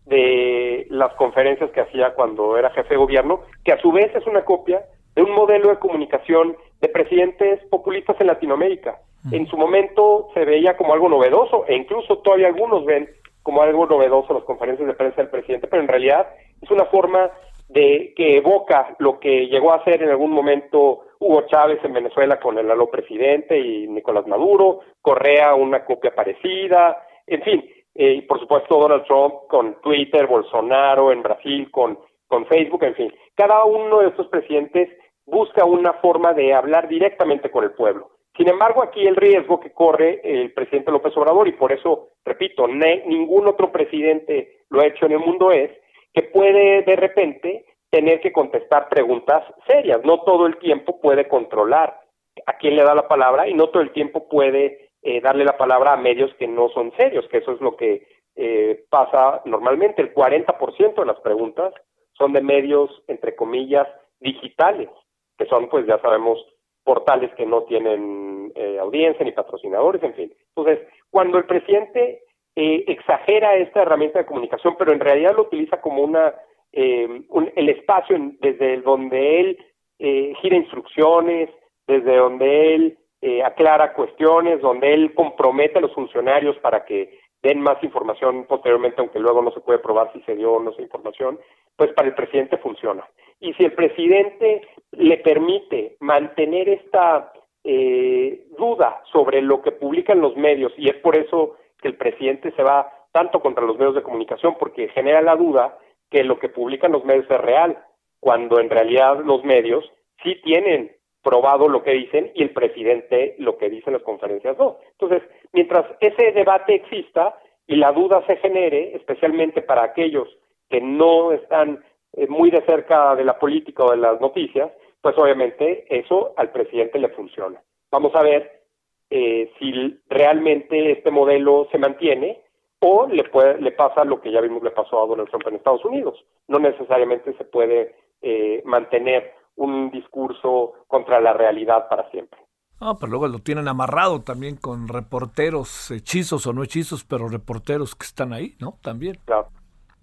de 0.05 0.85
las 0.89 1.13
conferencias 1.13 1.71
que 1.71 1.81
hacía 1.81 2.13
cuando 2.13 2.57
era 2.57 2.71
jefe 2.71 2.89
de 2.89 2.97
gobierno, 2.97 3.41
que 3.63 3.73
a 3.73 3.81
su 3.81 3.91
vez 3.91 4.13
es 4.15 4.25
una 4.27 4.43
copia 4.43 4.83
de 5.15 5.23
un 5.23 5.31
modelo 5.31 5.69
de 5.69 5.79
comunicación 5.79 6.57
de 6.81 6.89
presidentes 6.89 7.63
populistas 7.69 8.19
en 8.19 8.27
Latinoamérica. 8.27 8.99
En 9.31 9.47
su 9.47 9.55
momento 9.55 10.27
se 10.33 10.43
veía 10.43 10.75
como 10.75 10.93
algo 10.93 11.07
novedoso, 11.07 11.65
e 11.67 11.75
incluso 11.75 12.17
todavía 12.17 12.47
algunos 12.47 12.83
ven 12.83 13.09
como 13.41 13.61
algo 13.61 13.85
novedoso 13.85 14.33
las 14.33 14.43
conferencias 14.43 14.85
de 14.85 14.93
prensa 14.93 15.21
del 15.21 15.29
presidente, 15.29 15.67
pero 15.67 15.81
en 15.81 15.87
realidad 15.87 16.27
es 16.61 16.69
una 16.69 16.85
forma 16.85 17.31
de 17.73 18.13
que 18.15 18.37
evoca 18.37 18.95
lo 18.99 19.19
que 19.19 19.47
llegó 19.47 19.71
a 19.71 19.77
hacer 19.77 20.03
en 20.03 20.09
algún 20.09 20.31
momento 20.31 21.05
Hugo 21.19 21.45
Chávez 21.47 21.79
en 21.83 21.93
Venezuela 21.93 22.39
con 22.39 22.57
el 22.57 22.69
alo 22.69 22.89
presidente 22.89 23.57
y 23.59 23.87
Nicolás 23.87 24.27
Maduro, 24.27 24.81
Correa 25.01 25.55
una 25.55 25.83
copia 25.83 26.13
parecida, 26.13 27.03
en 27.25 27.41
fin, 27.41 27.69
eh, 27.95 28.25
por 28.27 28.39
supuesto 28.39 28.77
Donald 28.77 29.05
Trump 29.05 29.33
con 29.47 29.81
Twitter, 29.81 30.27
Bolsonaro 30.27 31.11
en 31.11 31.23
Brasil 31.23 31.71
con, 31.71 31.97
con 32.27 32.45
Facebook, 32.45 32.83
en 32.83 32.95
fin. 32.95 33.13
Cada 33.35 33.63
uno 33.65 33.99
de 33.99 34.09
estos 34.09 34.27
presidentes 34.27 34.89
busca 35.25 35.65
una 35.65 35.93
forma 35.93 36.33
de 36.33 36.53
hablar 36.53 36.87
directamente 36.87 37.49
con 37.49 37.63
el 37.63 37.71
pueblo. 37.71 38.11
Sin 38.37 38.49
embargo, 38.49 38.83
aquí 38.83 39.05
el 39.05 39.15
riesgo 39.15 39.59
que 39.59 39.71
corre 39.71 40.19
el 40.23 40.53
presidente 40.53 40.91
López 40.91 41.15
Obrador, 41.15 41.47
y 41.47 41.53
por 41.53 41.71
eso, 41.71 42.09
repito, 42.25 42.67
ningún 42.67 43.47
otro 43.47 43.71
presidente 43.71 44.57
lo 44.69 44.81
ha 44.81 44.87
hecho 44.87 45.05
en 45.05 45.13
el 45.13 45.19
mundo, 45.19 45.51
es 45.51 45.71
que 46.13 46.23
puede 46.23 46.83
de 46.83 46.95
repente 46.95 47.65
tener 47.89 48.21
que 48.21 48.31
contestar 48.31 48.89
preguntas 48.89 49.43
serias. 49.67 50.03
No 50.03 50.21
todo 50.21 50.47
el 50.47 50.57
tiempo 50.57 50.99
puede 50.99 51.27
controlar 51.27 51.99
a 52.45 52.57
quién 52.57 52.75
le 52.75 52.83
da 52.83 52.95
la 52.95 53.07
palabra 53.07 53.47
y 53.47 53.53
no 53.53 53.69
todo 53.69 53.83
el 53.83 53.91
tiempo 53.91 54.27
puede 54.27 54.89
eh, 55.01 55.21
darle 55.21 55.45
la 55.45 55.57
palabra 55.57 55.93
a 55.93 55.97
medios 55.97 56.33
que 56.35 56.47
no 56.47 56.69
son 56.69 56.91
serios, 56.97 57.27
que 57.27 57.37
eso 57.37 57.51
es 57.51 57.61
lo 57.61 57.75
que 57.75 58.07
eh, 58.35 58.85
pasa 58.89 59.41
normalmente. 59.45 60.01
El 60.01 60.13
40% 60.13 60.95
de 60.95 61.05
las 61.05 61.19
preguntas 61.19 61.73
son 62.13 62.33
de 62.33 62.41
medios, 62.41 62.89
entre 63.07 63.35
comillas, 63.35 63.87
digitales, 64.19 64.89
que 65.37 65.45
son, 65.45 65.69
pues 65.69 65.85
ya 65.85 65.99
sabemos, 65.99 66.43
portales 66.83 67.31
que 67.35 67.45
no 67.45 67.63
tienen 67.63 68.51
eh, 68.55 68.77
audiencia 68.79 69.23
ni 69.23 69.31
patrocinadores, 69.31 70.01
en 70.03 70.13
fin. 70.15 70.33
Entonces, 70.55 70.87
cuando 71.09 71.37
el 71.37 71.45
presidente 71.45 72.22
exagera 72.55 73.55
esta 73.55 73.81
herramienta 73.81 74.19
de 74.19 74.25
comunicación, 74.25 74.75
pero 74.77 74.91
en 74.91 74.99
realidad 74.99 75.35
lo 75.35 75.43
utiliza 75.43 75.81
como 75.81 76.03
una 76.03 76.33
el 76.71 77.69
espacio 77.69 78.17
desde 78.39 78.81
donde 78.81 79.39
él 79.39 79.65
gira 79.97 80.55
instrucciones, 80.55 81.49
desde 81.87 82.15
donde 82.15 82.75
él 82.75 82.97
eh, 83.25 83.41
aclara 83.41 83.93
cuestiones, 83.93 84.59
donde 84.59 84.93
él 84.93 85.13
compromete 85.13 85.77
a 85.77 85.81
los 85.81 85.93
funcionarios 85.93 86.57
para 86.57 86.83
que 86.83 87.19
den 87.41 87.61
más 87.61 87.81
información 87.81 88.45
posteriormente, 88.49 88.99
aunque 88.99 89.19
luego 89.19 89.41
no 89.41 89.51
se 89.51 89.61
puede 89.61 89.79
probar 89.79 90.11
si 90.11 90.21
se 90.23 90.35
dio 90.35 90.51
o 90.51 90.59
no 90.59 90.71
esa 90.71 90.81
información, 90.81 91.39
pues 91.77 91.93
para 91.93 92.09
el 92.09 92.15
presidente 92.15 92.57
funciona. 92.57 93.07
Y 93.39 93.53
si 93.53 93.63
el 93.63 93.71
presidente 93.71 94.67
le 94.91 95.17
permite 95.19 95.95
mantener 96.01 96.67
esta 96.67 97.31
eh, 97.63 98.45
duda 98.57 99.01
sobre 99.11 99.41
lo 99.41 99.61
que 99.61 99.71
publican 99.71 100.19
los 100.19 100.35
medios, 100.35 100.73
y 100.77 100.89
es 100.89 100.95
por 100.95 101.15
eso 101.15 101.55
que 101.83 101.89
el 101.89 101.97
presidente 101.97 102.51
se 102.55 102.63
va 102.63 102.91
tanto 103.11 103.41
contra 103.41 103.65
los 103.65 103.77
medios 103.77 103.93
de 103.93 104.01
comunicación, 104.01 104.55
porque 104.57 104.87
genera 104.89 105.21
la 105.21 105.35
duda 105.35 105.77
que 106.09 106.23
lo 106.23 106.39
que 106.39 106.49
publican 106.49 106.93
los 106.93 107.05
medios 107.05 107.29
es 107.29 107.41
real, 107.41 107.77
cuando 108.19 108.59
en 108.59 108.69
realidad 108.69 109.19
los 109.23 109.43
medios 109.43 109.91
sí 110.23 110.41
tienen 110.43 110.95
probado 111.21 111.67
lo 111.67 111.83
que 111.83 111.91
dicen 111.91 112.31
y 112.33 112.41
el 112.43 112.51
presidente 112.51 113.35
lo 113.37 113.57
que 113.57 113.69
dice 113.69 113.85
en 113.87 113.93
las 113.93 114.03
conferencias 114.03 114.57
no. 114.57 114.77
Entonces, 114.91 115.21
mientras 115.51 115.85
ese 115.99 116.31
debate 116.31 116.75
exista 116.75 117.37
y 117.67 117.75
la 117.75 117.91
duda 117.91 118.25
se 118.25 118.37
genere, 118.37 118.95
especialmente 118.95 119.61
para 119.61 119.83
aquellos 119.83 120.27
que 120.69 120.81
no 120.81 121.31
están 121.31 121.83
eh, 122.13 122.27
muy 122.27 122.49
de 122.49 122.61
cerca 122.65 123.15
de 123.15 123.25
la 123.25 123.37
política 123.37 123.83
o 123.83 123.91
de 123.91 123.97
las 123.97 124.19
noticias, 124.19 124.71
pues 125.01 125.17
obviamente 125.17 125.85
eso 125.89 126.33
al 126.37 126.51
presidente 126.51 126.97
le 126.99 127.09
funciona. 127.09 127.61
Vamos 127.91 128.15
a 128.15 128.23
ver 128.23 128.62
eh, 129.09 129.51
si 129.59 129.99
realmente 130.09 130.91
este 130.91 131.11
modelo 131.11 131.67
se 131.71 131.77
mantiene 131.77 132.41
o 132.79 133.07
le, 133.07 133.23
puede, 133.25 133.61
le 133.61 133.71
pasa 133.71 134.03
lo 134.03 134.19
que 134.21 134.31
ya 134.31 134.41
vimos 134.41 134.61
le 134.61 134.71
pasó 134.71 135.01
a 135.01 135.07
Donald 135.07 135.29
Trump 135.29 135.47
en 135.47 135.55
Estados 135.55 135.85
Unidos. 135.85 136.15
No 136.47 136.59
necesariamente 136.59 137.33
se 137.37 137.45
puede 137.45 137.95
eh, 138.21 138.61
mantener 138.65 139.33
un 139.55 139.91
discurso 139.91 140.73
contra 140.87 141.21
la 141.21 141.33
realidad 141.33 141.87
para 141.87 142.09
siempre. 142.11 142.39
Ah, 142.79 142.95
pero 142.99 143.11
luego 143.11 143.27
lo 143.27 143.39
tienen 143.39 143.69
amarrado 143.69 144.21
también 144.23 144.57
con 144.57 144.89
reporteros, 144.89 145.89
hechizos 145.91 146.45
o 146.47 146.53
no 146.53 146.63
hechizos, 146.63 147.05
pero 147.05 147.29
reporteros 147.29 147.95
que 147.95 148.05
están 148.05 148.33
ahí, 148.33 148.55
¿no? 148.59 148.77
También. 148.81 149.19
Claro, 149.25 149.47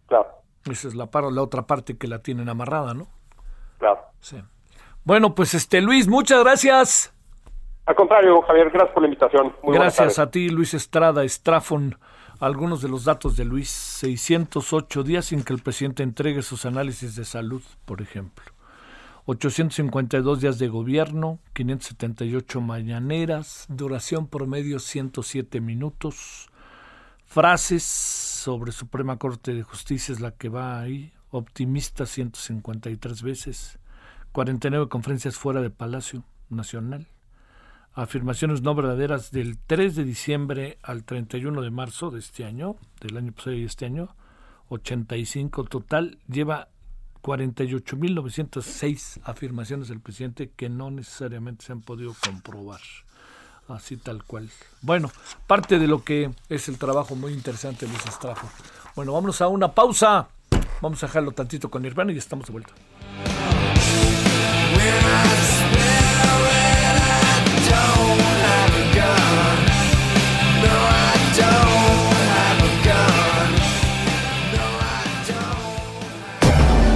claro. 0.07 0.29
Esa 0.65 0.89
es 0.89 0.95
la, 0.95 1.11
la 1.13 1.43
otra 1.43 1.67
parte 1.67 1.99
que 1.99 2.07
la 2.07 2.23
tienen 2.23 2.49
amarrada, 2.49 2.95
¿no? 2.95 3.09
Claro. 3.79 4.01
Sí. 4.21 4.37
Bueno, 5.05 5.35
pues 5.35 5.53
este 5.53 5.83
Luis, 5.83 6.09
muchas 6.09 6.43
gracias. 6.43 7.15
Al 7.91 7.97
contrario, 7.97 8.41
Javier, 8.43 8.71
gracias 8.71 8.95
por 8.95 9.03
la 9.03 9.09
invitación. 9.09 9.53
gracias 9.65 10.21
a 10.21 10.31
ti, 10.31 10.49
Luis 10.49 10.75
Estrada, 10.75 11.25
Estrafon. 11.25 11.99
Algunos 12.39 12.83
de 12.83 12.89
los 12.89 13.05
datos 13.05 13.37
de 13.37 13.45
Luis, 13.45 13.69
608 13.69 15.03
días 15.03 15.25
sin 15.25 15.43
que 15.43 15.53
el 15.53 15.59
presidente 15.61 16.05
entregue 16.05 16.43
sus 16.43 16.67
análisis 16.67 17.17
de 17.17 17.25
salud, 17.25 17.61
por 17.87 18.01
ejemplo. 18.01 18.45
852 19.25 20.41
días 20.41 20.61
de 20.61 20.69
gobierno, 20.69 21.41
578 21.53 22.61
mañaneras, 22.61 23.67
duración 23.69 24.29
promedio 24.29 24.79
107 24.79 25.61
minutos. 25.61 26.49
Frases 27.25 27.83
sobre 27.83 28.71
Suprema 28.71 29.17
Corte 29.17 29.53
de 29.53 29.65
Justicia 29.65 30.13
es 30.13 30.21
la 30.21 30.31
que 30.31 30.49
va 30.49 30.79
ahí, 30.79 31.13
optimista 31.31 32.07
153 32.07 33.23
veces, 33.25 33.81
49 34.31 34.89
conferencias 34.89 35.35
fuera 35.35 35.61
de 35.61 35.71
Palacio 35.71 36.23
Nacional, 36.51 37.09
afirmaciones 37.95 38.63
no 38.63 38.75
verdaderas 38.75 39.31
del 39.31 39.59
3 39.59 39.97
de 39.97 40.05
diciembre 40.05 40.79
al 40.83 41.05
31 41.05 41.63
de 41.63 41.71
marzo 41.71 42.11
de 42.11 42.19
este 42.21 42.45
año, 42.45 42.77
del 43.01 43.17
año 43.17 43.33
pasado 43.33 43.55
y 43.55 43.65
este 43.65 43.87
año, 43.87 44.15
85 44.69 45.65
total, 45.65 46.19
lleva 46.29 46.69
48.906 47.23 49.21
afirmaciones 49.25 49.89
del 49.89 50.01
presidente 50.01 50.51
que 50.57 50.69
no 50.69 50.91
necesariamente 50.91 51.65
se 51.67 51.73
han 51.73 51.81
podido 51.83 52.15
comprobar. 52.25 52.81
Así 53.69 53.97
tal 53.97 54.25
cual. 54.25 54.51
Bueno, 54.83 55.13
parte 55.47 55.79
de 55.79 55.87
lo 55.87 56.03
que 56.03 56.31
es 56.49 56.69
el 56.69 56.77
trabajo 56.79 57.15
muy 57.15 57.33
interesante 57.33 57.87
de 57.87 57.93
Luis 57.93 58.05
Estrafo. 58.07 58.49
Bueno, 58.97 59.13
vamos 59.13 59.41
a 59.41 59.47
una 59.49 59.73
pausa. 59.73 60.29
Vamos 60.81 61.03
a 61.03 61.07
dejarlo 61.07 61.33
tantito 61.33 61.71
con 61.71 61.83
Nirvana 61.83 62.13
y 62.13 62.19
estamos 62.19 62.47
de 62.47 62.53
vuelta. 62.53 62.73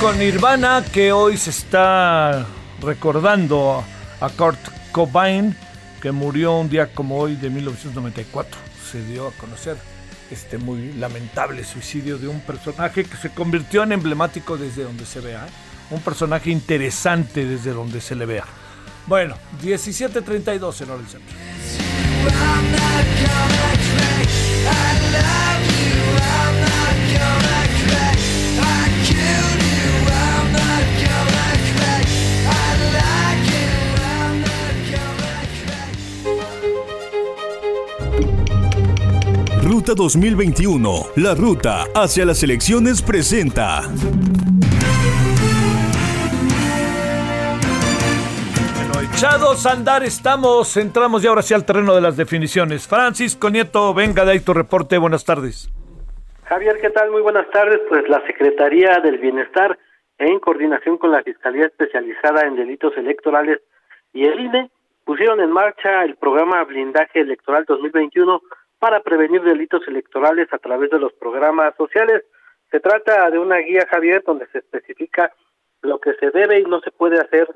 Con 0.00 0.16
Nirvana, 0.20 0.84
que 0.92 1.10
hoy 1.10 1.36
se 1.36 1.50
está 1.50 2.46
recordando 2.80 3.84
a 4.20 4.30
Kurt 4.30 4.60
Cobain, 4.92 5.56
que 6.00 6.12
murió 6.12 6.56
un 6.56 6.68
día 6.70 6.94
como 6.94 7.18
hoy 7.18 7.34
de 7.34 7.50
1994. 7.50 8.56
Se 8.90 9.04
dio 9.04 9.26
a 9.26 9.32
conocer 9.32 9.76
este 10.30 10.56
muy 10.58 10.92
lamentable 10.92 11.64
suicidio 11.64 12.16
de 12.16 12.28
un 12.28 12.40
personaje 12.40 13.04
que 13.04 13.16
se 13.16 13.30
convirtió 13.30 13.82
en 13.82 13.90
emblemático 13.90 14.56
desde 14.56 14.84
donde 14.84 15.04
se 15.04 15.18
vea. 15.18 15.44
¿eh? 15.46 15.50
Un 15.90 16.00
personaje 16.00 16.50
interesante 16.50 17.44
desde 17.44 17.72
donde 17.72 18.00
se 18.00 18.14
le 18.14 18.24
vea. 18.24 18.44
Bueno, 19.08 19.36
17.32 19.62 20.80
en 20.80 20.90
hora 20.90 20.98
del 20.98 21.08
centro. 21.08 21.36
Ruta 39.86 40.02
2021, 40.02 40.90
la 41.14 41.36
ruta 41.36 41.84
hacia 41.94 42.24
las 42.24 42.42
elecciones 42.42 43.00
presenta. 43.02 43.82
Bueno, 48.74 49.00
echados 49.14 49.64
a 49.64 49.70
andar 49.70 50.02
estamos, 50.02 50.76
entramos 50.76 51.22
ya 51.22 51.28
ahora 51.28 51.42
sí 51.42 51.54
al 51.54 51.64
terreno 51.64 51.94
de 51.94 52.00
las 52.00 52.16
definiciones. 52.16 52.88
Francisco 52.88 53.48
Nieto, 53.48 53.94
venga 53.94 54.24
de 54.24 54.32
ahí 54.32 54.40
tu 54.40 54.52
reporte, 54.52 54.98
buenas 54.98 55.24
tardes. 55.24 55.70
Javier, 56.46 56.80
¿qué 56.80 56.90
tal? 56.90 57.12
Muy 57.12 57.22
buenas 57.22 57.48
tardes. 57.50 57.78
Pues 57.88 58.08
la 58.08 58.26
Secretaría 58.26 58.98
del 59.04 59.18
Bienestar, 59.18 59.78
en 60.18 60.40
coordinación 60.40 60.98
con 60.98 61.12
la 61.12 61.22
Fiscalía 61.22 61.66
Especializada 61.66 62.44
en 62.48 62.56
Delitos 62.56 62.96
Electorales 62.96 63.60
y 64.12 64.24
el 64.24 64.40
INE, 64.40 64.68
pusieron 65.04 65.38
en 65.38 65.52
marcha 65.52 66.02
el 66.02 66.16
programa 66.16 66.64
Blindaje 66.64 67.20
Electoral 67.20 67.64
2021 67.68 68.42
para 68.86 69.00
prevenir 69.00 69.42
delitos 69.42 69.82
electorales 69.88 70.46
a 70.52 70.58
través 70.58 70.90
de 70.90 71.00
los 71.00 71.12
programas 71.14 71.74
sociales. 71.74 72.22
Se 72.70 72.78
trata 72.78 73.28
de 73.30 73.38
una 73.40 73.56
guía, 73.56 73.84
Javier, 73.90 74.22
donde 74.24 74.46
se 74.52 74.58
especifica 74.58 75.32
lo 75.82 75.98
que 75.98 76.14
se 76.14 76.30
debe 76.30 76.60
y 76.60 76.64
no 76.66 76.80
se 76.82 76.92
puede 76.92 77.18
hacer, 77.18 77.48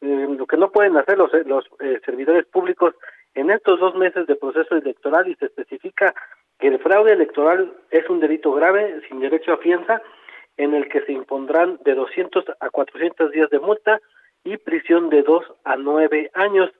eh, 0.00 0.26
lo 0.38 0.46
que 0.46 0.56
no 0.56 0.70
pueden 0.72 0.96
hacer 0.96 1.18
los, 1.18 1.30
los 1.44 1.66
eh, 1.80 2.00
servidores 2.06 2.46
públicos 2.46 2.94
en 3.34 3.50
estos 3.50 3.78
dos 3.78 3.94
meses 3.94 4.26
de 4.26 4.36
proceso 4.36 4.74
electoral 4.74 5.28
y 5.28 5.34
se 5.34 5.44
especifica 5.44 6.14
que 6.58 6.68
el 6.68 6.78
fraude 6.78 7.12
electoral 7.12 7.74
es 7.90 8.08
un 8.08 8.18
delito 8.18 8.50
grave 8.54 9.02
sin 9.06 9.20
derecho 9.20 9.52
a 9.52 9.58
fianza 9.58 10.00
en 10.56 10.72
el 10.72 10.88
que 10.88 11.02
se 11.02 11.12
impondrán 11.12 11.78
de 11.84 11.94
200 11.94 12.42
a 12.58 12.70
400 12.70 13.32
días 13.32 13.50
de 13.50 13.58
multa 13.58 14.00
y 14.44 14.56
prisión 14.56 15.10
de 15.10 15.24
2 15.24 15.44
a 15.62 15.76
9 15.76 16.30
años. 16.32 16.70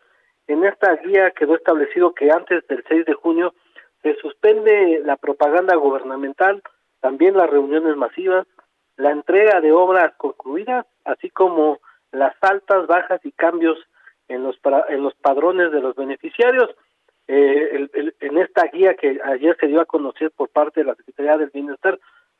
En 0.46 0.64
esta 0.64 0.96
guía 0.96 1.32
quedó 1.32 1.54
establecido 1.54 2.14
que 2.14 2.30
antes 2.30 2.66
del 2.66 2.82
6 2.88 3.04
de 3.04 3.12
junio 3.12 3.52
se 4.02 4.14
suspende 4.16 5.02
la 5.04 5.16
propaganda 5.16 5.76
gubernamental, 5.76 6.62
también 7.00 7.36
las 7.36 7.50
reuniones 7.50 7.96
masivas, 7.96 8.46
la 8.96 9.10
entrega 9.10 9.60
de 9.60 9.72
obras 9.72 10.14
concluidas, 10.16 10.86
así 11.04 11.30
como 11.30 11.78
las 12.12 12.34
altas, 12.42 12.86
bajas 12.86 13.20
y 13.24 13.32
cambios 13.32 13.78
en 14.28 14.42
los 14.42 14.56
en 14.88 15.02
los 15.02 15.14
padrones 15.14 15.72
de 15.72 15.80
los 15.80 15.94
beneficiarios. 15.94 16.70
Eh, 17.28 17.88
en 18.20 18.38
esta 18.38 18.64
guía 18.66 18.94
que 18.94 19.20
ayer 19.24 19.56
se 19.60 19.68
dio 19.68 19.80
a 19.80 19.86
conocer 19.86 20.32
por 20.32 20.48
parte 20.48 20.80
de 20.80 20.86
la 20.86 20.96
Secretaría 20.96 21.38
del 21.38 21.50
Bienestar, 21.50 21.98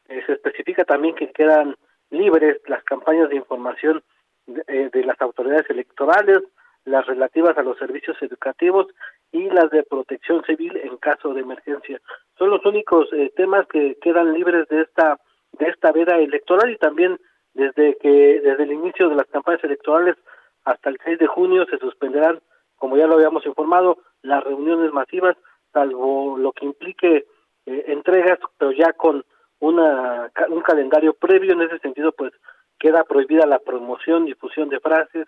eh, 0.09 0.23
se 0.27 0.33
especifica 0.33 0.85
también 0.85 1.15
que 1.15 1.31
quedan 1.31 1.77
libres 2.11 2.61
las 2.67 2.83
campañas 2.83 3.29
de 3.29 3.37
información 3.37 4.03
de, 4.47 4.65
eh, 4.67 4.91
de 4.93 5.05
las 5.05 5.21
autoridades 5.21 5.71
electorales, 5.71 6.41
las 6.85 7.07
relativas 7.07 7.57
a 7.57 7.63
los 7.63 7.79
servicios 7.79 8.17
educativos 8.21 8.89
y 9.33 9.49
las 9.51 9.71
de 9.71 9.83
protección 9.85 10.43
civil 10.45 10.77
en 10.77 10.97
caso 10.97 11.33
de 11.33 11.41
emergencia. 11.41 12.01
Son 12.39 12.51
los 12.51 12.65
únicos 12.65 13.09
eh, 13.13 13.33
temas 13.37 13.67
que 13.69 13.97
quedan 14.01 14.33
libres 14.33 14.69
de 14.69 14.83
esta 14.83 15.19
de 15.53 15.67
esta 15.67 15.93
veda 15.93 16.17
electoral 16.17 16.71
y 16.71 16.79
también 16.79 17.19
desde 17.55 17.97
que 17.99 18.41
desde 18.41 18.63
el 18.63 18.73
inicio 18.73 19.09
de 19.09 19.17
las 19.17 19.27
campañas 19.27 19.63
electorales 19.65 20.17
hasta 20.65 20.91
el 20.91 20.99
6 21.05 21.19
de 21.19 21.27
junio 21.27 21.67
se 21.67 21.79
suspenderán, 21.79 22.41
como 22.77 22.97
ya 22.97 23.07
lo 23.07 23.15
habíamos 23.15 23.45
informado, 23.47 23.99
las 24.23 24.45
reuniones 24.45 24.93
masivas, 24.93 25.37
salvo 25.73 26.37
lo 26.39 26.53
que 26.53 26.67
implique 26.67 27.27
eh, 27.67 27.85
entregas, 27.89 28.39
pero 28.59 28.73
ya 28.73 28.93
con 28.93 29.25
una 29.59 30.31
un 30.49 30.63
calendario 30.63 31.15
previo 31.15 31.53
en 31.53 31.63
ese 31.63 31.79
sentido, 31.81 32.13
pues 32.13 32.33
queda 32.79 33.05
prohibida 33.05 33.47
la 33.47 33.59
promoción, 33.59 34.25
difusión 34.25 34.69
de 34.69 34.81
frases, 34.81 35.27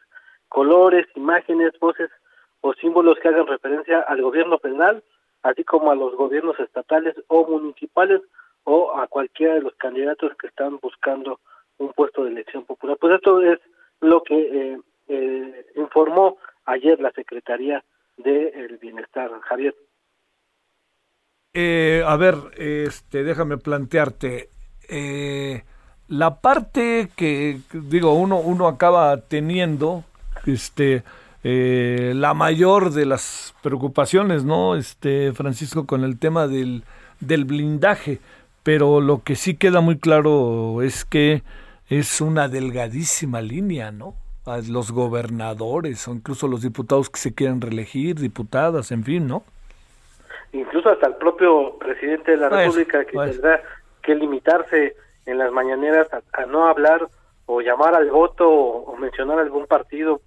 colores, 0.48 1.06
imágenes, 1.14 1.72
voces 1.80 2.10
o 2.62 2.72
símbolos 2.74 3.18
que 3.20 3.28
hagan 3.28 3.46
referencia 3.46 4.00
al 4.00 4.22
gobierno 4.22 4.58
federal, 4.58 5.04
así 5.42 5.62
como 5.64 5.90
a 5.90 5.94
los 5.94 6.16
gobiernos 6.16 6.58
estatales 6.58 7.14
o 7.28 7.46
municipales 7.46 8.22
o 8.64 8.96
a 8.96 9.06
cualquiera 9.08 9.54
de 9.54 9.62
los 9.62 9.74
candidatos 9.74 10.32
que 10.40 10.46
están 10.46 10.78
buscando 10.80 11.40
un 11.78 11.92
puesto 11.92 12.24
de 12.24 12.30
elección 12.30 12.64
popular. 12.64 12.96
Pues 13.00 13.14
esto 13.14 13.40
es 13.40 13.58
lo 14.00 14.22
que 14.22 14.38
eh, 14.38 14.78
eh, 15.08 15.66
informó 15.76 16.38
ayer 16.64 17.00
la 17.00 17.10
Secretaría 17.12 17.84
del 18.16 18.78
Bienestar, 18.78 19.30
Javier. 19.42 19.74
Eh, 21.54 22.02
a 22.06 22.16
ver, 22.16 22.34
este, 22.56 23.24
déjame 23.24 23.58
plantearte. 23.58 24.48
Eh, 24.88 25.62
la 26.08 26.40
parte 26.40 27.10
que, 27.16 27.58
digo, 27.72 28.14
uno, 28.14 28.38
uno 28.38 28.68
acaba 28.68 29.16
teniendo, 29.28 30.04
este, 30.46 31.02
eh, 31.44 32.12
la 32.14 32.34
mayor 32.34 32.90
de 32.92 33.06
las 33.06 33.54
preocupaciones, 33.62 34.44
¿no? 34.44 34.76
Este, 34.76 35.32
Francisco, 35.32 35.86
con 35.86 36.04
el 36.04 36.18
tema 36.18 36.46
del, 36.46 36.84
del 37.20 37.44
blindaje. 37.44 38.20
Pero 38.62 39.00
lo 39.00 39.22
que 39.24 39.34
sí 39.34 39.56
queda 39.56 39.80
muy 39.80 39.98
claro 39.98 40.82
es 40.82 41.04
que 41.04 41.42
es 41.88 42.20
una 42.20 42.48
delgadísima 42.48 43.40
línea, 43.40 43.90
¿no? 43.90 44.14
A 44.46 44.58
los 44.58 44.92
gobernadores 44.92 46.06
o 46.08 46.12
incluso 46.14 46.46
los 46.48 46.62
diputados 46.62 47.10
que 47.10 47.18
se 47.18 47.34
quieren 47.34 47.60
reelegir, 47.60 48.16
diputadas, 48.20 48.92
en 48.92 49.02
fin, 49.04 49.26
¿no? 49.26 49.42
Incluso 50.52 50.90
hasta 50.90 51.06
el 51.08 51.14
propio 51.16 51.76
presidente 51.78 52.32
de 52.32 52.36
la 52.36 52.48
Pues, 52.48 52.66
República 52.66 53.04
que 53.04 53.12
pues. 53.14 53.32
tendrá 53.32 53.62
que 54.02 54.14
limitarse 54.14 54.94
en 55.26 55.38
las 55.38 55.50
mañaneras 55.52 56.08
a, 56.12 56.22
a 56.42 56.46
no 56.46 56.66
hablar 56.68 57.08
o 57.46 57.60
llamar 57.60 57.94
al 57.94 58.10
voto 58.10 58.48
o, 58.48 58.92
o 58.92 58.96
mencionar 58.96 59.38
algún 59.38 59.66
partido 59.66 60.20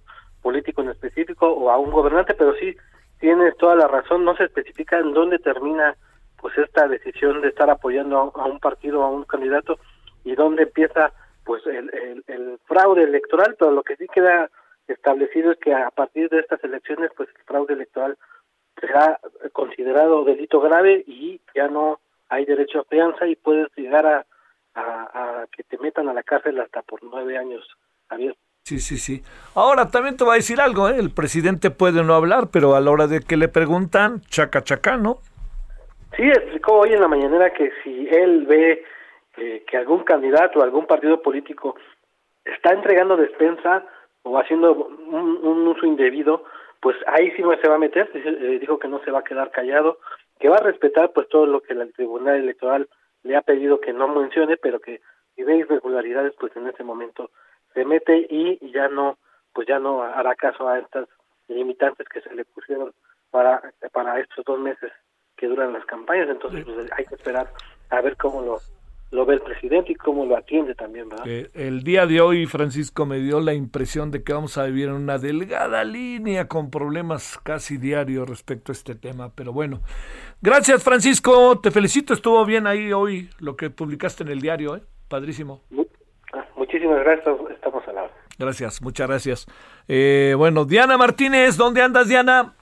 político 0.46 0.80
en 0.80 0.90
específico 0.90 1.48
o 1.48 1.70
a 1.70 1.76
un 1.76 1.90
gobernante, 1.90 2.32
pero 2.34 2.54
sí 2.54 2.76
tienes 3.18 3.56
toda 3.56 3.74
la 3.74 3.88
razón, 3.88 4.24
no 4.24 4.36
se 4.36 4.44
especifica 4.44 4.96
en 4.96 5.12
dónde 5.12 5.40
termina 5.40 5.96
pues 6.40 6.56
esta 6.56 6.86
decisión 6.86 7.40
de 7.40 7.48
estar 7.48 7.68
apoyando 7.68 8.32
a, 8.32 8.46
un 8.46 8.60
partido 8.60 9.00
o 9.00 9.02
a 9.02 9.10
un 9.10 9.24
candidato 9.24 9.76
y 10.22 10.36
dónde 10.36 10.62
empieza 10.62 11.12
pues 11.44 11.66
el, 11.66 11.90
el, 11.92 12.24
el 12.28 12.60
fraude 12.64 13.02
electoral, 13.02 13.56
pero 13.58 13.72
lo 13.72 13.82
que 13.82 13.96
sí 13.96 14.06
queda 14.06 14.48
establecido 14.86 15.50
es 15.50 15.58
que 15.58 15.74
a 15.74 15.90
partir 15.90 16.28
de 16.28 16.38
estas 16.38 16.62
elecciones 16.62 17.10
pues 17.16 17.28
el 17.28 17.42
fraude 17.42 17.74
electoral 17.74 18.16
será 18.80 19.18
considerado 19.52 20.24
delito 20.24 20.60
grave 20.60 21.02
y 21.08 21.40
ya 21.56 21.66
no 21.66 21.98
hay 22.28 22.44
derecho 22.44 22.78
a 22.78 22.84
fianza 22.84 23.26
y 23.26 23.34
puedes 23.34 23.66
llegar 23.74 24.06
a, 24.06 24.24
a, 24.76 25.46
que 25.50 25.64
te 25.64 25.76
metan 25.78 26.08
a 26.08 26.14
la 26.14 26.22
cárcel 26.22 26.60
hasta 26.60 26.82
por 26.82 27.02
nueve 27.02 27.36
años, 27.36 27.66
Javier. 28.08 28.36
Sí, 28.66 28.80
sí, 28.80 28.96
sí. 28.96 29.22
Ahora 29.54 29.90
también 29.92 30.16
te 30.16 30.24
voy 30.24 30.32
a 30.32 30.42
decir 30.42 30.60
algo, 30.60 30.88
¿eh? 30.88 30.96
El 30.98 31.14
presidente 31.14 31.70
puede 31.70 32.02
no 32.02 32.14
hablar, 32.14 32.48
pero 32.52 32.74
a 32.74 32.80
la 32.80 32.90
hora 32.90 33.06
de 33.06 33.20
que 33.20 33.36
le 33.36 33.46
preguntan, 33.46 34.22
chaca, 34.22 34.64
chaca, 34.64 34.96
¿no? 34.96 35.18
Sí, 36.16 36.24
explicó 36.24 36.78
hoy 36.78 36.92
en 36.92 37.00
la 37.00 37.06
mañanera 37.06 37.52
que 37.52 37.70
si 37.84 38.08
él 38.08 38.44
ve 38.44 38.82
eh, 39.36 39.64
que 39.70 39.76
algún 39.76 40.02
candidato 40.02 40.58
o 40.58 40.64
algún 40.64 40.84
partido 40.88 41.22
político 41.22 41.76
está 42.44 42.72
entregando 42.72 43.16
despensa 43.16 43.86
o 44.24 44.36
haciendo 44.36 44.72
un, 44.72 45.68
uso 45.68 45.86
indebido, 45.86 46.42
pues 46.80 46.96
ahí 47.06 47.30
sí 47.36 47.42
no 47.42 47.56
se 47.62 47.68
va 47.68 47.76
a 47.76 47.78
meter, 47.86 48.10
eh, 48.14 48.58
dijo 48.60 48.80
que 48.80 48.88
no 48.88 48.98
se 49.04 49.12
va 49.12 49.20
a 49.20 49.24
quedar 49.24 49.52
callado, 49.52 50.00
que 50.40 50.48
va 50.48 50.56
a 50.56 50.64
respetar 50.64 51.12
pues 51.12 51.28
todo 51.28 51.46
lo 51.46 51.60
que 51.60 51.74
el 51.74 51.92
Tribunal 51.92 52.40
Electoral 52.40 52.88
le 53.22 53.36
ha 53.36 53.42
pedido 53.42 53.80
que 53.80 53.92
no 53.92 54.08
mencione, 54.08 54.56
pero 54.56 54.80
que 54.80 55.02
si 55.36 55.44
ve 55.44 55.54
irregularidades 55.58 56.32
pues 56.36 56.50
en 56.56 56.66
ese 56.66 56.82
momento 56.82 57.30
se 57.76 57.84
mete 57.84 58.26
y 58.30 58.58
ya 58.72 58.88
no 58.88 59.18
pues 59.52 59.68
ya 59.68 59.78
no 59.78 60.02
hará 60.02 60.34
caso 60.34 60.68
a 60.68 60.78
estas 60.78 61.08
limitantes 61.48 62.08
que 62.08 62.22
se 62.22 62.34
le 62.34 62.44
pusieron 62.46 62.92
para 63.30 63.62
para 63.92 64.18
estos 64.18 64.44
dos 64.44 64.58
meses 64.58 64.90
que 65.36 65.46
duran 65.46 65.74
las 65.74 65.84
campañas, 65.84 66.28
entonces 66.30 66.64
pues, 66.64 66.90
hay 66.96 67.04
que 67.04 67.14
esperar 67.14 67.52
a 67.90 68.00
ver 68.00 68.16
cómo 68.16 68.40
lo 68.40 68.56
lo 69.12 69.24
ve 69.24 69.34
el 69.34 69.40
presidente 69.40 69.92
y 69.92 69.94
cómo 69.94 70.24
lo 70.24 70.36
atiende 70.36 70.74
también, 70.74 71.08
¿verdad? 71.08 71.26
Eh, 71.28 71.50
el 71.54 71.84
día 71.84 72.06
de 72.06 72.20
hoy, 72.20 72.46
Francisco, 72.46 73.06
me 73.06 73.18
dio 73.18 73.38
la 73.38 73.54
impresión 73.54 74.10
de 74.10 74.24
que 74.24 74.32
vamos 74.32 74.58
a 74.58 74.64
vivir 74.64 74.88
en 74.88 74.94
una 74.94 75.18
delgada 75.18 75.84
línea 75.84 76.48
con 76.48 76.72
problemas 76.72 77.38
casi 77.38 77.76
diarios 77.76 78.28
respecto 78.28 78.72
a 78.72 78.74
este 78.74 78.96
tema. 78.96 79.30
Pero 79.32 79.52
bueno, 79.52 79.80
gracias, 80.42 80.82
Francisco. 80.82 81.60
Te 81.60 81.70
felicito. 81.70 82.14
Estuvo 82.14 82.44
bien 82.44 82.66
ahí 82.66 82.92
hoy 82.92 83.30
lo 83.38 83.56
que 83.56 83.70
publicaste 83.70 84.24
en 84.24 84.30
el 84.30 84.40
diario, 84.40 84.76
¿eh? 84.76 84.82
Padrísimo. 85.08 85.62
Ah, 86.32 86.44
Muchísimas 86.56 86.98
gracias, 87.04 87.36
lado. 87.92 88.10
Gracias, 88.38 88.82
muchas 88.82 89.08
gracias. 89.08 89.46
Eh, 89.88 90.34
bueno, 90.36 90.64
Diana 90.64 90.96
Martínez, 90.96 91.56
¿dónde 91.56 91.82
andas, 91.82 92.08
Diana? 92.08 92.54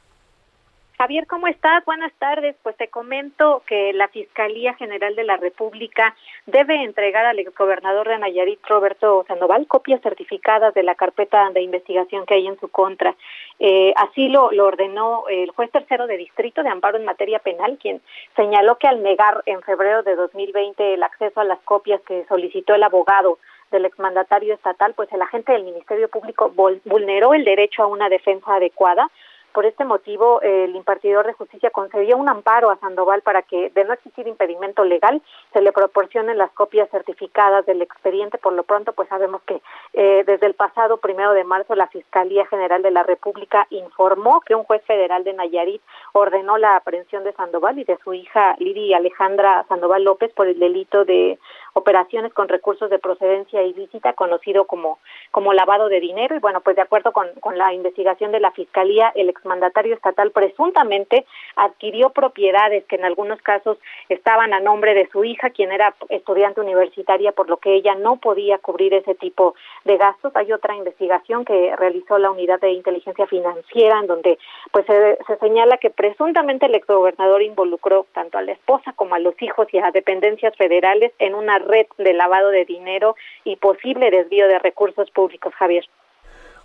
Javier, 0.97 1.27
¿cómo 1.27 1.49
estás? 1.49 1.85
Buenas 1.85 2.13
tardes. 2.21 2.55
Pues 2.63 2.77
te 2.77 2.89
comento 2.89 3.63
que 3.67 3.93
la 3.93 4.07
Fiscalía 4.09 4.75
General 4.75 5.17
de 5.17 5.25
la 5.25 5.37
República 5.37 6.15
debe 6.47 6.85
entregar 6.85 7.27
al 7.27 7.39
exgobernador 7.41 8.09
de 8.09 8.19
Nayarit, 8.19 8.65
Roberto 8.67 9.25
Sandoval, 9.27 9.67
copias 9.67 10.01
certificadas 10.03 10.73
de 10.73 10.85
la 10.85 10.95
carpeta 10.95 11.51
de 11.51 11.63
investigación 11.63 12.25
que 12.27 12.35
hay 12.35 12.47
en 12.47 12.61
su 12.61 12.69
contra. 12.69 13.17
Eh, 13.59 13.93
así 13.97 14.29
lo, 14.29 14.53
lo 14.53 14.67
ordenó 14.67 15.25
el 15.29 15.51
juez 15.51 15.71
tercero 15.73 16.07
de 16.07 16.17
distrito 16.17 16.63
de 16.63 16.69
amparo 16.69 16.97
en 16.97 17.05
materia 17.05 17.41
penal, 17.41 17.77
quien 17.81 18.01
señaló 18.37 18.79
que 18.79 18.87
al 18.87 19.03
negar 19.03 19.43
en 19.47 19.63
febrero 19.63 20.05
de 20.05 20.15
2020 20.15 20.95
el 20.95 21.03
acceso 21.03 21.41
a 21.41 21.45
las 21.45 21.59
copias 21.61 22.01
que 22.03 22.25
solicitó 22.29 22.77
el 22.77 22.83
abogado 22.85 23.39
del 23.70 23.85
exmandatario 23.85 24.55
estatal, 24.55 24.95
pues 24.95 25.12
el 25.12 25.23
agente 25.23 25.53
del 25.53 25.65
Ministerio 25.65 26.09
Público 26.09 26.53
vulneró 26.85 27.35
el 27.35 27.45
derecho 27.45 27.82
a 27.82 27.86
una 27.86 28.09
defensa 28.09 28.55
adecuada. 28.55 29.11
Por 29.55 29.66
este 29.66 29.85
motivo, 29.85 30.40
el 30.43 30.74
impartidor 30.74 31.28
de 31.28 31.32
justicia 31.32 31.70
concedió 31.70 32.16
un 32.16 32.28
amparo 32.28 32.70
a 32.70 32.76
Sandoval 32.78 33.22
para 33.22 33.43
que, 33.43 33.70
de 33.70 33.85
no 33.85 33.93
existir 33.93 34.26
impedimento 34.26 34.82
legal, 34.85 35.22
se 35.52 35.60
le 35.60 35.70
proporcionen 35.70 36.39
las 36.39 36.51
copias 36.51 36.90
certificadas 36.90 37.64
del 37.64 37.81
expediente. 37.81 38.36
Por 38.36 38.55
lo 38.55 38.64
pronto, 38.64 38.93
pues 38.94 39.09
sabemos 39.09 39.43
que 39.43 39.62
eh, 39.93 40.24
desde 40.26 40.47
el 40.47 40.55
pasado 40.55 40.97
primero 40.97 41.35
de 41.35 41.44
marzo, 41.44 41.76
la 41.76 41.86
Fiscalía 41.86 42.44
General 42.47 42.82
de 42.82 42.90
la 42.90 43.05
República 43.05 43.68
informó 43.70 44.40
que 44.40 44.56
un 44.56 44.64
juez 44.64 44.82
federal 44.86 45.22
de 45.22 45.35
Nayarit 45.35 45.82
ordenó 46.14 46.59
la 46.59 46.74
aprehensión 46.74 47.22
de 47.22 47.32
Sandoval 47.35 47.78
y 47.78 47.85
de 47.85 47.97
su 48.02 48.12
hija 48.12 48.56
Liri 48.59 48.93
Alejandra 48.93 49.64
Sandoval 49.68 50.02
López 50.02 50.32
por 50.32 50.48
el 50.48 50.59
delito 50.59 51.05
de 51.05 51.39
operaciones 51.74 52.32
con 52.32 52.48
recursos 52.48 52.90
de 52.90 52.98
procedencia 52.98 53.62
ilícita, 53.62 54.14
conocido 54.14 54.64
como, 54.64 54.98
como 55.31 55.52
lavado 55.52 55.89
de 55.89 56.01
dinero. 56.01 56.35
Y 56.35 56.40
bueno, 56.40 56.60
pues 56.60 56.74
de 56.74 56.82
acuerdo 56.82 57.12
con, 57.12 57.28
con 57.40 57.56
la 57.56 57.72
investigación 57.72 58.32
de 58.32 58.40
la 58.40 58.51
Fiscalía, 58.51 59.12
el 59.14 59.28
exmandatario 59.45 59.95
estatal 59.95 60.31
presuntamente 60.31 61.27
adquirió 61.55 62.11
propiedades 62.11 62.85
que 62.87 62.97
en 62.97 63.05
algunos 63.05 63.41
casos 63.43 63.79
estaban 64.09 64.55
a 64.55 64.61
nombre 64.61 64.95
de 64.95 65.07
su 65.11 65.25
hija, 65.25 65.51
quien 65.51 65.71
era 65.71 65.95
estudiante 66.09 66.62
universitaria, 66.62 67.33
por 67.33 67.51
lo 67.51 67.59
que 67.59 67.75
ella 67.75 67.95
no 67.95 68.16
podía 68.16 68.59
cubrir 68.59 68.95
ese 68.95 69.15
tipo 69.15 69.55
de 69.85 69.99
gastos. 69.99 70.35
Hay 70.35 70.51
otra 70.53 70.75
investigación 70.75 71.45
que 71.45 71.77
realizó 71.77 72.19
la 72.19 72.31
Unidad 72.31 72.61
de 72.61 72.73
Inteligencia 72.73 73.27
Financiera, 73.27 74.01
en 74.01 74.07
donde 74.07 74.39
pues 74.73 74.87
se, 74.87 75.19
se 75.27 75.37
señala 75.37 75.77
que 75.77 75.91
presuntamente 75.91 76.66
el 76.66 76.75
exgobernador 76.75 77.43
involucró 77.43 78.07
tanto 78.12 78.39
a 78.39 78.43
la 78.43 78.53
esposa 78.53 78.93
como 78.97 79.15
a 79.15 79.19
los 79.19 79.41
hijos 79.43 79.69
y 79.73 79.79
a 79.79 79.91
dependencias 79.91 80.57
federales 80.57 81.12
en 81.19 81.35
una 81.35 81.59
red 81.59 81.87
de 81.99 82.15
lavado 82.15 82.49
de 82.49 82.65
dinero 82.65 83.15
y 83.45 83.57
posible 83.57 84.11
desvío 84.11 84.49
de 84.49 84.59
recursos 84.59 85.11
públicos, 85.11 85.53
Javier. 85.55 85.85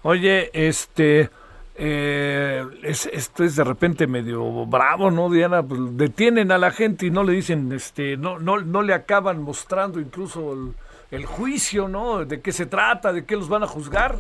Oye, 0.03 0.49
este, 0.53 1.30
eh, 1.81 2.61
es, 2.84 3.06
esto 3.06 3.45
es 3.45 3.56
de 3.56 3.64
repente 3.64 4.06
medio 4.06 4.65
bravo, 4.65 5.10
¿no, 5.11 5.30
Diana? 5.30 5.64
Pues 5.64 5.80
detienen 5.95 6.51
a 6.51 6.57
la 6.57 6.72
gente 6.72 7.06
y 7.06 7.10
no 7.10 7.23
le 7.23 7.31
dicen, 7.31 7.72
este, 7.72 8.18
no, 8.18 8.38
no, 8.38 8.60
no 8.60 8.81
le 8.81 8.93
acaban 8.93 9.41
mostrando 9.41 9.97
incluso 10.01 10.53
el- 11.11 11.26
juicio, 11.26 11.88
¿no? 11.88 12.26
¿De 12.26 12.41
qué 12.41 12.51
se 12.51 12.65
trata? 12.65 13.14
¿De 13.14 13.26
qué 13.26 13.35
los 13.38 13.47
van 13.47 13.64
a 13.64 13.68
juzgar? 13.68 14.15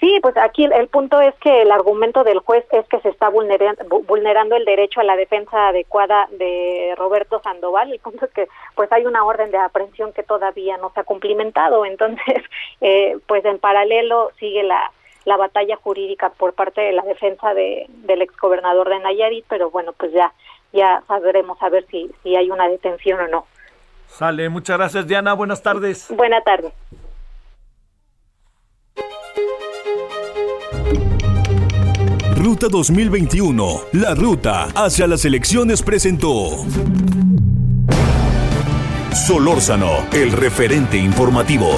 Sí, 0.00 0.18
pues 0.20 0.36
aquí 0.36 0.64
el, 0.64 0.88
punto 0.88 1.20
es 1.20 1.34
que 1.36 1.62
el 1.62 1.70
argumento 1.70 2.24
del 2.24 2.40
juez 2.40 2.64
es 2.72 2.86
que 2.88 3.00
se 3.00 3.08
está 3.08 3.28
vulnerando, 3.28 4.00
vulnerando 4.00 4.56
el 4.56 4.64
derecho 4.64 5.00
a 5.00 5.04
la 5.04 5.16
defensa 5.16 5.68
adecuada 5.68 6.28
de 6.32 6.94
Roberto 6.96 7.40
Sandoval. 7.42 7.92
El 7.92 8.00
punto 8.00 8.26
es 8.26 8.32
que 8.32 8.48
pues 8.74 8.90
hay 8.92 9.06
una 9.06 9.24
orden 9.24 9.50
de 9.50 9.58
aprehensión 9.58 10.12
que 10.12 10.22
todavía 10.24 10.76
no 10.76 10.90
se 10.92 11.00
ha 11.00 11.04
cumplimentado. 11.04 11.84
Entonces, 11.86 12.42
eh, 12.80 13.16
pues 13.26 13.44
en 13.44 13.58
paralelo 13.58 14.30
sigue 14.38 14.62
la, 14.64 14.92
la 15.24 15.36
batalla 15.36 15.76
jurídica 15.76 16.30
por 16.30 16.54
parte 16.54 16.80
de 16.80 16.92
la 16.92 17.02
defensa 17.02 17.54
de, 17.54 17.86
del 17.88 18.22
exgobernador 18.22 18.88
de 18.88 18.98
Nayarit, 19.00 19.44
pero 19.48 19.70
bueno, 19.70 19.92
pues 19.92 20.12
ya 20.12 20.32
ya 20.72 21.02
sabremos 21.06 21.58
a 21.62 21.68
ver 21.68 21.86
si, 21.90 22.10
si 22.22 22.36
hay 22.36 22.50
una 22.50 22.68
detención 22.68 23.20
o 23.20 23.28
no. 23.28 23.46
Sale, 24.06 24.48
muchas 24.48 24.78
gracias 24.78 25.06
Diana, 25.06 25.34
buenas 25.34 25.62
tardes. 25.62 26.06
Buena 26.10 26.40
tarde. 26.42 26.72
Ruta 32.36 32.68
2021, 32.70 33.80
la 33.92 34.14
ruta 34.14 34.68
hacia 34.74 35.06
las 35.06 35.24
elecciones 35.24 35.82
presentó. 35.82 36.64
Solórzano, 39.12 40.06
el 40.12 40.32
referente 40.32 40.96
informativo. 40.96 41.68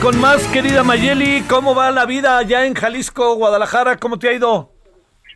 Con 0.00 0.20
más, 0.20 0.46
querida 0.52 0.82
Mayeli. 0.84 1.42
¿Cómo 1.48 1.74
va 1.74 1.90
la 1.90 2.06
vida 2.06 2.38
allá 2.38 2.64
en 2.64 2.74
Jalisco, 2.74 3.34
Guadalajara? 3.34 3.96
¿Cómo 3.96 4.18
te 4.18 4.28
ha 4.28 4.32
ido? 4.32 4.70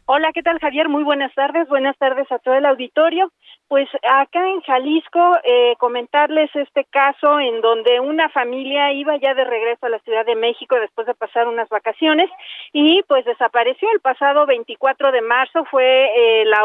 Hola, 0.07 0.31
¿qué 0.33 0.43
tal 0.43 0.61
Javier? 0.61 0.89
Muy 0.89 1.03
buenas 1.03 1.35
tardes, 1.35 1.69
buenas 1.69 1.97
tardes 1.99 2.31
a 2.31 2.39
todo 2.39 2.55
el 2.55 2.65
auditorio. 2.65 3.33
Pues 3.67 3.89
acá 4.09 4.49
en 4.49 4.61
Jalisco, 4.61 5.37
eh, 5.43 5.75
comentarles 5.79 6.49
este 6.55 6.85
caso 6.85 7.41
en 7.41 7.61
donde 7.61 7.99
una 7.99 8.29
familia 8.29 8.93
iba 8.93 9.17
ya 9.17 9.35
de 9.35 9.45
regreso 9.45 9.87
a 9.87 9.89
la 9.89 9.99
Ciudad 9.99 10.25
de 10.25 10.37
México 10.37 10.77
después 10.79 11.09
de 11.09 11.15
pasar 11.15 11.49
unas 11.49 11.69
vacaciones 11.69 12.31
y 12.73 13.03
pues 13.09 13.25
desapareció 13.25 13.89
el 13.93 14.01
pasado 14.01 14.47
24 14.47 15.11
de 15.11 15.23
marzo, 15.23 15.65
fue 15.65 16.05
eh, 16.07 16.45
la, 16.45 16.63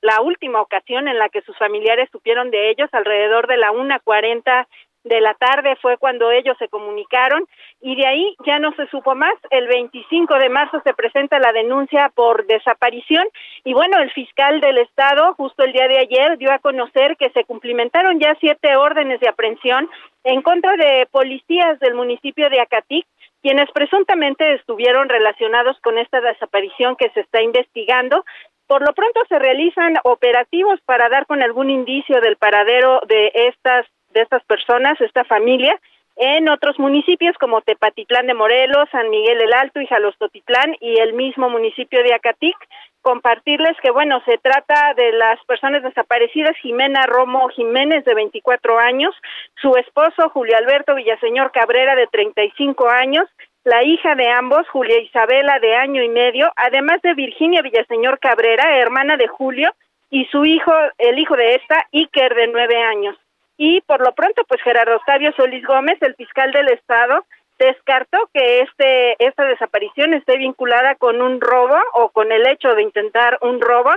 la 0.00 0.22
última 0.22 0.62
ocasión 0.62 1.08
en 1.08 1.18
la 1.18 1.28
que 1.28 1.42
sus 1.42 1.56
familiares 1.58 2.08
supieron 2.10 2.50
de 2.50 2.70
ellos 2.70 2.88
alrededor 2.92 3.46
de 3.48 3.58
la 3.58 3.70
1.40 3.70 4.66
de 5.04 5.20
la 5.20 5.34
tarde 5.34 5.76
fue 5.80 5.96
cuando 5.96 6.30
ellos 6.30 6.56
se 6.58 6.68
comunicaron 6.68 7.46
y 7.80 7.96
de 7.96 8.06
ahí 8.06 8.36
ya 8.46 8.58
no 8.58 8.72
se 8.74 8.86
supo 8.88 9.14
más. 9.14 9.34
El 9.50 9.66
25 9.68 10.34
de 10.38 10.48
marzo 10.48 10.80
se 10.84 10.94
presenta 10.94 11.38
la 11.38 11.52
denuncia 11.52 12.10
por 12.14 12.46
desaparición 12.46 13.26
y 13.64 13.74
bueno, 13.74 13.98
el 13.98 14.10
fiscal 14.12 14.60
del 14.60 14.78
estado 14.78 15.34
justo 15.34 15.64
el 15.64 15.72
día 15.72 15.88
de 15.88 15.98
ayer 15.98 16.38
dio 16.38 16.52
a 16.52 16.58
conocer 16.58 17.16
que 17.16 17.30
se 17.30 17.44
cumplimentaron 17.44 18.18
ya 18.20 18.36
siete 18.40 18.76
órdenes 18.76 19.20
de 19.20 19.28
aprehensión 19.28 19.88
en 20.24 20.42
contra 20.42 20.76
de 20.76 21.06
policías 21.10 21.78
del 21.80 21.94
municipio 21.94 22.50
de 22.50 22.60
Acatic 22.60 23.06
quienes 23.40 23.70
presuntamente 23.70 24.54
estuvieron 24.54 25.08
relacionados 25.08 25.78
con 25.80 25.96
esta 25.96 26.20
desaparición 26.20 26.96
que 26.96 27.08
se 27.10 27.20
está 27.20 27.40
investigando 27.40 28.24
por 28.68 28.86
lo 28.86 28.92
pronto 28.92 29.20
se 29.28 29.38
realizan 29.38 29.94
operativos 30.04 30.78
para 30.84 31.08
dar 31.08 31.26
con 31.26 31.42
algún 31.42 31.70
indicio 31.70 32.20
del 32.20 32.36
paradero 32.36 33.00
de 33.08 33.32
estas 33.34 33.86
de 34.18 34.24
estas 34.24 34.44
personas, 34.44 35.00
esta 35.00 35.24
familia, 35.24 35.78
en 36.20 36.48
otros 36.48 36.76
municipios 36.80 37.36
como 37.38 37.60
Tepatitlán 37.60 38.26
de 38.26 38.34
Morelos, 38.34 38.88
San 38.90 39.08
Miguel 39.08 39.40
el 39.40 39.52
Alto 39.52 39.80
y 39.80 39.86
Jalostotitlán 39.86 40.76
y 40.80 40.98
el 40.98 41.12
mismo 41.12 41.48
municipio 41.48 42.02
de 42.02 42.12
Acatic. 42.12 42.56
Compartirles 43.02 43.76
que, 43.80 43.92
bueno, 43.92 44.20
se 44.26 44.36
trata 44.38 44.94
de 44.94 45.12
las 45.12 45.42
personas 45.44 45.84
desaparecidas, 45.84 46.56
Jimena 46.60 47.06
Romo 47.06 47.48
Jiménez, 47.50 48.04
de 48.04 48.14
24 48.14 48.80
años, 48.80 49.14
su 49.62 49.76
esposo, 49.76 50.28
Julio 50.30 50.56
Alberto 50.56 50.96
Villaseñor 50.96 51.52
Cabrera, 51.52 51.94
de 51.94 52.08
35 52.08 52.88
años, 52.88 53.28
la 53.62 53.84
hija 53.84 54.16
de 54.16 54.28
ambos, 54.28 54.68
Julia 54.70 54.98
Isabela, 55.00 55.60
de 55.60 55.76
año 55.76 56.02
y 56.02 56.08
medio, 56.08 56.50
además 56.56 57.00
de 57.02 57.14
Virginia 57.14 57.62
Villaseñor 57.62 58.18
Cabrera, 58.18 58.76
hermana 58.78 59.16
de 59.16 59.28
Julio, 59.28 59.70
y 60.10 60.24
su 60.26 60.44
hijo, 60.44 60.72
el 60.98 61.18
hijo 61.20 61.36
de 61.36 61.54
esta, 61.54 61.86
Iker, 61.92 62.34
de 62.34 62.48
nueve 62.48 62.82
años. 62.82 63.16
Y 63.58 63.80
por 63.82 64.00
lo 64.00 64.12
pronto, 64.14 64.42
pues 64.48 64.62
Gerardo 64.62 64.96
Octavio 64.96 65.32
Solís 65.36 65.66
Gómez, 65.66 65.98
el 66.00 66.14
fiscal 66.14 66.52
del 66.52 66.68
Estado, 66.68 67.26
descartó 67.58 68.30
que 68.32 68.60
este 68.60 69.16
esta 69.18 69.44
desaparición 69.44 70.14
esté 70.14 70.38
vinculada 70.38 70.94
con 70.94 71.20
un 71.20 71.40
robo 71.40 71.76
o 71.94 72.10
con 72.10 72.30
el 72.30 72.46
hecho 72.46 72.74
de 72.74 72.82
intentar 72.82 73.36
un 73.42 73.60
robo. 73.60 73.90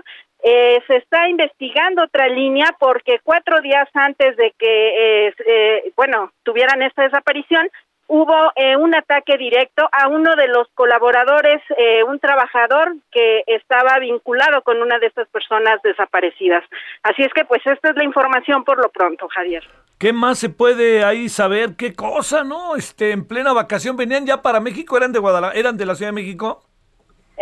Eh, 0.43 0.81
se 0.87 0.95
está 0.95 1.29
investigando 1.29 2.03
otra 2.03 2.27
línea 2.27 2.75
porque 2.79 3.19
cuatro 3.23 3.61
días 3.61 3.87
antes 3.93 4.35
de 4.35 4.51
que, 4.57 5.27
eh, 5.27 5.33
eh, 5.45 5.91
bueno, 5.95 6.31
tuvieran 6.41 6.81
esta 6.81 7.03
desaparición, 7.03 7.69
hubo 8.11 8.51
eh, 8.57 8.75
un 8.75 8.93
ataque 8.93 9.37
directo 9.37 9.87
a 9.89 10.09
uno 10.09 10.35
de 10.35 10.49
los 10.49 10.67
colaboradores, 10.73 11.61
eh, 11.77 12.03
un 12.03 12.19
trabajador 12.19 12.93
que 13.09 13.43
estaba 13.47 13.99
vinculado 13.99 14.63
con 14.63 14.81
una 14.81 14.99
de 14.99 15.07
estas 15.07 15.29
personas 15.29 15.81
desaparecidas. 15.81 16.61
Así 17.03 17.23
es 17.23 17.31
que 17.33 17.45
pues 17.45 17.65
esta 17.65 17.91
es 17.91 17.95
la 17.95 18.03
información 18.03 18.65
por 18.65 18.79
lo 18.79 18.89
pronto, 18.89 19.29
Javier. 19.29 19.63
¿Qué 19.97 20.11
más 20.11 20.39
se 20.39 20.49
puede 20.49 21.05
ahí 21.05 21.29
saber? 21.29 21.77
¿Qué 21.77 21.95
cosa, 21.95 22.43
no? 22.43 22.75
Este, 22.75 23.11
en 23.11 23.25
plena 23.25 23.53
vacación 23.53 23.95
venían 23.95 24.25
ya 24.25 24.41
para 24.41 24.59
México, 24.59 24.97
eran 24.97 25.13
de 25.13 25.19
Guadalajara, 25.19 25.57
eran 25.57 25.77
de 25.77 25.85
la 25.85 25.95
Ciudad 25.95 26.11
de 26.11 26.21
México. 26.21 26.63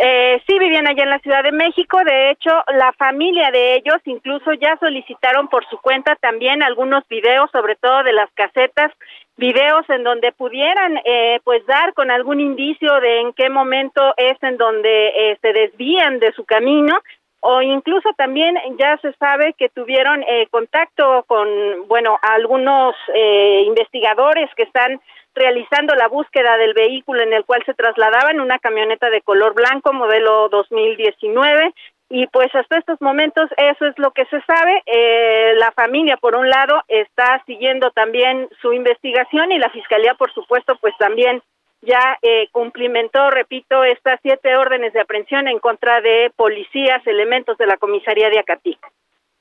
Eh, 0.02 0.40
sí, 0.46 0.58
vivían 0.58 0.86
allá 0.86 1.02
en 1.02 1.10
la 1.10 1.18
Ciudad 1.18 1.42
de 1.42 1.52
México. 1.52 1.98
De 2.04 2.30
hecho, 2.30 2.50
la 2.68 2.90
familia 2.92 3.50
de 3.50 3.74
ellos 3.74 3.96
incluso 4.06 4.54
ya 4.54 4.78
solicitaron 4.78 5.48
por 5.48 5.68
su 5.68 5.76
cuenta 5.78 6.16
también 6.16 6.62
algunos 6.62 7.06
videos, 7.08 7.50
sobre 7.50 7.76
todo 7.76 8.02
de 8.02 8.14
las 8.14 8.30
casetas, 8.32 8.92
videos 9.40 9.88
en 9.88 10.04
donde 10.04 10.30
pudieran 10.32 11.00
eh, 11.04 11.40
pues 11.42 11.66
dar 11.66 11.92
con 11.94 12.10
algún 12.10 12.38
indicio 12.38 13.00
de 13.00 13.20
en 13.22 13.32
qué 13.32 13.48
momento 13.50 14.14
es 14.16 14.40
en 14.42 14.56
donde 14.58 15.08
eh, 15.08 15.38
se 15.40 15.52
desvían 15.52 16.20
de 16.20 16.32
su 16.32 16.44
camino 16.44 17.00
o 17.40 17.62
incluso 17.62 18.10
también 18.16 18.56
ya 18.78 18.98
se 18.98 19.12
sabe 19.14 19.54
que 19.54 19.70
tuvieron 19.70 20.22
eh, 20.24 20.46
contacto 20.50 21.24
con, 21.26 21.48
bueno, 21.88 22.18
algunos 22.20 22.94
eh, 23.14 23.62
investigadores 23.66 24.50
que 24.56 24.64
están 24.64 25.00
realizando 25.34 25.94
la 25.94 26.08
búsqueda 26.08 26.58
del 26.58 26.74
vehículo 26.74 27.22
en 27.22 27.32
el 27.32 27.44
cual 27.46 27.62
se 27.64 27.72
trasladaban, 27.72 28.40
una 28.40 28.58
camioneta 28.58 29.08
de 29.08 29.22
color 29.22 29.54
blanco, 29.54 29.92
modelo 29.92 30.50
2019, 30.50 31.72
y 32.10 32.26
pues 32.26 32.52
hasta 32.52 32.76
estos 32.76 33.00
momentos 33.00 33.48
eso 33.56 33.86
es 33.86 33.96
lo 33.96 34.10
que 34.10 34.24
se 34.26 34.40
sabe. 34.42 34.82
Eh, 34.84 35.54
la 35.56 35.70
familia, 35.70 36.16
por 36.16 36.34
un 36.34 36.50
lado, 36.50 36.82
está 36.88 37.40
siguiendo 37.46 37.92
también 37.92 38.48
su 38.60 38.72
investigación 38.72 39.52
y 39.52 39.58
la 39.58 39.70
fiscalía, 39.70 40.14
por 40.14 40.34
supuesto, 40.34 40.76
pues 40.80 40.92
también 40.98 41.40
ya 41.82 42.18
eh, 42.20 42.48
cumplimentó, 42.50 43.30
repito, 43.30 43.84
estas 43.84 44.18
siete 44.22 44.56
órdenes 44.56 44.92
de 44.92 45.00
aprehensión 45.00 45.46
en 45.46 45.60
contra 45.60 46.00
de 46.00 46.32
policías, 46.34 47.06
elementos 47.06 47.56
de 47.58 47.66
la 47.66 47.76
comisaría 47.76 48.28
de 48.28 48.40
Acatic. 48.40 48.78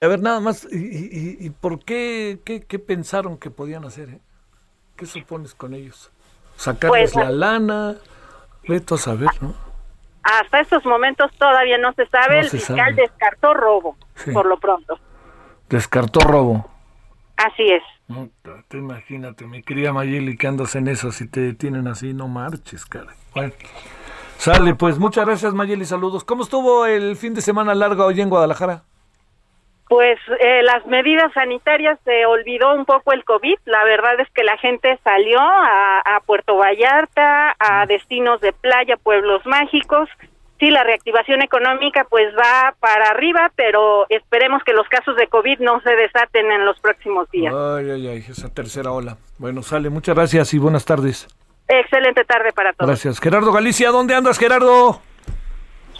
A 0.01 0.07
ver, 0.07 0.21
nada 0.21 0.39
más, 0.39 0.65
¿y, 0.71 1.45
y, 1.45 1.49
por 1.49 1.83
qué, 1.83 2.37
qué, 2.45 2.61
qué, 2.61 2.77
pensaron 2.79 3.37
que 3.37 3.49
podían 3.49 3.83
hacer? 3.83 4.09
Eh? 4.09 4.19
¿Qué 4.95 5.07
supones 5.07 5.55
con 5.55 5.73
ellos? 5.73 6.11
¿Sacarles 6.55 7.13
pues, 7.13 7.25
la 7.25 7.31
lana? 7.31 7.95
Veto 8.67 8.95
a 8.95 8.97
saber, 8.99 9.29
¿no? 9.41 9.68
Hasta 10.23 10.59
estos 10.59 10.85
momentos 10.85 11.31
todavía 11.37 11.77
no 11.77 11.93
se 11.93 12.05
sabe. 12.07 12.35
No 12.35 12.41
el 12.41 12.49
se 12.49 12.57
fiscal 12.57 12.77
sabe. 12.77 12.93
descartó 12.93 13.53
robo, 13.53 13.97
Sí. 14.15 14.31
por 14.31 14.45
lo 14.45 14.59
pronto. 14.59 14.99
Descartó 15.69 16.19
robo. 16.21 16.69
Así 17.37 17.63
es. 17.71 17.83
No, 18.07 18.27
te 18.67 18.77
imagínate, 18.77 19.45
mi 19.45 19.61
querida 19.63 19.93
Mayeli, 19.93 20.35
que 20.35 20.47
andas 20.47 20.75
en 20.75 20.87
eso, 20.87 21.11
si 21.11 21.27
te 21.27 21.39
detienen 21.41 21.87
así, 21.87 22.13
no 22.13 22.27
marches, 22.27 22.85
cara. 22.85 23.13
Bueno, 23.35 23.53
sale, 24.37 24.73
pues 24.75 24.97
muchas 24.97 25.25
gracias, 25.25 25.53
Mayeli, 25.53 25.85
saludos. 25.85 26.23
¿Cómo 26.23 26.43
estuvo 26.43 26.85
el 26.85 27.15
fin 27.15 27.33
de 27.35 27.41
semana 27.41 27.75
largo 27.75 28.03
hoy 28.05 28.19
en 28.19 28.29
Guadalajara? 28.29 28.83
Pues 29.89 30.19
eh, 30.39 30.61
las 30.63 30.85
medidas 30.85 31.33
sanitarias 31.33 31.99
se 32.05 32.25
olvidó 32.25 32.73
un 32.75 32.85
poco 32.85 33.11
el 33.11 33.25
COVID. 33.25 33.57
La 33.65 33.83
verdad 33.83 34.19
es 34.19 34.29
que 34.29 34.43
la 34.43 34.55
gente 34.57 34.97
salió 35.03 35.39
a, 35.39 35.99
a 35.99 36.19
Puerto 36.21 36.55
Vallarta, 36.55 37.55
a 37.59 37.85
destinos 37.87 38.39
de 38.39 38.53
playa, 38.53 38.95
pueblos 38.97 39.45
mágicos. 39.45 40.07
Sí, 40.59 40.69
la 40.69 40.83
reactivación 40.83 41.41
económica 41.41 42.05
pues 42.09 42.35
va 42.37 42.75
para 42.79 43.09
arriba, 43.09 43.51
pero 43.55 44.05
esperemos 44.09 44.61
que 44.63 44.73
los 44.73 44.87
casos 44.89 45.15
de 45.15 45.27
COVID 45.27 45.59
no 45.59 45.81
se 45.81 45.95
desaten 45.95 46.51
en 46.51 46.65
los 46.65 46.79
próximos 46.79 47.31
días. 47.31 47.53
Ay, 47.55 47.89
ay, 47.89 48.07
ay, 48.07 48.25
esa 48.29 48.53
tercera 48.53 48.91
ola. 48.91 49.17
Bueno, 49.37 49.63
sale, 49.63 49.89
muchas 49.89 50.15
gracias 50.15 50.53
y 50.53 50.59
buenas 50.59 50.85
tardes. 50.85 51.27
Excelente 51.67 52.25
tarde 52.25 52.51
para 52.51 52.73
todos. 52.73 52.89
Gracias. 52.89 53.19
Gerardo 53.19 53.51
Galicia, 53.51 53.89
¿dónde 53.89 54.15
andas, 54.15 54.37
Gerardo? 54.37 55.01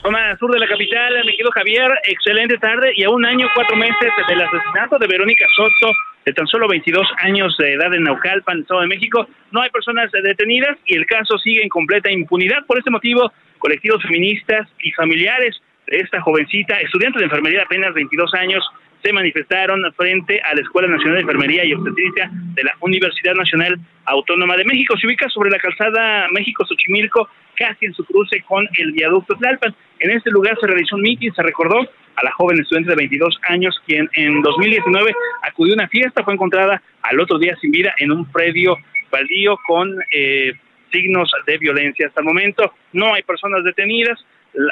Zona 0.01 0.38
sur 0.38 0.49
de 0.51 0.59
la 0.59 0.67
capital, 0.67 1.13
mi 1.26 1.31
querido 1.31 1.51
Javier, 1.51 1.91
excelente 2.07 2.57
tarde 2.57 2.93
y 2.95 3.03
a 3.03 3.09
un 3.09 3.26
año, 3.26 3.47
cuatro 3.53 3.76
meses 3.76 4.11
del 4.30 4.41
asesinato 4.41 4.97
de 4.97 5.07
Verónica 5.07 5.45
Soto, 5.53 5.93
de 6.26 6.31
tan 6.31 6.47
solo 6.47 6.69
22 6.69 7.05
años 7.17 7.55
de 7.57 7.73
edad 7.73 7.93
en 7.93 8.03
Naucalpan, 8.03 8.61
Estado 8.61 8.81
de 8.81 8.88
México. 8.88 9.27
No 9.51 9.61
hay 9.61 9.69
personas 9.69 10.09
detenidas 10.11 10.77
y 10.85 10.95
el 10.95 11.05
caso 11.05 11.38
sigue 11.38 11.61
en 11.63 11.69
completa 11.69 12.09
impunidad. 12.09 12.65
Por 12.65 12.77
este 12.77 12.91
motivo, 12.91 13.30
colectivos 13.57 14.01
feministas 14.03 14.69
y 14.80 14.91
familiares 14.91 15.61
de 15.88 15.97
esta 15.97 16.21
jovencita, 16.21 16.80
estudiante 16.80 17.19
de 17.19 17.26
enfermería 17.26 17.63
apenas 17.63 17.93
22 17.93 18.34
años, 18.35 18.65
se 19.03 19.13
manifestaron 19.13 19.81
frente 19.95 20.41
a 20.41 20.53
la 20.53 20.61
Escuela 20.61 20.88
Nacional 20.88 21.15
de 21.15 21.21
Enfermería 21.21 21.65
y 21.65 21.73
Obstetricia 21.73 22.30
de 22.31 22.63
la 22.63 22.76
Universidad 22.81 23.34
Nacional 23.34 23.80
Autónoma 24.05 24.57
de 24.57 24.65
México. 24.65 24.97
Se 24.97 25.07
ubica 25.07 25.30
sobre 25.30 25.49
la 25.49 25.59
calzada 25.59 26.27
México-Xochimilco, 26.31 27.30
casi 27.55 27.85
en 27.85 27.93
su 27.93 28.03
cruce 28.05 28.41
con 28.47 28.67
el 28.77 28.91
viaducto 28.91 29.35
Tlalpan. 29.35 29.73
En 29.99 30.11
este 30.11 30.31
lugar 30.31 30.57
se 30.59 30.67
realizó 30.67 30.95
un 30.95 31.03
mitin, 31.03 31.34
se 31.34 31.43
recordó 31.43 31.80
a 31.80 32.23
la 32.23 32.31
joven 32.31 32.59
estudiante 32.59 32.89
de 32.89 32.95
22 32.97 33.39
años, 33.47 33.81
quien 33.85 34.09
en 34.13 34.41
2019 34.41 35.13
acudió 35.43 35.73
a 35.73 35.77
una 35.77 35.88
fiesta, 35.88 36.23
fue 36.23 36.34
encontrada 36.34 36.81
al 37.01 37.19
otro 37.19 37.39
día 37.39 37.55
sin 37.61 37.71
vida 37.71 37.93
en 37.99 38.11
un 38.11 38.30
predio 38.31 38.77
baldío 39.11 39.57
con 39.65 39.95
eh, 40.13 40.53
signos 40.91 41.31
de 41.45 41.57
violencia. 41.57 42.07
Hasta 42.07 42.21
el 42.21 42.27
momento 42.27 42.73
no 42.93 43.13
hay 43.13 43.23
personas 43.23 43.63
detenidas. 43.63 44.19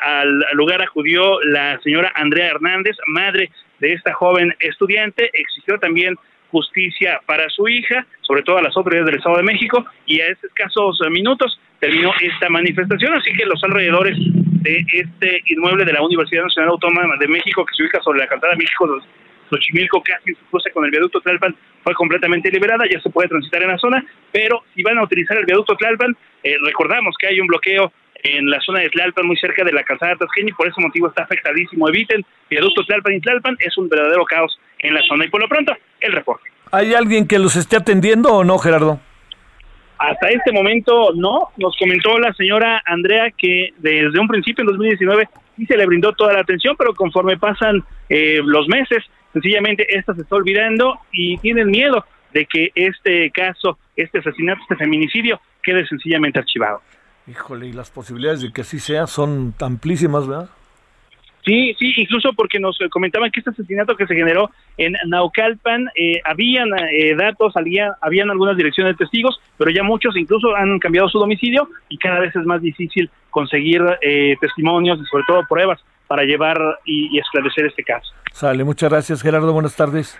Al 0.01 0.43
lugar 0.53 0.81
acudió 0.81 1.39
la 1.43 1.79
señora 1.81 2.11
Andrea 2.15 2.47
Hernández, 2.47 2.97
madre 3.07 3.51
de 3.79 3.93
esta 3.93 4.13
joven 4.13 4.53
estudiante, 4.59 5.29
exigió 5.33 5.79
también 5.79 6.15
justicia 6.51 7.21
para 7.25 7.49
su 7.49 7.67
hija, 7.67 8.05
sobre 8.21 8.41
todo 8.43 8.57
a 8.57 8.61
las 8.61 8.75
autoridades 8.75 9.07
del 9.07 9.17
Estado 9.17 9.37
de 9.37 9.43
México, 9.43 9.85
y 10.05 10.21
a 10.21 10.27
escasos 10.27 10.99
minutos 11.11 11.59
terminó 11.79 12.11
esta 12.21 12.49
manifestación, 12.49 13.13
así 13.13 13.31
que 13.33 13.45
los 13.45 13.63
alrededores 13.63 14.17
de 14.17 14.85
este 14.91 15.43
inmueble 15.47 15.85
de 15.85 15.93
la 15.93 16.01
Universidad 16.01 16.43
Nacional 16.43 16.71
Autónoma 16.71 17.15
de 17.19 17.27
México, 17.27 17.65
que 17.65 17.75
se 17.75 17.83
ubica 17.83 18.01
sobre 18.01 18.19
la 18.19 18.27
calzada 18.27 18.55
México 18.55 19.01
Xochimilco, 19.49 20.01
casi 20.03 20.33
se 20.33 20.41
cruce 20.49 20.71
con 20.71 20.85
el 20.85 20.91
viaducto 20.91 21.21
Tlalpan, 21.21 21.55
fue 21.83 21.93
completamente 21.93 22.51
liberada, 22.51 22.83
ya 22.89 22.99
se 23.01 23.09
puede 23.09 23.29
transitar 23.29 23.63
en 23.63 23.69
la 23.69 23.77
zona, 23.77 24.03
pero 24.31 24.63
si 24.75 24.83
van 24.83 24.97
a 24.97 25.03
utilizar 25.03 25.37
el 25.37 25.45
viaducto 25.45 25.75
Tlalpan, 25.75 26.15
eh, 26.43 26.55
recordamos 26.63 27.15
que 27.17 27.27
hay 27.27 27.39
un 27.39 27.47
bloqueo 27.47 27.91
en 28.35 28.49
la 28.49 28.59
zona 28.61 28.81
de 28.81 28.89
Tlalpan, 28.89 29.25
muy 29.25 29.37
cerca 29.37 29.63
de 29.63 29.71
la 29.71 29.83
calzada 29.83 30.15
Tasqueña, 30.15 30.49
y 30.49 30.53
por 30.53 30.67
ese 30.67 30.81
motivo 30.81 31.07
está 31.07 31.23
afectadísimo. 31.23 31.87
Eviten 31.89 32.25
viaducto 32.49 32.83
Tlalpan 32.85 33.13
y 33.13 33.21
Tlalpan, 33.21 33.57
es 33.59 33.77
un 33.77 33.89
verdadero 33.89 34.25
caos 34.25 34.59
en 34.79 34.93
la 34.93 35.01
zona. 35.07 35.25
Y 35.25 35.29
por 35.29 35.41
lo 35.41 35.47
pronto, 35.47 35.73
el 35.99 36.11
reporte. 36.11 36.49
¿Hay 36.71 36.93
alguien 36.93 37.27
que 37.27 37.39
los 37.39 37.55
esté 37.55 37.77
atendiendo 37.77 38.29
o 38.33 38.43
no, 38.43 38.57
Gerardo? 38.57 38.99
Hasta 39.99 40.29
este 40.29 40.51
momento 40.51 41.11
no, 41.15 41.49
nos 41.57 41.75
comentó 41.77 42.19
la 42.19 42.31
señora 42.33 42.81
Andrea 42.85 43.31
que 43.31 43.73
desde 43.77 44.19
un 44.19 44.27
principio 44.27 44.61
en 44.61 44.67
2019 44.67 45.27
sí 45.55 45.65
se 45.65 45.75
le 45.75 45.87
brindó 45.87 46.13
toda 46.13 46.33
la 46.33 46.41
atención, 46.41 46.75
pero 46.77 46.93
conforme 46.93 47.37
pasan 47.37 47.83
eh, 48.09 48.39
los 48.43 48.67
meses, 48.67 49.03
sencillamente 49.33 49.87
esta 49.89 50.13
se 50.13 50.21
está 50.21 50.35
olvidando 50.35 50.99
y 51.11 51.37
tienen 51.39 51.71
miedo 51.71 52.05
de 52.31 52.45
que 52.45 52.71
este 52.75 53.31
caso, 53.31 53.79
este 53.95 54.19
asesinato, 54.19 54.61
este 54.61 54.75
feminicidio 54.75 55.41
quede 55.63 55.87
sencillamente 55.87 56.39
archivado. 56.39 56.81
Híjole, 57.27 57.67
y 57.67 57.73
las 57.73 57.89
posibilidades 57.89 58.41
de 58.41 58.51
que 58.51 58.61
así 58.61 58.79
sea 58.79 59.05
son 59.05 59.53
amplísimas, 59.59 60.27
¿verdad? 60.27 60.49
Sí, 61.47 61.73
sí, 61.79 61.93
incluso 61.95 62.33
porque 62.33 62.59
nos 62.59 62.77
comentaban 62.89 63.31
que 63.31 63.39
este 63.39 63.51
asesinato 63.51 63.95
que 63.95 64.05
se 64.05 64.15
generó 64.15 64.49
en 64.77 64.95
Naucalpan, 65.05 65.87
eh, 65.95 66.19
habían 66.25 66.67
eh, 66.91 67.15
datos, 67.15 67.55
había, 67.55 67.95
habían 68.01 68.29
algunas 68.29 68.57
direcciones 68.57 68.93
de 68.93 69.05
testigos, 69.05 69.39
pero 69.57 69.71
ya 69.71 69.81
muchos 69.81 70.17
incluso 70.17 70.53
han 70.55 70.77
cambiado 70.79 71.07
su 71.07 71.19
domicilio 71.19 71.69
y 71.87 71.97
cada 71.97 72.19
vez 72.19 72.35
es 72.35 72.45
más 72.45 72.61
difícil 72.61 73.09
conseguir 73.29 73.81
eh, 74.01 74.35
testimonios 74.41 74.99
y 74.99 75.05
sobre 75.05 75.23
todo 75.25 75.45
pruebas 75.47 75.79
para 76.07 76.23
llevar 76.23 76.57
y, 76.85 77.15
y, 77.15 77.19
esclarecer 77.19 77.67
este 77.67 77.83
caso. 77.83 78.11
Sale, 78.33 78.65
muchas 78.65 78.89
gracias 78.89 79.21
Gerardo, 79.21 79.53
buenas 79.53 79.75
tardes. 79.75 80.19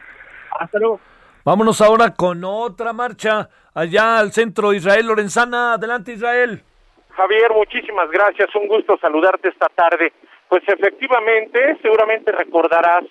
Hasta 0.58 0.80
luego. 0.80 1.02
Vámonos 1.44 1.82
ahora 1.82 2.14
con 2.14 2.42
otra 2.46 2.94
marcha 2.94 3.50
allá 3.74 4.20
al 4.20 4.32
centro 4.32 4.74
Israel 4.74 5.08
Lorenzana. 5.08 5.74
Adelante 5.74 6.14
Israel. 6.14 6.64
Javier, 7.18 7.52
muchísimas 7.52 8.12
gracias. 8.12 8.54
Un 8.54 8.68
gusto 8.68 8.96
saludarte 9.00 9.50
esta 9.50 9.66
tarde. 9.74 10.14
Pues 10.48 10.62
efectivamente, 10.68 11.76
seguramente 11.82 12.32
recordarás 12.32 13.06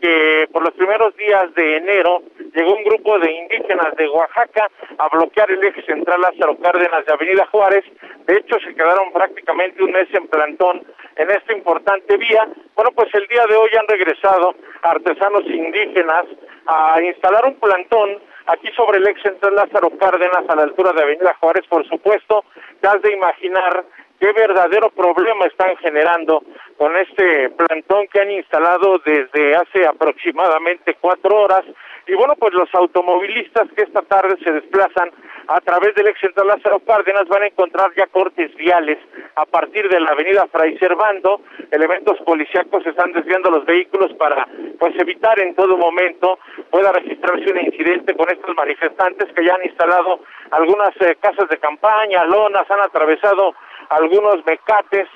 que 0.00 0.48
por 0.52 0.62
los 0.62 0.72
primeros 0.74 1.14
días 1.16 1.52
de 1.56 1.78
enero 1.78 2.22
llegó 2.54 2.72
un 2.72 2.84
grupo 2.84 3.18
de 3.18 3.32
indígenas 3.32 3.96
de 3.96 4.08
Oaxaca 4.10 4.68
a 4.96 5.08
bloquear 5.08 5.50
el 5.50 5.64
eje 5.64 5.82
central 5.82 6.20
Lázaro 6.20 6.56
Cárdenas 6.58 7.04
de 7.04 7.12
Avenida 7.12 7.46
Juárez. 7.50 7.84
De 8.26 8.36
hecho, 8.36 8.60
se 8.60 8.72
quedaron 8.76 9.12
prácticamente 9.12 9.82
un 9.82 9.90
mes 9.90 10.06
en 10.14 10.28
plantón 10.28 10.86
en 11.16 11.28
esta 11.28 11.52
importante 11.52 12.16
vía. 12.16 12.46
Bueno, 12.76 12.92
pues 12.92 13.12
el 13.12 13.26
día 13.26 13.44
de 13.48 13.56
hoy 13.56 13.70
han 13.76 13.88
regresado 13.88 14.54
artesanos 14.82 15.44
indígenas 15.46 16.26
a 16.66 17.02
instalar 17.02 17.44
un 17.44 17.56
plantón 17.56 18.22
aquí 18.48 18.68
sobre 18.74 18.98
el 18.98 19.06
ex 19.06 19.22
central 19.22 19.54
Lázaro 19.54 19.90
Cárdenas 19.98 20.44
a 20.48 20.56
la 20.56 20.62
altura 20.62 20.92
de 20.92 21.02
Avenida 21.02 21.36
Juárez, 21.40 21.64
por 21.68 21.86
supuesto, 21.86 22.44
te 22.80 22.88
has 22.88 23.00
de 23.02 23.12
imaginar 23.12 23.84
qué 24.18 24.32
verdadero 24.32 24.90
problema 24.90 25.46
están 25.46 25.76
generando 25.76 26.42
con 26.76 26.96
este 26.96 27.50
plantón 27.50 28.08
que 28.08 28.20
han 28.20 28.30
instalado 28.30 28.98
desde 29.04 29.54
hace 29.54 29.86
aproximadamente 29.86 30.96
cuatro 31.00 31.42
horas. 31.42 31.64
Y 32.06 32.14
bueno, 32.14 32.34
pues 32.36 32.54
los 32.54 32.74
automovilistas 32.74 33.68
que 33.76 33.82
esta 33.82 34.02
tarde 34.02 34.36
se 34.42 34.50
desplazan 34.50 35.10
a 35.48 35.60
través 35.62 35.94
del 35.94 36.08
ex 36.08 36.20
central 36.20 36.46
Lázaro 36.46 36.78
Cárdenas 36.80 37.26
van 37.26 37.42
a 37.42 37.46
encontrar 37.46 37.90
ya 37.96 38.06
cortes 38.06 38.54
viales 38.54 38.98
a 39.34 39.46
partir 39.46 39.88
de 39.88 39.98
la 39.98 40.10
avenida 40.10 40.46
Fray 40.52 40.76
Servando. 40.78 41.40
Elementos 41.70 42.18
policíacos 42.20 42.86
están 42.86 43.12
desviando 43.12 43.50
los 43.50 43.64
vehículos 43.64 44.12
para 44.18 44.46
pues 44.78 44.94
evitar 45.00 45.40
en 45.40 45.54
todo 45.54 45.78
momento 45.78 46.38
pueda 46.70 46.92
registrarse 46.92 47.50
un 47.50 47.60
incidente 47.60 48.14
con 48.14 48.30
estos 48.30 48.54
manifestantes 48.54 49.32
que 49.32 49.44
ya 49.44 49.54
han 49.54 49.64
instalado 49.64 50.20
algunas 50.50 50.90
eh, 51.00 51.16
casas 51.18 51.48
de 51.48 51.56
campaña, 51.56 52.26
lonas, 52.26 52.70
han 52.70 52.80
atravesado 52.80 53.54
algunos 53.88 54.44
mecates 54.44 55.08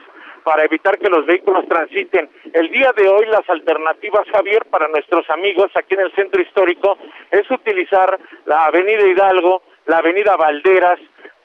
para 0.44 0.64
evitar 0.64 0.98
que 0.98 1.10
los 1.10 1.26
vehículos 1.26 1.68
transiten. 1.68 2.28
El 2.52 2.70
día 2.70 2.92
de 2.96 3.06
hoy 3.06 3.26
las 3.26 3.48
alternativas, 3.48 4.24
Javier, 4.32 4.64
para 4.70 4.88
nuestros 4.88 5.28
amigos 5.30 5.70
aquí 5.74 5.94
en 5.94 6.00
el 6.00 6.12
centro 6.14 6.40
histórico 6.40 6.96
es 7.30 7.48
utilizar 7.50 8.18
la 8.46 8.64
avenida 8.64 9.06
Hidalgo, 9.06 9.62
la 9.86 9.98
avenida 9.98 10.36
Valderas, 10.36 10.98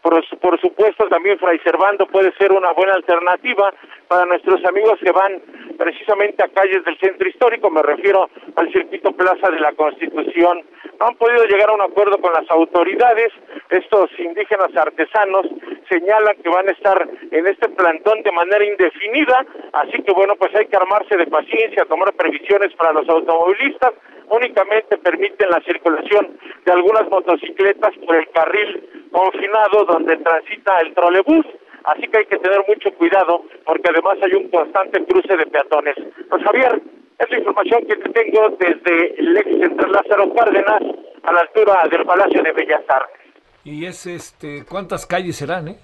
por, 0.08 0.40
por, 0.40 0.62
supuesto 0.62 1.06
también 1.10 1.38
Fray 1.38 1.60
Servando 1.60 2.06
puede 2.08 2.32
ser 2.38 2.54
una 2.54 2.72
buena 2.72 2.94
alternativa 2.94 3.74
para 4.08 4.26
nuestros 4.26 4.64
amigos 4.64 4.98
que 5.04 5.12
van 5.12 5.42
precisamente 5.78 6.42
a 6.42 6.48
calles 6.48 6.84
del 6.86 6.98
centro 6.98 7.28
histórico, 7.28 7.70
me 7.70 7.84
refiero 7.84 8.30
al 8.56 8.72
circuito 8.72 9.12
Plaza 9.12 9.52
de 9.52 9.60
la 9.60 9.74
Constitución. 9.74 10.64
Han 11.00 11.16
podido 11.16 11.44
llegar 11.46 11.70
a 11.70 11.74
un 11.74 11.82
acuerdo 11.82 12.20
con 12.20 12.32
las 12.32 12.50
autoridades, 12.50 13.34
estos 13.70 14.10
indígenas 14.18 14.76
artesanos 14.78 15.46
señalan 15.90 16.38
que 16.42 16.50
van 16.50 16.70
a 16.70 16.72
estar 16.72 17.08
en 17.32 17.48
este 17.48 17.68
plantón 17.70 18.24
de 18.24 18.32
manera 18.32 18.64
indefinida, 18.64 19.46
así 19.74 20.02
que 20.04 20.14
bueno, 20.14 20.36
pues 20.38 20.56
hay 20.56 20.68
que 20.68 20.78
armarse 20.78 21.18
de 21.18 21.28
paciencia, 21.28 21.86
tomar 21.86 22.14
previsiones 22.14 22.74
para 22.76 22.94
los 22.94 23.08
automovilistas, 23.10 23.94
únicamente 24.30 24.98
permiten 24.98 25.50
la 25.50 25.62
circulación 25.62 26.38
de 26.66 26.72
algunas 26.72 27.10
motocicletas 27.10 27.94
por 28.06 28.16
el 28.16 28.30
carril 28.32 29.10
confinado 29.12 29.86
donde 29.98 30.18
transita 30.18 30.78
el 30.80 30.94
trolebús, 30.94 31.46
así 31.86 32.08
que 32.08 32.20
hay 32.20 32.26
que 32.26 32.38
tener 32.38 32.64
mucho 32.68 32.92
cuidado 32.94 33.42
porque 33.66 33.90
además 33.90 34.18
hay 34.22 34.34
un 34.34 34.50
constante 34.50 35.04
cruce 35.06 35.36
de 35.36 35.46
peatones. 35.48 35.96
Pues 36.30 36.44
Javier, 36.44 36.82
es 37.18 37.30
la 37.32 37.38
información 37.38 37.82
que 37.88 37.96
te 37.96 38.10
tengo 38.10 38.50
desde 38.60 39.20
el 39.20 39.38
ex 39.38 39.50
central 39.60 39.92
Lázaro 39.92 40.34
Cárdenas 40.36 40.84
a 41.24 41.34
la 41.34 41.40
altura 41.42 41.88
del 41.90 42.06
Palacio 42.06 42.44
de 42.44 42.52
Bellas 42.52 42.84
Artes. 42.88 43.22
Y 43.64 43.86
es 43.86 44.06
este, 44.06 44.66
¿cuántas 44.70 45.06
calles 45.06 45.36
serán, 45.36 45.68
eh? 45.68 45.78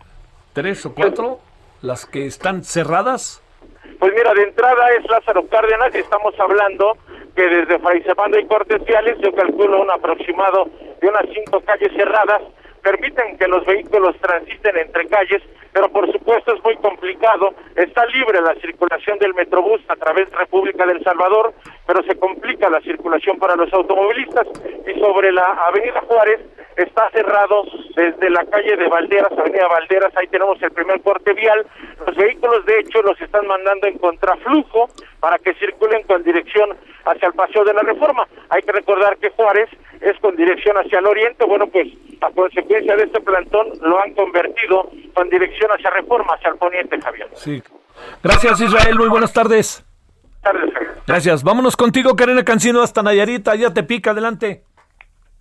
¿Tres 0.54 0.86
o 0.86 0.94
cuatro? 0.94 1.40
¿Las 1.82 2.06
que 2.06 2.28
están 2.28 2.64
cerradas? 2.64 3.42
Pues 4.00 4.14
mira, 4.16 4.34
de 4.36 4.44
entrada 4.44 4.90
es 4.98 5.10
Lázaro 5.10 5.48
Cárdenas 5.48 5.94
y 5.96 5.98
estamos 5.98 6.34
hablando 6.40 6.98
que 7.36 7.44
desde 7.44 7.80
Fray 7.80 8.04
Servando 8.04 8.40
y 8.40 8.46
Cortes 8.46 8.86
Viales 8.86 9.18
yo 9.20 9.34
calculo 9.34 9.82
un 9.82 9.90
aproximado 9.90 10.70
de 11.02 11.08
unas 11.08 11.26
cinco 11.34 11.60
calles 11.62 11.92
cerradas 11.98 12.44
permiten 12.84 13.38
que 13.38 13.48
los 13.48 13.66
vehículos 13.66 14.16
transiten 14.22 14.78
entre 14.78 15.08
calles, 15.08 15.42
pero 15.72 15.90
por 15.90 16.12
supuesto 16.12 16.54
es 16.54 16.64
muy 16.64 16.76
complicado. 16.78 17.56
Está 17.76 18.06
libre 18.08 18.42
la 18.42 18.54
circulación 18.56 19.18
del 19.20 19.34
Metrobús 19.34 19.82
a 19.88 19.96
través 19.96 20.30
de 20.30 20.38
República 20.38 20.86
del 20.86 21.04
Salvador, 21.04 21.54
pero 21.88 22.04
se 22.04 22.16
complica 22.20 22.70
la 22.70 22.82
circulación 22.82 23.40
para 23.40 23.56
los 23.56 23.74
automovilistas. 23.74 24.48
Y 24.86 25.00
sobre 25.00 25.32
la 25.32 25.46
Avenida 25.68 26.02
Juárez 26.02 26.42
está 26.78 27.10
cerrado 27.12 27.64
desde 27.96 28.30
la 28.30 28.46
calle 28.46 28.76
de 28.76 28.88
Valderas, 28.88 29.32
Avenida 29.32 29.68
Valderas, 29.68 30.12
ahí 30.16 30.28
tenemos 30.28 30.62
el 30.62 30.72
primer 30.72 31.02
corte 31.02 31.34
vial. 31.34 31.66
Los 32.06 32.16
vehículos, 32.16 32.66
de 32.66 32.80
hecho, 32.80 33.02
los 33.02 33.20
están 33.22 33.48
mandando 33.48 33.88
en 33.88 33.98
contraflujo 33.98 34.90
para 35.20 35.38
que 35.40 35.54
circulen 35.56 36.04
con 36.04 36.24
dirección 36.24 36.70
hacia 37.06 37.28
el 37.28 37.34
Paseo 37.34 37.64
de 37.64 37.74
la 37.74 37.82
Reforma. 37.82 38.28
Hay 38.50 38.62
que 38.62 38.72
recordar 38.72 39.18
que 39.18 39.30
Juárez 39.32 39.70
es 40.02 40.18
con 40.20 40.36
dirección 40.36 40.78
hacia 40.78 41.00
el 41.00 41.06
oriente, 41.06 41.46
bueno, 41.46 41.68
pues 41.68 41.88
a 42.22 42.32
consecuencia 42.32 42.96
de 42.96 43.04
este 43.04 43.22
plantón 43.22 43.68
lo 43.82 44.02
han 44.02 44.14
convertido 44.14 44.90
con 45.14 45.30
dirección 45.30 45.72
hacia 45.72 45.90
Reforma, 45.90 46.34
hacia 46.36 46.50
el 46.50 46.58
poniente, 46.58 47.00
Javier. 47.02 47.28
Sí, 47.34 47.62
Gracias, 48.22 48.62
Israel. 48.62 48.98
Muy 48.98 49.10
buenas 49.10 49.34
tardes. 49.34 49.86
Gracias. 51.08 51.44
Vámonos 51.44 51.76
contigo, 51.78 52.16
Karina 52.16 52.44
Cancino, 52.44 52.82
hasta 52.82 53.02
Nayarita. 53.02 53.56
Ya 53.56 53.74
te 53.74 53.84
pica, 53.84 54.12
adelante. 54.12 54.64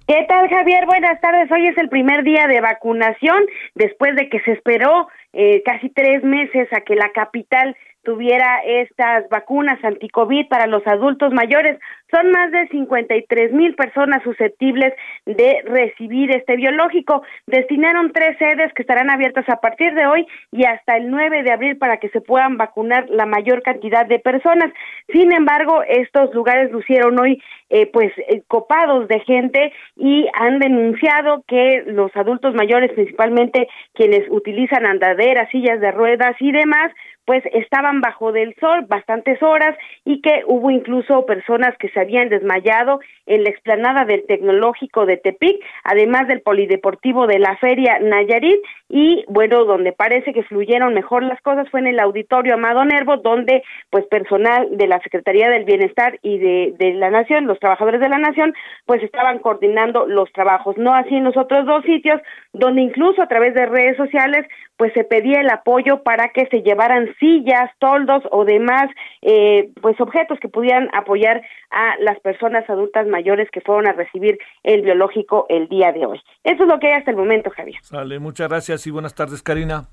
¿Qué 0.06 0.26
tal, 0.28 0.48
Javier? 0.48 0.84
Buenas 0.86 1.20
tardes. 1.20 1.50
Hoy 1.52 1.68
es 1.68 1.78
el 1.78 1.88
primer 1.88 2.24
día 2.24 2.48
de 2.48 2.60
vacunación 2.60 3.44
después 3.76 4.16
de 4.16 4.28
que 4.28 4.40
se 4.40 4.52
esperó 4.52 5.08
eh, 5.32 5.62
casi 5.64 5.90
tres 5.90 6.24
meses 6.24 6.68
a 6.72 6.80
que 6.80 6.96
la 6.96 7.10
capital 7.12 7.76
tuviera 8.02 8.60
estas 8.64 9.28
vacunas 9.28 9.82
anticovid 9.84 10.48
para 10.48 10.66
los 10.66 10.86
adultos 10.86 11.32
mayores. 11.32 11.78
Son 12.10 12.30
más 12.30 12.50
de 12.50 12.68
53 12.68 13.52
mil 13.52 13.74
personas 13.74 14.22
susceptibles 14.22 14.92
de 15.24 15.62
recibir 15.64 16.30
este 16.34 16.56
biológico. 16.56 17.22
Destinaron 17.46 18.12
tres 18.12 18.36
sedes 18.38 18.72
que 18.74 18.82
estarán 18.82 19.08
abiertas 19.08 19.48
a 19.48 19.60
partir 19.60 19.94
de 19.94 20.06
hoy 20.06 20.26
y 20.50 20.64
hasta 20.64 20.96
el 20.96 21.10
9 21.10 21.42
de 21.42 21.52
abril 21.52 21.78
para 21.78 21.96
que 21.96 22.10
se 22.10 22.20
puedan 22.20 22.58
vacunar 22.58 23.08
la 23.08 23.24
mayor 23.24 23.62
cantidad 23.62 24.04
de 24.04 24.18
personas. 24.18 24.72
Sin 25.08 25.32
embargo, 25.32 25.82
estos 25.88 26.34
lugares 26.34 26.70
lucieron 26.70 27.18
hoy 27.18 27.42
eh, 27.70 27.86
pues 27.86 28.12
eh, 28.28 28.42
copados 28.48 29.08
de 29.08 29.20
gente 29.20 29.72
y 29.96 30.26
han 30.34 30.58
denunciado 30.58 31.42
que 31.48 31.82
los 31.86 32.14
adultos 32.14 32.54
mayores, 32.54 32.92
principalmente 32.92 33.68
quienes 33.94 34.28
utilizan 34.28 34.84
andaderas, 34.84 35.48
sillas 35.50 35.80
de 35.80 35.90
ruedas 35.90 36.36
y 36.40 36.52
demás, 36.52 36.92
pues 37.24 37.42
estaban 37.52 38.00
bajo 38.00 38.32
del 38.32 38.54
sol 38.60 38.86
bastantes 38.88 39.42
horas 39.42 39.76
y 40.04 40.20
que 40.20 40.42
hubo 40.46 40.70
incluso 40.70 41.24
personas 41.26 41.76
que 41.78 41.88
se 41.90 42.00
habían 42.00 42.28
desmayado 42.28 43.00
en 43.26 43.44
la 43.44 43.50
explanada 43.50 44.04
del 44.04 44.26
Tecnológico 44.26 45.06
de 45.06 45.16
Tepic, 45.16 45.62
además 45.84 46.26
del 46.28 46.40
Polideportivo 46.40 47.26
de 47.26 47.38
la 47.38 47.56
Feria 47.58 47.98
Nayarit 48.00 48.60
y 48.94 49.24
bueno, 49.26 49.64
donde 49.64 49.92
parece 49.92 50.34
que 50.34 50.42
fluyeron 50.42 50.92
mejor 50.92 51.22
las 51.22 51.40
cosas 51.40 51.66
fue 51.70 51.80
en 51.80 51.86
el 51.86 51.98
Auditorio 51.98 52.52
Amado 52.52 52.84
Nervo, 52.84 53.16
donde 53.16 53.62
pues 53.88 54.04
personal 54.08 54.68
de 54.70 54.86
la 54.86 55.00
Secretaría 55.00 55.48
del 55.48 55.64
Bienestar 55.64 56.18
y 56.20 56.36
de, 56.36 56.74
de 56.78 56.92
la 56.92 57.08
Nación, 57.08 57.46
los 57.46 57.58
trabajadores 57.58 58.02
de 58.02 58.10
la 58.10 58.18
Nación, 58.18 58.52
pues 58.84 59.02
estaban 59.02 59.38
coordinando 59.38 60.06
los 60.06 60.30
trabajos, 60.32 60.76
no 60.76 60.92
así 60.94 61.14
en 61.16 61.24
los 61.24 61.38
otros 61.38 61.64
dos 61.64 61.82
sitios, 61.84 62.20
donde 62.52 62.82
incluso 62.82 63.22
a 63.22 63.28
través 63.28 63.54
de 63.54 63.64
redes 63.64 63.96
sociales 63.96 64.46
pues 64.76 64.92
se 64.92 65.04
pedía 65.04 65.40
el 65.40 65.48
apoyo 65.48 66.02
para 66.02 66.28
que 66.28 66.46
se 66.48 66.60
llevaran 66.60 67.14
sillas, 67.18 67.70
toldos 67.78 68.22
o 68.30 68.44
demás 68.44 68.90
eh, 69.22 69.70
pues 69.80 69.98
objetos 70.00 70.38
que 70.38 70.48
pudieran 70.48 70.90
apoyar 70.92 71.40
a 71.72 71.96
las 72.00 72.20
personas 72.20 72.68
adultas 72.68 73.06
mayores 73.06 73.50
que 73.50 73.60
fueron 73.60 73.88
a 73.88 73.92
recibir 73.92 74.38
el 74.62 74.82
biológico 74.82 75.46
el 75.48 75.68
día 75.68 75.92
de 75.92 76.06
hoy. 76.06 76.20
Eso 76.44 76.62
es 76.62 76.68
lo 76.68 76.78
que 76.78 76.88
hay 76.88 76.94
hasta 76.94 77.10
el 77.10 77.16
momento, 77.16 77.50
Javier. 77.50 77.78
Sale, 77.82 78.18
muchas 78.18 78.48
gracias 78.48 78.86
y 78.86 78.90
buenas 78.90 79.14
tardes, 79.14 79.42
Karina. 79.42 79.88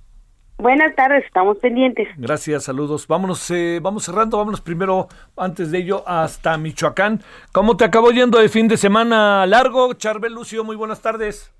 Buenas 0.57 0.93
tardes, 0.93 1.23
estamos 1.23 1.57
pendientes. 1.59 2.09
Gracias, 2.17 2.65
saludos. 2.65 3.07
Vámonos, 3.07 3.49
eh, 3.49 3.79
vamos 3.81 4.03
cerrando, 4.03 4.37
vámonos 4.37 4.59
primero, 4.59 5.07
antes 5.37 5.71
de 5.71 5.77
ello, 5.77 6.03
hasta 6.05 6.57
Michoacán. 6.57 7.19
¿Cómo 7.53 7.77
te 7.77 7.85
acabó 7.85 8.11
yendo 8.11 8.39
de 8.39 8.49
fin 8.49 8.67
de 8.67 8.75
semana 8.75 9.45
largo? 9.47 9.93
Charbel 9.93 10.33
Lucio, 10.33 10.65
muy 10.65 10.75
buenas 10.75 11.01
tardes. 11.01 11.55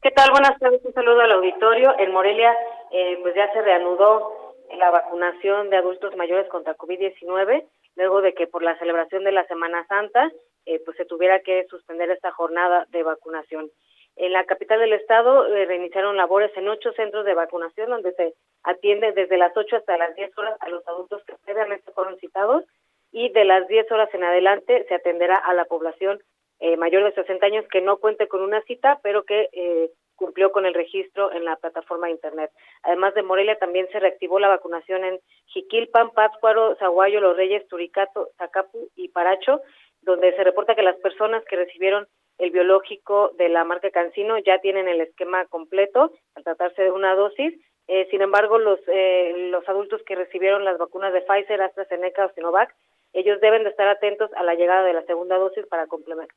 ¿Qué 0.00 0.12
tal? 0.12 0.30
Buenas 0.30 0.56
tardes, 0.60 0.80
un 0.84 0.94
saludo 0.94 1.22
al 1.22 1.32
auditorio. 1.32 1.92
En 1.98 2.12
Morelia, 2.12 2.54
eh, 2.92 3.18
pues 3.20 3.34
ya 3.34 3.52
se 3.52 3.62
reanudó 3.62 4.30
la 4.78 4.90
vacunación 4.90 5.68
de 5.68 5.76
adultos 5.76 6.16
mayores 6.16 6.48
contra 6.50 6.76
COVID-19, 6.76 7.64
luego 7.96 8.22
de 8.22 8.34
que 8.34 8.46
por 8.46 8.62
la 8.62 8.78
celebración 8.78 9.24
de 9.24 9.32
la 9.32 9.46
Semana 9.46 9.86
Santa, 9.86 10.30
eh, 10.66 10.80
pues 10.84 10.96
se 10.96 11.04
tuviera 11.04 11.40
que 11.40 11.66
suspender 11.68 12.10
esta 12.10 12.30
jornada 12.32 12.86
de 12.90 13.02
vacunación. 13.02 13.70
En 14.16 14.32
la 14.32 14.44
capital 14.44 14.80
del 14.80 14.92
estado 14.92 15.46
eh, 15.46 15.64
reiniciaron 15.64 16.16
labores 16.16 16.50
en 16.56 16.68
ocho 16.68 16.92
centros 16.92 17.24
de 17.24 17.34
vacunación, 17.34 17.90
donde 17.90 18.12
se 18.12 18.34
atiende 18.62 19.12
desde 19.12 19.38
las 19.38 19.56
8 19.56 19.76
hasta 19.76 19.96
las 19.96 20.14
10 20.14 20.36
horas 20.36 20.56
a 20.60 20.68
los 20.68 20.86
adultos 20.86 21.22
que 21.24 21.34
previamente 21.44 21.90
fueron 21.92 22.18
citados 22.18 22.64
y 23.10 23.30
de 23.30 23.44
las 23.44 23.66
10 23.68 23.90
horas 23.92 24.12
en 24.14 24.24
adelante 24.24 24.84
se 24.88 24.94
atenderá 24.94 25.36
a 25.36 25.54
la 25.54 25.64
población 25.64 26.22
eh, 26.60 26.76
mayor 26.76 27.04
de 27.04 27.12
60 27.12 27.44
años 27.44 27.66
que 27.70 27.80
no 27.80 27.96
cuente 27.96 28.28
con 28.28 28.40
una 28.40 28.62
cita, 28.62 29.00
pero 29.02 29.24
que 29.24 29.48
eh, 29.52 29.90
cumplió 30.16 30.52
con 30.52 30.66
el 30.66 30.74
registro 30.74 31.32
en 31.32 31.44
la 31.44 31.56
plataforma 31.56 32.06
de 32.06 32.12
Internet. 32.12 32.50
Además 32.82 33.14
de 33.14 33.22
Morelia, 33.22 33.58
también 33.58 33.88
se 33.90 34.00
reactivó 34.00 34.38
la 34.38 34.48
vacunación 34.48 35.04
en 35.04 35.20
Jiquilpan, 35.46 36.10
Pátzcuaro, 36.10 36.76
Zaguayo, 36.76 37.20
Los 37.20 37.36
Reyes, 37.36 37.66
Turicato, 37.68 38.30
Zacapu 38.38 38.88
y 38.96 39.08
Paracho, 39.08 39.60
donde 40.02 40.34
se 40.34 40.44
reporta 40.44 40.74
que 40.74 40.82
las 40.82 40.96
personas 40.96 41.44
que 41.44 41.56
recibieron 41.56 42.06
el 42.38 42.50
biológico 42.50 43.30
de 43.38 43.48
la 43.48 43.64
marca 43.64 43.90
Cancino 43.90 44.38
ya 44.38 44.58
tienen 44.58 44.88
el 44.88 45.00
esquema 45.00 45.44
completo 45.46 46.12
al 46.34 46.44
tratarse 46.44 46.82
de 46.82 46.90
una 46.90 47.14
dosis. 47.14 47.54
Eh, 47.88 48.08
sin 48.10 48.22
embargo, 48.22 48.58
los, 48.58 48.80
eh, 48.88 49.48
los 49.50 49.68
adultos 49.68 50.02
que 50.04 50.14
recibieron 50.14 50.64
las 50.64 50.78
vacunas 50.78 51.12
de 51.12 51.20
Pfizer, 51.20 51.60
AstraZeneca 51.62 52.26
o 52.26 52.32
Sinovac 52.32 52.74
ellos 53.12 53.40
deben 53.40 53.64
de 53.64 53.70
estar 53.70 53.88
atentos 53.88 54.30
a 54.34 54.42
la 54.42 54.54
llegada 54.54 54.84
de 54.84 54.94
la 54.94 55.02
segunda 55.02 55.36
dosis 55.36 55.66
para, 55.66 55.86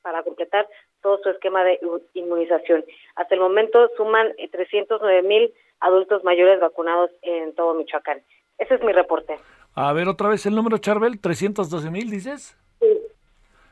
para 0.02 0.24
completar 0.24 0.68
todo 1.02 1.20
su 1.24 1.30
esquema 1.30 1.64
de 1.64 1.80
inmunización. 2.14 2.84
Hasta 3.16 3.36
el 3.36 3.42
momento 3.42 3.90
suman 3.96 4.34
309 4.52 5.18
eh, 5.18 5.22
mil 5.24 5.54
adultos 5.80 6.24
mayores 6.24 6.60
vacunados 6.60 7.12
en 7.22 7.54
todo 7.56 7.74
Michoacán. 7.74 8.22
Ese 8.58 8.76
es 8.76 8.84
mi 8.84 8.92
reporte. 8.92 9.38
A 9.76 9.92
ver, 9.94 10.08
otra 10.08 10.30
vez 10.30 10.46
el 10.46 10.56
número, 10.56 10.78
Charbel, 10.78 11.20
312 11.20 11.90
mil, 11.92 12.10
dices. 12.10 12.58
Sí, 12.80 13.02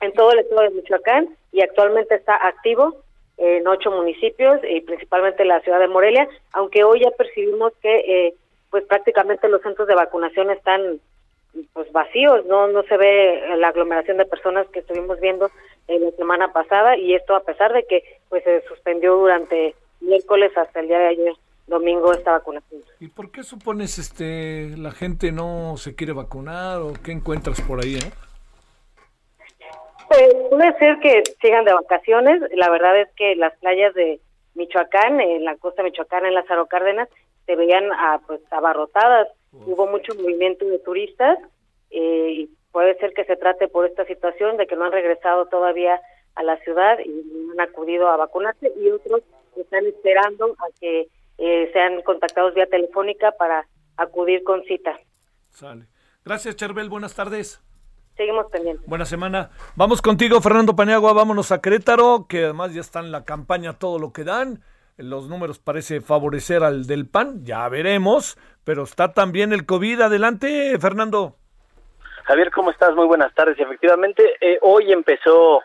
en 0.02 0.14
todo 0.14 0.32
el 0.32 0.40
estado 0.40 0.62
de 0.62 0.70
Michoacán 0.72 1.30
y 1.52 1.62
actualmente 1.62 2.16
está 2.16 2.36
activo 2.36 3.04
en 3.38 3.68
ocho 3.68 3.92
municipios 3.92 4.60
y 4.70 4.82
principalmente 4.82 5.44
la 5.46 5.60
ciudad 5.62 5.80
de 5.80 5.88
Morelia, 5.88 6.28
aunque 6.52 6.84
hoy 6.84 7.02
ya 7.02 7.12
percibimos 7.12 7.74
que 7.82 7.96
eh, 8.00 8.36
pues 8.70 8.86
prácticamente 8.86 9.48
los 9.50 9.62
centros 9.62 9.88
de 9.88 9.96
vacunación 9.96 10.52
están 10.52 11.00
pues 11.74 11.92
vacíos, 11.92 12.46
no 12.46 12.68
no 12.68 12.84
se 12.84 12.98
ve 12.98 13.56
la 13.58 13.70
aglomeración 13.70 14.18
de 14.18 14.26
personas 14.26 14.68
que 14.70 14.80
estuvimos 14.80 15.20
viendo 15.20 15.52
en 15.88 16.04
la 16.04 16.12
semana 16.12 16.52
pasada 16.52 16.98
y 16.98 17.14
esto 17.14 17.36
a 17.36 17.44
pesar 17.44 17.74
de 17.74 17.86
que 17.86 18.04
pues 18.30 18.44
se 18.44 18.62
suspendió 18.68 19.16
durante 19.16 19.76
miércoles 20.02 20.52
hasta 20.58 20.80
el 20.80 20.88
día 20.88 21.00
de 21.00 21.08
ayer 21.08 21.34
domingo 21.68 22.14
esta 22.14 22.32
vacunación. 22.32 22.82
¿Y 23.00 23.08
por 23.08 23.32
qué 23.32 23.44
supones 23.44 23.98
este 23.98 24.76
la 24.78 24.92
gente 24.92 25.32
no 25.32 25.76
se 25.78 25.96
quiere 25.96 26.14
vacunar 26.14 26.82
o 26.82 26.94
qué 27.04 27.12
encuentras 27.12 27.62
por 27.62 27.84
ahí, 27.84 27.96
eh? 27.96 28.12
Pues 30.10 30.36
puede 30.50 30.78
ser 30.78 31.00
que 31.00 31.24
sigan 31.42 31.66
de 31.66 31.74
vacaciones, 31.74 32.42
la 32.54 32.70
verdad 32.70 33.00
es 33.00 33.10
que 33.16 33.36
las 33.36 33.58
playas 33.60 33.94
de 33.96 34.20
Michoacán, 34.56 35.20
en 35.20 35.44
la 35.44 35.56
costa 35.56 35.82
michoacana, 35.82 36.28
en 36.28 36.36
Lázaro 36.36 36.68
Cárdenas, 36.68 37.10
se 37.46 37.56
veían 37.56 37.92
a, 37.92 38.14
ah, 38.14 38.22
pues 38.28 38.42
abarrotadas 38.52 39.28
hubo 39.54 39.88
mucho 39.88 40.16
movimiento 40.16 40.66
de 40.66 40.80
turistas 40.80 41.38
eh, 41.92 42.30
y 42.32 42.50
puede 42.72 42.98
ser 42.98 43.14
que 43.14 43.26
se 43.26 43.36
trate 43.36 43.68
por 43.68 43.86
esta 43.86 44.06
situación 44.06 44.58
de 44.58 44.68
que 44.68 44.76
no 44.76 44.86
han 44.86 44.92
regresado 44.92 45.46
todavía 45.46 46.02
a 46.36 46.44
la 46.44 46.58
ciudad 46.58 46.98
y 47.00 47.10
no 47.10 47.54
han 47.54 47.62
acudido 47.62 48.08
a 48.08 48.18
vacunarse 48.18 48.72
y 48.76 48.90
otros 48.90 49.22
están 49.56 49.86
esperando 49.86 50.56
a 50.58 50.66
que 50.80 51.08
eh, 51.38 51.70
sean 51.72 52.02
contactados 52.02 52.56
vía 52.56 52.66
telefónica 52.66 53.32
para 53.32 53.68
acudir 53.98 54.44
con 54.44 54.64
cita. 54.64 55.00
Sale. 55.50 55.86
Gracias, 56.26 56.56
Charbel. 56.56 56.90
Buenas 56.90 57.16
tardes. 57.16 57.62
Seguimos 58.16 58.48
pendientes. 58.52 58.86
Buena 58.88 59.06
semana. 59.06 59.52
Vamos 59.76 60.02
contigo, 60.02 60.40
Fernando 60.42 60.76
Paniagua. 60.76 61.14
Vámonos 61.14 61.52
a 61.52 61.62
Querétaro, 61.62 62.26
que 62.28 62.46
además 62.46 62.74
ya 62.74 62.82
está 62.82 63.00
en 63.00 63.12
la 63.12 63.24
campaña 63.24 63.78
todo 63.78 64.00
lo 64.00 64.14
que 64.14 64.24
dan 64.24 64.64
los 64.98 65.28
números 65.28 65.60
parece 65.60 66.02
favorecer 66.02 66.64
al 66.64 66.86
del 66.86 67.08
PAN, 67.08 67.46
ya 67.46 67.68
veremos, 67.70 68.38
pero 68.64 68.84
está 68.84 69.14
también 69.14 69.54
el 69.54 69.66
COVID. 69.66 70.02
Adelante, 70.02 70.78
Fernando. 70.80 71.36
Javier, 72.26 72.52
¿cómo 72.52 72.72
estás? 72.72 72.96
Muy 72.96 73.06
buenas 73.06 73.34
tardes. 73.34 73.60
Efectivamente, 73.60 74.24
eh, 74.40 74.58
hoy 74.62 74.94
empezó 74.94 75.62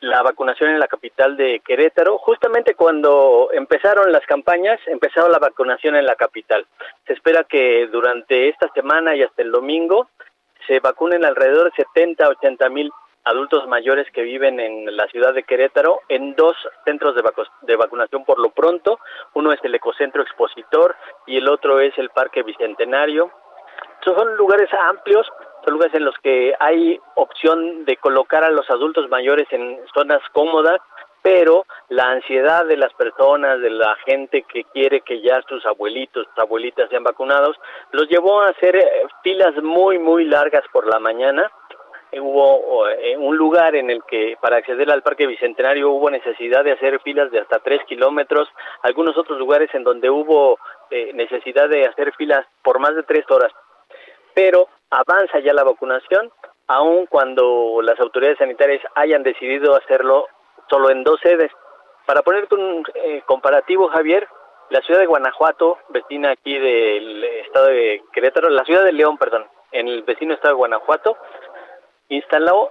la 0.00 0.22
vacunación 0.22 0.70
en 0.70 0.78
la 0.78 0.86
capital 0.86 1.36
de 1.36 1.60
Querétaro. 1.60 2.18
Justamente 2.18 2.74
cuando 2.74 3.50
empezaron 3.52 4.12
las 4.12 4.24
campañas, 4.26 4.78
empezó 4.86 5.28
la 5.28 5.38
vacunación 5.38 5.96
en 5.96 6.06
la 6.06 6.14
capital. 6.14 6.66
Se 7.06 7.14
espera 7.14 7.44
que 7.44 7.86
durante 7.88 8.48
esta 8.48 8.68
semana 8.72 9.14
y 9.14 9.22
hasta 9.22 9.42
el 9.42 9.50
domingo 9.50 10.08
se 10.66 10.80
vacunen 10.80 11.24
alrededor 11.24 11.70
de 11.70 11.76
70, 11.76 12.28
80 12.28 12.68
mil 12.70 12.90
adultos 13.24 13.66
mayores 13.66 14.06
que 14.12 14.22
viven 14.22 14.60
en 14.60 14.96
la 14.96 15.06
ciudad 15.06 15.34
de 15.34 15.42
Querétaro 15.42 16.00
en 16.08 16.34
dos 16.34 16.56
centros 16.84 17.14
de, 17.14 17.76
vacunación 17.76 18.24
por 18.24 18.38
lo 18.38 18.50
pronto. 18.50 18.98
Uno 19.34 19.52
es 19.52 19.60
el 19.64 19.74
Ecocentro 19.74 20.22
Expositor 20.22 20.94
y 21.26 21.38
el 21.38 21.48
otro 21.48 21.80
es 21.80 21.96
el 21.98 22.10
Parque 22.10 22.42
Bicentenario. 22.42 23.30
Son 24.04 24.36
lugares 24.36 24.68
amplios, 24.78 25.26
son 25.64 25.74
lugares 25.74 25.94
en 25.94 26.04
los 26.04 26.16
que 26.18 26.54
hay 26.60 26.98
opción 27.16 27.84
de 27.86 27.96
colocar 27.96 28.44
a 28.44 28.50
los 28.50 28.68
adultos 28.70 29.08
mayores 29.08 29.46
en 29.50 29.80
zonas 29.94 30.20
cómodas, 30.32 30.80
pero 31.22 31.64
la 31.88 32.10
ansiedad 32.10 32.66
de 32.66 32.76
las 32.76 32.92
personas, 32.92 33.58
de 33.60 33.70
la 33.70 33.96
gente 34.04 34.42
que 34.42 34.64
quiere 34.64 35.00
que 35.00 35.22
ya 35.22 35.40
sus 35.48 35.64
abuelitos, 35.64 36.26
sus 36.26 36.38
abuelitas 36.38 36.90
sean 36.90 37.02
vacunados, 37.02 37.56
los 37.92 38.06
llevó 38.10 38.42
a 38.42 38.50
hacer 38.50 38.76
eh, 38.76 39.06
filas 39.22 39.54
muy, 39.62 39.98
muy 39.98 40.26
largas 40.26 40.64
por 40.70 40.86
la 40.86 40.98
mañana 40.98 41.50
hubo 42.20 42.88
eh, 42.88 43.16
un 43.16 43.36
lugar 43.36 43.74
en 43.74 43.90
el 43.90 44.02
que 44.04 44.36
para 44.40 44.56
acceder 44.56 44.90
al 44.90 45.02
Parque 45.02 45.26
Bicentenario 45.26 45.90
hubo 45.90 46.10
necesidad 46.10 46.64
de 46.64 46.72
hacer 46.72 47.00
filas 47.00 47.30
de 47.30 47.40
hasta 47.40 47.58
tres 47.58 47.80
kilómetros, 47.86 48.48
algunos 48.82 49.16
otros 49.16 49.38
lugares 49.38 49.72
en 49.74 49.84
donde 49.84 50.10
hubo 50.10 50.58
eh, 50.90 51.12
necesidad 51.14 51.68
de 51.68 51.86
hacer 51.86 52.12
filas 52.14 52.46
por 52.62 52.78
más 52.78 52.94
de 52.94 53.02
tres 53.02 53.24
horas. 53.30 53.52
Pero 54.34 54.68
avanza 54.90 55.38
ya 55.40 55.52
la 55.52 55.64
vacunación, 55.64 56.30
aun 56.66 57.06
cuando 57.06 57.80
las 57.82 57.98
autoridades 58.00 58.38
sanitarias 58.38 58.82
hayan 58.94 59.22
decidido 59.22 59.74
hacerlo 59.74 60.26
solo 60.68 60.90
en 60.90 61.04
dos 61.04 61.20
sedes. 61.22 61.50
Para 62.06 62.22
ponerte 62.22 62.54
un 62.54 62.84
eh, 62.94 63.22
comparativo, 63.26 63.88
Javier, 63.88 64.28
la 64.70 64.80
ciudad 64.80 65.00
de 65.00 65.06
Guanajuato, 65.06 65.78
vecina 65.90 66.32
aquí 66.32 66.58
del 66.58 67.24
estado 67.46 67.66
de 67.66 68.02
Querétaro, 68.12 68.48
la 68.48 68.64
ciudad 68.64 68.84
de 68.84 68.92
León, 68.92 69.18
perdón, 69.18 69.46
en 69.72 69.88
el 69.88 70.02
vecino 70.02 70.34
estado 70.34 70.54
de 70.54 70.58
Guanajuato, 70.58 71.16
instaló 72.08 72.70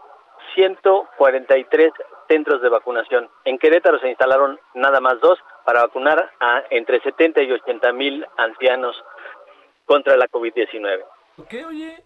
143 0.55 1.91
centros 2.27 2.61
de 2.61 2.69
vacunación. 2.69 3.29
En 3.45 3.57
Querétaro 3.57 3.99
se 3.99 4.09
instalaron 4.09 4.59
nada 4.73 4.99
más 4.99 5.19
dos 5.19 5.39
para 5.65 5.81
vacunar 5.81 6.31
a 6.39 6.63
entre 6.69 6.99
70 7.01 7.41
y 7.43 7.51
80 7.51 7.93
mil 7.93 8.25
ancianos 8.37 8.95
contra 9.85 10.17
la 10.17 10.27
COVID-19. 10.27 11.03
¿Qué, 11.49 11.65
oye? 11.65 12.03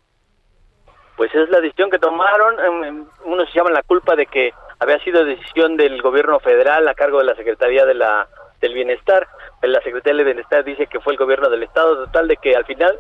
Pues 1.16 1.34
es 1.34 1.50
la 1.50 1.60
decisión 1.60 1.90
que 1.90 2.00
tomaron. 2.00 2.60
Em, 2.60 2.84
em, 2.84 3.08
Unos 3.26 3.52
llaman 3.54 3.74
la 3.74 3.84
culpa 3.84 4.16
de 4.16 4.26
que 4.28 4.54
había 4.80 5.00
sido 5.00 5.26
decisión 5.26 5.76
del 5.78 6.02
gobierno 6.02 6.40
federal 6.40 6.88
a 6.88 6.94
cargo 6.94 7.20
de 7.20 7.26
la 7.26 7.36
Secretaría 7.36 7.86
de 7.86 7.96
la 7.96 8.28
del 8.62 8.74
Bienestar. 8.74 9.28
La 9.62 9.82
Secretaría 9.82 10.18
del 10.18 10.26
Bienestar 10.26 10.64
dice 10.64 10.88
que 10.88 11.00
fue 11.00 11.14
el 11.14 11.20
gobierno 11.20 11.50
del 11.50 11.64
Estado, 11.64 12.06
total 12.06 12.28
de 12.28 12.38
que 12.38 12.56
al 12.56 12.66
final 12.66 13.00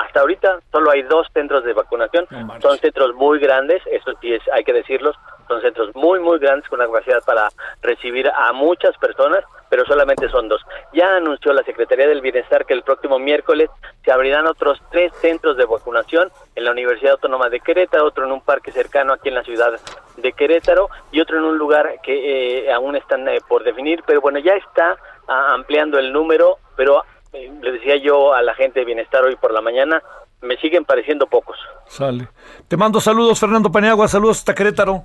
hasta 0.00 0.20
ahorita 0.20 0.60
solo 0.70 0.90
hay 0.90 1.02
dos 1.02 1.26
centros 1.32 1.64
de 1.64 1.72
vacunación. 1.72 2.26
Son 2.60 2.78
centros 2.78 3.14
muy 3.14 3.38
grandes, 3.38 3.82
eso 3.86 4.12
sí 4.20 4.32
es, 4.34 4.42
hay 4.52 4.64
que 4.64 4.72
decirlos. 4.72 5.16
Son 5.48 5.60
centros 5.60 5.94
muy, 5.96 6.20
muy 6.20 6.38
grandes 6.38 6.68
con 6.68 6.78
la 6.78 6.86
capacidad 6.86 7.22
para 7.24 7.48
recibir 7.82 8.28
a 8.28 8.52
muchas 8.52 8.96
personas, 8.98 9.44
pero 9.68 9.84
solamente 9.84 10.28
son 10.28 10.48
dos. 10.48 10.64
Ya 10.92 11.16
anunció 11.16 11.52
la 11.52 11.64
Secretaría 11.64 12.06
del 12.06 12.20
Bienestar 12.20 12.64
que 12.66 12.74
el 12.74 12.82
próximo 12.82 13.18
miércoles 13.18 13.68
se 14.04 14.12
abrirán 14.12 14.46
otros 14.46 14.80
tres 14.92 15.12
centros 15.20 15.56
de 15.56 15.64
vacunación 15.64 16.30
en 16.54 16.64
la 16.64 16.70
Universidad 16.70 17.12
Autónoma 17.12 17.48
de 17.48 17.60
Querétaro, 17.60 18.06
otro 18.06 18.24
en 18.24 18.32
un 18.32 18.40
parque 18.42 18.70
cercano 18.70 19.12
aquí 19.12 19.28
en 19.28 19.34
la 19.34 19.42
ciudad 19.42 19.72
de 20.16 20.32
Querétaro 20.32 20.88
y 21.10 21.20
otro 21.20 21.38
en 21.38 21.44
un 21.44 21.58
lugar 21.58 22.00
que 22.02 22.66
eh, 22.66 22.72
aún 22.72 22.94
están 22.94 23.26
eh, 23.28 23.40
por 23.48 23.64
definir, 23.64 24.02
pero 24.06 24.20
bueno, 24.20 24.38
ya 24.38 24.54
está 24.54 24.96
ah, 25.26 25.52
ampliando 25.54 25.98
el 25.98 26.12
número, 26.12 26.58
pero 26.76 27.02
le 27.32 27.72
decía 27.72 27.96
yo 27.96 28.34
a 28.34 28.42
la 28.42 28.54
gente 28.54 28.80
de 28.80 28.86
bienestar 28.86 29.24
hoy 29.24 29.36
por 29.36 29.52
la 29.52 29.60
mañana, 29.60 30.02
me 30.42 30.56
siguen 30.56 30.84
pareciendo 30.84 31.26
pocos. 31.26 31.56
Sale. 31.86 32.28
Te 32.68 32.76
mando 32.76 33.00
saludos, 33.00 33.38
Fernando 33.38 33.70
Paniagua, 33.70 34.08
saludos 34.08 34.38
hasta 34.38 34.54
Querétaro. 34.54 35.04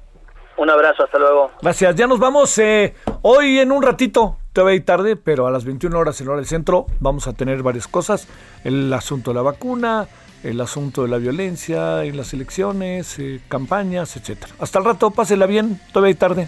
Un 0.57 0.69
abrazo, 0.69 1.03
hasta 1.03 1.19
luego. 1.19 1.51
Gracias, 1.61 1.95
ya 1.95 2.07
nos 2.07 2.19
vamos. 2.19 2.57
Eh, 2.59 2.95
hoy 3.23 3.59
en 3.59 3.71
un 3.71 3.83
ratito, 3.83 4.37
te 4.53 4.61
voy 4.61 4.73
a 4.73 4.75
ir 4.75 4.85
tarde, 4.85 5.17
pero 5.17 5.47
a 5.47 5.51
las 5.51 5.65
21 5.65 5.99
horas 5.99 6.19
en 6.21 6.29
hora 6.29 6.37
del 6.37 6.45
centro 6.45 6.85
vamos 6.99 7.27
a 7.27 7.33
tener 7.33 7.61
varias 7.61 7.87
cosas. 7.87 8.29
El 8.63 8.91
asunto 8.93 9.31
de 9.31 9.35
la 9.35 9.41
vacuna, 9.41 10.07
el 10.43 10.61
asunto 10.61 11.03
de 11.03 11.09
la 11.09 11.17
violencia 11.17 12.05
en 12.05 12.15
las 12.15 12.33
elecciones, 12.33 13.19
eh, 13.19 13.41
campañas, 13.49 14.15
etcétera. 14.15 14.53
Hasta 14.59 14.79
el 14.79 14.85
rato, 14.85 15.11
pásela 15.11 15.45
bien, 15.45 15.81
te 15.91 15.99
voy 15.99 16.07
a 16.07 16.11
ir 16.11 16.17
tarde. 16.17 16.47